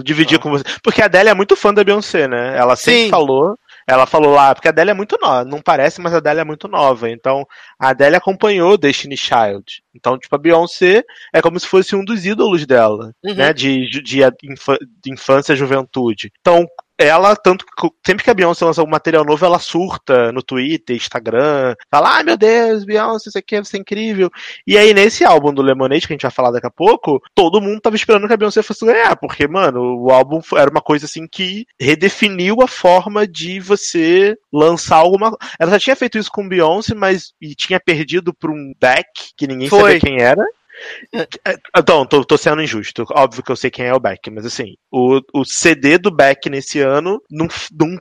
dividir 0.03 0.39
com 0.39 0.51
você. 0.51 0.65
Porque 0.83 1.03
a 1.03 1.07
Adele 1.07 1.29
é 1.31 1.35
muito 1.35 1.57
fã 1.57 1.73
da 1.73 1.85
Beyoncé, 1.85 2.27
né? 2.29 2.57
Ela 2.57 2.77
sempre 2.77 3.05
Sim. 3.05 3.11
falou. 3.11 3.59
Ela 3.87 4.07
falou 4.07 4.33
lá, 4.35 4.55
porque 4.55 4.69
a 4.69 4.71
Adele 4.71 4.91
é 4.91 4.95
muito 4.95 5.19
nova. 5.21 5.45
Não 5.45 5.61
parece, 5.61 6.01
mas 6.01 6.15
a 6.15 6.19
Adele 6.19 6.41
é 6.41 6.45
muito 6.45 6.69
nova. 6.69 7.11
Então, 7.11 7.45
a 7.79 7.89
Adele 7.89 8.17
acompanhou 8.17 8.79
Destiny 8.79 9.17
Child. 9.17 9.83
Então, 9.95 10.17
tipo, 10.19 10.35
a 10.35 10.39
Beyoncé 10.39 11.03
é 11.33 11.43
como 11.43 11.59
se 11.59 11.67
fosse 11.67 11.97
um 11.97 12.05
dos 12.05 12.25
ídolos 12.25 12.65
dela, 12.67 13.13
Uhum. 13.25 13.35
né? 13.35 13.53
De, 13.53 13.89
de, 13.91 14.03
de 14.03 15.13
infância 15.13 15.55
e 15.55 15.57
juventude. 15.57 16.31
Então, 16.41 16.67
ela, 17.01 17.35
tanto 17.35 17.65
que 17.65 17.89
sempre 18.07 18.23
que 18.23 18.31
a 18.31 18.35
Beyoncé 18.35 18.65
lança 18.65 18.83
um 18.83 18.87
material 18.87 19.25
novo, 19.25 19.45
ela 19.45 19.59
surta 19.59 20.31
no 20.31 20.43
Twitter, 20.43 20.95
Instagram, 20.95 21.75
fala, 21.91 22.17
ai 22.17 22.23
meu 22.23 22.37
Deus, 22.37 22.85
Beyoncé, 22.85 23.31
isso 23.31 23.39
aqui 23.39 23.57
é, 23.57 23.59
é 23.59 23.79
incrível. 23.79 24.31
E 24.67 24.77
aí, 24.77 24.93
nesse 24.93 25.25
álbum 25.25 25.53
do 25.53 25.63
Lemonade, 25.63 26.07
que 26.07 26.13
a 26.13 26.15
gente 26.15 26.23
vai 26.23 26.31
falar 26.31 26.51
daqui 26.51 26.67
a 26.67 26.71
pouco, 26.71 27.21
todo 27.35 27.61
mundo 27.61 27.81
tava 27.81 27.97
esperando 27.97 28.27
que 28.27 28.35
a 28.35 28.37
Beyoncé 28.37 28.63
fosse 28.63 28.85
ganhar, 28.85 29.17
porque, 29.17 29.49
mano, 29.49 30.05
o 30.05 30.11
álbum 30.11 30.41
era 30.55 30.71
uma 30.71 30.83
coisa 30.83 31.07
assim 31.07 31.27
que 31.27 31.65
redefiniu 31.81 32.57
a 32.63 32.69
forma 32.69 33.27
de 33.27 33.61
você 33.61 34.37
lançar 34.53 34.97
alguma 34.97 35.37
Ela 35.59 35.71
já 35.73 35.79
tinha 35.79 35.97
feito 35.97 36.19
isso 36.19 36.31
com 36.31 36.49
Beyoncé, 36.49 36.95
mas 36.95 37.33
e 37.41 37.55
tinha 37.55 37.81
perdido 37.81 38.35
pra 38.35 38.51
um 38.51 38.75
Beck, 38.79 39.07
que 39.37 39.47
ninguém 39.47 39.69
Foi. 39.69 39.81
sabia 39.81 40.01
quem 40.01 40.21
era. 40.21 40.45
É, 41.15 41.27
Então, 41.77 42.07
tô, 42.07 42.25
tô 42.25 42.37
sendo 42.39 42.63
injusto. 42.63 43.05
Óbvio 43.13 43.43
que 43.43 43.53
eu 43.53 43.57
sei 43.57 43.71
quem 43.71 43.87
é 43.87 43.95
o 43.95 44.01
Beck, 44.01 44.31
mas 44.31 44.47
assim, 44.47 44.75
o, 44.91 45.21
o 45.35 45.45
CD 45.45 45.99
do 45.99 46.11
Beck 46.15 46.49
nesse 46.49 46.81
ano 46.81 47.21
não, 47.31 47.49
não 47.73 47.99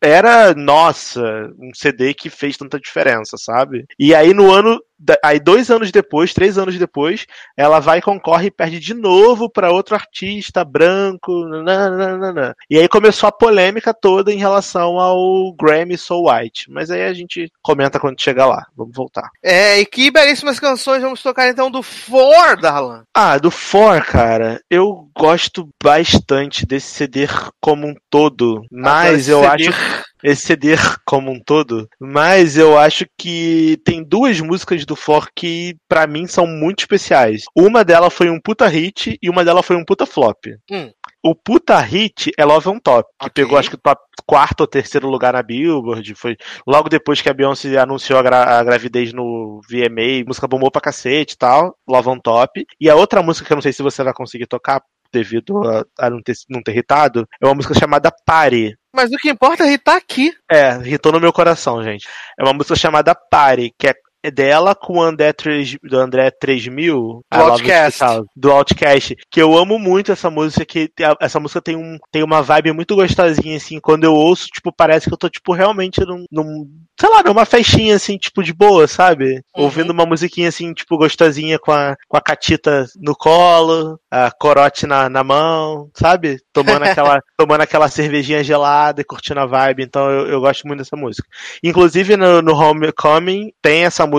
era, 0.00 0.54
nossa, 0.54 1.20
um 1.58 1.70
CD 1.74 2.14
que 2.14 2.30
fez 2.30 2.56
tanta 2.56 2.78
diferença, 2.78 3.36
sabe? 3.36 3.86
E 3.98 4.14
aí 4.14 4.32
no 4.32 4.50
ano. 4.52 4.80
Aí 5.22 5.38
dois 5.38 5.70
anos 5.70 5.92
depois, 5.92 6.34
três 6.34 6.58
anos 6.58 6.76
depois, 6.76 7.24
ela 7.56 7.78
vai, 7.78 8.02
concorre 8.02 8.48
e 8.48 8.50
perde 8.50 8.80
de 8.80 8.94
novo 8.94 9.48
pra 9.48 9.70
outro 9.70 9.94
artista 9.94 10.64
branco. 10.64 11.44
nananana. 11.46 12.56
E 12.68 12.76
aí 12.76 12.88
começou 12.88 13.28
a 13.28 13.32
polêmica 13.32 13.94
toda 13.94 14.32
em 14.32 14.38
relação 14.38 14.98
ao 14.98 15.52
Grammy 15.52 15.96
So 15.96 16.24
White. 16.28 16.68
Mas 16.68 16.90
aí 16.90 17.04
a 17.04 17.12
gente 17.12 17.48
comenta 17.62 18.00
quando 18.00 18.20
chegar 18.20 18.46
lá. 18.46 18.66
Vamos 18.76 18.96
voltar. 18.96 19.30
É, 19.40 19.78
e 19.78 19.86
que 19.86 20.10
belíssimas 20.10 20.58
canções 20.58 21.00
vamos 21.00 21.22
tocar 21.22 21.48
então 21.48 21.70
do 21.70 21.80
For, 21.80 22.60
Darlan. 22.60 23.04
Ah, 23.14 23.38
do 23.38 23.52
For, 23.52 24.04
cara, 24.04 24.60
eu 24.68 25.08
gosto 25.16 25.68
bastante 25.80 26.66
desse 26.66 26.88
CD 26.88 27.28
como 27.60 27.86
um 27.86 27.94
todo, 28.10 28.64
mas 28.70 29.28
eu 29.28 29.40
esse 29.40 29.48
acho 29.48 29.87
esse 30.22 30.42
CD 30.42 30.74
como 31.04 31.30
um 31.30 31.40
todo, 31.40 31.88
mas 32.00 32.56
eu 32.56 32.78
acho 32.78 33.06
que 33.18 33.78
tem 33.84 34.02
duas 34.02 34.40
músicas 34.40 34.84
do 34.84 34.96
For 34.96 35.28
que 35.34 35.76
pra 35.88 36.06
mim 36.06 36.26
são 36.26 36.46
muito 36.46 36.80
especiais. 36.80 37.44
Uma 37.56 37.84
delas 37.84 38.12
foi 38.12 38.30
um 38.30 38.40
puta 38.40 38.66
hit 38.66 39.18
e 39.22 39.30
uma 39.30 39.44
delas 39.44 39.64
foi 39.66 39.76
um 39.76 39.84
puta 39.84 40.06
flop. 40.06 40.46
Hum. 40.70 40.90
O 41.22 41.34
puta 41.34 41.78
hit 41.80 42.30
é 42.38 42.44
Love 42.44 42.68
on 42.68 42.78
Top, 42.78 43.08
que 43.20 43.26
Ok. 43.26 43.44
pegou 43.44 43.58
acho 43.58 43.70
que 43.70 43.76
top 43.76 44.00
quarto 44.26 44.60
ou 44.62 44.66
terceiro 44.66 45.08
lugar 45.08 45.32
na 45.32 45.42
Billboard, 45.42 46.14
foi 46.14 46.36
logo 46.66 46.88
depois 46.88 47.20
que 47.20 47.28
a 47.28 47.34
Beyoncé 47.34 47.76
anunciou 47.78 48.18
a, 48.18 48.22
gra- 48.22 48.58
a 48.58 48.62
gravidez 48.62 49.12
no 49.12 49.60
VMA, 49.68 50.22
a 50.22 50.24
música 50.26 50.46
bombou 50.46 50.70
pra 50.70 50.80
cacete 50.80 51.34
e 51.34 51.38
tal, 51.38 51.74
Love 51.88 52.08
on 52.08 52.18
Top. 52.20 52.64
E 52.80 52.90
a 52.90 52.94
outra 52.94 53.22
música 53.22 53.46
que 53.46 53.52
eu 53.52 53.56
não 53.56 53.62
sei 53.62 53.72
se 53.72 53.82
você 53.82 54.02
vai 54.02 54.12
conseguir 54.12 54.46
tocar 54.46 54.80
devido 55.12 55.62
a, 55.66 55.84
a 55.98 56.10
não, 56.10 56.22
ter, 56.22 56.34
não 56.48 56.62
ter 56.62 56.76
hitado, 56.76 57.26
é 57.40 57.46
uma 57.46 57.54
música 57.54 57.74
chamada 57.74 58.12
Pare. 58.24 58.76
Mas 58.94 59.10
o 59.12 59.16
que 59.16 59.30
importa 59.30 59.64
é 59.64 59.74
estar 59.74 59.96
aqui. 59.96 60.32
É, 60.50 60.76
irritou 60.78 61.12
no 61.12 61.20
meu 61.20 61.32
coração, 61.32 61.82
gente. 61.82 62.08
É 62.38 62.42
uma 62.42 62.52
música 62.52 62.74
chamada 62.74 63.14
Pare, 63.14 63.72
que 63.78 63.88
é 63.88 63.94
dela 64.32 64.74
com 64.74 64.98
o 64.98 65.02
André 65.02 65.32
3, 65.32 65.76
do 65.82 65.98
André 65.98 66.30
3000, 66.30 67.22
I 67.32 67.38
Love 67.38 67.50
Outcast. 67.50 68.00
2000, 68.00 68.26
do 68.36 68.52
Outcast, 68.52 69.16
que 69.30 69.40
eu 69.40 69.56
amo 69.56 69.78
muito 69.78 70.12
essa 70.12 70.30
música, 70.30 70.64
que 70.64 70.90
essa 71.20 71.40
música 71.40 71.60
tem, 71.60 71.76
um, 71.76 71.98
tem 72.10 72.22
uma 72.22 72.42
vibe 72.42 72.72
muito 72.72 72.96
gostosinha, 72.96 73.56
assim, 73.56 73.78
quando 73.80 74.04
eu 74.04 74.14
ouço, 74.14 74.46
tipo, 74.48 74.72
parece 74.72 75.08
que 75.08 75.14
eu 75.14 75.18
tô, 75.18 75.28
tipo, 75.28 75.52
realmente 75.52 76.00
num, 76.04 76.24
num 76.30 76.66
sei 76.98 77.08
lá, 77.08 77.22
numa 77.22 77.44
festinha, 77.44 77.94
assim, 77.94 78.18
tipo, 78.18 78.42
de 78.42 78.52
boa, 78.52 78.88
sabe? 78.88 79.36
Uhum. 79.56 79.64
Ouvindo 79.64 79.90
uma 79.92 80.04
musiquinha, 80.04 80.48
assim, 80.48 80.72
tipo, 80.74 80.98
gostosinha 80.98 81.58
com 81.58 81.70
a, 81.70 81.96
com 82.08 82.16
a 82.16 82.20
catita 82.20 82.86
no 82.96 83.14
colo, 83.14 84.00
a 84.10 84.30
corote 84.32 84.84
na, 84.86 85.08
na 85.08 85.22
mão, 85.22 85.90
sabe? 85.94 86.38
Tomando 86.52 86.82
aquela, 86.98 87.22
tomando 87.36 87.60
aquela 87.60 87.88
cervejinha 87.88 88.42
gelada 88.42 89.00
e 89.00 89.04
curtindo 89.04 89.38
a 89.40 89.46
vibe, 89.46 89.84
então 89.84 90.10
eu, 90.10 90.26
eu 90.26 90.40
gosto 90.40 90.66
muito 90.66 90.80
dessa 90.80 90.96
música. 90.96 91.26
Inclusive 91.62 92.16
no, 92.16 92.42
no 92.42 92.54
Homecoming 92.54 93.52
tem 93.62 93.84
essa 93.84 94.06
música 94.06 94.17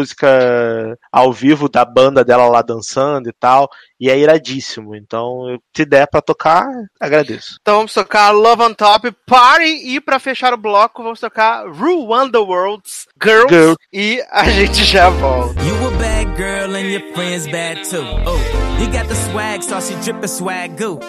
ao 1.12 1.32
vivo 1.34 1.68
da 1.70 1.84
banda 1.86 2.24
dela 2.24 2.48
lá 2.48 2.62
dançando 2.62 3.30
e 3.30 3.34
tal, 3.34 3.70
e 4.00 4.10
é 4.10 4.18
iradíssimo. 4.18 4.96
Então, 4.96 5.50
eu- 5.50 5.60
se 5.76 5.86
der 5.86 6.08
pra 6.08 6.22
tocar, 6.22 6.66
agradeço. 7.00 7.58
Então 7.62 7.78
vamos 7.78 7.94
tocar 7.94 8.32
Love 8.32 8.64
on 8.64 8.74
Top, 8.74 9.12
Party, 9.26 9.96
e 9.96 10.00
pra 10.02 10.20
fechar 10.20 10.54
o 10.54 10.58
bloco 10.58 11.04
vamos 11.04 11.20
tocar 11.20 11.66
Ruin 11.68 12.30
the 12.32 12.38
World's 12.38 13.06
Girls, 13.22 13.48
Girls. 13.50 13.78
e 13.94 14.22
a 14.32 14.44
gente 14.50 14.84
já 14.84 15.10
volta. 15.10 15.60
You 15.62 15.88
a 15.88 15.92
bad 15.92 16.36
girl 16.38 16.76
and 16.76 16.90
your 16.92 17.14
friends 17.14 17.48
bad 17.48 17.82
too. 17.90 18.04
Oh, 18.26 18.82
you 18.82 18.88
got 18.92 19.08
the 19.08 19.16
swag, 19.16 19.64
saucy 19.64 19.96
drippin' 20.04 20.28
swag 20.28 20.76
goo. 20.78 21.00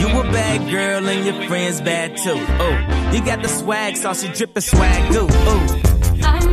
You 0.00 0.20
a 0.20 0.24
bad 0.32 0.60
girl 0.70 1.08
and 1.08 1.24
your 1.26 1.46
friends 1.48 1.80
bad 1.80 2.16
too. 2.16 2.38
Oh, 2.60 3.14
you 3.14 3.22
got 3.24 3.40
the 3.42 3.48
swag, 3.48 3.96
saucy 3.96 4.28
drippin' 4.28 4.62
swag 4.62 5.12
goo. 5.12 5.26
Oh. 5.48 6.45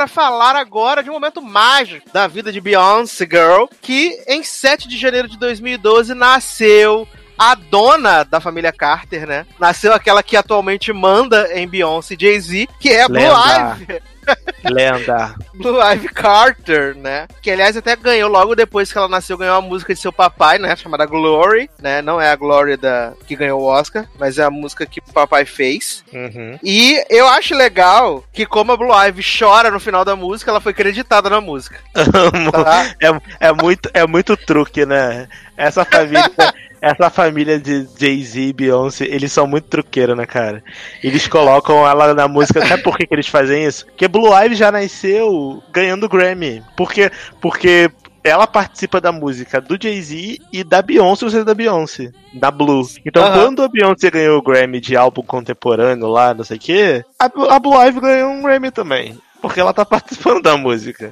Para 0.00 0.08
falar 0.08 0.56
agora 0.56 1.02
de 1.02 1.10
um 1.10 1.12
momento 1.12 1.42
mágico 1.42 2.08
da 2.10 2.26
vida 2.26 2.50
de 2.50 2.58
Beyoncé 2.58 3.26
Girl, 3.30 3.66
que 3.82 4.18
em 4.26 4.42
7 4.42 4.88
de 4.88 4.96
janeiro 4.96 5.28
de 5.28 5.38
2012 5.38 6.14
nasceu 6.14 7.06
a 7.38 7.54
dona 7.54 8.24
da 8.24 8.40
família 8.40 8.72
Carter, 8.72 9.26
né? 9.26 9.44
Nasceu 9.58 9.92
aquela 9.92 10.22
que 10.22 10.38
atualmente 10.38 10.90
manda 10.90 11.52
em 11.52 11.68
Beyoncé 11.68 12.14
e 12.14 12.18
Jay-Z, 12.18 12.68
que 12.80 12.88
é 12.88 13.02
a 13.02 13.08
Blue. 13.08 13.20
Ivy. 13.20 14.00
Lenda. 14.64 15.34
Blue 15.54 15.80
Ivy 15.80 16.08
Carter, 16.08 16.96
né? 16.96 17.26
Que 17.42 17.50
aliás 17.50 17.76
até 17.76 17.96
ganhou 17.96 18.30
logo 18.30 18.54
depois 18.54 18.92
que 18.92 18.98
ela 18.98 19.08
nasceu, 19.08 19.36
ganhou 19.36 19.56
a 19.56 19.60
música 19.60 19.94
de 19.94 20.00
seu 20.00 20.12
papai, 20.12 20.58
né? 20.58 20.74
Chamada 20.76 21.06
Glory, 21.06 21.70
né? 21.80 22.02
Não 22.02 22.20
é 22.20 22.30
a 22.30 22.36
Glory 22.36 22.76
da 22.76 23.12
que 23.26 23.36
ganhou 23.36 23.60
o 23.60 23.66
Oscar, 23.66 24.06
mas 24.18 24.38
é 24.38 24.44
a 24.44 24.50
música 24.50 24.86
que 24.86 24.99
papai 25.10 25.44
fez. 25.44 26.04
Uhum. 26.12 26.58
E 26.62 27.02
eu 27.08 27.26
acho 27.28 27.54
legal 27.54 28.24
que 28.32 28.46
como 28.46 28.72
a 28.72 28.76
Blue 28.76 28.92
Ivy 28.92 29.22
chora 29.22 29.70
no 29.70 29.80
final 29.80 30.04
da 30.04 30.16
música, 30.16 30.50
ela 30.50 30.60
foi 30.60 30.72
creditada 30.72 31.28
na 31.30 31.40
música. 31.40 31.78
Tá? 32.50 32.94
É, 33.00 33.48
é, 33.48 33.52
muito, 33.52 33.90
é 33.94 34.06
muito 34.06 34.36
truque, 34.36 34.84
né? 34.84 35.28
Essa 35.56 35.84
família. 35.84 36.30
Essa 36.82 37.10
família 37.10 37.60
de 37.60 37.86
Jay-Z 37.98 38.40
e 38.40 38.52
Beyoncé, 38.54 39.04
eles 39.04 39.30
são 39.30 39.46
muito 39.46 39.68
truqueiros, 39.68 40.16
né, 40.16 40.24
cara? 40.24 40.64
Eles 41.04 41.28
colocam 41.28 41.86
ela 41.86 42.14
na 42.14 42.26
música. 42.26 42.66
Sabe 42.66 42.82
por 42.82 42.96
que, 42.96 43.06
que 43.06 43.14
eles 43.14 43.28
fazem 43.28 43.66
isso? 43.66 43.84
Porque 43.84 44.08
Blue 44.08 44.32
Ivy 44.34 44.54
já 44.54 44.72
nasceu 44.72 45.62
ganhando 45.70 46.08
Grammy. 46.08 46.62
Porque, 46.74 47.12
porque 47.38 47.90
ela 48.22 48.46
participa 48.46 49.00
da 49.00 49.12
música 49.12 49.60
do 49.60 49.78
Jay-Z 49.80 50.38
e 50.52 50.64
da 50.64 50.82
Beyoncé, 50.82 51.24
você 51.24 51.44
da 51.44 51.54
Beyoncé, 51.54 52.10
da 52.34 52.50
Blue. 52.50 52.86
Então, 53.04 53.24
Aham. 53.24 53.44
quando 53.44 53.62
a 53.62 53.68
Beyoncé 53.68 54.10
ganhou 54.10 54.38
o 54.38 54.42
Grammy 54.42 54.80
de 54.80 54.96
álbum 54.96 55.22
contemporâneo 55.22 56.08
lá, 56.08 56.34
não 56.34 56.44
sei 56.44 56.56
o 56.56 56.60
quê, 56.60 57.04
a, 57.18 57.24
a 57.24 57.58
Blue 57.58 57.80
Ivy 57.80 58.00
ganhou 58.00 58.30
um 58.30 58.42
Grammy 58.42 58.70
também. 58.70 59.18
Porque 59.40 59.60
ela 59.60 59.72
tá 59.72 59.84
participando 59.86 60.42
da 60.42 60.56
música. 60.56 61.10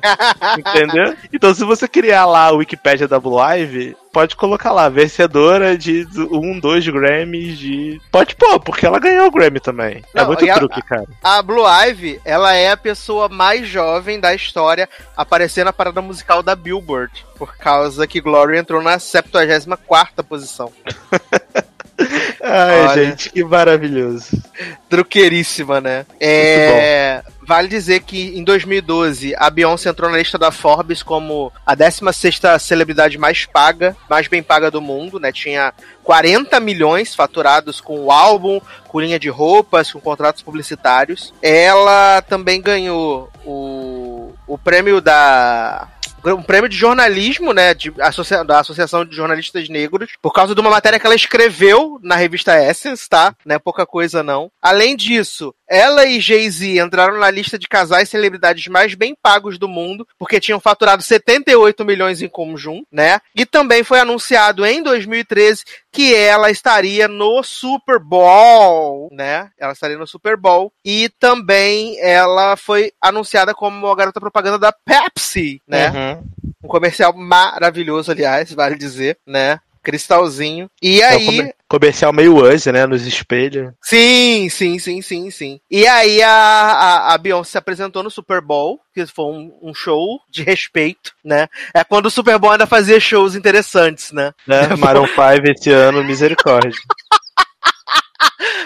Entendeu? 0.59 1.17
Então, 1.33 1.55
se 1.55 1.65
você 1.65 1.87
criar 1.87 2.25
lá 2.27 2.47
a 2.47 2.51
Wikipédia 2.53 3.07
da 3.07 3.19
Blue 3.21 3.39
Ivy, 3.41 3.97
pode 4.13 4.35
colocar 4.35 4.73
lá, 4.73 4.89
vencedora 4.89 5.77
de 5.79 6.07
um, 6.33 6.59
dois 6.59 6.87
Grammys 6.87 7.59
de. 7.59 8.01
Pode 8.11 8.35
pôr, 8.35 8.59
porque 8.61 8.85
ela 8.87 8.99
ganhou 8.99 9.27
o 9.27 9.31
Grammy 9.31 9.61
também. 9.61 10.03
é 10.15 10.21
Não, 10.21 10.27
muito 10.27 10.45
e 10.45 10.51
a- 10.51 10.55
truque, 10.55 10.83
cara. 10.83 11.05
A 11.23 11.41
Blue 11.43 11.65
Ivy, 11.87 12.21
ela 12.25 12.55
é 12.55 12.71
a 12.71 12.77
pessoa 12.77 13.29
mais 13.29 13.69
jovem 13.69 14.19
da 14.19 14.35
história 14.35 14.89
a 15.17 15.23
aparecer 15.23 15.65
na 15.65 15.73
parada 15.73 16.01
musical 16.03 16.43
da 16.43 16.57
Billboard. 16.57 17.25
Por 17.37 17.57
causa 17.57 18.07
que 18.07 18.21
Glory 18.21 18.59
entrou 18.59 18.83
na 18.83 18.97
74ª 18.99 20.23
posição. 20.29 20.73
Ai, 22.43 22.87
Olha. 22.87 23.05
gente, 23.05 23.31
que 23.31 23.45
maravilhoso. 23.45 24.41
Truqueiríssima, 24.89 25.81
né? 25.81 26.07
É. 26.21 27.23
Vale 27.49 27.67
dizer 27.67 28.01
que 28.01 28.39
em 28.39 28.45
2012 28.45 29.35
a 29.39 29.49
Beyoncé 29.49 29.89
entrou 29.89 30.11
na 30.11 30.19
lista 30.19 30.37
da 30.37 30.53
Forbes 30.53 31.03
como 31.03 31.51
a 31.65 31.75
16ª 31.75 32.59
celebridade 32.59 33.17
mais 33.17 33.47
paga, 33.47 33.97
mais 34.07 34.29
bem 34.29 34.43
paga 34.43 34.71
do 34.71 34.83
mundo, 34.83 35.19
né? 35.19 35.33
Tinha 35.33 35.73
40 36.05 36.61
milhões 36.61 37.15
faturados 37.15 37.81
com 37.81 38.01
o 38.01 38.13
álbum, 38.13 38.61
com 38.87 39.01
linha 39.01 39.19
de 39.19 39.31
roupas, 39.31 39.91
com 39.91 39.99
contratos 39.99 40.43
publicitários. 40.43 41.33
Ela 41.41 42.21
também 42.21 42.61
ganhou 42.61 43.31
o, 43.47 44.35
o 44.47 44.59
prêmio 44.59 45.01
da 45.01 45.89
um 46.25 46.43
prêmio 46.43 46.69
de 46.69 46.77
jornalismo, 46.77 47.53
né, 47.53 47.75
de 47.75 47.93
associa- 48.01 48.45
da 48.45 48.61
Associação 48.61 49.05
de 49.05 49.15
Jornalistas 49.17 49.69
Negros, 49.69 50.11
por 50.21 50.33
causa 50.33 50.55
de 50.55 50.61
uma 50.61 50.71
matéria 50.71 50.99
que 50.99 51.07
ela 51.07 51.15
escreveu 51.15 51.99
na 52.03 52.17
revista 52.17 52.61
Essence, 52.63 53.09
tá? 53.09 53.35
Não 53.45 53.57
é 53.57 53.59
pouca 53.59 53.87
coisa 53.87 54.23
não. 54.23 54.51
Além 54.61 54.97
disso, 54.97 55.55
ela 55.69 56.05
e 56.07 56.21
Jay-Z 56.21 56.79
entraram 56.81 57.19
na 57.19 57.31
lista 57.31 57.59
de 57.59 57.69
casais 57.69 58.09
celebridades 58.09 58.67
mais 58.69 58.95
bem 58.95 59.15
pagos 59.23 59.59
do 59.59 59.69
mundo, 59.69 60.07
porque 60.19 60.41
tinham 60.41 60.61
faturado 60.61 61.03
78 61.03 61.85
milhões 61.85 62.23
em 62.23 62.29
conjunto, 62.29 62.87
né? 62.91 63.21
E 63.35 63.45
também 63.47 63.83
foi 63.85 64.01
anunciado 64.01 64.65
em 64.65 64.83
2013 64.83 65.65
que 65.93 66.15
ela 66.15 66.51
estaria 66.51 67.09
no 67.09 67.43
Super 67.43 67.99
Bowl, 67.99 69.09
né? 69.13 69.51
Ela 69.59 69.73
estaria 69.73 69.99
no 69.99 70.07
Super 70.07 70.37
Bowl. 70.37 70.73
E 70.85 71.09
também 71.19 71.99
ela 72.01 72.57
foi 72.57 72.93
anunciada 73.01 73.55
como 73.55 73.87
a 73.89 73.97
garota 73.97 74.21
propaganda 74.21 74.59
da 74.59 74.73
Pepsi, 74.73 75.61
né? 75.67 75.91
Uhum. 75.91 76.18
Um 76.63 76.69
comercial 76.69 77.13
maravilhoso, 77.17 78.11
aliás, 78.11 78.53
vale 78.53 78.77
dizer, 78.77 79.19
né? 79.27 79.61
Cristalzinho. 79.83 80.69
E 80.83 81.01
É 81.01 81.09
um 81.09 81.17
aí. 81.19 81.27
comer- 81.27 81.55
comercial 81.69 82.13
meio 82.13 82.37
Us, 82.37 82.67
né? 82.67 82.85
Nos 82.87 83.07
espelhos. 83.07 83.73
Sim, 83.83 84.49
sim, 84.51 84.79
sim, 84.79 85.01
sim, 85.01 85.31
sim. 85.31 85.61
E 85.71 85.87
aí 85.87 86.21
a, 86.23 86.31
a, 86.31 87.15
a 87.15 87.19
Beyoncé 87.19 87.53
se 87.53 87.59
apresentou 87.59 88.03
no 88.03 88.11
Super 88.11 88.41
Bowl, 88.43 88.81
que 88.93 89.07
foi 89.07 89.25
um, 89.27 89.59
um 89.63 89.73
show 89.75 90.21
de 90.29 90.43
respeito, 90.43 91.13
né? 91.25 91.49
É 91.75 91.83
quando 91.85 92.07
o 92.07 92.11
Super 92.11 92.39
Bowl 92.39 92.51
ainda 92.51 92.67
fazia 92.67 93.01
shows 93.01 93.35
interessantes, 93.35 94.13
né? 94.13 94.33
Né? 94.47 94.69
Maroon 94.77 95.07
5 95.07 95.21
esse 95.57 95.71
ano, 95.71 96.05
misericórdia. 96.05 96.71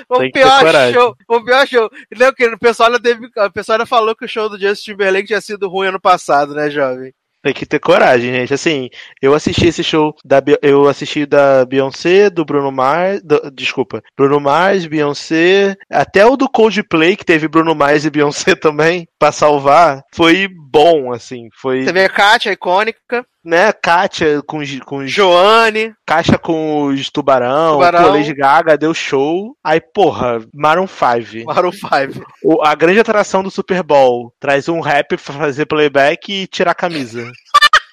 O 0.08 0.30
pior 0.30 0.92
show, 0.92 1.16
o 1.28 1.42
pior 1.42 1.66
show. 1.66 1.90
Não, 2.18 2.32
que 2.34 2.46
o 2.46 2.58
pessoal 2.58 2.88
ainda 2.88 3.00
teve, 3.00 3.26
o 3.34 3.50
pessoal 3.50 3.76
ainda 3.76 3.86
falou 3.86 4.14
que 4.14 4.24
o 4.24 4.28
show 4.28 4.48
do 4.48 4.58
Justin 4.58 4.92
Timberlake 4.92 5.26
tinha 5.28 5.40
sido 5.40 5.68
ruim 5.70 5.88
ano 5.88 6.00
passado, 6.00 6.54
né, 6.54 6.68
jovem? 6.68 7.14
Tem 7.42 7.52
que 7.52 7.66
ter 7.66 7.80
coragem, 7.80 8.32
gente. 8.32 8.54
Assim, 8.54 8.88
eu 9.20 9.34
assisti 9.34 9.66
esse 9.66 9.82
show 9.82 10.14
da 10.24 10.42
eu 10.62 10.88
assisti 10.88 11.26
da 11.26 11.64
Beyoncé, 11.66 12.30
do 12.30 12.44
Bruno 12.44 12.70
Mars, 12.70 13.20
do- 13.22 13.50
desculpa, 13.50 14.00
Bruno 14.16 14.38
Mars, 14.38 14.86
Beyoncé, 14.86 15.76
até 15.90 16.24
o 16.24 16.36
do 16.36 16.48
Coldplay 16.48 17.16
que 17.16 17.24
teve 17.24 17.48
Bruno 17.48 17.74
Mars 17.74 18.04
e 18.04 18.10
Beyoncé 18.10 18.54
também 18.56 19.08
pra 19.18 19.32
salvar, 19.32 20.02
foi 20.14 20.48
bom, 20.48 21.12
assim, 21.12 21.48
foi, 21.60 21.82
Você 21.84 21.92
vê 21.92 22.04
a 22.04 22.08
Kátia, 22.08 22.52
icônica, 22.52 23.24
né, 23.44 23.72
Kátia 23.72 24.40
com 24.46 24.58
os, 24.58 24.78
com 24.80 24.98
os 24.98 25.10
Joane, 25.10 25.92
caixa 26.06 26.38
com 26.38 26.84
os 26.86 27.10
tubarão, 27.10 27.72
Tubarão. 27.74 28.02
pô, 28.04 28.08
Lady 28.10 28.34
Gaga 28.34 28.76
deu 28.78 28.94
show. 28.94 29.56
Aí, 29.64 29.80
porra, 29.80 30.38
Maroon 30.54 30.86
5. 30.86 31.46
Maroon 31.46 31.72
5. 31.72 32.24
O- 32.44 32.62
a 32.64 32.74
grande 32.74 33.00
atração 33.00 33.42
do 33.42 33.50
Super 33.50 33.82
Bowl 33.82 34.32
traz 34.38 34.68
um 34.68 34.80
rap 34.80 35.08
pra 35.16 35.18
fazer 35.34 35.66
playback 35.66 36.32
e 36.32 36.46
tirar 36.46 36.70
a 36.72 36.74
camisa. 36.74 37.30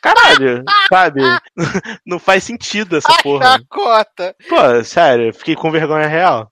Caralho, 0.01 0.63
sabe? 0.87 1.21
Não 2.05 2.19
faz 2.19 2.43
sentido 2.45 2.95
essa 2.97 3.11
porra. 3.21 3.57
Chacota. 3.57 4.33
Pô, 4.47 4.83
sério, 4.83 5.33
fiquei 5.33 5.55
com 5.55 5.69
vergonha 5.71 6.07
real. 6.07 6.49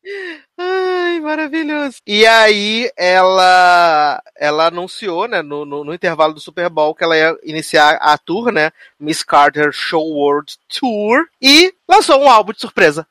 Ai, 1.07 1.21
maravilhoso. 1.21 1.97
E 2.05 2.25
aí 2.25 2.91
ela 2.97 4.21
ela 4.37 4.67
anunciou, 4.67 5.25
né, 5.25 5.41
no, 5.41 5.65
no, 5.65 5.85
no 5.85 5.93
intervalo 5.93 6.33
do 6.33 6.39
Super 6.41 6.69
Bowl 6.69 6.93
que 6.93 7.03
ela 7.03 7.17
ia 7.17 7.35
iniciar 7.43 7.95
a 8.01 8.17
tour, 8.17 8.51
né, 8.51 8.71
Miss 8.99 9.23
Carter 9.23 9.71
Show 9.71 10.05
World 10.05 10.57
Tour 10.67 11.25
e 11.41 11.73
lançou 11.87 12.21
um 12.21 12.29
álbum 12.29 12.51
de 12.51 12.59
surpresa. 12.59 13.07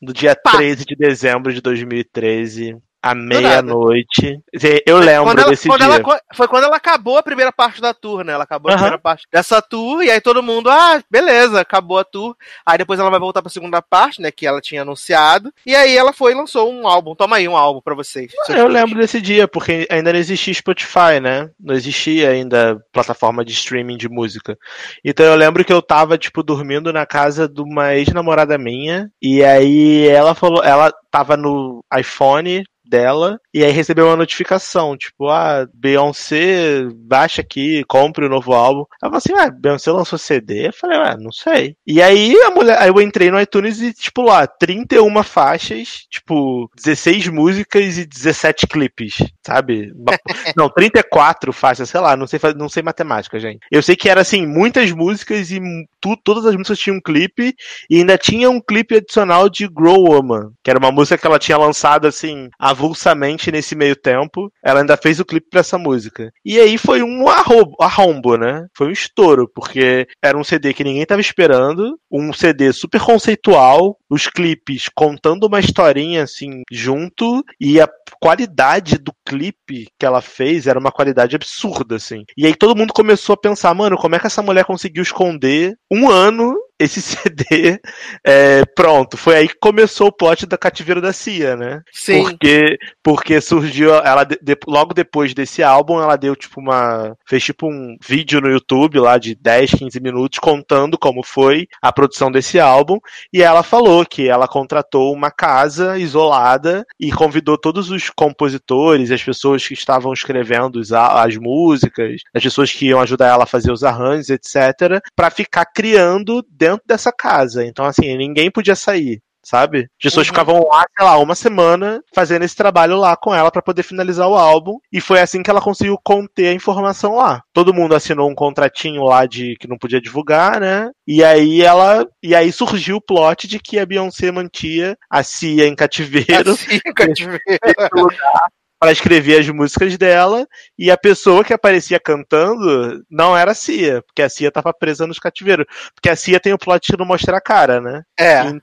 No 0.00 0.12
dia 0.12 0.34
Pá. 0.34 0.52
13 0.52 0.84
de 0.84 0.96
dezembro 0.96 1.52
de 1.52 1.60
2013, 1.60 2.76
à 3.04 3.14
meia-noite. 3.14 4.40
Eu 4.86 4.98
lembro 4.98 5.24
Quando 5.24 5.38
ela- 5.40 5.50
desse 5.50 5.68
quando 5.68 5.80
dia. 5.84 5.94
ela- 5.94 6.20
foi 6.34 6.48
quando 6.48 6.64
ela 6.64 6.76
acabou 6.76 7.18
a 7.18 7.22
primeira 7.22 7.52
parte 7.52 7.80
da 7.80 7.92
tour, 7.92 8.24
né? 8.24 8.32
Ela 8.32 8.44
acabou 8.44 8.70
a 8.70 8.72
Aham. 8.72 8.78
primeira 8.82 8.98
parte 8.98 9.26
dessa 9.32 9.60
tour 9.60 10.02
e 10.02 10.10
aí 10.10 10.20
todo 10.20 10.42
mundo, 10.42 10.70
ah, 10.70 11.02
beleza, 11.10 11.60
acabou 11.60 11.98
a 11.98 12.04
tour. 12.04 12.34
Aí 12.64 12.78
depois 12.78 12.98
ela 12.98 13.10
vai 13.10 13.20
voltar 13.20 13.42
pra 13.42 13.50
segunda 13.50 13.82
parte, 13.82 14.20
né, 14.22 14.30
que 14.30 14.46
ela 14.46 14.60
tinha 14.60 14.82
anunciado. 14.82 15.52
E 15.66 15.74
aí 15.74 15.96
ela 15.96 16.12
foi 16.12 16.32
e 16.32 16.34
lançou 16.34 16.72
um 16.72 16.86
álbum. 16.88 17.14
Toma 17.14 17.36
aí 17.36 17.46
um 17.48 17.56
álbum 17.56 17.80
pra 17.82 17.94
vocês. 17.94 18.32
seus 18.46 18.58
Eu 18.58 18.64
fãs. 18.66 18.72
lembro 18.74 18.98
desse 18.98 19.20
dia, 19.20 19.46
porque 19.46 19.86
ainda 19.90 20.12
não 20.12 20.18
existia 20.18 20.54
Spotify, 20.54 21.20
né? 21.20 21.50
Não 21.60 21.74
existia 21.74 22.30
ainda 22.30 22.80
plataforma 22.92 23.44
de 23.44 23.52
streaming 23.52 23.96
de 23.96 24.08
música. 24.08 24.56
Então 25.04 25.26
eu 25.26 25.36
lembro 25.36 25.64
que 25.64 25.72
eu 25.72 25.82
tava, 25.82 26.16
tipo, 26.16 26.42
dormindo 26.42 26.92
na 26.92 27.04
casa 27.06 27.48
de 27.48 27.60
uma 27.60 27.94
ex-namorada 27.94 28.56
minha, 28.56 29.10
e 29.20 29.44
aí 29.44 30.06
ela 30.08 30.34
falou, 30.34 30.62
ela 30.64 30.92
tava 31.10 31.36
no 31.36 31.84
iPhone 31.96 32.64
dela, 32.84 33.38
e 33.52 33.64
aí 33.64 33.72
recebeu 33.72 34.06
uma 34.06 34.16
notificação, 34.16 34.96
tipo, 34.96 35.28
ah, 35.28 35.66
Beyoncé, 35.74 36.84
baixa 36.94 37.40
aqui, 37.40 37.84
compre 37.88 38.26
o 38.26 38.28
novo 38.28 38.52
álbum. 38.52 38.84
Ela 39.02 39.10
falou 39.10 39.16
assim, 39.18 39.32
ah, 39.34 39.50
Beyoncé 39.50 39.90
lançou 39.90 40.18
CD? 40.18 40.68
Eu 40.68 40.72
falei, 40.72 40.98
ah, 40.98 41.16
não 41.18 41.32
sei. 41.32 41.76
E 41.86 42.00
aí 42.02 42.36
a 42.42 42.50
mulher, 42.50 42.78
aí 42.80 42.88
eu 42.88 43.00
entrei 43.00 43.30
no 43.30 43.40
iTunes 43.40 43.80
e, 43.80 43.92
tipo, 43.92 44.22
lá, 44.22 44.46
31 44.46 45.22
faixas, 45.22 46.06
tipo, 46.10 46.70
16 46.76 47.28
músicas 47.28 47.98
e 47.98 48.06
17 48.06 48.66
clipes, 48.66 49.16
sabe? 49.46 49.92
Não, 50.56 50.68
34 50.68 51.52
faixas, 51.52 51.88
sei 51.90 52.00
lá, 52.00 52.16
não 52.16 52.26
sei, 52.26 52.38
não 52.56 52.68
sei 52.68 52.82
matemática, 52.82 53.38
gente. 53.38 53.60
Eu 53.70 53.82
sei 53.82 53.96
que 53.96 54.08
era, 54.08 54.20
assim, 54.20 54.46
muitas 54.46 54.90
músicas 54.92 55.50
e 55.50 55.60
tu- 56.00 56.16
todas 56.22 56.46
as 56.46 56.54
músicas 56.54 56.78
tinham 56.78 56.96
um 56.96 57.00
clipe, 57.00 57.54
e 57.90 57.98
ainda 57.98 58.16
tinha 58.18 58.48
um 58.50 58.60
clipe 58.60 58.96
adicional 58.96 59.48
de 59.48 59.66
Grow 59.68 60.04
Woman, 60.10 60.50
que 60.62 60.70
era 60.70 60.78
uma 60.78 60.92
música 60.92 61.18
que 61.18 61.26
ela 61.26 61.38
tinha 61.38 61.58
lançado, 61.58 62.06
assim, 62.06 62.48
avulsamente 62.74 63.50
nesse 63.50 63.74
meio 63.74 63.96
tempo. 63.96 64.52
Ela 64.62 64.80
ainda 64.80 64.96
fez 64.96 65.20
o 65.20 65.24
clipe 65.24 65.48
pra 65.48 65.60
essa 65.60 65.78
música. 65.78 66.30
E 66.44 66.58
aí 66.58 66.76
foi 66.76 67.02
um 67.02 67.28
arrobo, 67.28 67.76
arrombo, 67.80 68.36
né? 68.36 68.66
Foi 68.76 68.88
um 68.88 68.92
estouro, 68.92 69.48
porque 69.48 70.06
era 70.22 70.36
um 70.36 70.44
CD 70.44 70.74
que 70.74 70.84
ninguém 70.84 71.06
tava 71.06 71.20
esperando, 71.20 71.98
um 72.10 72.32
CD 72.32 72.72
super 72.72 73.00
conceitual, 73.00 73.96
os 74.10 74.26
clipes 74.26 74.88
contando 74.94 75.44
uma 75.44 75.60
historinha, 75.60 76.24
assim, 76.24 76.62
junto, 76.70 77.42
e 77.60 77.80
a 77.80 77.88
qualidade 78.20 78.98
do 78.98 79.12
clipe 79.26 79.88
que 79.98 80.06
ela 80.06 80.20
fez 80.20 80.66
era 80.66 80.78
uma 80.78 80.92
qualidade 80.92 81.36
absurda, 81.36 81.96
assim. 81.96 82.24
E 82.36 82.46
aí 82.46 82.54
todo 82.54 82.76
mundo 82.76 82.92
começou 82.92 83.34
a 83.34 83.38
pensar, 83.38 83.74
mano, 83.74 83.96
como 83.96 84.14
é 84.14 84.18
que 84.18 84.26
essa 84.26 84.42
mulher 84.42 84.64
conseguiu 84.64 85.02
esconder 85.02 85.74
um 85.90 86.10
ano 86.10 86.54
esse 86.78 87.00
CD, 87.02 87.80
é, 88.26 88.64
pronto, 88.74 89.16
foi 89.16 89.36
aí 89.36 89.48
que 89.48 89.54
começou 89.60 90.08
o 90.08 90.12
plot 90.12 90.46
da 90.46 90.58
Cativeiro 90.58 91.00
da 91.00 91.12
Cia, 91.12 91.56
né? 91.56 91.80
Sim. 91.92 92.22
Porque, 92.22 92.78
porque 93.02 93.40
surgiu, 93.40 93.94
ela 93.94 94.24
de- 94.24 94.38
de- 94.42 94.56
logo 94.66 94.92
depois 94.94 95.32
desse 95.34 95.62
álbum, 95.62 96.00
ela 96.00 96.16
deu 96.16 96.34
tipo 96.34 96.60
uma, 96.60 97.16
fez 97.26 97.44
tipo 97.44 97.66
um 97.68 97.96
vídeo 98.06 98.40
no 98.40 98.48
YouTube 98.50 98.98
lá 98.98 99.18
de 99.18 99.34
10, 99.34 99.70
15 99.72 100.00
minutos 100.00 100.38
contando 100.38 100.98
como 100.98 101.22
foi 101.24 101.66
a 101.82 101.92
produção 101.92 102.30
desse 102.30 102.58
álbum, 102.58 102.98
e 103.32 103.42
ela 103.42 103.62
falou 103.62 104.04
que 104.04 104.28
ela 104.28 104.48
contratou 104.48 105.12
uma 105.12 105.30
casa 105.30 105.98
isolada 105.98 106.84
e 106.98 107.12
convidou 107.12 107.56
todos 107.58 107.90
os 107.90 108.10
compositores, 108.10 109.10
as 109.10 109.22
pessoas 109.22 109.66
que 109.66 109.74
estavam 109.74 110.12
escrevendo 110.12 110.76
os 110.76 110.92
a- 110.92 111.22
as 111.24 111.36
músicas, 111.36 112.20
as 112.34 112.42
pessoas 112.42 112.70
que 112.72 112.86
iam 112.86 113.00
ajudar 113.00 113.28
ela 113.28 113.44
a 113.44 113.46
fazer 113.46 113.70
os 113.72 113.84
arranjos, 113.84 114.30
etc, 114.30 115.00
pra 115.14 115.30
ficar 115.30 115.64
criando 115.66 116.44
dentro 116.64 116.82
dessa 116.86 117.12
casa. 117.12 117.64
Então 117.66 117.84
assim, 117.84 118.16
ninguém 118.16 118.50
podia 118.50 118.74
sair. 118.74 119.20
Sabe? 119.46 119.80
As 119.80 120.04
pessoas 120.04 120.26
Uhum. 120.26 120.32
ficavam 120.32 120.66
lá, 120.68 120.84
sei 120.96 121.04
lá, 121.04 121.18
uma 121.18 121.34
semana 121.34 122.00
fazendo 122.14 122.44
esse 122.46 122.56
trabalho 122.56 122.96
lá 122.96 123.14
com 123.14 123.34
ela 123.34 123.50
pra 123.50 123.60
poder 123.60 123.82
finalizar 123.82 124.26
o 124.26 124.34
álbum. 124.34 124.78
E 124.90 125.02
foi 125.02 125.20
assim 125.20 125.42
que 125.42 125.50
ela 125.50 125.60
conseguiu 125.60 125.98
conter 126.02 126.46
a 126.48 126.54
informação 126.54 127.16
lá. 127.16 127.42
Todo 127.52 127.74
mundo 127.74 127.94
assinou 127.94 128.30
um 128.30 128.34
contratinho 128.34 129.02
lá 129.04 129.26
de 129.26 129.54
que 129.60 129.68
não 129.68 129.76
podia 129.76 130.00
divulgar, 130.00 130.58
né? 130.58 130.88
E 131.06 131.22
aí 131.22 131.60
ela. 131.60 132.06
E 132.22 132.34
aí 132.34 132.50
surgiu 132.50 132.96
o 132.96 133.02
plot 133.02 133.46
de 133.46 133.58
que 133.58 133.78
a 133.78 133.84
Beyoncé 133.84 134.32
mantia 134.32 134.96
a 135.10 135.22
Cia 135.22 135.66
em 135.68 135.74
cativeiro 135.76 136.52
Assim, 136.52 136.80
cativeiro. 136.96 137.42
nesse 137.62 137.94
lugar 137.94 138.48
para 138.84 138.92
escrever 138.92 139.40
as 139.40 139.48
músicas 139.48 139.96
dela 139.96 140.46
e 140.78 140.90
a 140.90 140.98
pessoa 140.98 141.42
que 141.42 141.54
aparecia 141.54 141.98
cantando 141.98 143.02
não 143.10 143.34
era 143.34 143.52
a 143.52 143.54
Cia, 143.54 144.02
porque 144.02 144.20
a 144.20 144.28
Cia 144.28 144.52
tava 144.52 144.74
presa 144.74 145.06
nos 145.06 145.18
cativeiros. 145.18 145.64
Porque 145.94 146.10
a 146.10 146.16
Cia 146.16 146.38
tem 146.38 146.52
o 146.52 146.58
plot 146.58 146.92
de 146.92 146.98
não 146.98 147.06
mostrar 147.06 147.38
a 147.38 147.40
cara, 147.40 147.80
né? 147.80 148.02
É. 148.14 148.40
Então, 148.40 148.60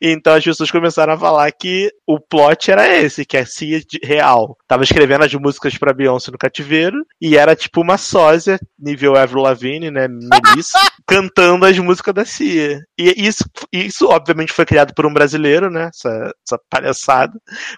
então 0.00 0.34
as 0.34 0.44
pessoas 0.44 0.70
começaram 0.70 1.12
a 1.12 1.18
falar 1.18 1.50
que 1.52 1.90
o 2.06 2.18
plot 2.18 2.70
era 2.70 2.88
esse, 2.96 3.24
que 3.24 3.36
a 3.36 3.46
Cia 3.46 3.80
de- 3.80 4.00
real 4.02 4.56
tava 4.66 4.82
escrevendo 4.82 5.24
as 5.24 5.34
músicas 5.34 5.76
pra 5.76 5.92
Beyoncé 5.92 6.30
no 6.30 6.38
cativeiro 6.38 7.04
e 7.20 7.36
era 7.36 7.54
tipo 7.54 7.80
uma 7.80 7.98
sósia, 7.98 8.58
nível 8.78 9.16
Avril 9.16 9.42
Lavigne, 9.42 9.90
né, 9.90 10.08
Melissa, 10.08 10.78
cantando 11.06 11.64
as 11.66 11.78
músicas 11.78 12.14
da 12.14 12.24
Cia. 12.24 12.80
E 12.98 13.26
isso, 13.26 13.44
isso 13.72 14.08
obviamente 14.08 14.52
foi 14.52 14.64
criado 14.64 14.94
por 14.94 15.06
um 15.06 15.12
brasileiro, 15.12 15.70
né, 15.70 15.90
essa, 15.94 16.32
essa 16.46 16.60
palhaçada, 16.70 17.32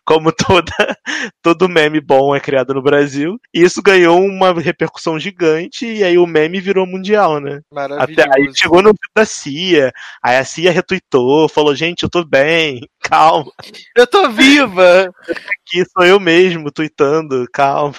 como 0.05 0.33
toda, 0.33 0.73
todo 1.43 1.69
meme 1.69 2.01
bom 2.01 2.35
é 2.35 2.41
criado 2.41 2.75
no 2.75 2.83
Brasil. 2.83 3.39
E 3.55 3.63
isso 3.63 3.83
ganhou 3.83 4.21
uma 4.25 4.53
repercussão 4.61 5.19
gigante 5.19 5.87
e 5.87 6.05
aí 6.05 6.19
o 6.19 6.27
meme 6.27 6.61
virou 6.61 6.87
mundial, 6.87 7.41
né? 7.41 7.61
Maravilhoso. 7.73 8.21
Até 8.21 8.31
aí 8.35 8.51
chegou 8.55 8.83
no 8.83 8.93
da 9.15 9.25
Cia, 9.25 9.93
aí 10.23 10.37
a 10.37 10.45
Cia 10.45 10.71
retweetou, 10.71 11.49
falou, 11.49 11.75
gente, 11.75 11.90
eu 12.05 12.11
tô 12.11 12.25
bem, 12.25 12.81
calma, 13.03 13.51
Eu 13.97 14.07
tô 14.07 14.29
viva! 14.31 15.11
aqui 15.29 15.85
sou 15.97 16.05
eu 16.07 16.19
mesmo 16.21 16.71
tweetando, 16.71 17.47
calma. 17.53 17.95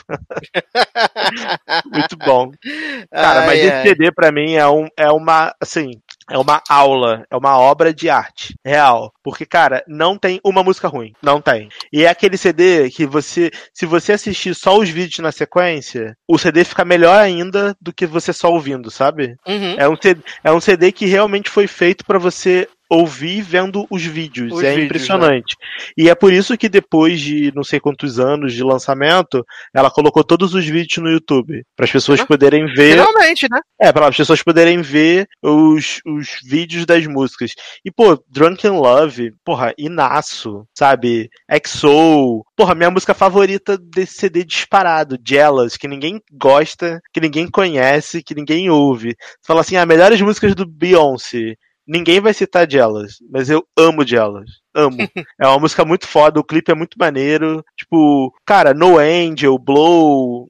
Muito 1.91 2.17
bom. 2.17 2.51
Cara, 3.11 3.41
Ai, 3.41 3.47
mas 3.47 3.59
ai. 3.59 3.67
esse 3.67 3.83
CD 3.89 4.11
pra 4.11 4.31
mim 4.31 4.53
é, 4.53 4.67
um, 4.67 4.87
é 4.97 5.09
uma, 5.11 5.53
assim, 5.61 5.91
é 6.29 6.37
uma 6.37 6.61
aula, 6.69 7.25
é 7.29 7.35
uma 7.35 7.57
obra 7.57 7.93
de 7.93 8.09
arte 8.09 8.55
real. 8.65 9.11
Porque, 9.23 9.45
cara, 9.45 9.83
não 9.87 10.17
tem 10.17 10.39
uma 10.43 10.63
música 10.63 10.87
ruim. 10.87 11.13
Não 11.21 11.41
tem. 11.41 11.69
E 11.91 12.03
é 12.03 12.09
aquele 12.09 12.37
CD 12.37 12.89
que 12.89 13.05
você, 13.05 13.51
se 13.73 13.85
você 13.85 14.13
assistir 14.13 14.55
só 14.55 14.77
os 14.77 14.89
vídeos 14.89 15.19
na 15.19 15.31
sequência, 15.31 16.15
o 16.27 16.37
CD 16.37 16.63
fica 16.63 16.85
melhor 16.85 17.17
ainda 17.19 17.75
do 17.81 17.93
que 17.93 18.05
você 18.05 18.33
só 18.33 18.51
ouvindo, 18.51 18.89
sabe? 18.89 19.35
Uhum. 19.47 19.75
É 19.77 19.87
um 19.89 19.95
CD, 20.01 20.21
é 20.43 20.51
um 20.51 20.61
CD 20.61 20.91
que 20.91 21.05
realmente 21.05 21.49
foi 21.49 21.67
feito 21.67 22.05
pra 22.05 22.19
você 22.19 22.67
ouvir 22.91 23.41
vendo 23.41 23.87
os 23.89 24.03
vídeos. 24.03 24.51
Os 24.51 24.63
é 24.63 24.71
vídeos, 24.71 24.85
impressionante. 24.85 25.55
E 25.97 26.09
é 26.09 26.13
por 26.13 26.33
isso 26.33 26.57
que 26.57 26.67
depois 26.67 27.21
de 27.21 27.49
não 27.55 27.63
sei 27.63 27.79
quantos 27.79 28.19
anos 28.19 28.53
de 28.53 28.61
lançamento, 28.61 29.45
ela 29.73 29.89
colocou 29.89 30.25
todos 30.25 30.53
os 30.53 30.65
vídeos 30.65 30.97
no 30.97 31.09
YouTube. 31.09 31.63
Para 31.73 31.85
as 31.85 31.91
pessoas 31.91 32.19
Ah, 32.19 32.25
poderem 32.25 32.65
ver. 32.65 32.97
Finalmente, 32.97 33.47
né? 33.49 33.61
É, 33.79 33.93
para 33.93 34.09
as 34.09 34.17
pessoas 34.17 34.43
poderem 34.43 34.81
ver 34.81 35.25
os, 35.41 36.01
os 36.05 36.39
vídeos 36.43 36.85
das 36.85 37.07
músicas. 37.07 37.53
E, 37.85 37.89
pô, 37.89 38.21
Drunken 38.27 38.71
Love, 38.71 39.33
porra, 39.45 39.73
Inaço, 39.77 40.65
sabe? 40.77 41.29
EXO. 41.49 42.43
Porra, 42.57 42.75
minha 42.75 42.91
música 42.91 43.13
favorita 43.13 43.77
desse 43.77 44.15
CD 44.15 44.43
disparado, 44.43 45.17
Jealous, 45.25 45.77
que 45.77 45.87
ninguém 45.87 46.21
gosta, 46.33 46.99
que 47.13 47.21
ninguém 47.21 47.49
conhece, 47.49 48.21
que 48.21 48.35
ninguém 48.35 48.69
ouve. 48.69 49.15
Você 49.17 49.47
fala 49.47 49.61
assim, 49.61 49.77
ah, 49.77 49.85
melhores 49.85 50.19
músicas 50.19 50.53
do 50.53 50.65
Beyoncé. 50.67 51.55
Ninguém 51.87 52.19
vai 52.19 52.33
citar 52.33 52.69
Jealous, 52.69 53.17
mas 53.29 53.49
eu 53.49 53.65
amo 53.77 54.05
Jealous. 54.05 54.49
Amo. 54.73 54.97
é 55.41 55.47
uma 55.47 55.59
música 55.59 55.83
muito 55.83 56.07
foda, 56.07 56.39
o 56.39 56.43
clipe 56.43 56.71
é 56.71 56.75
muito 56.75 56.97
maneiro. 56.97 57.63
Tipo, 57.77 58.33
cara, 58.45 58.73
No 58.73 58.97
Angel, 58.97 59.57
Blow, 59.57 60.49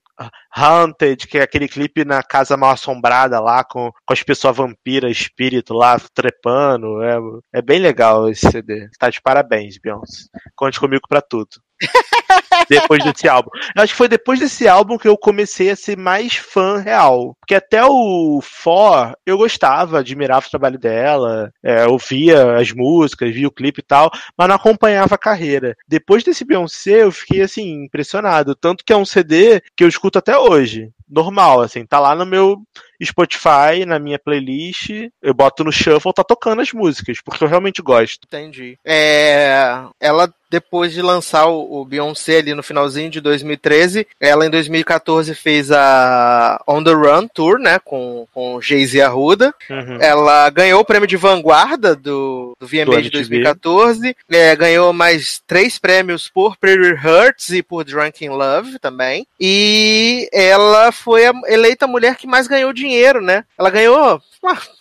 Haunted, 0.56 1.28
que 1.28 1.38
é 1.38 1.44
aquele 1.44 1.68
clipe 1.68 2.03
na 2.03 2.22
casa 2.22 2.58
mal 2.58 2.72
assombrada 2.72 3.40
lá, 3.40 3.64
com, 3.64 3.91
com 4.06 4.14
as 4.14 4.22
pessoas 4.22 4.58
vampira, 4.58 5.10
espírito 5.10 5.74
lá, 5.74 5.98
trepando. 6.14 7.02
É, 7.02 7.18
é 7.56 7.62
bem 7.62 7.80
legal 7.80 8.30
esse 8.30 8.49
CD. 8.52 8.90
Tá 8.99 9.10
de 9.10 9.22
parabéns, 9.22 9.78
Beyoncé. 9.78 10.26
Conte 10.56 10.80
comigo 10.80 11.03
pra 11.08 11.22
tudo. 11.22 11.49
depois 12.72 13.03
desse 13.03 13.27
álbum. 13.27 13.49
Eu 13.76 13.84
acho 13.84 13.93
que 13.93 13.98
foi 13.98 14.07
depois 14.07 14.39
desse 14.39 14.68
álbum 14.68 14.98
que 14.98 15.07
eu 15.07 15.18
comecei 15.18 15.69
a 15.69 15.76
ser 15.76 15.98
mais 15.98 16.35
fã 16.35 16.77
real. 16.77 17.35
Porque 17.39 17.56
até 17.56 17.84
o 17.85 18.39
For, 18.41 19.14
eu 19.26 19.38
gostava, 19.38 19.99
admirava 19.99 20.45
o 20.45 20.49
trabalho 20.49 20.80
dela, 20.80 21.52
é, 21.64 21.85
ouvia 21.85 22.57
as 22.57 22.72
músicas, 22.72 23.34
via 23.34 23.48
o 23.48 23.52
clipe 23.52 23.81
e 23.81 23.85
tal, 23.85 24.10
mas 24.38 24.48
não 24.48 24.56
acompanhava 24.56 25.15
a 25.15 25.19
carreira. 25.19 25.76
Depois 25.88 26.23
desse 26.23 26.45
Beyoncé, 26.45 27.03
eu 27.03 27.11
fiquei 27.11 27.41
assim, 27.41 27.84
impressionado. 27.84 28.56
Tanto 28.56 28.84
que 28.85 28.93
é 28.93 28.98
um 28.98 29.06
CD 29.06 29.61
que 29.76 29.84
eu 29.84 29.88
escuto 29.88 30.18
até 30.18 30.38
hoje. 30.38 30.89
Normal, 31.10 31.61
assim, 31.61 31.85
tá 31.85 31.99
lá 31.99 32.15
no 32.15 32.26
meu 32.26 32.57
Spotify, 33.06 33.86
na 33.86 33.99
minha 33.99 34.19
playlist, 34.19 34.90
eu 35.22 35.34
boto 35.34 35.64
no 35.64 35.72
shuffle, 35.72 36.14
tá 36.14 36.23
tocando 36.23 36.61
as 36.61 36.72
músicas, 36.72 37.19
porque 37.23 37.44
eu 37.44 37.48
realmente 37.48 37.82
gosto. 37.82 38.26
Entendi. 38.26 38.78
É, 38.86 39.84
ela, 39.99 40.34
depois 40.49 40.94
de 40.94 41.02
lançar 41.02 41.48
o, 41.48 41.86
Beyoncé 41.86 42.40
ali 42.40 42.53
no 42.53 42.61
finalzinho 42.61 43.10
de 43.10 43.22
2013, 43.22 44.06
ela 44.19 44.45
em 44.45 44.49
2014 44.49 45.34
fez 45.34 45.72
a 45.72 46.61
On 46.68 46.84
The 46.84 46.91
Run 46.91 47.28
Tour, 47.28 47.57
né, 47.57 47.80
com, 47.80 48.28
com 48.34 48.61
Jay-Z 48.61 49.02
Arruda. 49.02 49.53
Uhum. 49.69 49.98
Ela 49.99 50.49
ganhou 50.49 50.82
o 50.82 50.86
prêmio 50.86 51.07
de 51.07 51.18
vanguarda 51.18 51.95
do, 51.95 52.56
do 52.60 52.68
VMA 52.68 52.86
Do 52.86 52.91
de 52.91 53.07
MTV. 53.07 53.11
2014. 53.11 54.15
É, 54.30 54.56
ganhou 54.56 54.91
mais 54.91 55.41
três 55.48 55.78
prêmios 55.78 56.30
por 56.30 56.57
Pretty 56.57 56.94
Hurts 56.94 57.49
e 57.52 57.64
por 57.64 57.84
Drunken 57.84 58.30
Love 58.30 58.80
também. 58.80 59.26
E 59.40 60.30
ela 60.34 60.91
foi 60.91 61.23
eleita 61.48 61.86
a 61.86 61.88
mulher 61.88 62.15
que 62.15 62.28
mais 62.28 62.48
ganhou 62.48 62.73
dinheiro, 62.73 62.90
né? 63.22 63.43
Ela 63.57 63.69
ganhou 63.69 64.22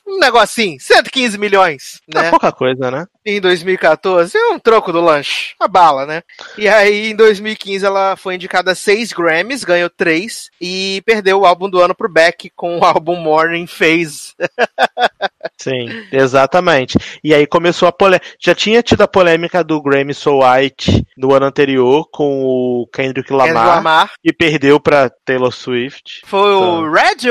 um 0.06 0.18
negocinho, 0.18 0.78
115 0.80 1.36
milhões, 1.38 2.00
É 2.14 2.22
né? 2.22 2.30
pouca 2.30 2.50
coisa, 2.50 2.90
né? 2.90 3.06
Em 3.24 3.38
2014, 3.40 4.36
é 4.36 4.48
um 4.48 4.58
troco 4.58 4.90
do 4.92 5.00
lanche, 5.02 5.54
a 5.60 5.68
bala, 5.68 6.06
né? 6.06 6.22
E 6.56 6.66
aí, 6.66 7.10
em 7.10 7.14
2015, 7.16 7.84
ela 7.84 8.16
foi 8.16 8.34
indicada 8.36 8.72
a 8.72 8.74
seis 8.74 9.12
Grammys, 9.12 9.62
ganhou 9.62 9.90
três, 9.90 10.48
e 10.60 11.02
perdeu 11.04 11.40
o 11.40 11.46
álbum 11.46 11.68
do 11.68 11.78
ano 11.80 11.94
pro 11.94 12.08
Beck 12.10 12.50
com 12.56 12.78
o 12.78 12.84
álbum 12.84 13.16
Morning 13.16 13.66
Phase. 13.66 14.32
Sim, 15.58 16.06
exatamente. 16.10 16.96
E 17.22 17.34
aí 17.34 17.46
começou 17.46 17.86
a 17.86 17.92
polêmica. 17.92 18.26
Já 18.40 18.54
tinha 18.54 18.82
tido 18.82 19.02
a 19.02 19.08
polêmica 19.08 19.62
do 19.62 19.80
Grammy 19.82 20.14
So 20.14 20.40
White 20.42 21.04
no 21.16 21.34
ano 21.34 21.46
anterior 21.46 22.08
com 22.10 22.42
o 22.42 22.86
Kendrick 22.92 23.30
Lamar, 23.30 23.46
Kendrick 23.52 23.68
Lamar. 23.76 24.10
e 24.24 24.32
perdeu 24.32 24.80
pra 24.80 25.10
Taylor 25.24 25.52
Swift. 25.52 26.22
Foi 26.24 26.54
o 26.54 26.90
Red 26.90 27.28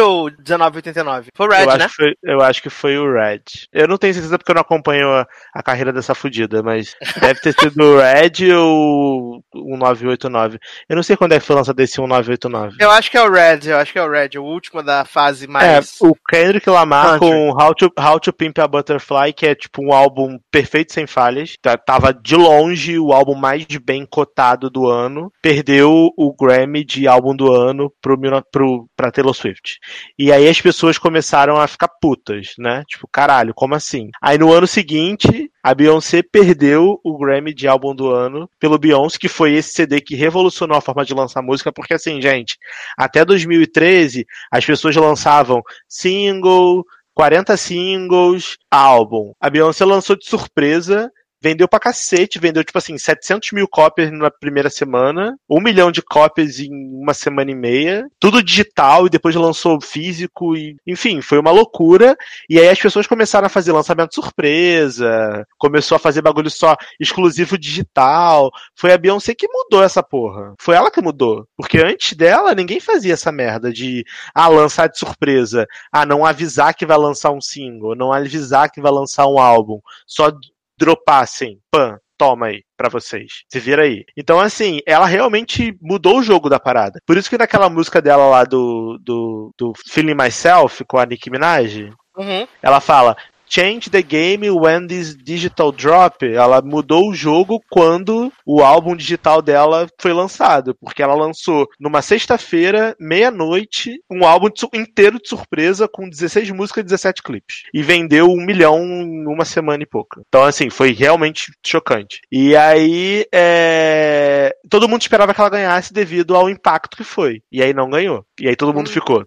ou 0.70 0.82
1989? 0.82 1.30
Foi 1.36 1.48
o 1.48 1.50
Red, 1.50 1.64
eu, 1.66 1.78
né? 1.78 1.88
foi, 1.90 2.14
eu 2.24 2.41
acho 2.41 2.62
que 2.62 2.70
foi 2.70 2.98
o 2.98 3.12
Red. 3.12 3.41
Eu 3.74 3.88
não 3.88 3.98
tenho 3.98 4.14
certeza 4.14 4.38
porque 4.38 4.52
eu 4.52 4.56
não 4.56 4.62
acompanho 4.62 5.10
a, 5.10 5.28
a 5.54 5.64
carreira 5.64 5.91
dessa 5.94 6.16
fudida, 6.16 6.62
mas 6.64 6.96
deve 7.22 7.40
ter 7.41 7.54
sido 7.54 7.82
o 7.84 7.98
Red 8.00 8.54
ou 8.54 9.44
o 9.54 9.70
1989. 9.72 10.58
Eu 10.88 10.96
não 10.96 11.04
sei 11.04 11.16
quando 11.18 11.34
é 11.34 11.40
que 11.40 11.46
foi 11.46 11.56
lançado 11.56 11.80
esse 11.80 12.00
1989. 12.00 12.78
Eu 12.80 12.91
acho 12.91 13.10
que 13.12 13.18
é 13.18 13.22
o 13.24 13.32
Red, 13.32 13.60
eu 13.66 13.78
acho 13.78 13.91
que 13.91 14.00
é 14.00 14.04
o 14.04 14.10
Red, 14.10 14.38
o 14.38 14.44
último 14.44 14.82
da 14.84 15.06
fase 15.06 15.46
É, 15.46 15.48
mais. 15.48 15.96
o 16.02 16.14
Kendrick 16.30 16.70
Lamar 16.70 17.20
Country. 17.20 17.28
com 17.30 17.50
How 17.52 17.76
to, 17.76 17.91
How 18.00 18.20
to 18.20 18.34
Pimp 18.34 18.58
a 18.60 18.68
Butterfly, 18.68 19.34
que 19.34 19.48
é 19.48 19.56
tipo 19.56 19.84
um 19.84 19.94
álbum 19.94 20.38
perfeito 20.52 20.94
sem 20.94 21.08
falhas. 21.08 21.54
Tá- 21.62 21.78
Tava 21.78 22.14
de 22.14 22.36
longe 22.36 23.00
o 23.00 23.12
álbum 23.12 23.36
mais 23.36 23.66
bem 23.84 24.06
cotado 24.06 24.70
do 24.70 24.88
ano. 24.88 25.32
Perdeu 25.41 26.12
o 26.18 26.34
Grammy 26.36 26.84
de 26.86 27.08
álbum 27.08 27.36
do 27.36 27.52
ano 27.52 27.91
pro, 28.02 28.18
pro, 28.52 28.88
pra 28.96 29.12
Taylor 29.12 29.34
Swift. 29.34 29.80
E 30.18 30.32
aí 30.32 30.48
as 30.48 30.59
pessoas 30.61 30.98
começaram 30.98 31.57
a 31.60 31.68
ficar 31.68 31.88
putas, 31.88 32.53
né? 32.57 32.84
Tipo, 32.88 33.07
caralho, 33.07 33.53
como 33.53 33.76
assim? 33.76 34.10
Aí 34.22 34.38
no 34.38 34.52
ano 34.52 34.68
seguinte, 34.68 35.52
a 35.64 35.73
Beyoncé 35.73 36.22
perdeu 36.22 36.99
o 37.03 37.18
Grammy 37.18 37.53
de 37.53 37.68
álbum 37.68 37.95
do 37.95 38.10
ano 38.10 38.49
pelo 38.60 38.77
Beyoncé, 38.77 39.18
que 39.19 39.27
foi 39.27 39.53
esse 39.53 39.73
CD 39.73 40.02
que 40.02 40.15
revolucionou 40.15 40.77
a 40.77 40.81
forma 40.81 41.06
de 41.06 41.14
lançar 41.14 41.41
música, 41.41 41.72
porque 41.72 41.94
assim, 41.94 42.22
gente, 42.22 42.57
até 42.98 43.23
2013 43.23 44.26
as 44.52 44.65
pessoas 44.65 44.95
lançavam 44.95 45.61
single 45.88 46.86
40 47.19 47.57
singles, 47.57 48.57
álbum. 48.72 49.34
A 49.41 49.49
Beyoncé 49.49 49.84
lançou 49.84 50.15
de 50.15 50.26
surpresa. 50.26 51.11
Vendeu 51.41 51.68
pra 51.68 51.80
cacete, 51.80 52.40
vendeu 52.40 52.64
tipo 52.64 52.78
assim, 52.78 52.98
700 52.98 53.52
mil 53.53 53.68
cópias 53.68 54.11
na 54.11 54.30
primeira 54.30 54.70
semana, 54.70 55.38
um 55.49 55.61
milhão 55.61 55.91
de 55.91 56.02
cópias 56.02 56.60
em 56.60 56.70
uma 57.02 57.14
semana 57.14 57.52
e 57.52 57.56
meia, 57.56 58.06
tudo 58.20 58.44
digital 58.44 59.06
e 59.06 59.10
depois 59.10 59.36
lançou 59.36 59.80
físico 59.82 60.56
e, 60.56 60.76
enfim, 60.86 61.22
foi 61.22 61.40
uma 61.40 61.52
loucura. 61.52 62.18
E 62.49 62.60
aí 62.60 62.68
as 62.68 62.80
pessoas 62.80 63.07
começaram 63.07 63.45
a 63.45 63.49
fazer 63.49 63.72
lançamento 63.72 64.16
surpresa, 64.16 65.45
começou 65.57 65.95
a 65.95 65.99
fazer 65.99 66.22
bagulho 66.22 66.49
só 66.49 66.76
exclusivo 66.99 67.57
digital. 67.57 68.52
Foi 68.76 68.91
a 68.91 68.98
Beyoncé 68.98 69.34
que 69.34 69.48
mudou 69.48 69.84
essa 69.84 70.03
porra. 70.03 70.53
Foi 70.60 70.76
ela 70.76 70.91
que 70.91 71.02
mudou. 71.02 71.48
Porque 71.56 71.78
antes 71.80 72.14
dela, 72.18 72.53
ninguém 72.53 72.80
fazia 72.80 73.14
essa 73.14 73.32
merda 73.32 73.72
de, 73.72 74.03
ah, 74.34 74.48
lançar 74.48 74.88
de 74.88 74.99
surpresa. 74.99 75.66
Ah, 75.91 76.06
não 76.06 76.26
avisar 76.26 76.74
que 76.74 76.86
vai 76.86 76.98
lançar 76.98 77.32
um 77.32 77.41
single, 77.41 77.95
não 77.95 78.11
avisar 78.11 78.70
que 78.70 78.82
vai 78.82 78.91
lançar 78.91 79.28
um 79.28 79.40
álbum. 79.40 79.80
Só 80.06 80.32
dropar 80.80 81.23
assim, 81.23 81.57
pã, 81.69 81.97
toma 82.18 82.47
aí 82.47 82.64
pra 82.77 82.89
vocês. 82.89 83.43
Se 83.51 83.60
vira 83.60 83.84
aí. 83.84 84.03
Então, 84.15 84.39
assim, 84.39 84.80
ela 84.85 85.06
realmente 85.06 85.77
mudou 85.81 86.19
o 86.19 86.23
jogo 86.23 86.49
da 86.49 86.60
parada. 86.60 86.99
Por 87.06 87.18
isso 87.18 87.30
que 87.30 87.38
naquela 87.38 87.69
música 87.69 88.01
dela 88.01 88.27
lá 88.27 88.43
do, 88.43 88.97
do, 89.01 89.51
do 89.57 89.73
Feeling 89.89 90.15
Myself 90.15 90.84
com 90.85 90.97
a 90.97 91.06
Nicki 91.06 91.30
Minaj, 91.30 91.89
Uhum. 92.18 92.45
ela 92.61 92.81
fala. 92.81 93.15
Change 93.50 93.90
the 93.90 94.04
game 94.04 94.48
when 94.52 94.86
this 94.86 95.16
digital 95.16 95.72
drop. 95.72 96.24
Ela 96.26 96.62
mudou 96.62 97.10
o 97.10 97.16
jogo 97.16 97.60
quando 97.70 98.32
o 98.46 98.62
álbum 98.62 98.96
digital 98.96 99.42
dela 99.42 99.88
foi 100.00 100.14
lançado. 100.14 100.76
Porque 100.80 101.02
ela 101.02 101.16
lançou 101.16 101.68
numa 101.80 102.02
sexta-feira, 102.02 102.96
meia-noite, 103.00 104.00
um 104.10 104.26
álbum 104.26 104.50
inteiro 104.74 105.18
de 105.18 105.28
surpresa 105.28 105.88
com 105.88 106.08
16 106.08 106.52
músicas 106.52 106.82
e 106.82 106.86
17 106.86 107.24
clipes. 107.24 107.64
E 107.74 107.82
vendeu 107.82 108.28
um 108.28 108.46
milhão 108.46 108.80
em 108.84 109.26
uma 109.28 109.46
semana 109.46 109.82
e 109.82 109.88
pouca. 109.88 110.22
Então, 110.28 110.44
assim, 110.44 110.70
foi 110.70 110.92
realmente 110.94 111.52
chocante. 111.66 112.22
E 112.32 112.56
aí, 112.56 113.26
é... 113.34 114.54
todo 114.70 114.88
mundo 114.88 115.02
esperava 115.02 115.34
que 115.34 115.42
ela 115.42 115.50
ganhasse 115.50 115.92
devido 115.92 116.36
ao 116.36 116.50
impacto 116.50 116.98
que 116.98 117.04
foi. 117.04 117.42
E 117.52 117.64
aí 117.64 117.74
não 117.74 117.90
ganhou. 117.90 118.24
E 118.40 118.48
aí 118.48 118.56
todo 118.56 118.74
mundo 118.74 118.90
ficou. 118.90 119.26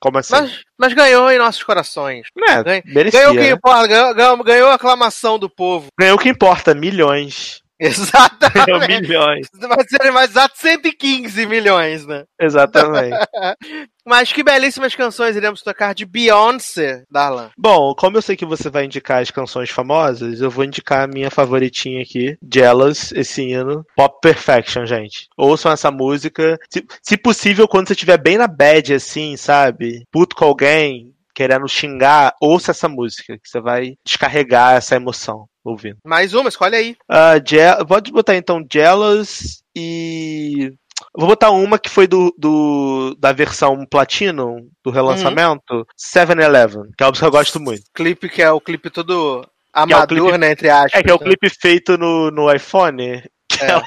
Como 0.00 0.18
assim? 0.18 0.32
Mas, 0.32 0.60
mas 0.78 0.92
ganhou 0.94 1.30
em 1.30 1.38
nossos 1.38 1.62
corações. 1.62 2.26
É, 2.48 2.62
Ganha- 2.62 2.82
merecia, 2.86 3.20
Ganhou 3.20 3.32
o 3.34 3.36
que 3.36 3.42
né? 3.44 3.50
importa, 3.50 3.86
ganhou, 3.86 4.14
ganhou, 4.14 4.44
ganhou 4.44 4.68
a 4.70 4.74
aclamação 4.74 5.38
do 5.38 5.48
povo. 5.50 5.88
Ganhou 5.98 6.16
o 6.16 6.20
que 6.20 6.28
importa, 6.28 6.74
milhões. 6.74 7.60
Exatamente. 7.80 9.02
milhões. 9.02 9.48
Vai 9.52 9.84
ser 9.88 10.10
mais 10.10 10.30
exato 10.30 10.54
115 10.58 11.46
milhões, 11.46 12.06
né? 12.06 12.24
Exatamente. 12.40 13.16
Mas 14.06 14.32
que 14.32 14.42
belíssimas 14.42 14.94
canções 14.94 15.34
iremos 15.36 15.62
tocar 15.62 15.92
de 15.94 16.06
Beyoncé, 16.06 17.02
Darlan. 17.10 17.50
Bom, 17.58 17.92
como 17.94 18.16
eu 18.16 18.22
sei 18.22 18.36
que 18.36 18.46
você 18.46 18.70
vai 18.70 18.84
indicar 18.84 19.20
as 19.20 19.32
canções 19.32 19.68
famosas, 19.68 20.40
eu 20.40 20.48
vou 20.48 20.64
indicar 20.64 21.02
a 21.04 21.08
minha 21.08 21.30
favoritinha 21.30 22.02
aqui, 22.02 22.38
Jealous, 22.52 23.10
esse 23.12 23.42
hino. 23.42 23.84
Pop 23.96 24.18
Perfection, 24.22 24.86
gente. 24.86 25.26
Ouçam 25.36 25.72
essa 25.72 25.90
música. 25.90 26.56
Se, 26.70 26.86
se 27.02 27.16
possível, 27.16 27.66
quando 27.66 27.88
você 27.88 27.94
estiver 27.94 28.16
bem 28.16 28.38
na 28.38 28.46
bad, 28.46 28.94
assim, 28.94 29.36
sabe? 29.36 30.04
Puto 30.12 30.36
com 30.36 30.44
alguém, 30.44 31.12
querendo 31.34 31.68
xingar, 31.68 32.32
ouça 32.40 32.70
essa 32.70 32.88
música, 32.88 33.36
que 33.36 33.48
você 33.48 33.60
vai 33.60 33.94
descarregar 34.04 34.76
essa 34.76 34.94
emoção 34.94 35.46
ouvindo. 35.70 35.96
Mais 36.04 36.32
uma, 36.34 36.48
escolhe 36.48 36.76
aí. 36.76 36.96
Ah, 37.08 37.34
Je- 37.44 37.84
pode 37.86 38.10
botar 38.12 38.36
então 38.36 38.64
Jealous 38.72 39.62
e. 39.76 40.72
Vou 41.14 41.28
botar 41.28 41.50
uma 41.50 41.78
que 41.78 41.90
foi 41.90 42.06
do, 42.06 42.34
do 42.38 43.14
da 43.18 43.32
versão 43.32 43.84
Platinum, 43.90 44.66
do 44.82 44.90
relançamento, 44.90 45.86
7-Eleven, 45.98 46.84
que 46.96 47.02
é 47.04 47.06
uma 47.06 47.12
que 47.12 47.22
eu 47.22 47.30
gosto 47.30 47.60
muito. 47.60 47.82
Clipe 47.94 48.28
que 48.30 48.40
é 48.42 48.50
o 48.50 48.60
clipe 48.60 48.88
todo 48.90 49.42
é 49.42 49.80
amador, 49.80 50.06
clipe- 50.06 50.38
né? 50.38 50.52
Entre 50.52 50.70
aspas. 50.70 50.94
É 50.94 51.02
que 51.02 51.10
é 51.10 51.14
o 51.14 51.18
né? 51.18 51.24
clipe 51.24 51.50
feito 51.50 51.98
no, 51.98 52.30
no 52.30 52.50
iPhone. 52.52 53.22
Que 53.58 53.64
É. 53.64 53.80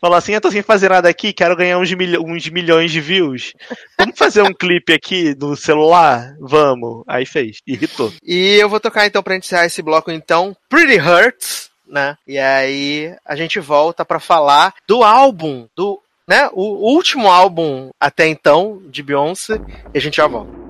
falou 0.00 0.16
assim: 0.16 0.32
Eu 0.32 0.40
tô 0.40 0.50
sem 0.50 0.62
fazer 0.62 0.90
nada 0.90 1.08
aqui, 1.08 1.32
quero 1.32 1.56
ganhar 1.56 1.78
uns, 1.78 1.90
uns 1.92 2.48
milhões 2.48 2.90
de 2.90 3.00
views. 3.00 3.52
Vamos 3.98 4.18
fazer 4.18 4.42
um 4.42 4.52
clipe 4.52 4.92
aqui 4.92 5.34
no 5.38 5.56
celular? 5.56 6.34
Vamos. 6.40 7.04
Aí 7.06 7.24
fez. 7.26 7.58
Irritou. 7.66 8.12
E 8.24 8.56
eu 8.56 8.68
vou 8.68 8.80
tocar 8.80 9.06
então 9.06 9.22
pra 9.22 9.36
encerrar 9.36 9.66
esse 9.66 9.82
bloco 9.82 10.10
então, 10.10 10.56
Pretty 10.68 10.98
Hurts, 11.00 11.70
né? 11.86 12.16
E 12.26 12.38
aí 12.38 13.14
a 13.24 13.36
gente 13.36 13.58
volta 13.60 14.04
pra 14.04 14.18
falar 14.20 14.74
do 14.86 15.02
álbum, 15.02 15.66
do, 15.76 16.00
né, 16.26 16.48
o 16.52 16.62
último 16.94 17.30
álbum 17.30 17.90
até 18.00 18.26
então 18.26 18.80
de 18.86 19.02
Beyoncé, 19.02 19.60
e 19.92 19.98
a 19.98 20.00
gente 20.00 20.16
já 20.16 20.26
volta. 20.26 20.61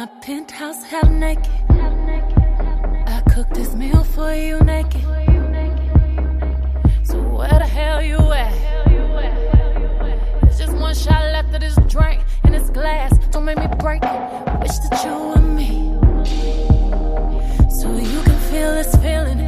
My 0.00 0.06
penthouse, 0.22 0.82
half 0.84 1.10
naked. 1.10 1.46
I 1.68 3.22
cooked 3.34 3.52
this 3.52 3.74
meal 3.74 4.02
for 4.02 4.32
you 4.32 4.58
naked. 4.60 5.02
So 7.02 7.20
where 7.20 7.50
the 7.50 7.66
hell 7.66 8.00
you 8.00 8.16
at? 8.16 8.54
There's 10.40 10.58
just 10.58 10.72
one 10.72 10.94
shot 10.94 11.22
left 11.34 11.52
of 11.54 11.60
this 11.60 11.76
drink 11.86 12.22
in 12.44 12.52
this 12.52 12.70
glass. 12.70 13.12
Don't 13.30 13.44
make 13.44 13.58
me 13.58 13.66
break 13.78 14.02
it. 14.02 14.20
Wish 14.62 14.78
that 14.84 15.04
you 15.04 15.14
were 15.32 15.46
me, 15.60 15.70
so 17.68 17.94
you 17.94 18.22
can 18.22 18.38
feel 18.48 18.72
this 18.80 18.94
feeling. 19.02 19.40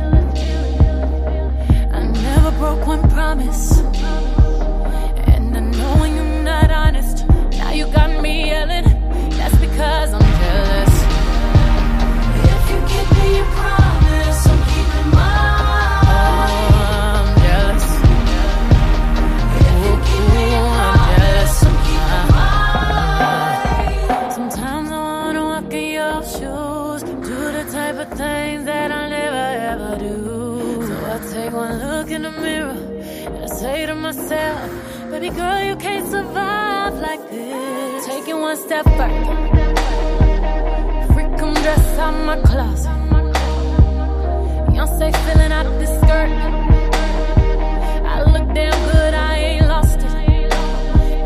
I 1.99 2.01
never 2.29 2.51
broke 2.59 2.87
one 2.87 3.09
promise, 3.09 3.79
and 5.33 5.57
I 5.57 6.07
you're 6.15 6.43
not 6.43 6.71
honest. 6.71 7.27
Now 7.57 7.73
you 7.73 7.87
got 7.87 8.21
me 8.21 8.49
yelling. 8.49 8.85
That's 9.39 9.57
because 9.57 10.13
I'm 10.13 10.32
baby 13.11 13.19
girl, 13.19 13.33
you 13.35 13.45
can't 13.57 13.83
um, 13.83 15.17
um, 15.17 16.23
uh-huh. 24.87 25.63
walk 25.63 25.73
in 25.73 25.93
your 25.93 26.23
shoes 26.23 27.03
do 27.03 27.53
the 27.53 27.65
type 27.73 27.97
of 27.97 28.09
things 28.19 28.65
that 28.65 28.91
I 28.91 29.09
never 29.09 29.47
ever 29.73 29.99
do. 29.99 30.17
Cuz 30.81 30.91
I'll 30.91 31.23
say 31.23 31.49
one 31.49 31.79
looking 31.79 32.15
in 32.15 32.23
the 32.23 32.31
mirror 32.31 32.77
I 33.43 33.47
say 33.47 33.87
to 33.87 33.95
myself 33.95 34.71
but 35.11 35.23
it 35.23 35.37
go 35.37 35.59
you 35.59 35.77
can 35.77 36.07
survive 36.11 36.95
like 36.95 37.31
this. 37.31 38.07
Take 38.07 38.29
it 38.29 38.37
one 38.37 38.57
step 38.57 38.85
further. 38.97 39.52
Come 41.43 41.55
dress 41.55 41.99
out 41.99 42.15
my 42.25 42.37
closet. 42.43 42.89
Beyonce 44.69 45.11
filling 45.27 45.51
out 45.51 45.67
this 45.81 45.91
skirt. 45.99 46.31
I 48.07 48.23
look 48.23 48.55
damn 48.55 48.79
good, 48.93 49.13
I 49.13 49.39
ain't 49.39 49.67
lost 49.67 49.99
it. 49.99 50.05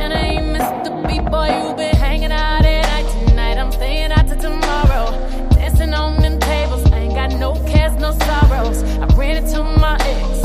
And 0.00 0.14
I 0.14 0.20
ain't 0.20 0.52
missed 0.52 0.84
the 0.84 0.92
beat, 1.06 1.22
boy. 1.30 1.48
You 1.48 1.74
been 1.76 1.94
hanging 1.96 2.32
out 2.32 2.64
at 2.64 2.86
night 2.94 3.28
tonight. 3.28 3.58
I'm 3.58 3.70
staying 3.70 4.10
out 4.10 4.26
till 4.26 4.38
tomorrow. 4.38 5.10
Dancing 5.50 5.92
on 5.92 6.22
them 6.22 6.40
tables, 6.40 6.90
I 6.92 6.96
ain't 7.00 7.14
got 7.14 7.32
no 7.38 7.52
cares, 7.66 7.94
no 8.00 8.12
sorrows. 8.12 8.82
I 8.84 9.04
ran 9.18 9.44
into 9.44 9.62
my 9.62 9.98
ex, 10.00 10.40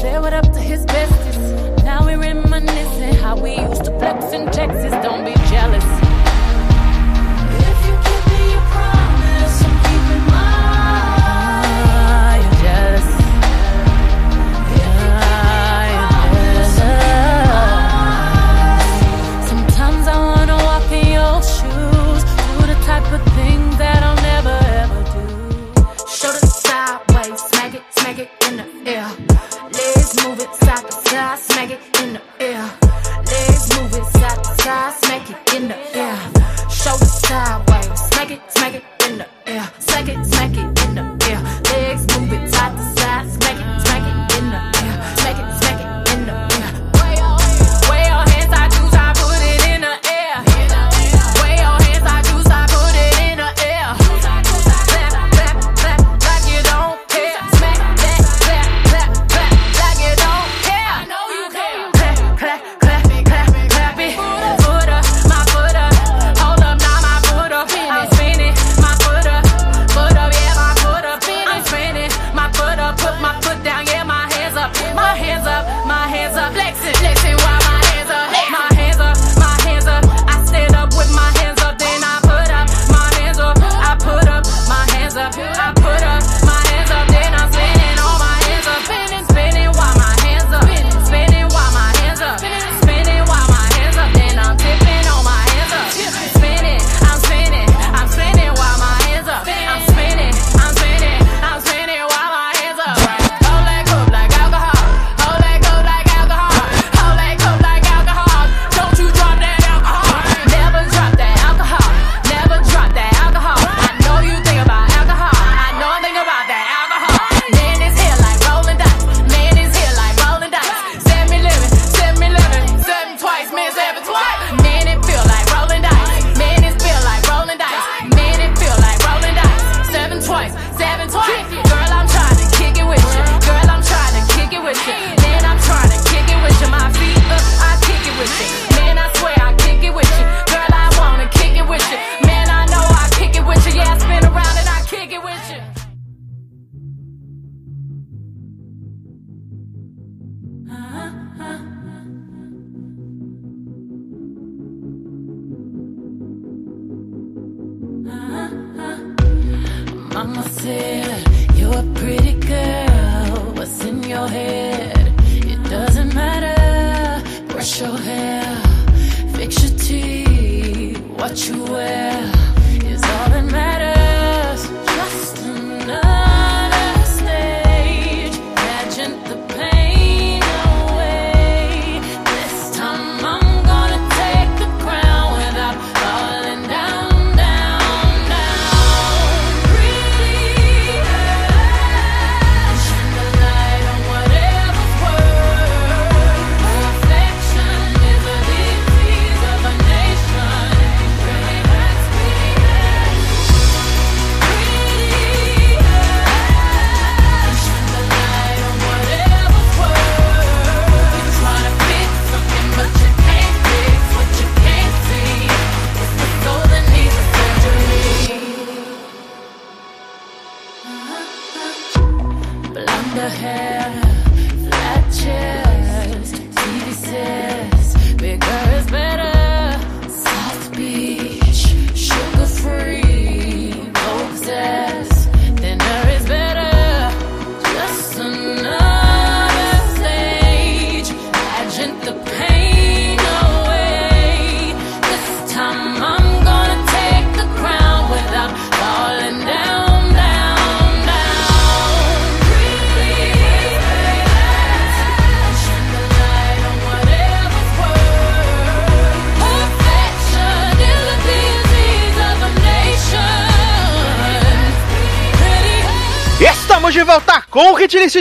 said 0.00 0.20
what 0.20 0.34
up 0.34 0.52
to 0.52 0.60
his 0.60 0.86
besties. 0.86 1.82
Now 1.82 2.06
we 2.06 2.14
reminiscing 2.14 3.14
how 3.16 3.36
we 3.36 3.58
used 3.58 3.86
to 3.86 3.98
flex 3.98 4.32
in 4.32 4.46
Texas. 4.52 4.92
Don't 5.02 5.24
be 5.24 5.34
jealous. 5.50 6.15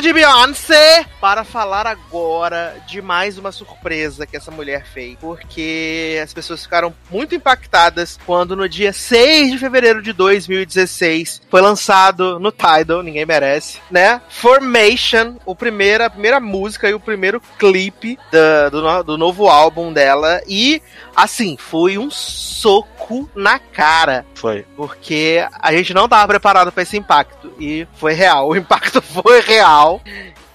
Com 0.01 0.99
o 0.99 1.14
Para 1.25 1.43
falar 1.43 1.87
agora 1.87 2.75
de 2.85 3.01
mais 3.01 3.39
uma 3.39 3.51
surpresa 3.51 4.27
que 4.27 4.37
essa 4.37 4.51
mulher 4.51 4.85
fez. 4.85 5.17
Porque 5.19 6.21
as 6.23 6.31
pessoas 6.31 6.61
ficaram 6.61 6.93
muito 7.09 7.33
impactadas 7.33 8.19
quando 8.27 8.55
no 8.55 8.69
dia 8.69 8.93
6 8.93 9.53
de 9.53 9.57
fevereiro 9.57 10.03
de 10.03 10.13
2016 10.13 11.41
foi 11.49 11.61
lançado 11.61 12.39
no 12.39 12.51
Tidal, 12.51 13.01
ninguém 13.01 13.25
merece, 13.25 13.79
né? 13.89 14.21
Formation, 14.29 15.37
o 15.47 15.55
primeira, 15.55 16.05
a 16.05 16.09
primeira 16.11 16.39
música 16.39 16.87
e 16.87 16.93
o 16.93 16.99
primeiro 16.99 17.41
clipe 17.57 18.19
da- 18.31 18.69
do, 18.69 19.03
do 19.03 19.17
novo 19.17 19.47
álbum 19.47 19.91
dela. 19.91 20.41
E, 20.47 20.79
assim, 21.15 21.57
foi 21.57 21.97
um 21.97 22.11
soco 22.11 23.27
na 23.33 23.57
cara 23.57 24.27
Foi. 24.35 24.63
porque 24.77 25.43
a 25.59 25.73
gente 25.73 25.91
não 25.91 26.07
tava 26.07 26.27
preparado 26.27 26.71
para 26.71 26.83
esse 26.83 26.95
impacto 26.95 27.51
e 27.59 27.87
foi 27.95 28.13
real. 28.13 28.47
O 28.49 28.55
impacto 28.55 29.01
foi 29.01 29.41
real. 29.41 29.99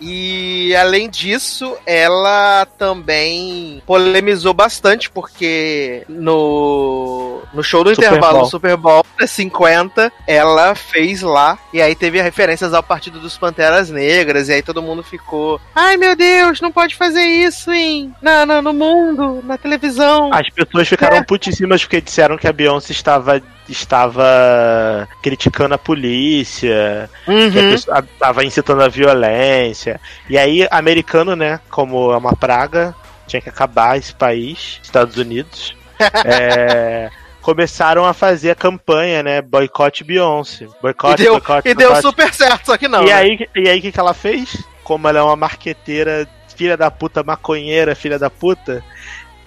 E 0.01 0.74
além 0.77 1.10
disso, 1.10 1.77
ela 1.85 2.66
também 2.78 3.82
polemizou 3.86 4.55
bastante, 4.55 5.10
porque 5.10 6.05
no, 6.09 7.43
no 7.52 7.62
show 7.62 7.85
do 7.85 7.90
Super 7.94 8.06
intervalo 8.06 8.32
Bowl. 8.35 8.43
do 8.44 8.51
Super 8.51 8.77
Bowl 8.77 9.05
né, 9.20 9.27
50, 9.27 10.12
ela 10.27 10.74
fez 10.74 11.22
lá, 11.22 11.59
e 11.72 11.82
aí 11.82 11.94
teve 11.94 12.20
referências 12.22 12.72
ao 12.72 12.82
Partido 12.82 13.20
dos 13.20 13.36
Panteras 13.36 13.90
Negras, 13.90 14.48
e 14.48 14.55
aí 14.55 14.62
todo 14.62 14.82
mundo 14.82 15.02
ficou: 15.02 15.60
Ai 15.74 15.97
meu 15.97 16.16
Deus, 16.16 16.60
não 16.60 16.72
pode 16.72 16.97
fazer 16.97 17.22
isso 17.24 17.70
em, 17.72 18.12
na, 18.22 18.47
na- 18.47 18.62
no 18.62 18.72
mundo, 18.72 19.40
na 19.44 19.59
televisão. 19.59 20.31
As 20.32 20.48
pessoas 20.51 20.89
ficaram 20.89 21.18
É. 21.18 21.22
putíssimas 21.24 21.82
porque 21.85 22.01
disseram 22.01 22.36
que 22.39 22.47
a 22.48 22.52
Beyoncé 22.52 22.93
estava, 22.93 23.43
estava 23.71 25.09
criticando 25.23 25.75
a 25.75 25.79
polícia, 25.79 27.09
que 27.25 27.31
a 27.31 27.35
Uhum. 27.35 27.71
pessoa 27.71 27.99
estava 28.01 28.45
incitando 28.45 28.83
a 28.83 28.89
violência. 28.89 30.01
E 30.29 30.37
aí, 30.39 30.67
americano, 30.71 31.35
né, 31.37 31.61
como 31.71 32.13
é 32.13 32.17
uma 32.17 32.35
praga, 32.35 32.95
tinha 33.27 33.41
que 33.41 33.49
acabar 33.49 33.97
esse 33.97 34.15
país, 34.15 34.81
Estados 34.83 35.17
Unidos, 35.17 35.77
é, 36.25 37.11
começaram 37.41 38.05
a 38.05 38.13
fazer 38.13 38.51
a 38.51 38.55
campanha, 38.55 39.23
né, 39.23 39.41
boicote 39.43 40.05
Beyoncé. 40.05 40.65
E 40.65 40.83
Boicote, 40.83 41.23
deu, 41.23 41.33
boicote, 41.35 41.69
e 41.69 41.75
deu 41.75 41.95
super 41.97 42.33
certo, 42.35 42.67
só 42.67 42.77
que 42.77 42.89
não. 42.89 43.03
E 43.03 43.07
né? 43.07 43.13
aí, 43.13 43.49
e 43.55 43.69
aí, 43.69 43.79
o 43.79 43.83
que, 43.83 43.93
que 43.93 44.01
ela 44.01 44.15
fez? 44.15 44.63
Como 44.85 45.07
ela 45.09 45.19
é 45.21 45.23
uma 45.23 45.37
marqueteira, 45.37 46.29
filha 46.57 46.77
da 46.77 46.91
puta, 46.91 47.23
maconheira, 47.23 47.95
filha 47.95 48.19
da 48.19 48.29
puta, 48.29 48.85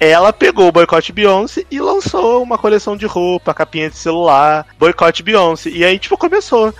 ela 0.09 0.33
pegou 0.33 0.67
o 0.67 0.71
boicote 0.71 1.11
Beyoncé 1.11 1.65
e 1.69 1.79
lançou 1.79 2.41
uma 2.43 2.57
coleção 2.57 2.95
de 2.97 3.05
roupa, 3.05 3.53
capinha 3.53 3.89
de 3.89 3.97
celular, 3.97 4.65
boicote 4.77 5.23
Beyoncé. 5.23 5.69
E 5.69 5.83
aí, 5.83 5.97
tipo, 5.99 6.17
começou. 6.17 6.73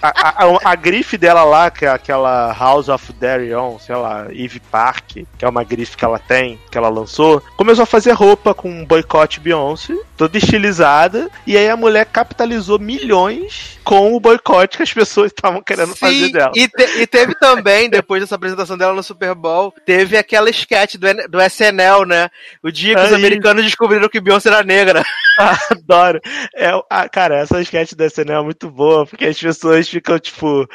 A, 0.00 0.44
a, 0.44 0.58
a- 0.72 0.74
grife 0.74 1.16
dela 1.16 1.44
lá, 1.44 1.70
que 1.70 1.84
é 1.84 1.88
aquela 1.88 2.52
House 2.58 2.88
of 2.88 3.12
Darion, 3.12 3.78
sei 3.78 3.94
lá, 3.94 4.26
Eve 4.32 4.58
Park, 4.58 5.18
que 5.38 5.44
é 5.44 5.48
uma 5.48 5.62
grife 5.62 5.96
que 5.96 6.04
ela 6.04 6.18
tem, 6.18 6.58
que 6.70 6.76
ela 6.78 6.88
lançou, 6.88 7.40
começou 7.56 7.84
a 7.84 7.86
fazer 7.86 8.10
roupa 8.12 8.52
com 8.52 8.68
um 8.68 8.84
boicote 8.84 9.38
Beyoncé, 9.38 9.94
toda 10.16 10.36
estilizada, 10.38 11.30
e 11.46 11.56
aí 11.56 11.68
a 11.68 11.76
mulher 11.76 12.06
capitalizou 12.06 12.78
milhões 12.80 13.78
com 13.84 14.14
o 14.14 14.20
boicote 14.20 14.76
que 14.76 14.82
as 14.82 14.92
pessoas 14.92 15.32
estavam 15.32 15.62
querendo 15.62 15.94
fazer 15.96 16.26
Sim, 16.26 16.32
dela. 16.32 16.52
E, 16.54 16.68
te- 16.68 17.00
e 17.00 17.06
teve 17.06 17.34
também, 17.34 17.90
depois 17.90 18.22
dessa 18.22 18.34
apresentação 18.34 18.76
dela 18.78 18.94
no 18.94 19.02
Super 19.02 19.34
Bowl, 19.34 19.72
teve 19.84 20.16
aquela 20.16 20.50
sketch 20.50 20.96
do, 20.96 21.06
do 21.28 21.40
SNL, 21.42 22.04
né? 22.06 22.28
O 22.62 22.70
dia 22.70 22.94
que 22.94 23.00
os 23.00 23.08
Aí. 23.08 23.14
americanos 23.14 23.64
descobriram 23.64 24.08
que 24.08 24.20
Beyoncé 24.20 24.48
era 24.48 24.62
negra. 24.62 25.02
Adoro. 25.70 26.20
É, 26.54 26.70
ah, 26.90 27.08
cara, 27.08 27.38
essa 27.38 27.60
sketch 27.60 27.94
da 27.94 28.06
SNL 28.06 28.40
é 28.40 28.44
muito 28.44 28.70
boa, 28.70 29.06
porque 29.06 29.26
as 29.26 29.38
pessoas 29.38 29.88
ficam 29.88 30.18
tipo. 30.18 30.66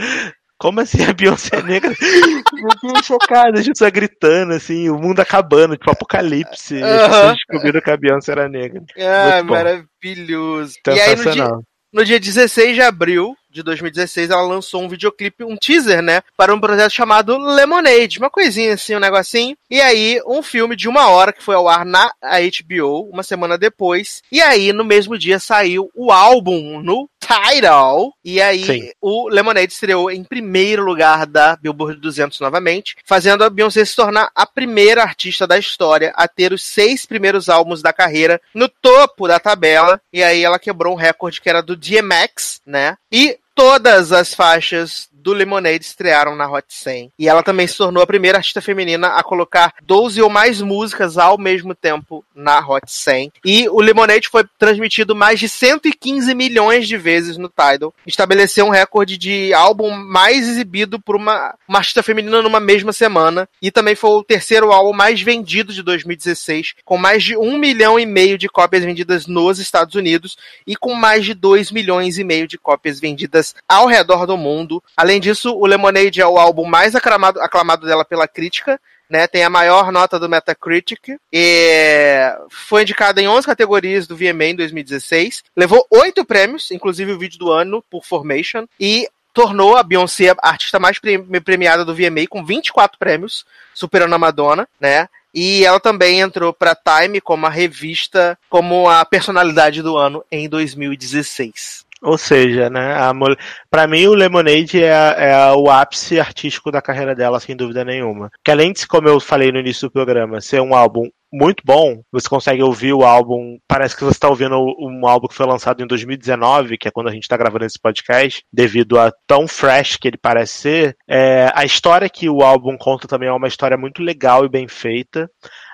Como 0.60 0.82
assim 0.82 1.04
a 1.06 1.14
Beyoncé 1.14 1.58
é 1.58 1.62
negra? 1.62 1.94
Ficam 1.94 3.04
chocadas, 3.04 3.60
as 3.60 3.68
pessoas 3.68 3.92
gritando, 3.92 4.54
assim, 4.54 4.90
o 4.90 4.98
mundo 4.98 5.20
acabando, 5.20 5.78
tipo 5.78 5.92
apocalipse. 5.92 6.82
Pessoas 6.82 7.36
descobriram 7.36 7.80
que 7.80 7.92
a 7.92 7.98
Beyoncé 7.98 8.32
era 8.32 8.50
negra. 8.50 8.82
Ah, 8.98 9.44
maravilhoso. 9.44 10.74
E 10.88 11.00
aí, 11.00 11.16
no 11.16 11.32
dia. 11.32 11.48
No 11.92 12.04
dia 12.04 12.20
16 12.20 12.76
de 12.76 12.82
abril 12.82 13.36
de 13.58 13.64
2016, 13.64 14.30
ela 14.30 14.42
lançou 14.42 14.82
um 14.84 14.90
videoclipe, 14.90 15.44
um 15.44 15.58
teaser, 15.58 16.02
né? 16.02 16.22
Para 16.36 16.54
um 16.54 16.60
projeto 16.60 16.92
chamado 16.92 17.38
Lemonade. 17.38 18.20
Uma 18.20 18.30
coisinha 18.30 18.74
assim, 18.74 18.96
um 18.96 19.00
negocinho. 19.00 19.58
E 19.70 19.82
aí, 19.82 20.22
um 20.26 20.42
filme 20.42 20.76
de 20.76 20.88
uma 20.88 21.10
hora 21.10 21.34
que 21.34 21.44
foi 21.44 21.56
ao 21.56 21.68
ar 21.68 21.86
na 21.86 22.12
HBO, 22.22 23.10
uma 23.12 23.24
semana 23.24 23.58
depois. 23.58 24.22
E 24.32 24.42
aí, 24.42 24.72
no 24.72 24.86
mesmo 24.86 25.18
dia, 25.18 25.40
saiu 25.40 25.90
o 25.96 26.12
álbum 26.12 26.82
no 26.82 27.10
Tidal. 27.20 28.14
E 28.24 28.42
aí, 28.42 28.64
Sim. 28.64 28.92
o 29.02 29.28
Lemonade 29.28 29.74
estreou 29.74 30.10
em 30.10 30.24
primeiro 30.24 30.84
lugar 30.84 31.26
da 31.26 31.56
Billboard 31.56 32.00
200 32.00 32.40
novamente, 32.40 32.96
fazendo 33.04 33.44
a 33.44 33.50
Beyoncé 33.50 33.84
se 33.84 33.96
tornar 33.96 34.30
a 34.34 34.46
primeira 34.46 35.02
artista 35.02 35.46
da 35.46 35.58
história 35.58 36.14
a 36.16 36.28
ter 36.28 36.54
os 36.54 36.64
seis 36.64 37.06
primeiros 37.06 37.50
álbuns 37.50 37.82
da 37.82 37.92
carreira 37.92 38.40
no 38.54 38.70
topo 38.70 39.28
da 39.28 39.40
tabela. 39.40 40.00
E 40.14 40.24
aí 40.24 40.44
ela 40.44 40.60
quebrou 40.60 40.94
um 40.94 40.98
recorde 40.98 41.42
que 41.42 41.50
era 41.50 41.62
do 41.62 41.76
DMX, 41.76 42.62
né? 42.66 42.96
E 43.12 43.38
todas 43.58 44.12
as 44.12 44.36
faixas 44.36 45.10
do 45.28 45.34
Lemonade 45.34 45.84
estrearam 45.84 46.38
na 46.38 46.50
Hot 46.50 46.68
100. 46.70 47.12
E 47.20 47.28
ela 47.28 47.44
também 47.44 47.68
se 47.68 47.76
tornou 47.76 48.02
a 48.02 48.08
primeira 48.08 48.38
artista 48.38 48.62
feminina 48.62 49.10
a 49.10 49.22
colocar 49.22 49.74
12 49.84 50.22
ou 50.22 50.30
mais 50.30 50.62
músicas 50.62 51.18
ao 51.18 51.38
mesmo 51.38 51.76
tempo 51.76 52.24
na 52.34 52.66
Hot 52.66 52.90
100. 52.90 53.34
E 53.44 53.68
o 53.68 53.82
Lemonade 53.82 54.30
foi 54.30 54.46
transmitido 54.58 55.14
mais 55.14 55.38
de 55.38 55.50
115 55.50 56.34
milhões 56.34 56.88
de 56.88 56.96
vezes 56.96 57.36
no 57.36 57.50
Tidal. 57.50 57.94
Estabeleceu 58.06 58.68
um 58.68 58.70
recorde 58.70 59.18
de 59.18 59.54
álbum 59.54 59.92
mais 59.92 60.48
exibido 60.48 60.98
por 60.98 61.18
uma, 61.18 61.54
uma 61.68 61.80
artista 61.80 62.02
feminina 62.02 62.42
numa 62.42 62.62
mesma 62.62 62.94
semana. 62.94 63.50
E 63.62 63.70
também 63.70 63.96
foi 63.96 64.12
o 64.12 64.24
terceiro 64.24 64.72
álbum 64.72 64.94
mais 64.94 65.22
vendido 65.22 65.74
de 65.74 65.84
2016, 65.84 66.76
com 66.86 66.98
mais 66.98 67.22
de 67.22 67.36
um 67.36 67.58
milhão 67.58 68.00
e 68.00 68.06
meio 68.06 68.38
de 68.38 68.48
cópias 68.48 68.86
vendidas 68.86 69.28
nos 69.28 69.60
Estados 69.60 69.96
Unidos 69.96 70.38
e 70.66 70.74
com 70.74 70.94
mais 70.94 71.26
de 71.26 71.34
2 71.34 71.70
milhões 71.70 72.18
e 72.18 72.24
meio 72.24 72.48
de 72.48 72.58
cópias 72.58 72.98
vendidas 72.98 73.54
ao 73.68 73.88
redor 73.88 74.26
do 74.26 74.38
mundo. 74.38 74.82
Além 74.96 75.17
disso, 75.20 75.56
o 75.56 75.66
Lemonade 75.66 76.22
é 76.22 76.28
o 76.28 76.38
álbum 76.38 76.66
mais 76.66 76.96
aclamado, 76.96 77.40
aclamado 77.42 77.86
dela 77.86 78.06
pela 78.06 78.28
crítica, 78.28 78.80
né, 79.10 79.28
tem 79.28 79.44
a 79.44 79.50
maior 79.50 79.92
nota 79.92 80.20
do 80.20 80.28
Metacritic 80.28 81.18
e 81.32 82.36
foi 82.50 82.82
indicada 82.82 83.22
em 83.22 83.28
11 83.28 83.46
categorias 83.46 84.06
do 84.06 84.18
VMA 84.18 84.46
em 84.46 84.56
2016. 84.56 85.44
Levou 85.56 85.86
oito 85.90 86.26
prêmios, 86.26 86.72
inclusive 86.72 87.14
o 87.14 87.20
vídeo 87.20 87.40
do 87.40 87.52
ano 87.52 87.84
por 87.90 88.04
Formation 88.04 88.66
e 88.80 89.08
tornou 89.34 89.78
a 89.78 89.84
Beyoncé 89.84 90.32
a 90.32 90.50
artista 90.50 90.80
mais 90.80 91.00
premiada 91.00 91.86
do 91.86 91.96
VMA 91.96 92.28
com 92.30 92.44
24 92.44 92.98
prêmios, 92.98 93.46
superando 93.74 94.16
a 94.16 94.18
Madonna, 94.18 94.68
né? 94.80 95.08
E 95.34 95.64
ela 95.64 95.80
também 95.80 96.20
entrou 96.20 96.52
para 96.52 96.76
Time 96.76 97.22
como 97.22 97.46
a 97.46 97.50
revista, 97.50 98.38
como 98.50 98.90
a 98.90 99.06
personalidade 99.06 99.84
do 99.84 99.96
ano 99.96 100.26
em 100.32 100.50
2016. 100.50 101.86
Ou 102.02 102.18
seja, 102.18 102.70
né, 102.70 102.94
a 102.94 103.14
mulher... 103.14 103.38
pra 103.70 103.88
mim 103.88 104.06
o 104.06 104.14
Lemonade 104.14 104.84
é, 104.84 104.90
é, 104.90 105.52
o 105.54 105.70
ápice 105.70 106.20
artístico 106.20 106.72
da 106.72 106.82
carreira 106.82 107.16
dela, 107.16 107.40
sem 107.40 107.56
dúvida 107.56 107.84
nenhuma. 107.84 108.30
Que 108.44 108.52
além 108.52 108.72
de, 108.72 108.86
como 108.88 109.08
eu 109.08 109.20
falei 109.20 109.52
no 109.52 109.60
início 109.60 109.88
do 109.88 109.92
programa, 109.92 110.40
ser 110.40 110.62
um 110.62 110.76
álbum 110.76 111.10
muito 111.32 111.62
bom, 111.66 112.02
você 112.12 112.30
consegue 112.30 112.64
ouvir 112.64 112.94
o 112.94 113.04
álbum, 113.04 113.58
parece 113.68 113.96
que 113.96 114.04
você 114.04 114.16
está 114.16 114.30
ouvindo 114.30 114.56
um 114.80 115.06
álbum 115.08 115.28
que 115.28 115.36
foi 115.36 115.46
lançado 115.46 115.84
em 115.84 115.88
2019, 115.88 116.78
que 116.78 116.88
é 116.88 116.92
quando 116.92 117.10
a 117.10 117.12
gente 117.12 117.24
está 117.24 117.36
gravando 117.36 117.66
esse 117.66 117.80
podcast, 117.80 118.44
devido 118.52 118.98
a 118.98 119.12
tão 119.26 119.48
fresh 119.48 119.98
que 119.98 120.08
ele 120.08 120.18
parece 120.18 120.54
ser. 120.54 120.98
É, 121.08 121.52
a 121.54 121.66
história 121.66 122.10
que 122.10 122.30
o 122.30 122.42
álbum 122.42 122.78
conta 122.78 123.08
também 123.08 123.28
é 123.28 123.34
uma 123.34 123.48
história 123.48 123.78
muito 123.78 124.02
legal 124.02 124.46
e 124.46 124.50
bem 124.50 124.68
feita. 124.68 125.30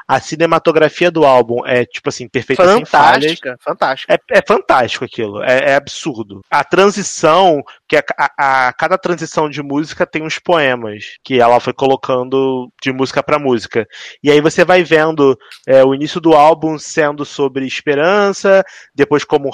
A 0.08 0.20
cinematografia 0.20 1.10
do 1.10 1.26
álbum 1.26 1.66
é, 1.66 1.86
tipo 1.86 2.10
assim, 2.10 2.28
perfeita 2.28 2.64
Fantástica, 2.64 3.58
fantástica. 3.60 4.14
É, 4.14 4.40
é 4.40 4.42
fantástico 4.46 5.06
aquilo, 5.06 5.44
é, 5.44 5.72
é, 5.72 5.76
absurdo. 5.76 6.42
A 6.50 6.64
transição, 6.64 7.62
que 7.88 7.98
a, 7.98 8.04
a, 8.18 8.68
a, 8.68 8.74
cada 8.74 8.98
transição 8.98 9.50
de 9.50 9.62
música 9.62 10.06
tem 10.06 10.24
uns 10.24 10.40
poemas 10.40 11.18
que 11.24 11.40
ela 11.40 11.60
foi 11.60 11.74
colocando 11.74 12.72
de 12.82 12.92
música 12.92 13.24
para 13.24 13.40
música. 13.40 13.88
E 14.24 14.32
aí 14.32 14.42
você 14.42 14.66
vai 14.66 14.84
vendo 14.84 15.38
é, 15.68 15.84
o 15.84 15.94
início 15.94 16.20
do 16.20 16.34
álbum 16.34 16.78
sendo 16.78 17.26
sobre 17.26 17.66
esperança, 17.66 18.64
depois 18.94 19.24
como 19.24 19.50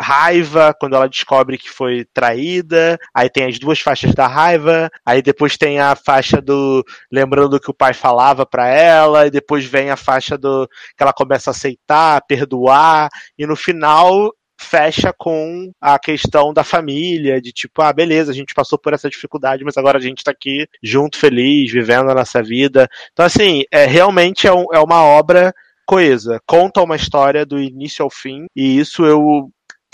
raiva, 0.00 0.74
quando 0.78 0.96
ela 0.96 1.08
descobre 1.08 1.58
que 1.58 1.70
foi 1.70 2.06
traída, 2.12 2.98
aí 3.14 3.28
tem 3.28 3.44
as 3.44 3.58
duas 3.58 3.80
faixas 3.80 4.14
da 4.14 4.26
raiva, 4.26 4.90
aí 5.04 5.22
depois 5.22 5.56
tem 5.56 5.78
a 5.78 5.94
faixa 5.94 6.40
do 6.40 6.84
lembrando 7.10 7.60
que 7.60 7.70
o 7.70 7.74
pai 7.74 7.92
falava 7.92 8.46
para 8.46 8.68
ela, 8.68 9.26
e 9.26 9.30
depois 9.30 9.64
vem 9.64 9.89
a 9.90 9.96
faixa 9.96 10.36
do 10.36 10.68
que 10.96 11.02
ela 11.02 11.12
começa 11.12 11.50
a 11.50 11.52
aceitar, 11.52 12.24
perdoar, 12.26 13.08
e 13.38 13.46
no 13.46 13.56
final 13.56 14.32
fecha 14.60 15.10
com 15.16 15.72
a 15.80 15.98
questão 15.98 16.52
da 16.52 16.62
família, 16.62 17.40
de 17.40 17.50
tipo, 17.50 17.80
ah, 17.80 17.92
beleza, 17.92 18.30
a 18.30 18.34
gente 18.34 18.52
passou 18.52 18.78
por 18.78 18.92
essa 18.92 19.08
dificuldade, 19.08 19.64
mas 19.64 19.78
agora 19.78 19.96
a 19.96 20.00
gente 20.00 20.22
tá 20.22 20.30
aqui 20.30 20.68
junto, 20.82 21.16
feliz, 21.16 21.72
vivendo 21.72 22.10
a 22.10 22.14
nossa 22.14 22.42
vida. 22.42 22.86
Então, 23.12 23.24
assim, 23.24 23.62
é, 23.72 23.86
realmente 23.86 24.46
é, 24.46 24.52
um, 24.52 24.66
é 24.70 24.78
uma 24.78 25.02
obra 25.02 25.54
coesa, 25.86 26.38
conta 26.46 26.82
uma 26.82 26.94
história 26.94 27.46
do 27.46 27.58
início 27.58 28.04
ao 28.04 28.10
fim, 28.10 28.44
e 28.54 28.78
isso 28.78 29.04
eu 29.04 29.50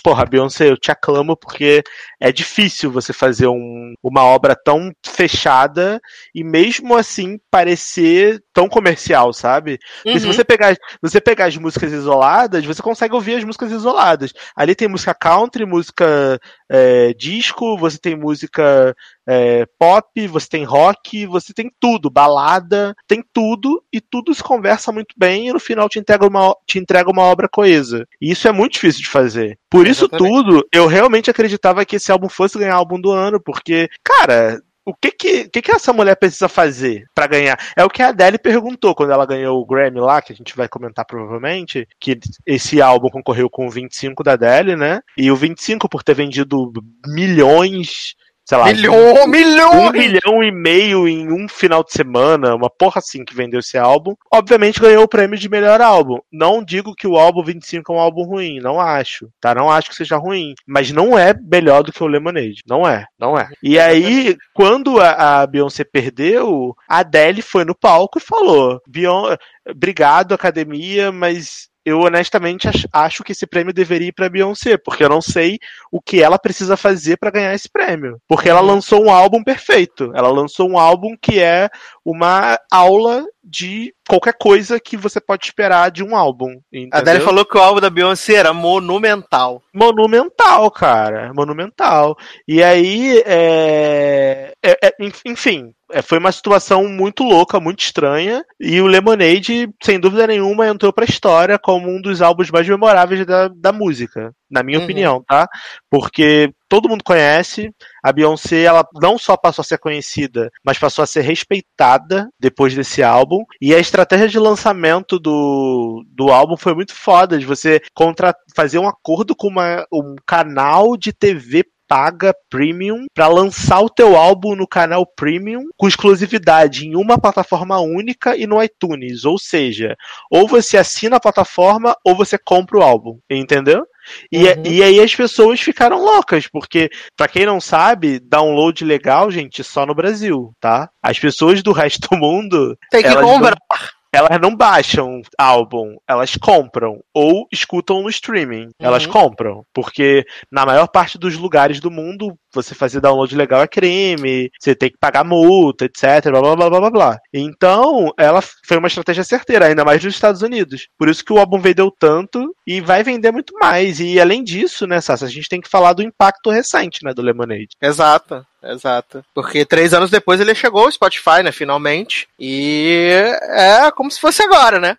porra, 0.06 0.24
Beyoncé, 0.24 0.70
eu 0.70 0.77
te 0.77 0.93
aclamo 0.93 1.36
porque 1.36 1.82
é 2.20 2.31
difícil 2.31 2.93
você 2.93 3.12
fazer 3.12 3.48
um, 3.48 3.93
uma 4.01 4.23
obra 4.23 4.55
tão 4.55 4.93
fechada 5.05 6.01
e 6.32 6.44
mesmo 6.44 6.97
assim 6.97 7.40
parecer 7.51 8.40
tão 8.56 8.70
comercial, 8.70 9.34
sabe? 9.34 9.78
Porque 9.96 10.12
uhum. 10.12 10.20
se 10.20 10.26
você 10.26 10.42
pegar, 10.42 10.74
você 11.02 11.20
pegar 11.20 11.44
as 11.44 11.58
músicas 11.58 11.92
isoladas, 11.92 12.64
você 12.64 12.80
consegue 12.80 13.14
ouvir 13.14 13.34
as 13.34 13.44
músicas 13.44 13.70
isoladas. 13.70 14.32
Ali 14.56 14.74
tem 14.74 14.88
música 14.88 15.12
country, 15.12 15.66
música 15.66 16.40
é, 16.66 17.12
disco, 17.12 17.76
você 17.76 17.98
tem 17.98 18.16
música 18.16 18.96
é, 19.28 19.66
pop, 19.78 20.26
você 20.26 20.48
tem 20.48 20.64
rock, 20.64 21.26
você 21.26 21.52
tem 21.52 21.70
tudo, 21.78 22.08
balada, 22.08 22.94
tem 23.06 23.22
tudo, 23.30 23.84
e 23.92 24.00
tudo 24.00 24.34
se 24.34 24.42
conversa 24.42 24.90
muito 24.90 25.14
bem 25.18 25.48
e 25.48 25.52
no 25.52 25.60
final 25.60 25.86
te 25.86 25.98
entrega 25.98 26.26
uma, 26.26 26.56
te 26.66 26.78
entrega 26.78 27.10
uma 27.10 27.24
obra 27.24 27.50
coesa. 27.50 28.08
E 28.18 28.30
isso 28.30 28.48
é 28.48 28.52
muito 28.52 28.72
difícil 28.72 29.02
de 29.02 29.10
fazer. 29.10 29.58
Por 29.68 29.86
isso 29.86 30.08
tudo, 30.08 30.66
eu 30.72 30.86
realmente 30.86 31.30
acreditava 31.30 31.84
que 31.84 31.96
esse 31.96 32.10
álbum 32.10 32.30
fosse 32.30 32.58
ganhar 32.58 32.76
álbum 32.76 32.98
do 32.98 33.10
ano, 33.10 33.38
porque, 33.38 33.86
cara, 34.02 34.62
o 34.86 34.94
que 34.94 35.10
que, 35.10 35.48
que 35.48 35.60
que 35.60 35.72
essa 35.72 35.92
mulher 35.92 36.14
precisa 36.14 36.48
fazer 36.48 37.06
para 37.12 37.26
ganhar? 37.26 37.58
É 37.76 37.84
o 37.84 37.90
que 37.90 38.00
a 38.00 38.08
Adele 38.08 38.38
perguntou 38.38 38.94
quando 38.94 39.10
ela 39.10 39.26
ganhou 39.26 39.60
o 39.60 39.66
Grammy 39.66 39.98
lá, 39.98 40.22
que 40.22 40.32
a 40.32 40.36
gente 40.36 40.56
vai 40.56 40.68
comentar 40.68 41.04
provavelmente, 41.04 41.88
que 42.00 42.16
esse 42.46 42.80
álbum 42.80 43.08
concorreu 43.08 43.50
com 43.50 43.66
o 43.66 43.70
25 43.70 44.22
da 44.22 44.34
Adele, 44.34 44.76
né? 44.76 45.00
E 45.18 45.28
o 45.28 45.36
25 45.36 45.88
por 45.88 46.04
ter 46.04 46.14
vendido 46.14 46.72
milhões 47.04 48.14
sei 48.47 48.59
lá. 48.59 48.66
Milhão, 48.66 48.94
um, 48.94 49.27
milhão! 49.27 49.89
Um 49.89 49.93
milhão 49.93 50.43
e 50.43 50.52
meio 50.52 51.09
em 51.09 51.32
um 51.32 51.48
final 51.48 51.82
de 51.82 51.93
semana, 51.93 52.55
uma 52.55 52.70
porra 52.70 52.98
assim 52.98 53.24
que 53.24 53.35
vendeu 53.35 53.60
esse 53.60 53.77
álbum. 53.77 54.14
Obviamente 54.32 54.81
ganhou 54.81 55.05
o 55.05 55.09
prêmio 55.09 55.39
de 55.39 55.48
melhor 55.48 55.81
álbum. 55.81 56.18
Não 56.32 56.64
digo 56.64 56.94
que 56.94 57.06
o 57.06 57.16
álbum 57.16 57.43
25 57.43 57.93
é 57.93 57.97
um 57.97 57.98
álbum 57.98 58.23
ruim, 58.23 58.60
não 58.60 58.81
acho, 58.81 59.28
tá? 59.40 59.55
Não 59.55 59.70
acho 59.70 59.90
que 59.90 59.97
seja 59.97 60.16
ruim. 60.16 60.55
Mas 60.66 60.90
não 60.90 61.18
é 61.18 61.35
melhor 61.35 61.82
do 61.82 61.93
que 61.93 62.02
o 62.02 62.06
Lemonade. 62.06 62.62
Não 62.66 62.89
é, 62.89 63.05
não 63.18 63.36
é. 63.36 63.48
E 63.62 63.78
aí, 63.78 64.36
quando 64.55 65.01
a, 65.01 65.43
a 65.43 65.47
Beyoncé 65.47 65.85
perdeu, 65.85 66.74
a 66.89 66.98
Adele 66.98 67.43
foi 67.43 67.64
no 67.64 67.74
palco 67.74 68.18
e 68.18 68.23
falou: 68.23 68.81
Beyoncé, 68.86 69.36
obrigado, 69.68 70.32
academia, 70.32 71.10
mas 71.10 71.68
eu 71.86 72.00
honestamente 72.00 72.68
acho 72.92 73.22
que 73.22 73.30
esse 73.30 73.46
prêmio 73.46 73.72
deveria 73.72 74.08
ir 74.08 74.12
para 74.12 74.28
Beyoncé, 74.28 74.76
porque 74.76 75.04
eu 75.04 75.08
não 75.08 75.20
sei 75.22 75.56
o 75.88 76.02
que 76.02 76.20
ela 76.20 76.36
precisa 76.36 76.76
fazer 76.76 77.16
para 77.16 77.30
ganhar 77.30 77.54
esse 77.54 77.68
prêmio. 77.70 78.20
Porque 78.26 78.48
ela 78.48 78.60
uhum. 78.60 78.66
lançou 78.66 79.04
um 79.04 79.08
álbum 79.08 79.40
perfeito. 79.44 80.10
Ela 80.12 80.28
lançou 80.28 80.68
um 80.68 80.76
álbum 80.76 81.16
que 81.16 81.38
é 81.38 81.70
uma 82.04 82.58
aula 82.72 83.24
de 83.47 83.94
qualquer 84.09 84.35
coisa 84.39 84.81
que 84.81 84.97
você 84.97 85.20
pode 85.20 85.47
esperar 85.47 85.90
de 85.90 86.02
um 86.02 86.16
álbum. 86.16 86.60
Entendeu? 86.73 86.90
A 86.93 86.98
Adele 86.98 87.20
falou 87.20 87.44
que 87.44 87.56
o 87.56 87.60
álbum 87.60 87.81
da 87.81 87.89
Beyoncé 87.89 88.35
era 88.35 88.52
monumental. 88.52 89.62
Monumental, 89.73 90.70
cara. 90.70 91.32
Monumental. 91.32 92.16
E 92.47 92.62
aí, 92.62 93.23
é... 93.24 94.52
É, 94.62 94.89
é, 94.89 94.93
enfim, 95.24 95.73
é, 95.93 96.02
foi 96.02 96.18
uma 96.18 96.32
situação 96.32 96.89
muito 96.89 97.23
louca, 97.23 97.60
muito 97.60 97.81
estranha. 97.81 98.44
E 98.59 98.81
o 98.81 98.86
Lemonade, 98.86 99.68
sem 99.82 100.01
dúvida 100.01 100.27
nenhuma, 100.27 100.66
entrou 100.66 100.93
pra 100.93 101.05
história 101.05 101.59
como 101.59 101.89
um 101.89 102.01
dos 102.01 102.20
álbuns 102.20 102.51
mais 102.51 102.68
memoráveis 102.68 103.24
da, 103.24 103.48
da 103.48 103.73
música. 103.73 104.32
Na 104.51 104.62
minha 104.62 104.78
uhum. 104.78 104.85
opinião, 104.85 105.24
tá? 105.27 105.48
Porque 105.90 106.52
todo 106.68 106.89
mundo 106.89 107.02
conhece. 107.05 107.70
A 108.05 108.12
Beyoncé, 108.12 108.62
ela 108.62 108.86
não 108.94 109.18
só 109.18 109.36
passou 109.36 109.62
a 109.62 109.64
ser 109.64 109.78
conhecida, 109.78 110.51
mas 110.64 110.78
passou 110.78 111.02
a 111.02 111.06
ser 111.06 111.23
respeitada 111.23 112.28
depois 112.39 112.74
desse 112.74 113.02
álbum. 113.02 113.44
E 113.60 113.74
a 113.74 113.78
estratégia 113.78 114.28
de 114.28 114.39
lançamento 114.39 115.18
do, 115.18 116.05
do 116.09 116.31
álbum 116.31 116.56
foi 116.56 116.74
muito 116.74 116.94
foda, 116.94 117.39
de 117.39 117.47
você 117.47 117.81
contra, 117.94 118.35
fazer 118.55 118.78
um 118.78 118.89
acordo 118.89 119.35
com 119.35 119.48
uma, 119.48 119.85
um 119.93 120.14
canal 120.24 120.97
de 120.97 121.12
TV 121.12 121.64
paga 121.88 122.34
premium 122.50 123.06
para 123.14 123.28
lançar 123.28 123.80
o 123.80 123.90
teu 123.90 124.16
álbum 124.16 124.54
no 124.54 124.66
canal 124.66 125.06
premium 125.06 125.64
com 125.76 125.88
exclusividade 125.88 126.86
em 126.86 126.96
uma 126.96 127.18
plataforma 127.18 127.78
única 127.80 128.36
e 128.36 128.46
no 128.46 128.62
iTunes. 128.62 129.24
Ou 129.24 129.38
seja, 129.38 129.96
ou 130.30 130.46
você 130.46 130.76
assina 130.76 131.16
a 131.16 131.20
plataforma 131.20 131.96
ou 132.04 132.14
você 132.14 132.38
compra 132.38 132.78
o 132.78 132.82
álbum, 132.82 133.18
entendeu? 133.30 133.86
E, 134.30 134.44
uhum. 134.44 134.62
e 134.64 134.82
aí 134.82 135.00
as 135.00 135.14
pessoas 135.14 135.60
ficaram 135.60 136.00
loucas, 136.00 136.46
porque, 136.46 136.88
para 137.16 137.28
quem 137.28 137.44
não 137.44 137.60
sabe, 137.60 138.20
download 138.20 138.84
legal, 138.84 139.30
gente, 139.30 139.64
só 139.64 139.84
no 139.84 139.94
Brasil, 139.94 140.52
tá? 140.60 140.88
As 141.02 141.18
pessoas 141.18 141.62
do 141.62 141.72
resto 141.72 142.08
do 142.08 142.16
mundo. 142.16 142.78
Tem 142.90 143.02
que 143.02 143.14
comprar. 143.14 143.56
Não 143.70 143.95
elas 144.12 144.40
não 144.40 144.54
baixam 144.54 145.20
álbum, 145.38 145.96
elas 146.08 146.36
compram 146.36 147.00
ou 147.12 147.46
escutam 147.52 148.02
no 148.02 148.08
streaming. 148.08 148.64
Uhum. 148.66 148.72
Elas 148.80 149.06
compram, 149.06 149.64
porque 149.74 150.24
na 150.50 150.64
maior 150.64 150.88
parte 150.88 151.18
dos 151.18 151.36
lugares 151.36 151.80
do 151.80 151.90
mundo 151.90 152.36
você 152.62 152.74
fazer 152.74 153.00
download 153.00 153.34
legal 153.36 153.62
é 153.62 153.66
crime, 153.66 154.50
você 154.58 154.74
tem 154.74 154.90
que 154.90 154.98
pagar 154.98 155.24
multa, 155.24 155.84
etc, 155.84 156.30
blá 156.30 156.40
blá 156.40 156.56
blá 156.56 156.80
blá 156.80 156.90
blá. 156.90 157.18
Então, 157.32 158.12
ela 158.18 158.42
foi 158.42 158.76
uma 158.76 158.88
estratégia 158.88 159.24
certeira, 159.24 159.66
ainda 159.66 159.84
mais 159.84 160.02
nos 160.02 160.14
Estados 160.14 160.42
Unidos. 160.42 160.88
Por 160.98 161.08
isso 161.08 161.24
que 161.24 161.32
o 161.32 161.38
álbum 161.38 161.60
vendeu 161.60 161.90
tanto 161.90 162.54
e 162.66 162.80
vai 162.80 163.02
vender 163.02 163.30
muito 163.30 163.54
mais. 163.58 164.00
E 164.00 164.20
além 164.20 164.42
disso, 164.42 164.86
né, 164.86 165.00
Sassi, 165.00 165.24
a 165.24 165.28
gente 165.28 165.48
tem 165.48 165.60
que 165.60 165.68
falar 165.68 165.92
do 165.92 166.02
impacto 166.02 166.50
recente, 166.50 167.04
né, 167.04 167.12
do 167.14 167.22
Lemonade. 167.22 167.68
Exato, 167.80 168.44
exato. 168.62 169.24
Porque 169.34 169.64
três 169.64 169.94
anos 169.94 170.10
depois 170.10 170.40
ele 170.40 170.54
chegou 170.54 170.84
ao 170.84 170.92
Spotify, 170.92 171.42
né, 171.42 171.52
finalmente. 171.52 172.26
E 172.38 173.10
é 173.42 173.90
como 173.92 174.10
se 174.10 174.20
fosse 174.20 174.42
agora, 174.42 174.80
né? 174.80 174.96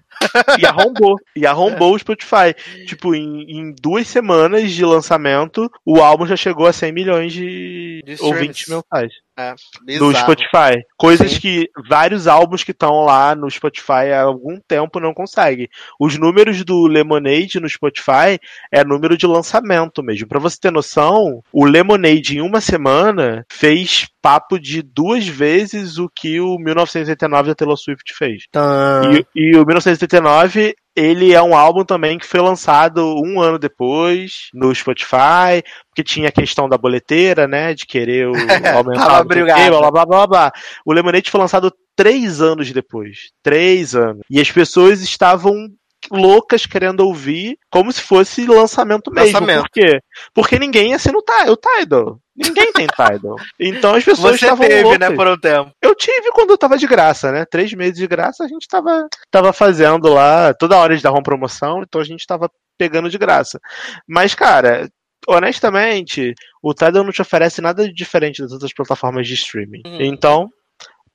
E 0.59 0.65
arrombou. 0.65 1.15
e 1.35 1.45
arrombou 1.45 1.93
o 1.95 1.99
Spotify. 1.99 2.53
Tipo, 2.85 3.13
em, 3.15 3.43
em 3.49 3.75
duas 3.79 4.07
semanas 4.07 4.71
de 4.71 4.83
lançamento, 4.85 5.69
o 5.85 6.01
álbum 6.01 6.25
já 6.25 6.35
chegou 6.35 6.67
a 6.67 6.73
100 6.73 6.91
milhões 6.91 7.33
de, 7.33 8.01
De 8.05 8.15
ouvintes 8.21 8.67
mensais. 8.67 9.11
É, 9.39 9.51
No 9.51 10.07
bizarro. 10.09 10.13
Spotify. 10.15 10.81
Coisas 10.97 11.31
Sim. 11.33 11.39
que 11.39 11.69
vários 11.87 12.27
álbuns 12.27 12.63
que 12.63 12.71
estão 12.71 13.05
lá 13.05 13.35
no 13.35 13.49
Spotify 13.51 14.11
há 14.11 14.23
algum 14.23 14.59
tempo 14.67 14.99
não 14.99 15.13
conseguem. 15.13 15.69
Os 15.99 16.17
números 16.17 16.63
do 16.65 16.87
Lemonade 16.87 17.59
no 17.59 17.69
Spotify 17.69 18.39
é 18.71 18.83
número 18.83 19.15
de 19.15 19.27
lançamento 19.27 20.01
mesmo. 20.01 20.27
Pra 20.27 20.39
você 20.39 20.57
ter 20.59 20.71
noção, 20.71 21.43
o 21.53 21.65
Lemonade 21.65 22.37
em 22.37 22.41
uma 22.41 22.59
semana 22.59 23.45
fez 23.51 24.07
papo 24.27 24.59
de 24.59 24.81
duas 24.81 25.25
vezes 25.25 25.97
o 25.97 26.09
que 26.13 26.41
o 26.41 26.57
1989 26.57 27.47
da 27.47 27.55
Taylor 27.55 27.77
Swift 27.77 28.13
fez. 28.13 28.43
Tá. 28.51 29.03
E, 29.05 29.25
e 29.33 29.55
o 29.55 29.65
1989, 29.65 30.75
ele 30.93 31.33
é 31.33 31.41
um 31.41 31.55
álbum 31.55 31.85
também 31.85 32.17
que 32.19 32.27
foi 32.27 32.41
lançado 32.41 33.15
um 33.23 33.39
ano 33.39 33.57
depois 33.57 34.49
no 34.53 34.75
Spotify, 34.75 35.63
porque 35.87 36.03
tinha 36.03 36.27
a 36.27 36.31
questão 36.31 36.67
da 36.67 36.77
boleteira, 36.77 37.47
né? 37.47 37.73
De 37.73 37.85
querer 37.85 38.27
o, 38.27 38.33
aumentar 38.75 39.21
o 39.21 39.23
blá, 39.23 39.69
blá, 39.69 39.91
blá, 39.91 40.05
blá, 40.05 40.27
blá. 40.27 40.51
O 40.85 40.91
Lemonade 40.91 41.31
foi 41.31 41.39
lançado 41.39 41.71
três 41.95 42.41
anos 42.41 42.69
depois. 42.73 43.31
Três 43.41 43.95
anos. 43.95 44.23
E 44.29 44.41
as 44.41 44.51
pessoas 44.51 45.01
estavam 45.01 45.69
loucas 46.11 46.65
querendo 46.65 47.01
ouvir 47.01 47.57
como 47.69 47.91
se 47.91 48.01
fosse 48.01 48.45
lançamento 48.45 49.11
mesmo. 49.11 49.27
Lançamento. 49.27 49.61
Por 49.63 49.69
quê? 49.69 49.99
Porque 50.33 50.59
ninguém 50.59 50.93
assina 50.93 51.17
o 51.17 51.23
o 51.51 51.57
Tidal. 51.57 52.19
Ninguém 52.35 52.71
tem 52.71 52.87
Tidal. 52.87 53.35
Então 53.59 53.95
as 53.95 54.03
pessoas 54.03 54.39
Você 54.39 54.45
estavam 54.45 54.67
teve, 54.67 54.83
loucas. 54.83 54.99
né, 54.99 55.15
por 55.15 55.27
um 55.27 55.37
tempo. 55.37 55.71
Eu 55.81 55.95
tive 55.95 56.31
quando 56.31 56.51
eu 56.51 56.57
tava 56.57 56.77
de 56.77 56.87
graça, 56.87 57.31
né? 57.31 57.45
Três 57.49 57.73
meses 57.73 57.97
de 57.97 58.07
graça 58.07 58.43
a 58.43 58.47
gente 58.47 58.67
tava, 58.67 59.07
tava 59.31 59.51
fazendo 59.51 60.13
lá. 60.13 60.53
Toda 60.53 60.77
hora 60.77 60.93
eles 60.93 61.03
davam 61.03 61.23
promoção, 61.23 61.81
então 61.81 61.99
a 61.99 62.05
gente 62.05 62.25
tava 62.25 62.49
pegando 62.77 63.09
de 63.09 63.17
graça. 63.17 63.59
Mas, 64.07 64.35
cara, 64.35 64.87
honestamente, 65.27 66.33
o 66.61 66.73
Tidal 66.73 67.03
não 67.03 67.11
te 67.11 67.21
oferece 67.21 67.61
nada 67.61 67.85
de 67.85 67.93
diferente 67.93 68.41
das 68.41 68.51
outras 68.51 68.73
plataformas 68.73 69.27
de 69.27 69.33
streaming. 69.33 69.81
Uhum. 69.85 70.01
Então, 70.01 70.49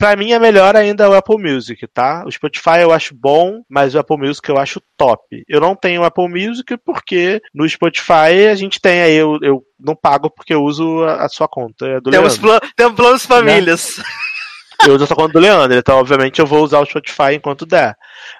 pra 0.02 0.16
mim 0.16 0.32
é 0.32 0.38
melhor 0.38 0.74
ainda 0.74 1.08
o 1.08 1.14
Apple 1.14 1.38
Music, 1.38 1.86
tá? 1.86 2.24
O 2.26 2.32
Spotify 2.32 2.80
eu 2.80 2.90
acho 2.90 3.14
bom, 3.14 3.62
mas 3.70 3.94
o 3.94 4.00
Apple 4.00 4.18
Music 4.18 4.48
eu 4.48 4.58
acho 4.58 4.82
top. 4.96 5.44
Eu 5.48 5.60
não 5.60 5.76
tenho 5.76 6.02
o 6.02 6.04
Apple 6.04 6.28
Music 6.28 6.76
porque 6.84 7.40
no 7.54 7.68
Spotify 7.68 8.48
a 8.50 8.54
gente 8.56 8.80
tem 8.80 9.00
aí, 9.00 9.14
eu, 9.14 9.38
eu 9.40 9.62
não 9.78 9.94
pago 9.94 10.28
porque 10.28 10.52
eu 10.52 10.62
uso 10.64 11.04
a, 11.04 11.24
a 11.24 11.28
sua 11.28 11.46
conta. 11.46 11.86
É 11.86 12.00
do 12.00 12.10
Temos, 12.10 12.36
Leandro. 12.36 12.60
pla 12.60 12.70
temos 12.74 12.96
planos 12.96 13.24
famílias. 13.24 14.00
Eu 14.84 14.96
uso 14.96 15.04
essa 15.04 15.14
conta 15.14 15.34
do 15.34 15.38
Leandro, 15.38 15.78
então 15.78 15.96
obviamente 15.96 16.40
eu 16.40 16.46
vou 16.46 16.64
usar 16.64 16.80
o 16.80 16.84
Spotify 16.84 17.34
enquanto 17.36 17.64
der. 17.64 17.94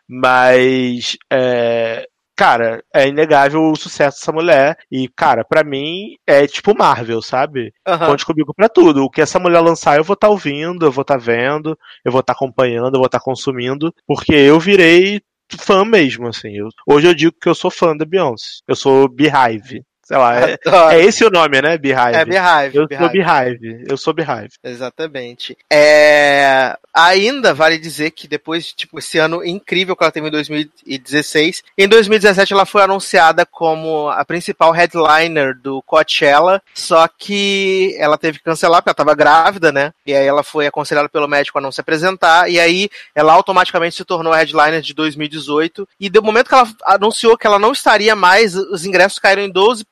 Mas, 0.08 1.16
é, 1.32 2.05
cara, 2.36 2.83
é 2.94 3.09
inegável 3.09 3.62
o 3.62 3.77
sucesso 3.77 4.19
dessa 4.19 4.33
mulher. 4.33 4.77
E, 4.91 5.09
cara, 5.09 5.44
pra 5.44 5.62
mim 5.65 6.17
é 6.27 6.47
tipo 6.47 6.77
Marvel, 6.77 7.20
sabe? 7.23 7.73
Aham. 7.86 8.07
Conte 8.09 8.25
comigo 8.27 8.52
pra 8.55 8.69
tudo. 8.69 9.05
O 9.05 9.11
que 9.11 9.20
essa 9.20 9.39
mulher 9.39 9.61
lançar, 9.61 9.97
eu 9.97 10.05
vou 10.05 10.15
estar 10.15 10.28
ouvindo, 10.28 10.85
eu 10.86 10.93
vou 10.93 11.02
estar 11.02 11.19
vendo, 11.19 11.78
eu 12.05 12.11
vou 12.12 12.20
estar 12.20 12.33
acompanhando, 12.33 12.94
eu 12.94 13.01
vou 13.01 13.07
estar 13.07 13.20
consumindo, 13.20 13.94
porque 14.07 14.35
eu 14.35 14.59
virei 14.61 15.20
fã 15.59 15.85
mesmo, 15.85 16.28
assim. 16.28 16.57
Eu- 16.57 16.69
hoje 16.86 17.07
eu 17.09 17.15
digo 17.15 17.35
que 17.41 17.49
eu 17.49 17.55
sou 17.55 17.70
fã 17.70 17.97
da 17.97 18.05
Beyoncé. 18.05 18.61
Eu 18.67 18.75
sou 18.77 19.09
Beehive. 19.09 19.83
Sei 20.12 20.18
lá, 20.18 20.41
é, 20.41 20.58
é 20.92 21.05
esse 21.07 21.24
o 21.24 21.31
nome, 21.31 21.62
né? 21.62 21.78
Beehive. 21.78 22.15
É 22.15 22.23
Beehive. 22.23 22.76
eu 22.76 22.86
sou 22.86 23.08
Beehive. 23.08 23.58
Beehive. 23.58 23.84
Eu 23.89 23.97
sou 23.97 24.12
Beehive. 24.12 24.50
Exatamente. 24.62 25.57
É, 25.73 26.76
Ainda 26.94 27.55
vale 27.55 27.78
dizer 27.78 28.10
que 28.10 28.28
depois, 28.28 28.70
tipo, 28.70 28.99
esse 28.99 29.16
ano 29.16 29.42
incrível 29.42 29.97
que 29.97 30.05
ela 30.05 30.12
teve 30.12 30.28
em 30.28 30.31
2016, 30.31 31.62
em 31.78 31.89
2017 31.89 32.52
ela 32.52 32.66
foi 32.66 32.82
anunciada 32.82 33.47
como 33.47 34.10
a 34.10 34.23
principal 34.26 34.73
headliner 34.73 35.57
do 35.58 35.81
Coachella, 35.82 36.62
só 36.74 37.08
que 37.08 37.97
ela 37.99 38.18
teve 38.18 38.39
que 38.39 38.44
cancelar 38.44 38.82
porque 38.82 38.91
ela 38.91 38.92
estava 38.92 39.15
grávida, 39.15 39.73
né? 39.73 39.94
E 40.05 40.15
aí 40.15 40.26
ela 40.26 40.42
foi 40.42 40.66
aconselhada 40.66 41.08
pelo 41.08 41.26
médico 41.26 41.57
a 41.57 41.62
não 41.62 41.73
se 41.73 41.81
apresentar, 41.81 42.50
e 42.50 42.60
aí 42.60 42.91
ela 43.15 43.32
automaticamente 43.32 43.97
se 43.97 44.05
tornou 44.05 44.31
a 44.31 44.36
headliner 44.36 44.82
de 44.82 44.92
2018, 44.92 45.89
e 45.99 46.10
do 46.10 46.23
momento 46.23 46.49
que 46.49 46.55
ela 46.55 46.68
anunciou 46.84 47.39
que 47.39 47.47
ela 47.47 47.58
não 47.58 47.73
estaria 47.73 48.15
mais, 48.15 48.55
os 48.55 48.84
ingressos 48.84 49.18
caíram 49.18 49.42
em 49.42 49.50
12% 49.50 49.86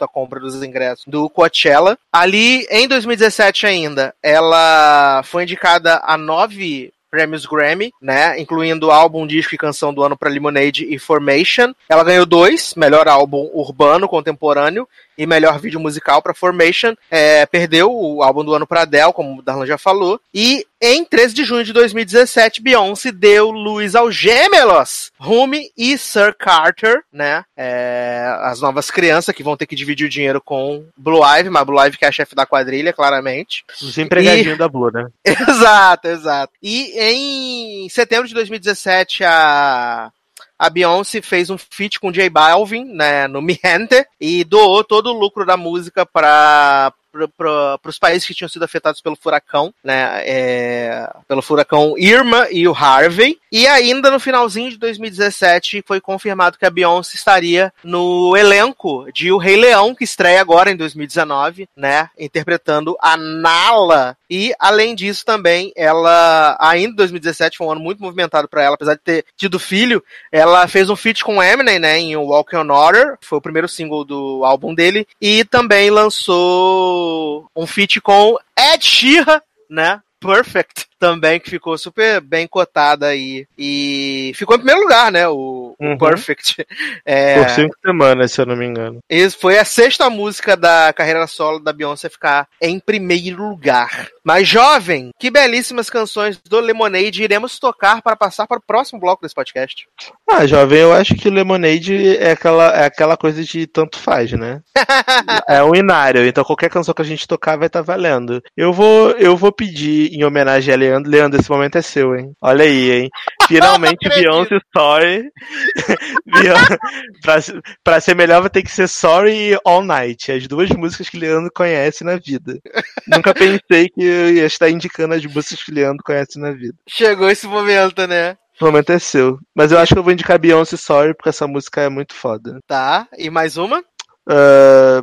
a 0.00 0.08
compra 0.08 0.40
dos 0.40 0.62
ingressos 0.62 1.04
do 1.06 1.28
Coachella. 1.28 1.98
Ali, 2.12 2.66
em 2.70 2.86
2017 2.86 3.66
ainda, 3.66 4.14
ela 4.22 5.22
foi 5.24 5.42
indicada 5.42 6.00
a 6.04 6.16
nove 6.16 6.92
prêmios 7.14 7.46
Grammy, 7.46 7.92
né? 8.02 8.40
Incluindo 8.40 8.90
álbum, 8.90 9.24
disco 9.24 9.54
e 9.54 9.58
canção 9.58 9.94
do 9.94 10.02
ano 10.02 10.16
para 10.16 10.28
Lemonade 10.28 10.84
e 10.84 10.98
Formation. 10.98 11.72
Ela 11.88 12.02
ganhou 12.02 12.26
dois, 12.26 12.74
melhor 12.74 13.06
álbum 13.06 13.48
urbano 13.54 14.08
contemporâneo 14.08 14.88
e 15.16 15.26
melhor 15.26 15.58
vídeo 15.58 15.80
musical 15.80 16.22
para 16.22 16.34
Formation. 16.34 16.94
É, 17.10 17.46
perdeu 17.46 17.92
o 17.92 18.22
álbum 18.22 18.44
do 18.44 18.54
ano 18.54 18.66
para 18.66 18.82
Adele, 18.82 19.12
como 19.12 19.38
o 19.38 19.42
Darlan 19.42 19.66
já 19.66 19.78
falou. 19.78 20.20
E 20.32 20.66
em 20.80 21.04
13 21.04 21.34
de 21.34 21.44
junho 21.44 21.64
de 21.64 21.72
2017, 21.72 22.60
Beyoncé 22.60 23.10
deu 23.10 23.50
luz 23.50 23.94
aos 23.94 24.14
gêmeos, 24.14 25.10
Rumi 25.18 25.70
e 25.76 25.96
Sir 25.96 26.34
Carter, 26.38 27.02
né? 27.12 27.44
É, 27.56 28.26
as 28.42 28.60
novas 28.60 28.90
crianças 28.90 29.34
que 29.34 29.42
vão 29.42 29.56
ter 29.56 29.66
que 29.66 29.76
dividir 29.76 30.06
o 30.06 30.10
dinheiro 30.10 30.42
com 30.42 30.84
Blue 30.96 31.24
Ivy, 31.24 31.48
mas 31.48 31.64
Blue 31.64 31.82
Ivy 31.82 31.96
que 31.96 32.04
é 32.04 32.08
a 32.08 32.12
chefe 32.12 32.34
da 32.34 32.44
quadrilha, 32.44 32.92
claramente. 32.92 33.64
Os 33.80 33.96
empregadinhos 33.96 34.58
da 34.58 34.68
Blue, 34.68 34.90
né? 34.92 35.08
Exato, 35.24 36.08
exato. 36.08 36.52
E 36.62 36.92
em 36.98 37.88
setembro 37.88 38.28
de 38.28 38.34
2017, 38.34 39.24
a, 39.24 40.10
a 40.58 40.70
Beyoncé 40.70 41.20
fez 41.20 41.50
um 41.50 41.58
feat 41.58 41.98
com 41.98 42.12
J 42.12 42.28
Balvin, 42.30 42.84
né, 42.84 43.26
no 43.28 43.42
Mi 43.42 43.58
Gente, 43.62 44.06
e 44.20 44.44
doou 44.44 44.84
todo 44.84 45.10
o 45.10 45.18
lucro 45.18 45.44
da 45.44 45.56
música 45.56 46.06
para 46.06 46.92
para 47.36 47.78
os 47.88 47.98
países 47.98 48.26
que 48.26 48.34
tinham 48.34 48.48
sido 48.48 48.64
afetados 48.64 49.00
pelo 49.00 49.16
furacão, 49.16 49.72
né, 49.84 50.22
é, 50.24 51.08
pelo 51.28 51.42
furacão 51.42 51.94
Irma 51.96 52.48
e 52.50 52.66
o 52.66 52.74
Harvey. 52.74 53.38
E 53.52 53.66
ainda 53.68 54.10
no 54.10 54.18
finalzinho 54.18 54.70
de 54.70 54.78
2017 54.78 55.84
foi 55.86 56.00
confirmado 56.00 56.58
que 56.58 56.66
a 56.66 56.70
Beyoncé 56.70 57.14
estaria 57.14 57.72
no 57.84 58.36
elenco 58.36 59.06
de 59.12 59.30
O 59.30 59.38
Rei 59.38 59.56
Leão, 59.56 59.94
que 59.94 60.02
estreia 60.02 60.40
agora 60.40 60.70
em 60.70 60.76
2019, 60.76 61.68
né, 61.76 62.10
interpretando 62.18 62.96
a 63.00 63.16
Nala. 63.16 64.16
E 64.34 64.52
além 64.58 64.96
disso 64.96 65.24
também, 65.24 65.72
ela 65.76 66.56
ainda 66.60 66.90
em 66.90 66.96
2017 66.96 67.56
foi 67.56 67.68
um 67.68 67.70
ano 67.70 67.80
muito 67.80 68.02
movimentado 68.02 68.48
para 68.48 68.64
ela, 68.64 68.74
apesar 68.74 68.94
de 68.94 69.00
ter 69.00 69.24
tido 69.36 69.60
filho, 69.60 70.02
ela 70.32 70.66
fez 70.66 70.90
um 70.90 70.96
feat 70.96 71.22
com 71.22 71.40
Eminem, 71.40 71.78
né, 71.78 72.00
em 72.00 72.16
Walk 72.16 72.56
on 72.56 72.66
Water, 72.66 73.16
foi 73.20 73.38
o 73.38 73.40
primeiro 73.40 73.68
single 73.68 74.04
do 74.04 74.44
álbum 74.44 74.74
dele, 74.74 75.06
e 75.20 75.44
também 75.44 75.88
lançou 75.88 77.48
um 77.54 77.64
feat 77.64 78.00
com 78.00 78.36
Ed 78.58 78.84
Sheeran, 78.84 79.40
né? 79.70 80.00
Perfect 80.18 80.88
também, 81.04 81.38
que 81.38 81.50
ficou 81.50 81.76
super 81.76 82.20
bem 82.22 82.46
cotada 82.46 83.08
aí. 83.08 83.46
E 83.58 84.32
ficou 84.34 84.56
em 84.56 84.60
primeiro 84.60 84.80
lugar, 84.80 85.12
né? 85.12 85.28
O, 85.28 85.74
o 85.78 85.84
Uhum. 85.84 85.98
Perfect. 85.98 86.64
É, 87.06 87.38
Por 87.38 87.50
cinco 87.50 87.74
semanas, 87.84 88.32
se 88.32 88.40
eu 88.40 88.46
não 88.46 88.56
me 88.56 88.64
engano. 88.64 89.00
esse 89.08 89.36
foi 89.36 89.58
a 89.58 89.64
sexta 89.64 90.08
música 90.08 90.56
da 90.56 90.92
carreira 90.92 91.26
solo 91.26 91.58
da 91.58 91.72
Beyoncé 91.72 92.08
ficar 92.08 92.48
em 92.60 92.78
primeiro 92.78 93.46
lugar. 93.48 94.08
Mas, 94.22 94.48
jovem, 94.48 95.10
que 95.18 95.30
belíssimas 95.30 95.90
canções 95.90 96.38
do 96.38 96.60
Lemonade 96.60 97.22
iremos 97.22 97.58
tocar 97.58 98.00
para 98.00 98.16
passar 98.16 98.46
para 98.46 98.58
o 98.58 98.62
próximo 98.62 99.00
bloco 99.00 99.22
desse 99.22 99.34
podcast. 99.34 99.86
Ah, 100.28 100.46
jovem, 100.46 100.80
eu 100.80 100.92
acho 100.94 101.14
que 101.14 101.28
Lemonade 101.28 102.16
é 102.16 102.32
aquela, 102.32 102.74
é 102.74 102.86
aquela 102.86 103.16
coisa 103.16 103.44
de 103.44 103.66
tanto 103.66 103.98
faz, 103.98 104.32
né? 104.32 104.62
é 105.46 105.62
um 105.62 105.74
inário, 105.74 106.24
então 106.26 106.44
qualquer 106.44 106.70
canção 106.70 106.94
que 106.94 107.02
a 107.02 107.06
gente 107.06 107.28
tocar 107.28 107.56
vai 107.56 107.66
estar 107.66 107.82
valendo. 107.82 108.42
Eu 108.56 108.72
vou, 108.72 109.10
eu 109.10 109.36
vou 109.36 109.52
pedir 109.52 110.14
em 110.14 110.24
homenagem 110.24 110.72
a 110.72 110.76
Leandro. 110.94 111.10
Leandro, 111.10 111.40
esse 111.40 111.50
momento 111.50 111.76
é 111.76 111.82
seu, 111.82 112.14
hein? 112.14 112.34
Olha 112.40 112.64
aí, 112.64 112.90
hein? 112.90 113.10
Finalmente 113.48 114.08
Beyoncé 114.08 114.58
Sorry. 114.76 115.30
Pra, 117.22 117.36
pra 117.82 118.00
ser 118.00 118.14
melhor 118.14 118.40
vai 118.40 118.50
ter 118.50 118.62
que 118.62 118.70
ser 118.70 118.88
Sorry 118.88 119.52
e 119.52 119.58
All 119.64 119.82
Night. 119.82 120.30
As 120.30 120.46
duas 120.46 120.68
músicas 120.70 121.08
que 121.08 121.18
Leandro 121.18 121.50
conhece 121.54 122.04
na 122.04 122.16
vida. 122.16 122.58
Nunca 123.06 123.32
pensei 123.34 123.88
que 123.88 124.02
eu 124.02 124.34
ia 124.34 124.46
estar 124.46 124.68
indicando 124.68 125.14
as 125.14 125.24
músicas 125.24 125.62
que 125.62 125.72
Leandro 125.72 126.02
conhece 126.04 126.38
na 126.38 126.52
vida. 126.52 126.74
Chegou 126.88 127.30
esse 127.30 127.46
momento, 127.46 128.06
né? 128.06 128.36
O 128.60 128.66
momento 128.66 128.90
é 128.90 128.98
seu. 128.98 129.38
Mas 129.54 129.72
eu 129.72 129.78
acho 129.78 129.94
que 129.94 129.98
eu 129.98 130.02
vou 130.02 130.12
indicar 130.12 130.38
Beyoncé 130.38 130.76
Sorry 130.76 131.14
porque 131.14 131.30
essa 131.30 131.46
música 131.46 131.82
é 131.82 131.88
muito 131.88 132.14
foda. 132.14 132.60
Tá, 132.66 133.08
e 133.18 133.30
mais 133.30 133.56
uma? 133.56 133.82
Ah, 134.28 135.02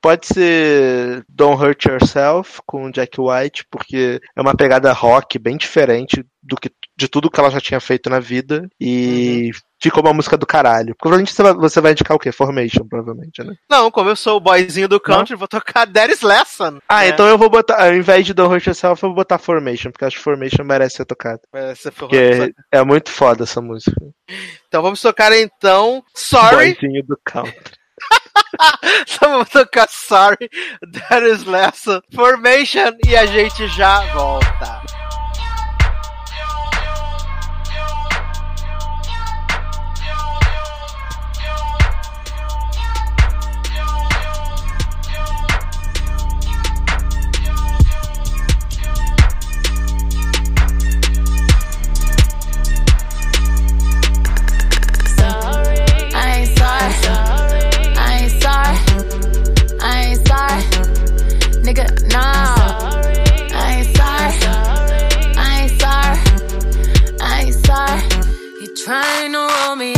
pode 0.00 0.26
ser 0.26 1.24
Don't 1.28 1.62
Hurt 1.62 1.84
Yourself 1.86 2.60
com 2.66 2.90
Jack 2.90 3.20
White, 3.20 3.64
porque 3.70 4.20
é 4.36 4.40
uma 4.40 4.54
pegada 4.54 4.92
rock 4.92 5.38
bem 5.38 5.56
diferente 5.56 6.24
do 6.42 6.56
que 6.56 6.70
de 6.96 7.08
tudo 7.08 7.30
que 7.30 7.38
ela 7.38 7.50
já 7.50 7.60
tinha 7.60 7.80
feito 7.80 8.08
na 8.08 8.18
vida 8.20 8.68
e 8.80 9.50
ficou 9.80 10.02
uma 10.02 10.12
música 10.12 10.36
do 10.36 10.46
caralho. 10.46 10.94
Provavelmente 10.98 11.32
você 11.32 11.42
vai, 11.42 11.54
você 11.54 11.80
vai 11.80 11.92
indicar 11.92 12.16
o 12.16 12.18
quê? 12.18 12.32
Formation, 12.32 12.86
provavelmente, 12.88 13.42
né? 13.42 13.54
Não, 13.70 13.90
como 13.90 14.10
eu 14.10 14.16
sou 14.16 14.36
o 14.36 14.40
boyzinho 14.40 14.88
do 14.88 14.98
country, 15.00 15.36
vou 15.36 15.46
tocar 15.48 15.84
Daddy's 15.84 16.22
Lesson. 16.22 16.78
Ah, 16.88 17.00
né? 17.00 17.08
então 17.08 17.26
eu 17.28 17.38
vou 17.38 17.48
botar, 17.50 17.84
ao 17.84 17.94
invés 17.94 18.24
de 18.26 18.34
Don't 18.34 18.52
Hurt 18.52 18.66
Yourself, 18.66 19.02
eu 19.02 19.10
vou 19.10 19.16
botar 19.16 19.38
Formation, 19.38 19.90
porque 19.90 20.04
acho 20.04 20.16
que 20.16 20.22
Formation 20.22 20.64
merece 20.64 20.96
ser 20.96 21.04
tocado. 21.04 21.40
É, 21.52 21.74
você 21.74 21.90
for- 21.90 22.08
Porque 22.08 22.52
é 22.72 22.82
muito 22.82 23.10
foda 23.10 23.44
essa 23.44 23.60
música. 23.60 23.94
Então 24.66 24.82
vamos 24.82 25.00
tocar 25.00 25.32
então 25.32 26.02
Sorry. 26.14 26.74
Boyzinho 26.74 27.02
do 27.04 27.18
country. 27.24 27.77
Vamos 29.20 29.48
tocar 29.48 29.88
Sorry, 29.88 30.50
Daddy's 30.82 31.44
Lesson, 31.44 32.00
Formation 32.14 32.96
e 33.06 33.16
a 33.16 33.26
gente 33.26 33.68
já 33.68 34.00
volta. 34.12 34.87
Nigga, 61.68 61.84
nah. 62.10 62.96
I 63.52 63.74
ain't 63.76 63.88
sorry. 63.94 64.32
I 65.36 65.60
ain't 65.60 65.74
sorry. 65.78 66.18
I 67.20 67.42
ain't 67.42 67.58
sorry. 67.66 68.00
You 68.62 68.68
trying 68.74 69.32
to 69.32 69.38
roll 69.38 69.76
me 69.76 69.97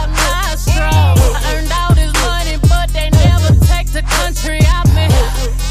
country 4.31 4.59
out 4.67 4.87
me. 4.95 5.07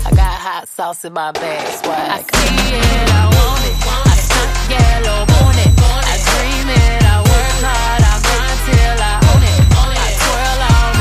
I 0.05 0.11
got 0.11 0.37
hot 0.37 0.69
sauce 0.69 1.05
in 1.05 1.13
my 1.15 1.33
bag, 1.33 1.67
swag. 1.83 2.11
I 2.11 2.21
see 2.21 2.77
it, 2.77 3.09
I 3.09 3.25
want 3.25 3.65
it. 3.65 3.77
I 3.89 4.17
yellow, 4.69 5.25
want 5.33 5.57
it. 5.65 5.73
I 5.81 6.17
dream 6.29 6.69
it, 6.69 7.01
I 7.01 7.25
work 7.25 7.57
hard, 7.65 8.03
I 8.05 8.21
grind 8.21 8.61
till 8.69 9.01
I 9.01 9.17
own 9.33 9.43
it. 9.49 9.57
I 9.81 10.13
twirl 10.21 10.61
on 10.69 10.93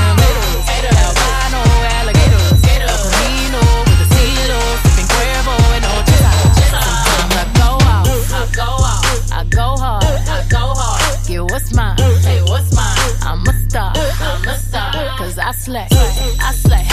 albino 1.03 1.61
alligators. 1.99 2.63
Camino 2.63 3.61
with 3.87 3.99
the 3.99 4.07
CeeLo, 4.15 4.59
sipping 4.79 5.09
Cuervo 5.11 5.55
and 5.75 5.85
Ochila. 5.91 6.31
Sometimes 6.55 7.35
I 7.35 7.45
go 7.59 7.71
out, 7.91 8.07
I 8.31 8.47
go 8.55 8.69
out, 8.87 9.03
I 9.35 9.43
go 9.51 9.67
hard, 9.75 10.03
I 10.05 10.47
go 10.47 10.63
hard. 10.79 11.27
Get 11.27 11.43
what's 11.43 11.73
mine, 11.75 11.97
hey, 12.23 12.39
what's 12.47 12.71
mine? 12.71 12.95
I'm 13.27 13.43
a 13.43 13.53
star, 13.67 13.91
I'm 13.95 14.47
a 14.47 14.55
star. 14.57 15.17
Cause 15.17 15.37
I 15.37 15.51
slay, 15.51 15.87
I 15.91 16.53
slay, 16.53 16.87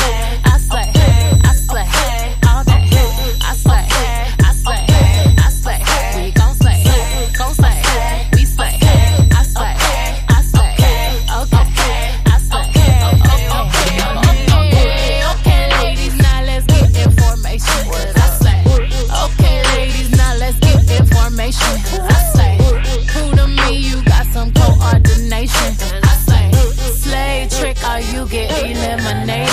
slay. 1.66 1.88
All 2.46 2.62
I 3.42 3.54
I 5.26 5.40
I. 5.50 5.82
We 6.16 6.30
gon' 6.32 6.54
gon' 7.38 7.54
we. 7.54 7.72
I 9.34 9.42
I 10.28 10.40
okay, 11.42 11.66
I. 12.32 12.40
Okay, 13.66 14.62
okay, 14.62 15.12
okay, 15.32 15.62
ladies, 15.82 16.16
now 16.16 16.40
let's 16.48 16.66
get. 16.66 16.86
I 18.16 18.28
okay, 19.26 19.56
ladies, 19.74 20.10
now 20.16 20.36
let's 20.38 20.58
get. 20.60 20.80
I 21.18 21.28
to 23.36 23.46
me 23.46 23.78
you 23.78 24.02
got 24.04 24.26
some 24.28 24.52
coordination. 24.52 25.72
I 26.02 26.14
trick 27.50 27.78
you 28.00 28.26
get 28.28 28.50
eliminated. 28.62 29.45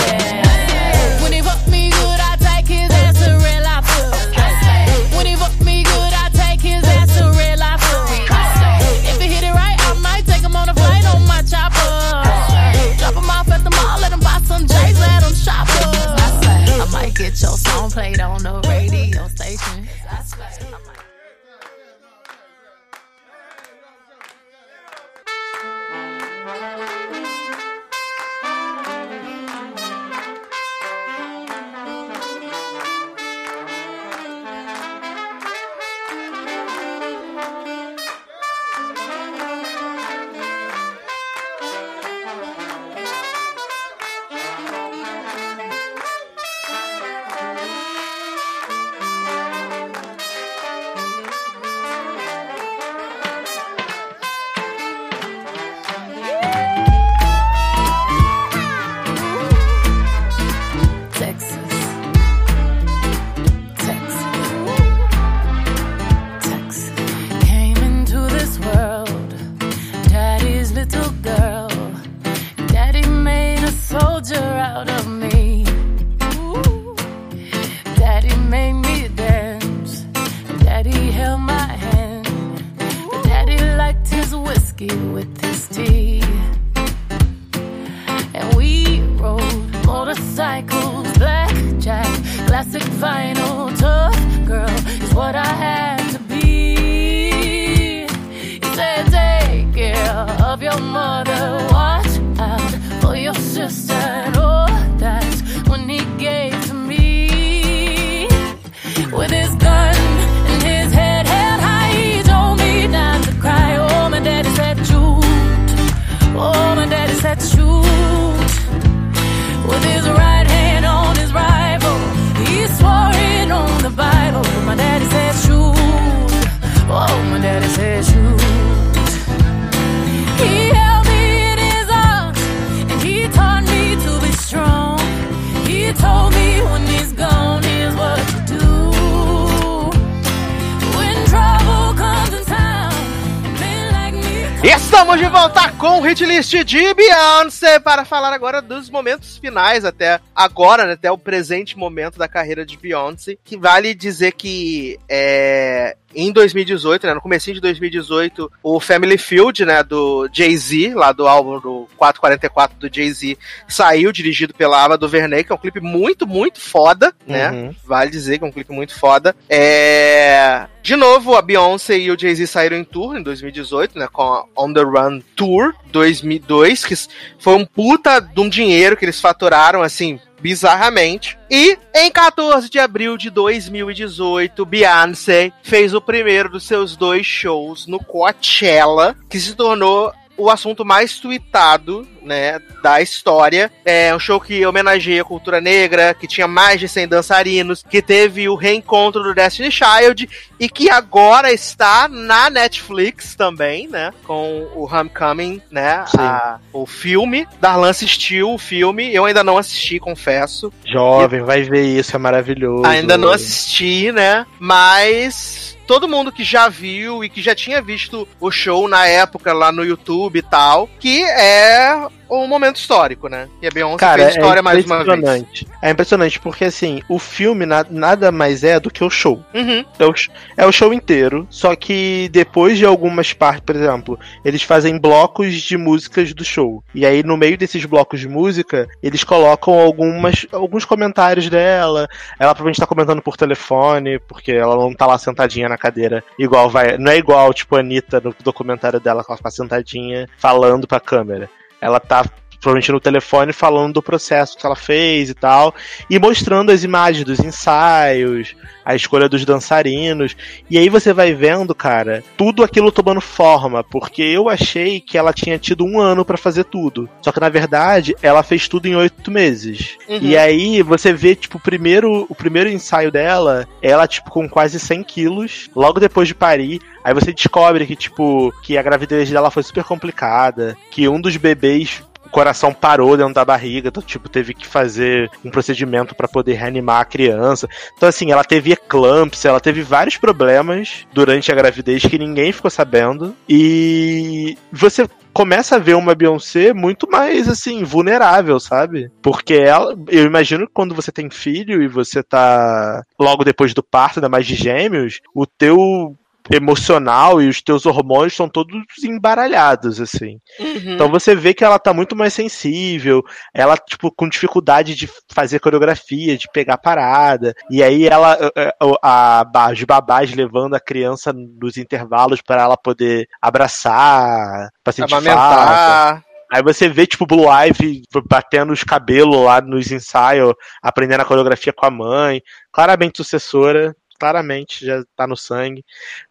Falar 148.34 148.36
agora 148.36 148.62
dos 148.62 148.90
momentos 148.90 149.38
finais 149.38 149.86
até 149.86 150.20
agora, 150.36 150.86
né, 150.86 150.94
até 150.94 151.12
o 151.12 151.18
presente 151.18 151.78
momento 151.78 152.18
da 152.18 152.28
carreira 152.28 152.66
de 152.66 152.78
Beyoncé, 152.78 153.38
que 153.44 153.58
vale 153.58 153.94
dizer 153.94 154.34
que 154.34 155.00
é, 155.08 155.95
em 156.16 156.32
2018, 156.32 157.08
né, 157.08 157.14
no 157.14 157.22
comecinho 157.22 157.56
de 157.56 157.62
2018, 157.62 158.52
o 158.62 158.80
Family 158.80 159.18
Field, 159.18 159.66
né, 159.66 159.84
do 159.84 160.28
Jay-Z, 160.32 160.94
lá 160.95 161.12
do 161.12 161.28
álbum 161.28 161.60
do 161.60 161.88
444 161.98 162.78
do 162.78 162.94
Jay-Z, 162.94 163.38
saiu 163.68 164.12
dirigido 164.12 164.53
pela 164.53 164.84
Ava 164.84 164.98
DuVernay, 164.98 165.44
que 165.44 165.52
é 165.52 165.56
um 165.56 165.60
clipe 165.60 165.80
muito, 165.80 166.28
muito 166.28 166.60
foda, 166.60 167.14
né? 167.26 167.52
Uhum. 167.52 167.76
Vale 167.84 168.12
dizer 168.12 168.38
que 168.38 168.44
é 168.44 168.48
um 168.48 168.52
clipe 168.52 168.72
muito 168.72 168.98
foda. 168.98 169.36
É... 169.50 170.68
De 170.84 170.98
novo, 170.98 171.34
a 171.34 171.42
Beyoncé 171.42 171.98
e 171.98 172.12
o 172.12 172.20
Jay-Z 172.20 172.45
saíram 172.45 172.76
em 172.76 172.84
tour 172.84 173.16
em 173.16 173.24
2018, 173.24 173.98
né, 173.98 174.06
com 174.12 174.22
a 174.22 174.45
On 174.58 174.74
The 174.74 174.82
Run 174.82 175.22
Tour 175.34 175.74
2002, 175.86 176.84
que 176.84 176.94
foi 177.40 177.56
um 177.56 177.66
puta 177.66 178.20
de 178.20 178.42
um 178.42 178.50
dinheiro 178.50 178.98
que 178.98 179.06
eles 179.06 179.22
faturaram, 179.22 179.82
assim, 179.82 180.20
bizarramente. 180.42 181.40
E 181.50 181.78
em 181.95 182.12
14 182.12 182.70
de 182.70 182.80
abril 182.80 183.16
de 183.16 183.30
2018, 183.30 184.66
Beyoncé 184.66 185.53
fez 185.64 185.94
o 185.94 186.02
primeiro 186.02 186.50
dos 186.50 186.66
seus 186.66 186.98
dois 186.98 187.26
shows 187.26 187.88
no 187.88 187.98
Coachella, 187.98 189.16
que 189.30 189.40
se 189.40 189.56
tornou 189.56 190.12
o 190.38 190.50
assunto 190.50 190.84
mais 190.84 191.20
tweetado, 191.20 192.08
né, 192.22 192.60
da 192.82 193.02
história. 193.02 193.72
É 193.86 194.14
um 194.16 194.20
show 194.20 194.40
que 194.40 194.66
homenageia 194.66 195.22
a 195.22 195.26
cultura 195.26 195.62
negra, 195.62 196.14
que 196.14 196.28
tinha 196.28 196.48
mais 196.48 196.80
de 196.80 196.88
100 196.88 197.08
dançarinos, 197.08 197.84
que 197.88 198.02
teve 198.02 198.48
o 198.50 198.56
reencontro 198.56 199.22
do 199.24 199.34
Destiny 199.34 199.70
Child 199.72 200.30
e 200.60 200.70
que 200.70 200.90
agora 200.90 201.52
está 201.52 202.08
na 202.08 202.50
Netflix 202.50 203.36
também, 203.36 203.88
né, 203.88 204.12
com 204.26 204.68
o 204.76 204.86
Homecoming, 204.92 205.62
né, 205.70 206.03
a- 206.18 206.60
o 206.72 206.86
filme. 206.86 207.48
Darlan 207.62 207.90
assistiu 207.90 208.52
o 208.53 208.58
filme, 208.58 209.14
eu 209.14 209.26
ainda 209.26 209.44
não 209.44 209.58
assisti, 209.58 210.00
confesso. 210.00 210.72
Jovem, 210.86 211.42
vai 211.42 211.62
ver 211.64 211.84
isso, 211.86 212.16
é 212.16 212.20
maravilhoso. 212.20 212.86
Ainda 212.86 213.18
não 213.18 213.32
assisti, 213.32 214.12
né? 214.12 214.45
Mas 214.60 215.73
todo 215.88 216.08
mundo 216.08 216.32
que 216.32 216.44
já 216.44 216.70
viu 216.70 217.24
e 217.24 217.30
que 217.30 217.42
já 217.42 217.56
tinha 217.56 217.82
visto 217.82 218.28
o 218.40 218.52
show 218.52 218.88
na 218.88 219.08
época 219.08 219.53
lá 219.53 219.72
no 219.72 219.84
YouTube 219.84 220.40
e 220.40 220.42
tal, 220.42 220.90
que 221.00 221.24
é 221.24 222.08
um 222.42 222.48
momento 222.48 222.78
histórico, 222.78 223.28
né? 223.28 223.48
E 223.62 223.68
a 223.68 223.70
Beyoncé 223.70 223.98
Cara, 223.98 224.24
fez 224.24 224.36
história 224.36 224.60
é 224.60 224.62
mais 224.62 224.86
uma 224.86 225.03
vez. 225.03 225.08
impressionante. 225.18 225.68
É 225.82 225.90
impressionante, 225.92 226.40
porque 226.40 226.66
assim, 226.66 227.02
o 227.10 227.20
filme 227.20 227.66
na- 227.66 227.86
nada 227.90 228.32
mais 228.32 228.64
é 228.64 228.80
do 228.80 228.90
que 228.90 229.03
o 229.03 229.10
show. 229.10 229.44
Uhum. 229.53 229.84
É 230.00 230.06
o, 230.06 230.14
é 230.58 230.66
o 230.66 230.72
show 230.72 230.94
inteiro, 230.94 231.45
só 231.50 231.76
que 231.76 232.30
depois 232.32 232.78
de 232.78 232.86
algumas 232.86 233.34
partes, 233.34 233.64
por 233.66 233.76
exemplo, 233.76 234.20
eles 234.44 234.64
fazem 234.64 234.98
blocos 234.98 235.53
de 235.62 235.78
músicas 235.78 236.34
do 236.34 236.44
show. 236.44 236.84
E 236.95 237.06
aí, 237.06 237.24
no 237.24 237.36
meio 237.38 237.58
desses 237.58 237.84
blocos 237.86 238.20
de 238.20 238.28
música, 238.28 238.88
eles 239.02 239.24
colocam 239.24 239.80
algumas, 239.80 240.45
alguns 240.52 240.86
comentários 240.86 241.50
dela. 241.50 242.08
Ela 242.40 242.53
provavelmente 242.53 242.80
tá 242.80 242.88
comentando 242.88 243.22
por 243.22 243.36
telefone, 243.38 244.20
porque 244.20 244.52
ela 244.52 244.76
não 244.76 244.94
tá 244.94 245.06
lá 245.06 245.18
sentadinha 245.18 245.68
na 245.70 245.78
cadeira. 245.78 246.24
Igual 246.40 246.70
vai. 246.70 246.98
Não 246.98 247.12
é 247.12 247.18
igual, 247.18 247.53
tipo, 247.53 247.76
a 247.76 247.80
Anitta 247.80 248.20
no 248.24 248.34
documentário 248.44 249.00
dela, 249.00 249.24
que 249.24 249.32
ela 249.32 249.40
tá 249.40 249.52
sentadinha 249.52 250.28
falando 250.38 250.88
pra 250.88 251.00
câmera. 251.00 251.50
Ela 251.84 252.00
tá 252.00 252.24
provavelmente 252.64 252.92
no 252.92 253.00
telefone 253.00 253.51
falando 253.51 253.95
do 253.95 254.01
processo 254.01 254.58
que 254.58 254.66
ela 254.66 254.75
fez 254.75 255.30
e 255.30 255.33
tal, 255.33 255.75
e 256.09 256.17
mostrando 256.17 256.72
as 256.72 256.83
imagens 256.83 257.25
dos 257.25 257.40
ensaios, 257.40 258.56
a 258.85 258.95
escolha 258.95 259.27
dos 259.27 259.43
dançarinos. 259.43 260.35
E 260.69 260.77
aí 260.77 260.88
você 260.88 261.14
vai 261.14 261.33
vendo, 261.33 261.75
cara, 261.75 262.24
tudo 262.38 262.64
aquilo 262.64 262.92
tomando 262.92 263.19
forma, 263.19 263.83
porque 263.83 264.24
eu 264.24 264.48
achei 264.48 265.01
que 265.01 265.17
ela 265.17 265.33
tinha 265.33 265.59
tido 265.59 265.85
um 265.85 266.00
ano 266.00 266.24
pra 266.24 266.38
fazer 266.38 266.64
tudo. 266.64 267.09
Só 267.22 267.32
que 267.32 267.40
na 267.40 267.50
verdade 267.50 268.16
ela 268.22 268.42
fez 268.43 268.67
tudo 268.67 268.88
em 268.88 268.95
oito 268.95 269.30
meses. 269.30 269.98
Uhum. 270.08 270.19
E 270.22 270.38
aí 270.38 270.82
você 270.82 271.11
vê, 271.11 271.35
tipo, 271.35 271.58
o 271.58 271.61
primeiro, 271.61 272.25
o 272.30 272.35
primeiro 272.35 272.69
ensaio 272.69 273.11
dela, 273.11 273.67
ela, 273.82 274.08
tipo, 274.08 274.30
com 274.30 274.48
quase 274.48 274.80
100 274.80 275.03
quilos, 275.03 275.69
logo 275.75 276.00
depois 276.00 276.30
de 276.30 276.35
parir. 276.35 276.80
Aí 277.03 277.14
você 277.14 277.33
descobre 277.33 277.85
que, 277.85 277.95
tipo, 277.95 278.53
que 278.64 278.77
a 278.77 278.82
gravidez 278.82 279.30
dela 279.30 279.51
foi 279.51 279.64
super 279.64 279.83
complicada, 279.83 280.77
que 280.90 281.09
um 281.09 281.19
dos 281.19 281.35
bebês 281.35 282.01
coração 282.34 282.74
parou 282.74 283.16
dentro 283.16 283.36
da 283.36 283.45
barriga, 283.45 283.90
então, 283.90 284.02
tipo, 284.02 284.28
teve 284.28 284.56
que 284.56 284.66
fazer 284.66 285.30
um 285.45 285.52
procedimento 285.52 286.16
pra 286.16 286.28
poder 286.28 286.53
reanimar 286.53 287.00
a 287.00 287.06
criança. 287.06 287.70
Então, 287.95 288.10
assim, 288.10 288.32
ela 288.32 288.44
teve 288.44 288.74
eclâmpsia, 288.74 289.50
ela 289.50 289.60
teve 289.60 289.84
vários 289.84 290.18
problemas 290.18 291.06
durante 291.14 291.52
a 291.52 291.56
gravidez 291.56 292.02
que 292.02 292.18
ninguém 292.18 292.52
ficou 292.52 292.72
sabendo. 292.72 293.36
E 293.48 294.58
você 294.72 295.08
começa 295.32 295.76
a 295.76 295.80
ver 295.80 295.95
uma 295.95 296.16
Beyoncé 296.16 296.74
muito 296.74 297.10
mais, 297.10 297.48
assim, 297.48 297.84
vulnerável, 297.84 298.60
sabe? 298.60 299.12
Porque 299.22 299.53
ela, 299.53 299.95
eu 300.10 300.26
imagino 300.26 300.66
que 300.66 300.74
quando 300.74 300.95
você 300.95 301.12
tem 301.12 301.30
filho 301.30 301.82
e 301.84 301.88
você 301.88 302.24
tá 302.24 303.03
logo 303.20 303.44
depois 303.44 303.74
do 303.74 303.84
parto, 303.84 304.18
ainda 304.18 304.30
mais 304.30 304.45
de 304.45 304.56
gêmeos, 304.56 305.20
o 305.36 305.45
teu 305.45 306.16
emocional 306.51 307.41
e 307.41 307.47
os 307.47 307.61
teus 307.61 307.85
hormônios 307.85 308.33
estão 308.33 308.49
todos 308.49 308.75
embaralhados, 309.03 310.01
assim. 310.01 310.39
Uhum. 310.59 310.93
Então 310.93 311.09
você 311.09 311.35
vê 311.35 311.53
que 311.53 311.63
ela 311.63 311.80
tá 311.80 311.93
muito 311.93 312.15
mais 312.15 312.33
sensível, 312.33 313.23
ela, 313.53 313.77
tipo, 313.77 314.11
com 314.11 314.27
dificuldade 314.27 314.95
de 314.95 315.09
fazer 315.31 315.59
coreografia, 315.59 316.38
de 316.38 316.47
pegar 316.53 316.77
parada. 316.77 317.53
E 317.69 317.81
aí 317.81 318.07
ela, 318.07 318.38
eh, 318.41 318.51
eh, 318.57 318.75
a, 319.01 319.45
a, 319.53 319.72
os 319.72 319.83
babás 319.83 320.33
levando 320.33 320.75
a 320.75 320.80
criança 320.80 321.33
nos 321.33 321.77
intervalos 321.77 322.41
para 322.41 322.63
ela 322.63 322.77
poder 322.77 323.27
abraçar, 323.41 324.69
pra 324.83 324.93
sentir 324.93 325.11
falta. 325.11 325.30
Amamentar. 325.30 326.23
Aí 326.53 326.61
você 326.61 326.88
vê, 326.88 327.07
tipo, 327.07 327.25
Blue 327.25 327.47
Ivy 327.49 328.03
batendo 328.30 328.73
os 328.73 328.83
cabelos 328.83 329.43
lá 329.43 329.59
nos 329.59 329.91
ensaios, 329.91 330.53
aprendendo 330.83 331.22
a 331.22 331.25
coreografia 331.25 331.73
com 331.73 331.83
a 331.83 331.89
mãe. 331.89 332.43
Claramente 332.72 333.17
sucessora, 333.17 333.95
claramente 334.24 334.85
já 334.85 335.03
tá 335.18 335.27
no 335.27 335.35
sangue. 335.35 335.84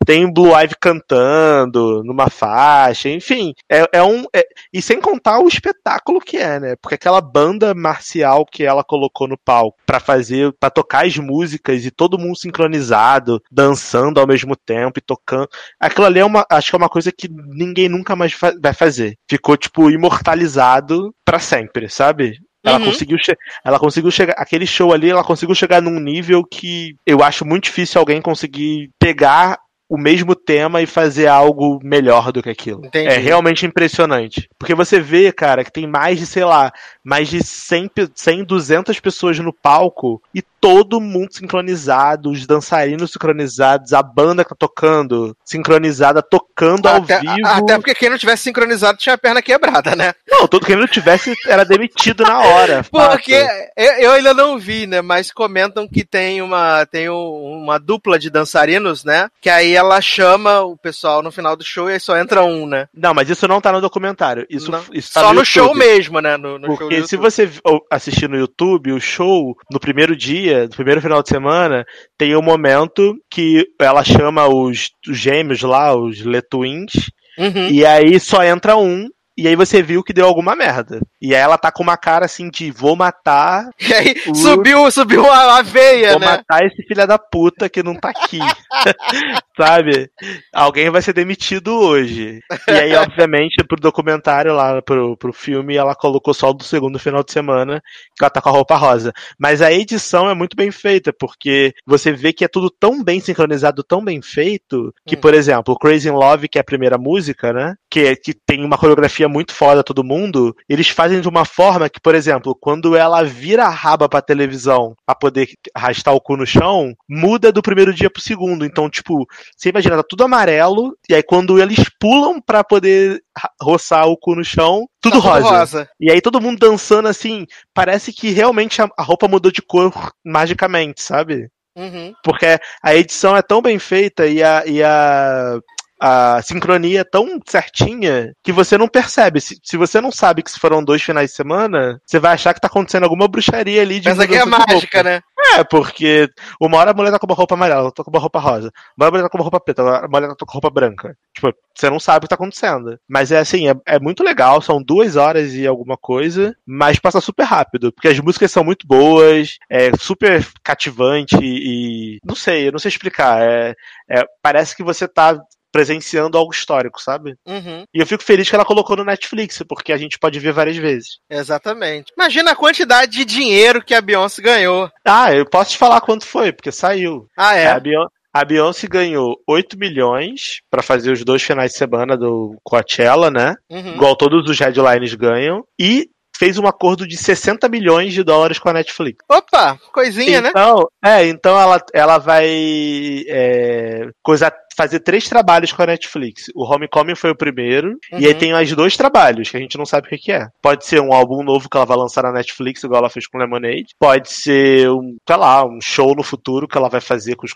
Tem 0.07 0.33
Blue 0.33 0.59
Ivy 0.59 0.75
cantando 0.81 2.03
numa 2.03 2.31
faixa, 2.31 3.11
enfim. 3.11 3.53
É, 3.71 3.85
é 3.93 4.03
um. 4.03 4.25
é- 4.35 4.49
e 4.73 4.81
sem 4.81 4.99
contar 4.99 5.41
o 5.41 5.47
espetáculo 5.49 6.19
que 6.19 6.39
é, 6.39 6.59
né? 6.59 6.77
Porque 6.81 6.95
aquela 6.95 7.21
banda 7.21 7.75
marcial 7.75 8.47
que 8.47 8.65
ela 8.65 8.83
colocou 8.83 9.29
no 9.29 9.37
palco 9.37 9.77
pra 9.85 10.01
fazer, 10.01 10.55
pra 10.59 10.71
tocar 10.71 11.05
as 11.05 11.19
músicas 11.19 11.85
e 11.85 11.91
todo 11.91 12.19
mundo 12.19 12.39
sincronizado, 12.39 13.43
dançando 13.51 14.19
ao 14.19 14.27
mesmo 14.27 14.57
tempo 14.57 14.99
e 14.99 15.03
tocando. 15.03 15.49
Aquilo 15.79 16.07
ali 16.07 16.21
é 16.21 16.25
uma. 16.25 16.47
Acho 16.51 16.71
que 16.71 16.77
é 16.77 16.79
uma 16.79 16.89
coisa 16.89 17.13
que 17.13 17.29
ninguém 17.29 17.91
nunca 17.91 18.17
mais 18.17 18.35
vai 18.63 18.73
fazer. 18.73 19.17
Ficou, 19.29 19.55
tipo, 19.55 19.91
imortalizado 19.91 21.15
pra 21.27 21.39
sempre, 21.39 21.91
sabe? 21.91 22.39
Ela 22.65 22.79
Uhum. 22.79 22.85
conseguiu, 22.87 23.19
ela 23.65 23.79
conseguiu 23.79 24.11
chegar. 24.11 24.35
Aquele 24.39 24.67
show 24.67 24.93
ali, 24.93 25.11
ela 25.11 25.25
conseguiu 25.25 25.55
chegar 25.55 25.83
num 25.83 25.99
nível 25.99 26.45
que 26.45 26.95
eu 27.07 27.23
acho 27.23 27.45
muito 27.45 27.65
difícil 27.65 27.99
alguém 28.01 28.21
conseguir 28.23 28.91
pegar 28.99 29.59
o 29.89 29.99
mesmo 29.99 30.35
tema 30.35 30.81
e 30.81 30.87
fazer 30.87 31.27
algo 31.27 31.79
melhor 31.83 32.33
do 32.33 32.43
que 32.43 32.49
aquilo. 32.49 32.87
Entendi. 32.87 33.09
É 33.09 33.19
realmente 33.19 33.67
impressionante. 33.67 34.49
Porque 34.59 34.75
você 34.75 34.99
vê, 34.99 35.31
cara, 35.31 35.63
que 35.65 35.73
tem 35.73 35.87
mais 35.87 36.19
de, 36.19 36.25
sei 36.25 36.45
lá, 36.45 36.73
mais 37.05 37.29
de 37.29 37.45
100, 37.45 37.89
pe- 37.89 38.09
100 38.15 38.45
200 38.45 38.99
pessoas 39.01 39.39
no 39.39 39.53
palco 39.53 40.23
e 40.35 40.43
todo 40.63 41.01
mundo 41.01 41.35
sincronizado, 41.35 42.31
os 42.31 42.47
dançarinos 42.47 43.11
sincronizados, 43.11 43.93
a 43.93 44.01
banda 44.01 44.45
que 44.45 44.51
tá 44.51 44.57
tocando 44.57 45.37
sincronizada, 45.45 46.23
tocando 46.23 46.87
ao 46.87 46.99
Até, 46.99 47.19
vivo. 47.19 47.45
a- 47.45 47.57
até 47.57 47.77
porque 47.79 47.95
quem 47.97 48.09
não 48.09 48.17
tivesse 48.17 48.45
sincronizado 48.45 48.97
tinha 48.97 49.17
a 49.17 49.19
perna 49.19 49.43
quebrada, 49.43 49.97
né? 49.97 50.13
Não, 50.31 50.47
todo 50.47 50.65
quem 50.65 50.77
não 50.77 50.87
tivesse 50.87 51.35
era 51.49 51.65
demitido 51.65 52.23
na 52.23 52.39
hora. 52.39 52.85
Porque 52.93 53.35
eu, 53.77 53.93
eu 53.95 54.13
ainda 54.13 54.33
não 54.33 54.57
vi, 54.57 54.87
né? 54.87 55.03
Mas 55.03 55.33
comentam 55.33 55.89
que 55.89 56.05
tem 56.05 56.41
uma, 56.41 56.87
tem 56.87 57.11
um- 57.11 57.61
uma 57.63 57.79
dupla 57.79 58.17
de 58.19 58.31
dançarinos, 58.31 59.03
né? 59.05 59.29
Que 59.41 59.51
aí 59.51 59.75
ela 59.75 60.01
chama 60.01 60.61
o 60.61 60.77
pessoal 60.77 61.23
no 61.23 61.33
final 61.33 61.57
do 61.57 61.65
show 61.65 61.91
e 61.91 61.95
aí 61.95 62.01
só 62.01 62.17
entra 62.17 62.45
um, 62.45 62.67
né? 62.69 62.87
Não, 62.95 63.13
mas 63.13 63.29
isso 63.29 63.49
não 63.49 63.61
tá 63.61 63.73
no 63.73 63.81
documentário. 63.81 64.47
Isso, 64.49 64.71
Não. 64.71 64.85
isso 64.93 65.13
tá 65.13 65.21
só 65.23 65.33
no, 65.33 65.41
YouTube. 65.41 65.47
show 65.47 65.75
mesmo, 65.75 66.21
né? 66.21 66.37
No, 66.37 66.57
no 66.59 66.69
show 66.69 66.77
Porque 66.77 67.01
do 67.01 67.09
se 67.09 67.17
você 67.17 67.51
assistir 67.91 68.29
no 68.29 68.37
YouTube, 68.39 68.93
o 68.93 69.01
show, 69.01 69.57
no 69.71 69.81
primeiro 69.81 70.15
dia, 70.17 70.52
no 70.55 70.69
primeiro 70.71 71.01
final 71.01 71.23
de 71.23 71.29
semana, 71.29 71.85
tem 72.17 72.37
um 72.37 72.43
momento 72.43 73.15
que 73.31 73.67
ela 73.81 74.03
chama 74.05 74.47
os, 74.47 74.91
os 75.09 75.19
gêmeos 75.19 75.63
lá, 75.63 75.97
os 75.97 76.25
Letwins, 76.25 76.93
Uhum. 77.39 77.69
e 77.69 77.85
aí 77.87 78.21
só 78.21 78.45
entra 78.45 78.77
um, 78.77 79.09
e 79.37 79.49
aí 79.49 79.57
você 79.57 79.83
viu 79.83 80.03
que 80.03 80.13
deu 80.13 80.27
alguma 80.27 80.55
merda. 80.57 81.01
E 81.21 81.35
aí 81.35 81.41
ela 81.41 81.57
tá 81.59 81.71
com 81.73 81.83
uma 81.83 81.97
cara 81.97 82.25
assim 82.27 82.49
de 82.51 82.71
vou 82.71 82.95
matar, 82.97 83.69
E 83.81 83.93
aí 83.93 84.15
O- 84.27 84.35
subiu, 84.35 84.91
subiu 84.91 85.29
a, 85.31 85.59
a 85.59 85.63
veia, 85.63 86.11
vou 86.13 86.21
né? 86.21 86.27
matar 86.27 86.65
esse 86.65 86.83
filho 86.87 87.07
da 87.07 87.19
puta 87.19 87.69
que 87.69 87.83
não 87.83 87.95
tá 87.95 88.11
aqui. 88.11 88.39
Sabe? 89.57 90.11
Alguém 90.55 90.91
vai 90.91 91.03
ser 91.03 91.13
demitido 91.13 91.75
hoje. 91.79 92.41
E 92.69 92.71
aí, 92.73 92.95
obviamente, 92.95 93.63
pro 93.69 93.79
documentário 93.81 94.55
lá, 94.55 94.81
pro, 94.81 95.17
pro 95.17 95.33
filme, 95.33 95.77
ela 95.77 95.95
colocou 95.95 96.33
só 96.33 96.53
do 96.53 96.65
segundo 96.65 96.99
final 96.99 97.23
de 97.23 97.33
semana 97.33 97.83
que 98.17 98.25
ela 98.25 98.31
tá 98.31 98.41
com 98.41 98.49
a 98.49 98.53
roupa 98.53 98.77
rosa. 98.77 99.13
Mas 99.39 99.61
a 99.61 99.71
edição 99.73 100.29
é 100.31 100.35
muito 100.35 100.57
bem 100.57 100.71
feita, 100.71 101.13
porque 101.13 101.73
você 101.87 102.13
vê 102.13 102.33
que 102.33 102.45
é 102.45 102.49
tudo 102.49 102.71
tão 102.71 103.03
bem 103.05 103.21
sincronizado, 103.21 103.83
tão 103.85 104.03
bem 104.03 104.23
feito, 104.23 104.93
que, 105.07 105.17
por 105.17 105.35
exemplo, 105.35 105.75
o 105.75 105.79
Crazy 105.79 106.09
in 106.09 106.13
Love, 106.13 106.49
que 106.49 106.59
é 106.59 106.61
a 106.63 106.65
primeira 106.65 106.97
música, 106.97 107.53
né? 107.53 107.75
Que, 107.91 108.01
é- 108.07 108.17
que 108.17 108.33
tem 108.47 108.65
uma 108.65 108.79
coreografia 108.79 109.22
muito 109.29 109.53
foda 109.53 109.83
todo 109.83 110.05
mundo, 110.05 110.55
eles 110.69 110.89
fazem 110.89 111.21
de 111.21 111.29
uma 111.29 111.45
forma 111.45 111.89
que, 111.89 112.01
por 112.01 112.15
exemplo, 112.15 112.57
quando 112.59 112.97
ela 112.97 113.23
vira 113.23 113.65
a 113.65 113.71
raba 113.71 114.09
pra 114.09 114.23
televisão 114.23 114.95
pra 115.07 115.15
poder 115.15 115.49
arrastar 115.75 116.15
o 116.15 116.21
cu 116.21 116.37
no 116.37 116.47
chão, 116.47 116.95
muda 117.09 117.53
do 117.53 117.63
primeiro 117.63 117.95
dia 117.95 118.11
pro 118.11 118.23
segundo. 118.23 118.65
Então, 118.65 118.89
tipo, 118.89 119.27
você 119.57 119.71
imagina, 119.71 119.97
tá 119.97 120.03
tudo 120.03 120.25
amarelo, 120.25 120.97
e 121.09 121.15
aí 121.15 121.23
quando 121.23 121.61
eles 121.61 121.85
pulam 122.01 122.41
pra 122.41 122.65
poder 122.65 123.23
roçar 123.61 124.07
o 124.09 124.17
cu 124.17 124.35
no 124.35 124.45
chão, 124.45 124.87
tudo, 125.01 125.21
Tá 125.21 125.39
rosa. 125.39 125.89
E 126.01 126.11
aí 126.11 126.21
todo 126.21 126.41
mundo 126.41 126.59
dançando 126.59 127.09
assim, 127.09 127.47
parece 127.75 128.13
que 128.13 128.31
realmente 128.31 128.81
a, 128.81 128.89
a 128.97 129.03
roupa 129.03 129.27
mudou 129.27 129.51
de 129.51 129.61
cor 129.61 129.93
magicamente, 130.25 131.03
sabe? 131.03 131.49
Uhum. 131.75 132.13
Porque 132.23 132.59
a 132.83 132.95
edição 132.95 133.37
é 133.37 133.43
tão 133.43 133.63
bem 133.63 133.79
feita 133.79 134.27
e 134.27 134.43
a, 134.43 134.63
e 134.67 134.83
a, 134.83 135.59
a 136.05 136.43
sincronia 136.43 137.03
é 137.03 137.05
tão 137.05 137.39
certinha 137.47 138.35
que 138.43 138.51
você 138.51 138.77
não 138.77 138.89
percebe. 138.89 139.41
Se, 139.41 139.57
se 139.63 139.77
você 139.77 140.01
não 140.01 140.11
sabe 140.11 140.43
que 140.43 140.51
se 140.51 140.59
foram 140.59 140.83
dois 140.83 141.01
finais 141.01 141.31
de 141.31 141.37
semana, 141.37 142.01
você 142.05 142.19
vai 142.19 142.33
achar 142.33 142.53
que 142.53 142.61
tá 142.61 142.67
acontecendo 142.67 143.05
alguma 143.05 143.29
bruxaria 143.29 143.81
ali 143.81 144.01
de 144.01 144.09
Mas 144.09 144.19
aqui 144.19 144.35
é 144.35 144.45
mágica, 144.45 145.05
né? 145.05 145.21
É, 145.55 145.63
porque 145.63 146.29
uma 146.61 146.79
hora 146.79 146.91
a 146.91 146.95
mulher 146.95 147.13
tá 147.13 147.21
com 147.21 147.27
uma 147.27 147.37
roupa 147.37 147.55
amarela, 147.55 147.83
outra 147.83 148.03
tá 148.03 148.05
com 148.05 148.11
uma 148.11 148.21
roupa 148.21 148.41
rosa. 148.41 148.73
Uma 148.97 149.07
hora 149.07 149.09
a 149.09 149.11
mulher 149.13 149.23
tá 149.23 149.29
com 149.29 149.39
uma 149.39 149.45
roupa 149.45 149.61
preta, 149.61 149.83
a 149.83 150.09
mulher 150.09 150.29
tá 150.29 150.45
com 150.45 150.53
roupa 150.53 150.71
branca. 150.71 151.17
Tipo, 151.33 151.53
você 151.73 151.89
não 151.89 152.01
sabe 152.01 152.19
o 152.19 152.21
que 152.23 152.29
tá 152.29 152.35
acontecendo. 152.35 152.99
Mas 153.09 153.31
é 153.31 153.39
assim, 153.39 153.69
é, 153.69 153.75
é 153.87 154.01
muito 154.01 154.25
legal, 154.25 154.61
são 154.61 154.83
duas 154.83 155.15
horas 155.15 155.55
e 155.55 155.67
alguma 155.69 155.97
coisa, 155.97 156.53
mas 156.67 156.99
passa 156.99 157.21
super 157.21 157.45
rápido, 157.45 157.93
porque 157.93 158.09
as 158.09 158.19
músicas 158.19 158.51
são 158.51 158.65
muito 158.65 158.89
boas, 158.89 159.57
é 159.71 159.93
super 160.01 160.45
cativante 160.65 161.37
e. 161.41 162.19
Não 162.25 162.35
sei, 162.35 162.67
eu 162.67 162.73
não 162.73 162.81
sei 162.81 162.89
explicar. 162.89 163.41
É, 163.41 163.75
é- 164.11 164.27
parece 164.43 164.77
que 164.77 164.83
você 164.83 165.07
tá 165.07 165.39
presenciando 165.73 166.37
algo 166.39 166.53
histórico, 166.53 167.01
sabe? 167.01 167.35
Uhum. 167.47 167.85
E 167.95 167.99
eu 168.01 168.07
fico 168.07 168.23
feliz 168.23 168.49
que 168.49 168.55
ela 168.55 168.65
colocou 168.65 168.97
no 168.97 169.05
Netflix, 169.05 169.63
porque 169.69 169.93
a 169.93 169.97
gente 169.97 170.19
pode 170.19 170.39
ver 170.39 170.53
várias 170.53 170.77
vezes. 170.77 171.19
Exatamente. 171.31 172.13
Imagina 172.17 172.53
a 172.53 172.57
quantidade 172.57 173.13
de 173.13 173.25
dinheiro 173.25 173.83
que 173.83 173.95
a 173.95 174.01
Beyoncé 174.01 174.43
ganhou. 174.43 174.89
Ah, 175.05 175.35
eu 175.35 175.45
posso 175.49 175.71
te 175.73 175.79
falar 175.79 176.01
quanto 176.03 176.27
foi, 176.27 176.53
porque 176.53 176.71
saiu. 176.71 177.27
Ah, 177.37 177.55
é? 177.57 177.67
A, 177.69 177.81
Beyon- 177.81 178.07
a 178.35 178.45
Beyoncé 178.45 178.87
ganhou 178.87 179.37
8 179.49 179.79
milhões 179.79 180.61
pra 180.71 180.83
fazer 180.83 181.11
os 181.11 181.25
dois 181.25 181.43
finais 181.43 181.73
de 181.73 181.79
semana 181.79 182.17
do 182.17 182.55
Coachella, 182.63 183.31
né? 183.31 183.55
Uhum. 183.71 183.95
Igual 183.95 184.15
todos 184.17 184.49
os 184.49 184.59
headlines 184.61 185.15
ganham. 185.15 185.65
E 185.81 186.09
fez 186.35 186.59
um 186.59 186.67
acordo 186.67 187.07
de 187.07 187.17
60 187.17 187.69
milhões 187.69 188.13
de 188.13 188.25
dólares 188.25 188.59
com 188.59 188.69
a 188.69 188.73
Netflix. 188.73 189.19
Opa, 189.31 189.79
coisinha, 189.93 190.41
né? 190.41 190.49
então, 190.49 190.89
é, 191.05 191.27
então 191.29 191.61
ela, 191.61 191.81
ela 191.95 192.19
vai 192.19 193.23
é, 193.29 194.09
coisa, 194.23 194.53
fazer 194.77 195.01
três 195.01 195.29
trabalhos 195.29 195.73
com 195.73 195.83
a 195.83 195.87
Netflix. 195.87 196.47
O 196.55 196.65
Homecoming 196.65 197.15
foi 197.15 197.31
o 197.31 197.37
primeiro, 197.37 197.97
e 198.13 198.27
aí 198.27 198.33
Uhum. 198.33 198.39
tem 198.39 198.53
mais 198.53 198.73
dois 198.73 198.97
trabalhos 198.97 199.51
que 199.51 199.57
a 199.57 199.61
gente 199.61 199.77
não 199.79 199.85
sabe 199.87 200.07
o 200.07 200.11
que, 200.19 200.33
é. 200.33 200.47
Pode 200.63 200.87
ser 200.87 201.01
um 201.01 201.13
álbum 201.13 201.43
novo 201.43 201.69
que 201.69 201.77
ela 201.77 201.87
vai 201.87 201.97
lançar 201.97 202.23
na 202.23 202.33
Netflix, 202.33 202.83
igual 202.83 203.01
ela 203.01 203.11
fez 203.11 203.27
com 203.27 203.39
Lemonade. 203.39 203.87
Pode 203.99 204.31
ser 204.33 204.89
um, 204.91 205.17
sei 205.27 205.37
lá, 205.37 205.65
um 205.67 205.81
show 205.81 206.15
no 206.15 206.23
futuro 206.23 206.67
que 206.69 206.77
ela 206.77 206.89
vai 206.89 207.01
fazer 207.01 207.35
com 207.37 207.47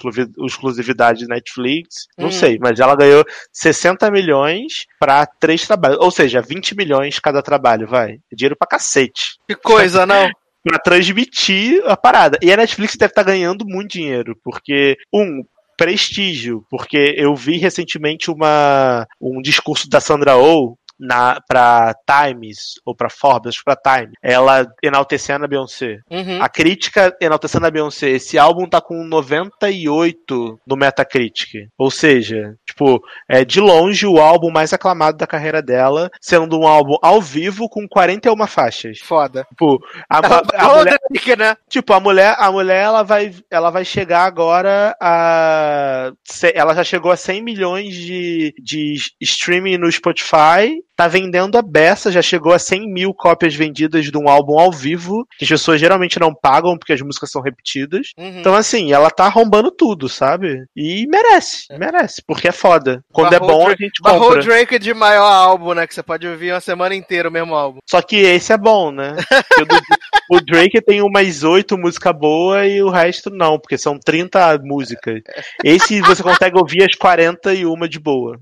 exclusividade 0.47 1.27
Netflix. 1.27 2.07
Não 2.19 2.29
Hum. 2.29 2.33
sei, 2.33 2.59
mas 2.61 2.79
ela 2.81 2.97
ganhou 2.97 3.25
60 3.53 4.11
milhões 4.11 4.85
pra 4.99 5.27
três 5.27 5.67
trabalhos. 5.67 5.99
Ou 6.01 6.11
seja, 6.11 6.41
20 6.43 6.75
milhões 6.77 7.19
cada 7.19 7.43
trabalho, 7.43 7.87
vai. 7.87 8.13
É 8.33 8.37
dinheiro 8.37 8.57
pra 8.57 8.69
cacete 8.69 9.37
Que 9.49 9.55
coisa, 9.55 10.05
não? 10.07 10.29
pra 10.65 10.79
transmitir 10.81 11.81
a 11.87 11.97
parada. 11.97 12.39
E 12.43 12.53
a 12.53 12.57
Netflix 12.57 12.97
deve 12.97 13.13
estar 13.13 13.23
ganhando 13.23 13.65
muito 13.65 13.93
dinheiro, 13.93 14.37
porque, 14.43 14.97
um, 15.13 15.43
prestígio, 15.77 16.65
porque 16.71 17.15
eu 17.17 17.35
vi 17.35 17.59
recentemente 17.59 18.31
uma, 18.31 19.07
um 19.21 19.41
discurso 19.43 19.89
da 19.89 20.01
Sandra 20.01 20.37
Oh 20.37 20.77
na, 20.99 21.41
pra 21.47 21.95
Times, 22.07 22.75
ou 22.85 22.95
pra 22.95 23.11
Forbes, 23.11 23.51
acho 23.51 23.59
que 23.59 23.65
pra 23.65 23.77
Time, 23.99 24.13
ela 24.23 24.67
enaltecendo 24.83 25.45
a 25.45 25.49
Beyoncé. 25.49 25.99
Uhum. 26.11 26.43
A 26.43 26.49
crítica 26.49 27.15
enaltecendo 27.21 27.67
a 27.67 27.71
Beyoncé. 27.71 28.09
Esse 28.11 28.39
álbum 28.39 28.67
tá 28.69 28.81
com 28.81 29.05
98 29.05 30.59
no 30.67 30.77
Metacritic. 30.77 31.69
Ou 31.79 31.91
seja, 31.91 32.55
tipo, 32.67 33.01
é 33.29 33.45
de 33.45 33.61
longe 33.61 34.07
o 34.07 34.19
álbum 34.19 34.51
mais 34.51 34.73
aclamado 34.73 35.17
da 35.19 35.27
carreira 35.27 35.63
dela, 35.63 36.11
sendo 36.21 36.59
um 36.59 36.67
álbum 36.67 36.97
ao 37.03 37.21
vivo 37.21 37.69
com 37.69 37.87
41 37.89 38.47
faixas. 38.47 38.99
Foda. 39.01 39.45
Tipo, 39.51 39.79
a, 40.09 40.19
a- 40.19 40.19
a 40.19 40.61
falou 40.61 40.79
mulher, 40.79 40.99
né? 41.39 41.57
tipo, 41.69 41.93
a 41.93 42.01
mulher, 42.01 42.35
a 42.39 42.51
mulher 42.51 42.85
ela 42.85 43.03
vai, 43.03 43.35
ela 43.51 43.71
vai 43.71 43.85
chegar 43.85 44.25
agora 44.25 44.97
a, 45.01 46.13
ela 46.55 46.75
já 46.75 46.85
chegou 46.85 47.11
a 47.13 47.17
100 47.17 47.43
milhões 47.43 47.95
de, 47.95 48.55
de 48.63 48.95
streaming 49.21 49.79
no 49.79 49.91
Spotify, 49.91 50.81
tá 50.97 51.07
vendendo 51.07 51.59
a 51.59 51.63
beça, 51.63 52.11
já 52.11 52.23
chegou 52.23 52.53
a 52.53 52.59
100 52.59 52.89
mil 52.91 53.13
cópias 53.15 53.55
vendidas 53.55 54.05
de 54.07 54.17
um 54.17 54.29
álbum 54.29 54.59
ao 54.59 54.73
vivo, 54.73 55.27
que 55.39 55.45
as 55.45 55.49
pessoas 55.51 55.79
geralmente 55.81 56.19
não 56.19 56.35
pagam 56.35 56.77
porque 56.79 56.93
as 56.93 57.01
músicas 57.03 57.31
são 57.31 57.43
repetidas. 57.43 58.13
Uhum. 58.17 58.41
Então, 58.41 58.55
assim, 58.55 58.93
ela 58.93 59.11
tá 59.11 59.27
arrombando 59.27 59.71
tudo, 59.71 60.09
sabe? 60.09 60.65
E 60.75 61.07
merece, 61.07 61.67
merece, 61.79 62.23
porque 62.27 62.49
é 62.49 62.53
foda. 62.53 63.05
Quando 63.13 63.31
Barrou 63.31 63.49
é 63.49 63.53
bom, 63.53 63.59
o 63.59 63.63
a 63.63 63.67
Drake- 63.67 63.85
gente 63.85 64.03
Barrou 64.03 64.21
o 64.21 64.25
compra. 64.29 64.43
Drake 64.43 64.79
de 64.79 64.95
maior 64.95 65.31
álbum, 65.31 65.75
né? 65.75 65.87
Que 65.87 65.95
você 65.95 66.03
pode 66.03 66.27
ouvir 66.27 66.53
uma 66.53 66.61
semana 66.61 66.95
inteira 66.95 67.29
o 67.29 67.33
mesmo 67.33 67.55
álbum. 67.55 67.79
Só 67.89 68.01
que 68.01 68.17
esse 68.17 68.53
é 68.53 68.57
bom, 68.57 68.91
né? 68.91 69.15
O, 70.31 70.41
Drake 70.41 70.81
tem 70.81 71.03
umas 71.03 71.43
oito 71.45 71.77
músicas 71.79 72.13
boas 72.17 72.67
e 72.71 72.83
o 72.83 72.91
resto 72.91 73.31
não, 73.31 73.59
porque 73.59 73.77
são 73.79 73.99
30 73.99 74.59
músicas. 74.63 75.21
Esse 75.65 76.01
você 76.01 76.23
consegue 76.23 76.59
ouvir 76.59 76.83
as 76.83 76.95
41 76.95 77.87
de 77.89 77.99
boa. 77.99 78.39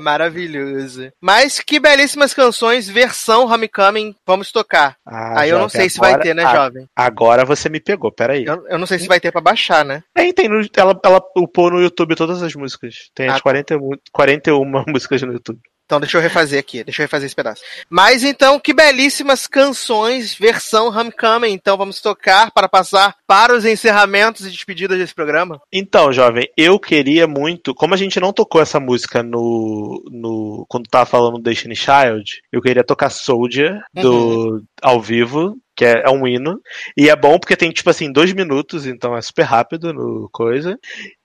Maravilhoso. 0.00 1.10
Mas 1.20 1.60
que 1.60 1.78
belíssimas 1.78 2.32
canções, 2.32 2.88
versão 2.88 3.46
Homecoming, 3.46 4.14
vamos 4.26 4.50
tocar. 4.50 4.96
Ah, 5.06 5.40
Aí 5.40 5.50
eu 5.50 5.58
não 5.58 5.68
jovem, 5.68 5.80
sei 5.80 5.90
se 5.90 5.98
vai 5.98 6.10
agora- 6.10 6.22
ter, 6.22 6.34
né, 6.34 6.44
ah, 6.44 6.54
jovem? 6.54 6.88
Agora 6.96 7.44
você 7.44 7.68
me 7.68 7.80
pegou, 7.80 8.10
peraí. 8.10 8.44
Eu, 8.44 8.66
eu 8.68 8.78
não 8.78 8.86
sei 8.86 8.98
se 8.98 9.06
vai 9.08 9.20
ter 9.20 9.30
pra 9.32 9.40
baixar, 9.40 9.84
né? 9.84 10.02
Tem, 10.14 10.32
tem 10.32 10.46
ela, 10.76 10.98
ela 11.04 11.22
upou 11.36 11.70
no 11.70 11.80
YouTube 11.80 12.14
todas 12.14 12.42
as 12.42 12.54
músicas. 12.54 13.10
Tem 13.14 13.28
as 13.28 13.36
Ah. 13.36 13.40
41, 13.40 13.90
41 14.12 14.64
músicas 14.88 15.22
no 15.22 15.32
YouTube. 15.32 15.60
Então 15.86 16.00
deixa 16.00 16.18
eu 16.18 16.22
refazer 16.22 16.58
aqui, 16.58 16.82
deixa 16.82 17.00
eu 17.00 17.04
refazer 17.04 17.26
esse 17.26 17.34
pedaço. 17.34 17.62
Mas 17.88 18.24
então, 18.24 18.58
que 18.58 18.74
belíssimas 18.74 19.46
canções, 19.46 20.34
versão 20.34 20.88
Homecoming. 20.88 21.52
Então 21.52 21.76
vamos 21.76 22.00
tocar 22.00 22.50
para 22.50 22.68
passar 22.68 23.14
para 23.24 23.54
os 23.54 23.64
encerramentos 23.64 24.44
e 24.44 24.50
despedidas 24.50 24.98
desse 24.98 25.14
programa. 25.14 25.60
Então, 25.72 26.12
jovem, 26.12 26.48
eu 26.56 26.78
queria 26.80 27.28
muito. 27.28 27.72
Como 27.72 27.94
a 27.94 27.96
gente 27.96 28.18
não 28.18 28.32
tocou 28.32 28.60
essa 28.60 28.80
música 28.80 29.22
no. 29.22 30.02
no 30.10 30.66
quando 30.68 30.88
tava 30.90 31.06
falando 31.06 31.34
do 31.34 31.42
Destiny 31.42 31.76
Child, 31.76 32.42
eu 32.50 32.60
queria 32.60 32.82
tocar 32.82 33.08
Soldier 33.08 33.80
do, 33.94 34.62
ao 34.82 35.00
vivo. 35.00 35.56
Que 35.76 35.84
é, 35.84 36.04
é 36.06 36.10
um 36.10 36.26
hino. 36.26 36.58
E 36.96 37.10
é 37.10 37.14
bom 37.14 37.38
porque 37.38 37.54
tem, 37.54 37.70
tipo 37.70 37.90
assim, 37.90 38.10
dois 38.10 38.32
minutos, 38.32 38.86
então 38.86 39.14
é 39.14 39.20
super 39.20 39.42
rápido 39.42 39.92
no 39.92 40.26
coisa. 40.32 40.78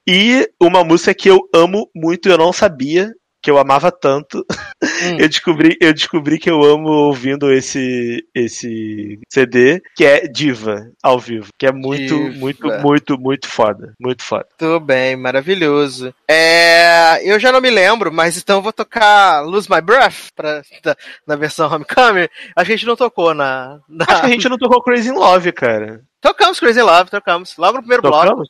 E 0.06 0.46
uma 0.62 0.84
música 0.84 1.14
que 1.14 1.30
eu 1.30 1.40
amo 1.56 1.90
muito 1.96 2.28
e 2.28 2.32
eu 2.34 2.38
não 2.38 2.52
sabia 2.52 3.14
que 3.42 3.50
eu 3.50 3.58
amava 3.58 3.92
tanto. 3.92 4.46
Hum. 4.84 5.18
eu, 5.20 5.28
descobri, 5.28 5.78
eu 5.82 5.94
descobri 5.94 6.38
que 6.38 6.50
eu 6.50 6.64
amo 6.64 6.90
ouvindo 6.90 7.52
esse, 7.52 8.24
esse 8.36 9.20
CD, 9.30 9.82
que 9.96 10.06
é 10.06 10.28
Diva, 10.28 10.92
ao 11.02 11.20
vivo. 11.20 11.50
Que 11.58 11.66
é 11.68 11.72
muito, 11.72 12.16
Diva. 12.16 12.38
muito, 12.38 12.68
muito, 12.82 13.20
muito 13.20 13.48
foda. 13.48 13.94
Muito 14.00 14.24
foda. 14.24 14.46
Tudo 14.58 14.80
bem, 14.80 15.16
maravilhoso. 15.16 16.14
É, 16.28 17.20
eu 17.24 17.40
já 17.40 17.52
não 17.52 17.60
me 17.62 17.70
lembro, 17.70 18.12
mas 18.12 18.38
então 18.38 18.58
eu 18.58 18.62
vou 18.62 18.74
tocar 18.74 19.42
Lose 19.42 19.70
My 19.70 19.82
Breath 19.82 20.30
pra, 20.36 20.62
da- 20.84 20.96
na 21.26 21.36
versão 21.36 21.72
Homecoming. 21.72 22.28
A 22.56 22.64
gente 22.64 22.86
não 22.86 22.96
tocou 22.96 23.34
na. 23.34 23.80
na- 23.90 24.06
Acho 24.08 24.22
que 24.22 24.26
a 24.28 24.30
gente 24.30 24.50
não 24.50 24.58
tocou 24.58 24.82
Crazy 24.84 25.10
in 25.10 25.14
Love, 25.14 25.52
cara. 25.52 26.02
Tocamos 26.20 26.60
Crazy 26.60 26.82
Love, 26.82 27.10
tocamos. 27.10 27.56
Logo 27.58 27.74
no 27.78 27.82
primeiro 27.82 28.04
bloco. 28.04 28.44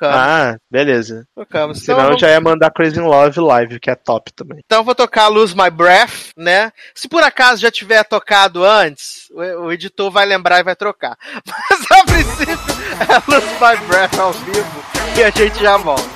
Ah, 0.00 0.56
beleza. 0.70 1.26
tocamos. 1.34 1.82
Então, 1.82 1.96
Senão 1.96 2.12
eu 2.12 2.18
já 2.18 2.30
ia 2.30 2.40
mandar 2.40 2.70
Crazy 2.70 2.98
in 2.98 3.02
Love 3.04 3.40
live, 3.40 3.80
que 3.80 3.90
é 3.90 3.94
top 3.94 4.32
também. 4.32 4.60
então 4.64 4.78
eu 4.80 4.84
vou 4.84 4.94
tocar 4.94 5.28
Lose 5.28 5.56
My 5.56 5.70
Breath, 5.70 6.30
né? 6.36 6.72
Se 6.94 7.08
por 7.08 7.22
acaso 7.22 7.62
já 7.62 7.70
tiver 7.70 8.02
tocado 8.04 8.64
antes, 8.64 9.28
o, 9.30 9.40
o 9.66 9.72
editor 9.72 10.10
vai 10.10 10.26
lembrar 10.26 10.60
e 10.60 10.64
vai 10.64 10.76
trocar. 10.76 11.16
Mas 11.46 11.86
a 11.90 12.04
princípio 12.04 12.74
é 13.00 13.30
Lose 13.30 13.46
My 13.54 13.86
Breath 13.86 14.18
ao 14.18 14.32
vivo 14.32 14.84
e 15.16 15.22
a 15.22 15.30
gente 15.30 15.60
já 15.60 15.76
volta. 15.76 16.15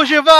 Para 0.00 0.04
o 0.04 0.39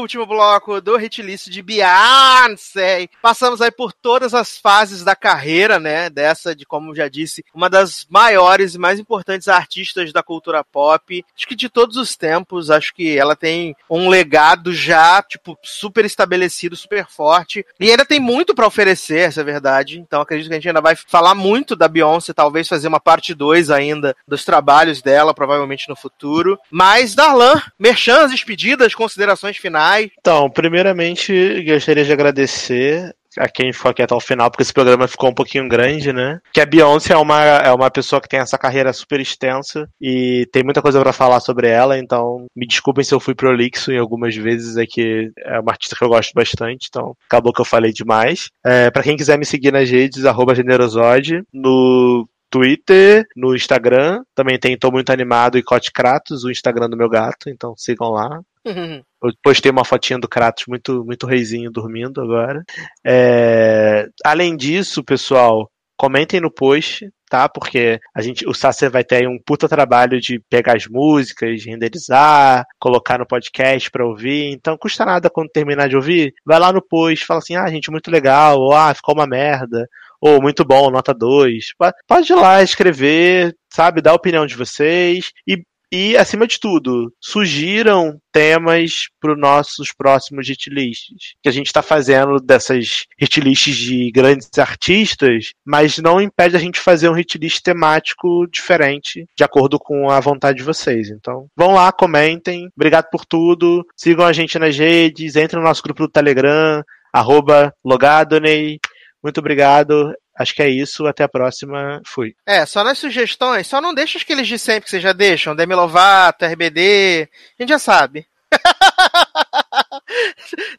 último 0.00 0.26
bloco 0.26 0.80
do 0.80 0.96
hit 0.96 1.22
list 1.22 1.48
de 1.48 1.62
Beyoncé. 1.62 3.08
Passamos 3.22 3.60
aí 3.60 3.70
por 3.70 3.92
todas 3.92 4.34
as 4.34 4.58
fases 4.58 5.02
da 5.04 5.14
carreira, 5.14 5.78
né? 5.78 6.10
Dessa, 6.10 6.54
de 6.54 6.64
como 6.64 6.94
já 6.94 7.08
disse, 7.08 7.44
uma 7.54 7.68
das 7.68 8.06
maiores 8.08 8.74
e 8.74 8.78
mais 8.78 8.98
importantes 8.98 9.48
artistas 9.48 10.12
da 10.12 10.22
cultura 10.22 10.64
pop. 10.64 11.24
Acho 11.36 11.46
que 11.46 11.54
de 11.54 11.68
todos 11.68 11.96
os 11.96 12.16
tempos, 12.16 12.70
acho 12.70 12.94
que 12.94 13.16
ela 13.16 13.36
tem 13.36 13.74
um 13.90 14.08
legado 14.08 14.72
já, 14.72 15.22
tipo, 15.22 15.58
super 15.62 16.04
estabelecido, 16.04 16.76
super 16.76 17.06
forte. 17.08 17.64
E 17.78 17.90
ainda 17.90 18.04
tem 18.04 18.20
muito 18.20 18.54
pra 18.54 18.66
oferecer, 18.66 19.20
essa 19.20 19.40
é 19.40 19.44
verdade. 19.44 19.98
Então 19.98 20.20
acredito 20.20 20.48
que 20.48 20.54
a 20.54 20.56
gente 20.56 20.68
ainda 20.68 20.80
vai 20.80 20.96
falar 20.96 21.34
muito 21.34 21.76
da 21.76 21.88
Beyoncé, 21.88 22.32
talvez 22.32 22.68
fazer 22.68 22.88
uma 22.88 23.00
parte 23.00 23.34
2 23.34 23.70
ainda 23.70 24.16
dos 24.26 24.44
trabalhos 24.44 25.02
dela, 25.02 25.34
provavelmente 25.34 25.88
no 25.88 25.96
futuro. 25.96 26.58
Mas, 26.70 27.14
Darlan, 27.14 27.60
merchan, 27.78 28.28
despedidas, 28.28 28.94
considerações 28.94 29.56
finais. 29.56 29.85
Então, 30.18 30.50
primeiramente, 30.50 31.62
gostaria 31.64 32.04
de 32.04 32.12
agradecer 32.12 33.14
a 33.38 33.48
quem 33.48 33.72
ficou 33.72 33.90
aqui 33.90 34.02
até 34.02 34.14
o 34.14 34.20
final, 34.20 34.50
porque 34.50 34.62
esse 34.62 34.72
programa 34.72 35.06
ficou 35.06 35.30
um 35.30 35.34
pouquinho 35.34 35.68
grande, 35.68 36.12
né? 36.12 36.40
Que 36.52 36.60
a 36.60 36.66
Beyoncé 36.66 37.12
é 37.12 37.16
uma, 37.16 37.42
é 37.42 37.72
uma 37.72 37.90
pessoa 37.90 38.20
que 38.20 38.28
tem 38.28 38.40
essa 38.40 38.58
carreira 38.58 38.92
super 38.92 39.20
extensa 39.20 39.88
e 40.00 40.48
tem 40.52 40.64
muita 40.64 40.82
coisa 40.82 41.00
pra 41.00 41.12
falar 41.12 41.40
sobre 41.40 41.68
ela, 41.68 41.98
então 41.98 42.46
me 42.56 42.66
desculpem 42.66 43.04
se 43.04 43.14
eu 43.14 43.20
fui 43.20 43.34
prolixo 43.34 43.92
em 43.92 43.98
algumas 43.98 44.34
vezes, 44.34 44.76
é 44.76 44.86
que 44.86 45.30
é 45.38 45.60
uma 45.60 45.72
artista 45.72 45.96
que 45.96 46.02
eu 46.02 46.08
gosto 46.08 46.32
bastante, 46.34 46.88
então 46.88 47.14
acabou 47.26 47.52
que 47.52 47.60
eu 47.60 47.64
falei 47.64 47.92
demais. 47.92 48.48
É, 48.64 48.90
para 48.90 49.02
quem 49.02 49.16
quiser 49.16 49.38
me 49.38 49.44
seguir 49.44 49.72
nas 49.72 49.90
redes, 49.90 50.24
arroba 50.24 50.54
generosode, 50.54 51.42
no 51.52 52.26
Twitter, 52.50 53.24
no 53.36 53.54
Instagram, 53.54 54.22
também 54.34 54.58
tem 54.58 54.78
Tô 54.78 54.90
Muito 54.90 55.10
Animado 55.10 55.58
e 55.58 55.62
Cote 55.62 55.92
Kratos, 55.92 56.44
o 56.44 56.50
Instagram 56.50 56.88
do 56.88 56.96
meu 56.96 57.08
gato, 57.08 57.50
então 57.50 57.74
sigam 57.76 58.10
lá. 58.10 58.40
Eu 59.22 59.30
postei 59.42 59.70
uma 59.72 59.84
fotinha 59.84 60.18
do 60.18 60.28
Kratos 60.28 60.64
muito, 60.68 61.04
muito 61.04 61.26
reizinho 61.26 61.70
dormindo 61.70 62.20
agora. 62.20 62.62
É, 63.04 64.06
Além 64.24 64.56
disso, 64.56 65.02
pessoal, 65.02 65.70
comentem 65.96 66.40
no 66.40 66.50
post, 66.52 67.08
tá? 67.30 67.48
Porque 67.48 67.98
a 68.14 68.20
gente, 68.20 68.46
o 68.46 68.52
Sacer 68.54 68.90
vai 68.90 69.02
ter 69.02 69.16
aí 69.16 69.26
um 69.26 69.38
puta 69.44 69.68
trabalho 69.68 70.20
de 70.20 70.38
pegar 70.50 70.76
as 70.76 70.86
músicas, 70.86 71.64
renderizar, 71.64 72.64
colocar 72.78 73.18
no 73.18 73.26
podcast 73.26 73.90
pra 73.90 74.06
ouvir. 74.06 74.52
Então, 74.52 74.76
custa 74.78 75.04
nada 75.04 75.30
quando 75.30 75.48
terminar 75.50 75.88
de 75.88 75.96
ouvir, 75.96 76.32
vai 76.44 76.58
lá 76.58 76.72
no 76.72 76.82
post, 76.86 77.24
fala 77.24 77.38
assim: 77.38 77.56
"Ah, 77.56 77.68
gente, 77.70 77.90
muito 77.90 78.10
legal", 78.10 78.58
ou 78.60 78.74
"Ah, 78.74 78.94
ficou 78.94 79.14
uma 79.14 79.26
merda", 79.26 79.88
ou 80.20 80.40
"Muito 80.42 80.64
bom, 80.64 80.90
nota 80.90 81.14
2". 81.14 81.66
Pode 82.06 82.32
ir 82.32 82.36
lá 82.36 82.62
escrever, 82.62 83.54
sabe, 83.72 84.02
dar 84.02 84.12
a 84.12 84.14
opinião 84.14 84.46
de 84.46 84.56
vocês 84.56 85.30
e 85.48 85.56
E, 85.92 86.16
acima 86.16 86.46
de 86.46 86.58
tudo, 86.58 87.12
sugiram 87.20 88.20
temas 88.32 89.08
para 89.20 89.32
os 89.32 89.38
nossos 89.38 89.92
próximos 89.92 90.48
hitlists. 90.48 91.34
Que 91.42 91.48
a 91.48 91.52
gente 91.52 91.66
está 91.66 91.80
fazendo 91.80 92.40
dessas 92.40 93.04
hitlists 93.18 93.76
de 93.76 94.10
grandes 94.10 94.50
artistas, 94.58 95.52
mas 95.64 95.98
não 95.98 96.20
impede 96.20 96.56
a 96.56 96.58
gente 96.58 96.80
fazer 96.80 97.08
um 97.08 97.16
hitlist 97.16 97.62
temático 97.62 98.46
diferente, 98.50 99.26
de 99.36 99.44
acordo 99.44 99.78
com 99.78 100.10
a 100.10 100.18
vontade 100.18 100.58
de 100.58 100.64
vocês. 100.64 101.08
Então, 101.08 101.46
vão 101.56 101.74
lá, 101.74 101.92
comentem. 101.92 102.68
Obrigado 102.76 103.08
por 103.10 103.24
tudo. 103.24 103.86
Sigam 103.96 104.26
a 104.26 104.32
gente 104.32 104.58
nas 104.58 104.76
redes, 104.76 105.36
entrem 105.36 105.60
no 105.60 105.68
nosso 105.68 105.82
grupo 105.82 106.02
do 106.02 106.10
Telegram, 106.10 106.82
arroba 107.12 107.72
logadoney. 107.84 108.80
Muito 109.26 109.40
obrigado. 109.40 110.14
Acho 110.38 110.54
que 110.54 110.62
é 110.62 110.68
isso. 110.68 111.04
Até 111.04 111.24
a 111.24 111.28
próxima. 111.28 112.00
Fui. 112.06 112.36
É, 112.46 112.64
só 112.64 112.84
nas 112.84 112.96
sugestões, 112.96 113.66
só 113.66 113.80
não 113.80 113.92
deixa 113.92 114.18
aqueles 114.18 114.46
de 114.46 114.56
sempre 114.56 114.82
que 114.82 114.90
vocês 114.90 115.02
já 115.02 115.12
deixam. 115.12 115.56
Demi 115.56 115.74
Lovato, 115.74 116.44
RBD. 116.44 117.28
A 117.58 117.62
gente 117.62 117.70
já 117.70 117.78
sabe. 117.80 118.24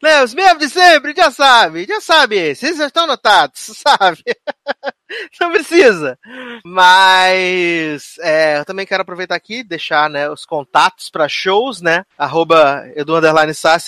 Né, 0.02 0.22
os 0.22 0.32
mesmos 0.32 0.58
de 0.58 0.70
sempre, 0.70 1.14
já 1.14 1.30
sabe, 1.30 1.84
já 1.86 2.00
sabe 2.00 2.36
esses, 2.36 2.78
já 2.78 2.86
estão 2.86 3.04
anotados, 3.04 3.60
sabe? 3.76 4.24
Não 5.40 5.50
precisa. 5.50 6.18
Mas 6.64 8.16
é, 8.20 8.58
eu 8.58 8.64
também 8.64 8.86
quero 8.86 9.02
aproveitar 9.02 9.34
aqui 9.34 9.62
deixar 9.62 10.08
né, 10.10 10.28
os 10.30 10.44
contatos 10.44 11.10
para 11.10 11.28
shows, 11.28 11.80
né? 11.80 12.04
Arroba 12.16 12.84
Edu 12.94 13.14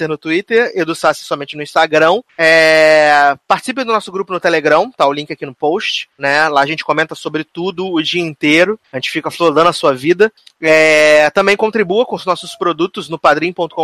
no 0.09 0.19
Twitter, 0.19 0.73
Edu 0.75 0.95
somente 0.95 1.57
no 1.57 1.63
Instagram. 1.63 2.21
É, 2.39 3.37
participe 3.47 3.85
do 3.85 3.93
nosso 3.93 4.11
grupo 4.11 4.33
no 4.33 4.41
Telegram, 4.41 4.91
tá 4.91 5.07
o 5.07 5.13
link 5.13 5.33
aqui 5.33 5.47
no 5.47 5.55
post, 5.55 6.09
né? 6.19 6.49
Lá 6.49 6.63
a 6.63 6.67
gente 6.67 6.85
comenta 6.85 7.15
sobre 7.15 7.45
tudo 7.45 7.93
o 7.93 8.03
dia 8.03 8.23
inteiro. 8.23 8.79
A 8.93 8.97
gente 8.97 9.11
fica 9.11 9.31
flodando 9.31 9.69
a 9.69 9.75
sua 9.75 9.95
vida. 9.95 10.33
É, 10.61 11.31
também 11.31 11.57
contribua 11.57 12.05
com 12.05 12.17
os 12.17 12.27
nossos 12.27 12.55
produtos 12.55 13.09
no 13.09 13.19
padrim.com.br 13.19 13.75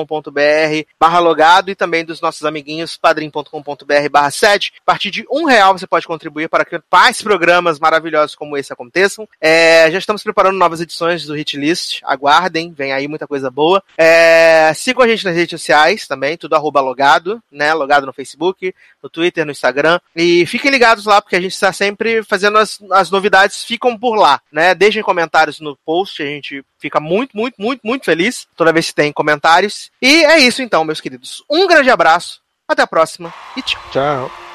barra 1.00 1.18
logado 1.18 1.70
e 1.70 1.75
também 1.75 2.05
dos 2.05 2.20
nossos 2.20 2.44
amiguinhos 2.44 2.97
padrim.com.br 2.97 4.08
barra 4.10 4.31
7. 4.31 4.73
A 4.83 4.84
partir 4.84 5.10
de 5.10 5.26
um 5.31 5.44
real 5.44 5.76
você 5.76 5.86
pode 5.86 6.07
contribuir 6.07 6.49
para 6.49 6.65
que 6.65 6.78
mais 6.92 7.20
programas 7.20 7.78
maravilhosos 7.78 8.34
como 8.34 8.56
esse 8.56 8.73
aconteçam. 8.73 9.28
É, 9.40 9.90
já 9.90 9.98
estamos 9.98 10.23
preparando 10.23 10.56
novas 10.56 10.81
edições 10.81 11.24
do 11.24 11.34
Hit 11.34 11.56
List. 11.56 12.00
Aguardem, 12.05 12.73
vem 12.73 12.92
aí 12.92 13.08
muita 13.08 13.26
coisa 13.26 13.50
boa. 13.50 13.82
É, 13.97 14.73
sigam 14.74 15.05
a 15.05 15.08
gente 15.08 15.24
nas 15.24 15.34
redes 15.34 15.60
sociais 15.60 16.06
também, 16.06 16.36
tudo 16.36 16.55
arroba 16.55 16.81
logado, 16.81 17.42
né? 17.50 17.73
Logado 17.74 18.06
no 18.06 18.12
Facebook, 18.12 18.74
no 19.02 19.10
Twitter, 19.10 19.44
no 19.44 19.52
Instagram. 19.52 20.00
E 20.15 20.47
fiquem 20.47 20.70
ligados 20.70 21.05
lá, 21.06 21.20
porque 21.20 21.36
a 21.36 21.40
gente 21.40 21.52
está 21.52 21.73
sempre 21.73 22.23
fazendo 22.23 22.58
as, 22.58 22.78
as 22.92 23.10
novidades, 23.10 23.65
ficam 23.65 23.97
por 23.98 24.15
lá, 24.15 24.40
né? 24.50 24.74
Deixem 24.74 25.02
comentários 25.02 25.60
no 25.60 25.76
post, 25.84 26.23
a 26.23 26.26
gente 26.26 26.65
fica 26.78 27.00
muito, 27.00 27.36
muito, 27.36 27.55
muito, 27.58 27.81
muito 27.84 28.05
feliz 28.05 28.47
toda 28.56 28.73
vez 28.73 28.89
que 28.89 28.94
tem 28.94 29.12
comentários. 29.12 29.90
E 30.00 30.24
é 30.24 30.39
isso 30.39 30.62
então, 30.62 30.84
meus 30.84 31.00
queridos. 31.00 31.42
Um 31.50 31.66
grande 31.66 31.90
abraço, 31.90 32.40
até 32.68 32.82
a 32.82 32.86
próxima 32.86 33.32
e 33.56 33.62
tchau. 33.62 33.82
Tchau. 33.92 34.45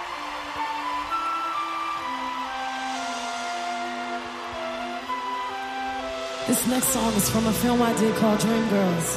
This 6.47 6.65
next 6.67 6.87
song 6.87 7.13
is 7.13 7.29
from 7.29 7.45
a 7.45 7.53
film 7.53 7.81
I 7.83 7.93
did 7.99 8.15
called 8.15 8.39
Dreamgirls. 8.39 9.09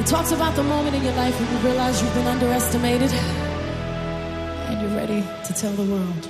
It 0.00 0.06
talks 0.06 0.30
about 0.30 0.54
the 0.54 0.62
moment 0.62 0.94
in 0.94 1.02
your 1.02 1.14
life 1.14 1.38
when 1.38 1.50
you 1.50 1.58
realize 1.68 2.00
you've 2.00 2.14
been 2.14 2.28
underestimated 2.28 3.12
and 3.12 4.80
you're 4.80 4.96
ready 4.96 5.22
to 5.46 5.52
tell 5.52 5.72
the 5.72 5.82
world. 5.82 6.28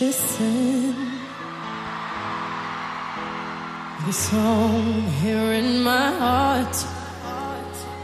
Listen. 0.00 0.94
The 4.06 4.12
song 4.12 5.02
here 5.22 5.52
in 5.60 5.82
my 5.82 6.10
heart, 6.22 6.76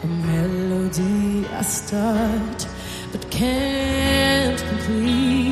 a 0.03 0.07
melody 0.07 1.47
I 1.49 1.63
start 1.63 2.67
but 3.13 3.31
can't 3.31 4.59
complete. 4.59 5.48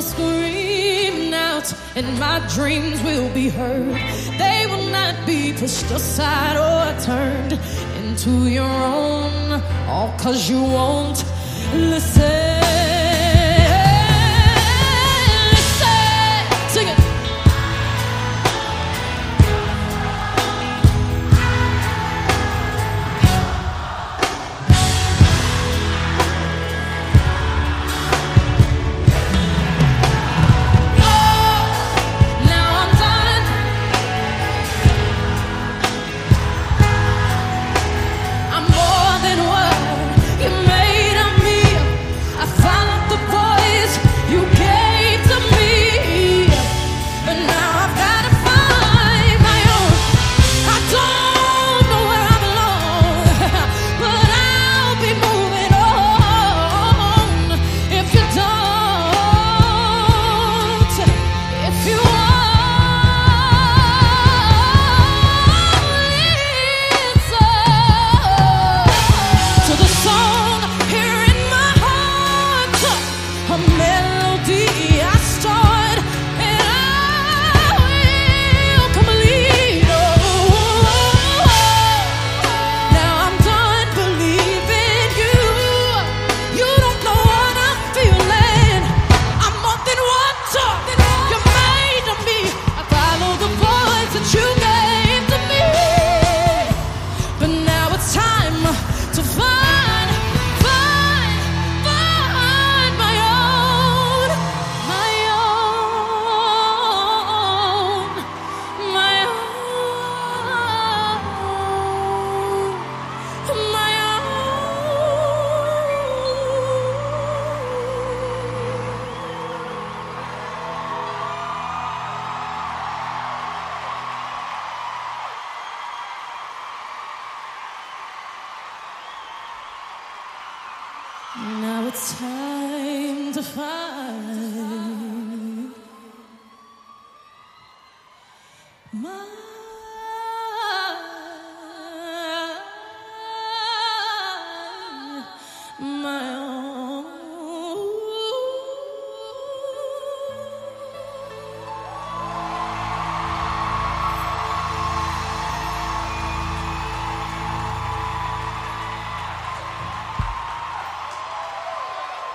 I'm 0.00 1.34
out, 1.34 1.74
and 1.94 2.18
my 2.18 2.40
dreams 2.54 3.02
will 3.02 3.28
be 3.34 3.50
heard. 3.50 3.94
They 4.38 4.66
will 4.66 4.88
not 4.90 5.26
be 5.26 5.52
pushed 5.52 5.90
aside 5.90 6.56
or 6.56 7.00
turned 7.00 7.58
into 7.98 8.48
your 8.48 8.64
own, 8.64 9.62
all 9.86 10.14
cause 10.18 10.48
you 10.48 10.62
won't. 10.62 11.22
Listen. 11.74 13.09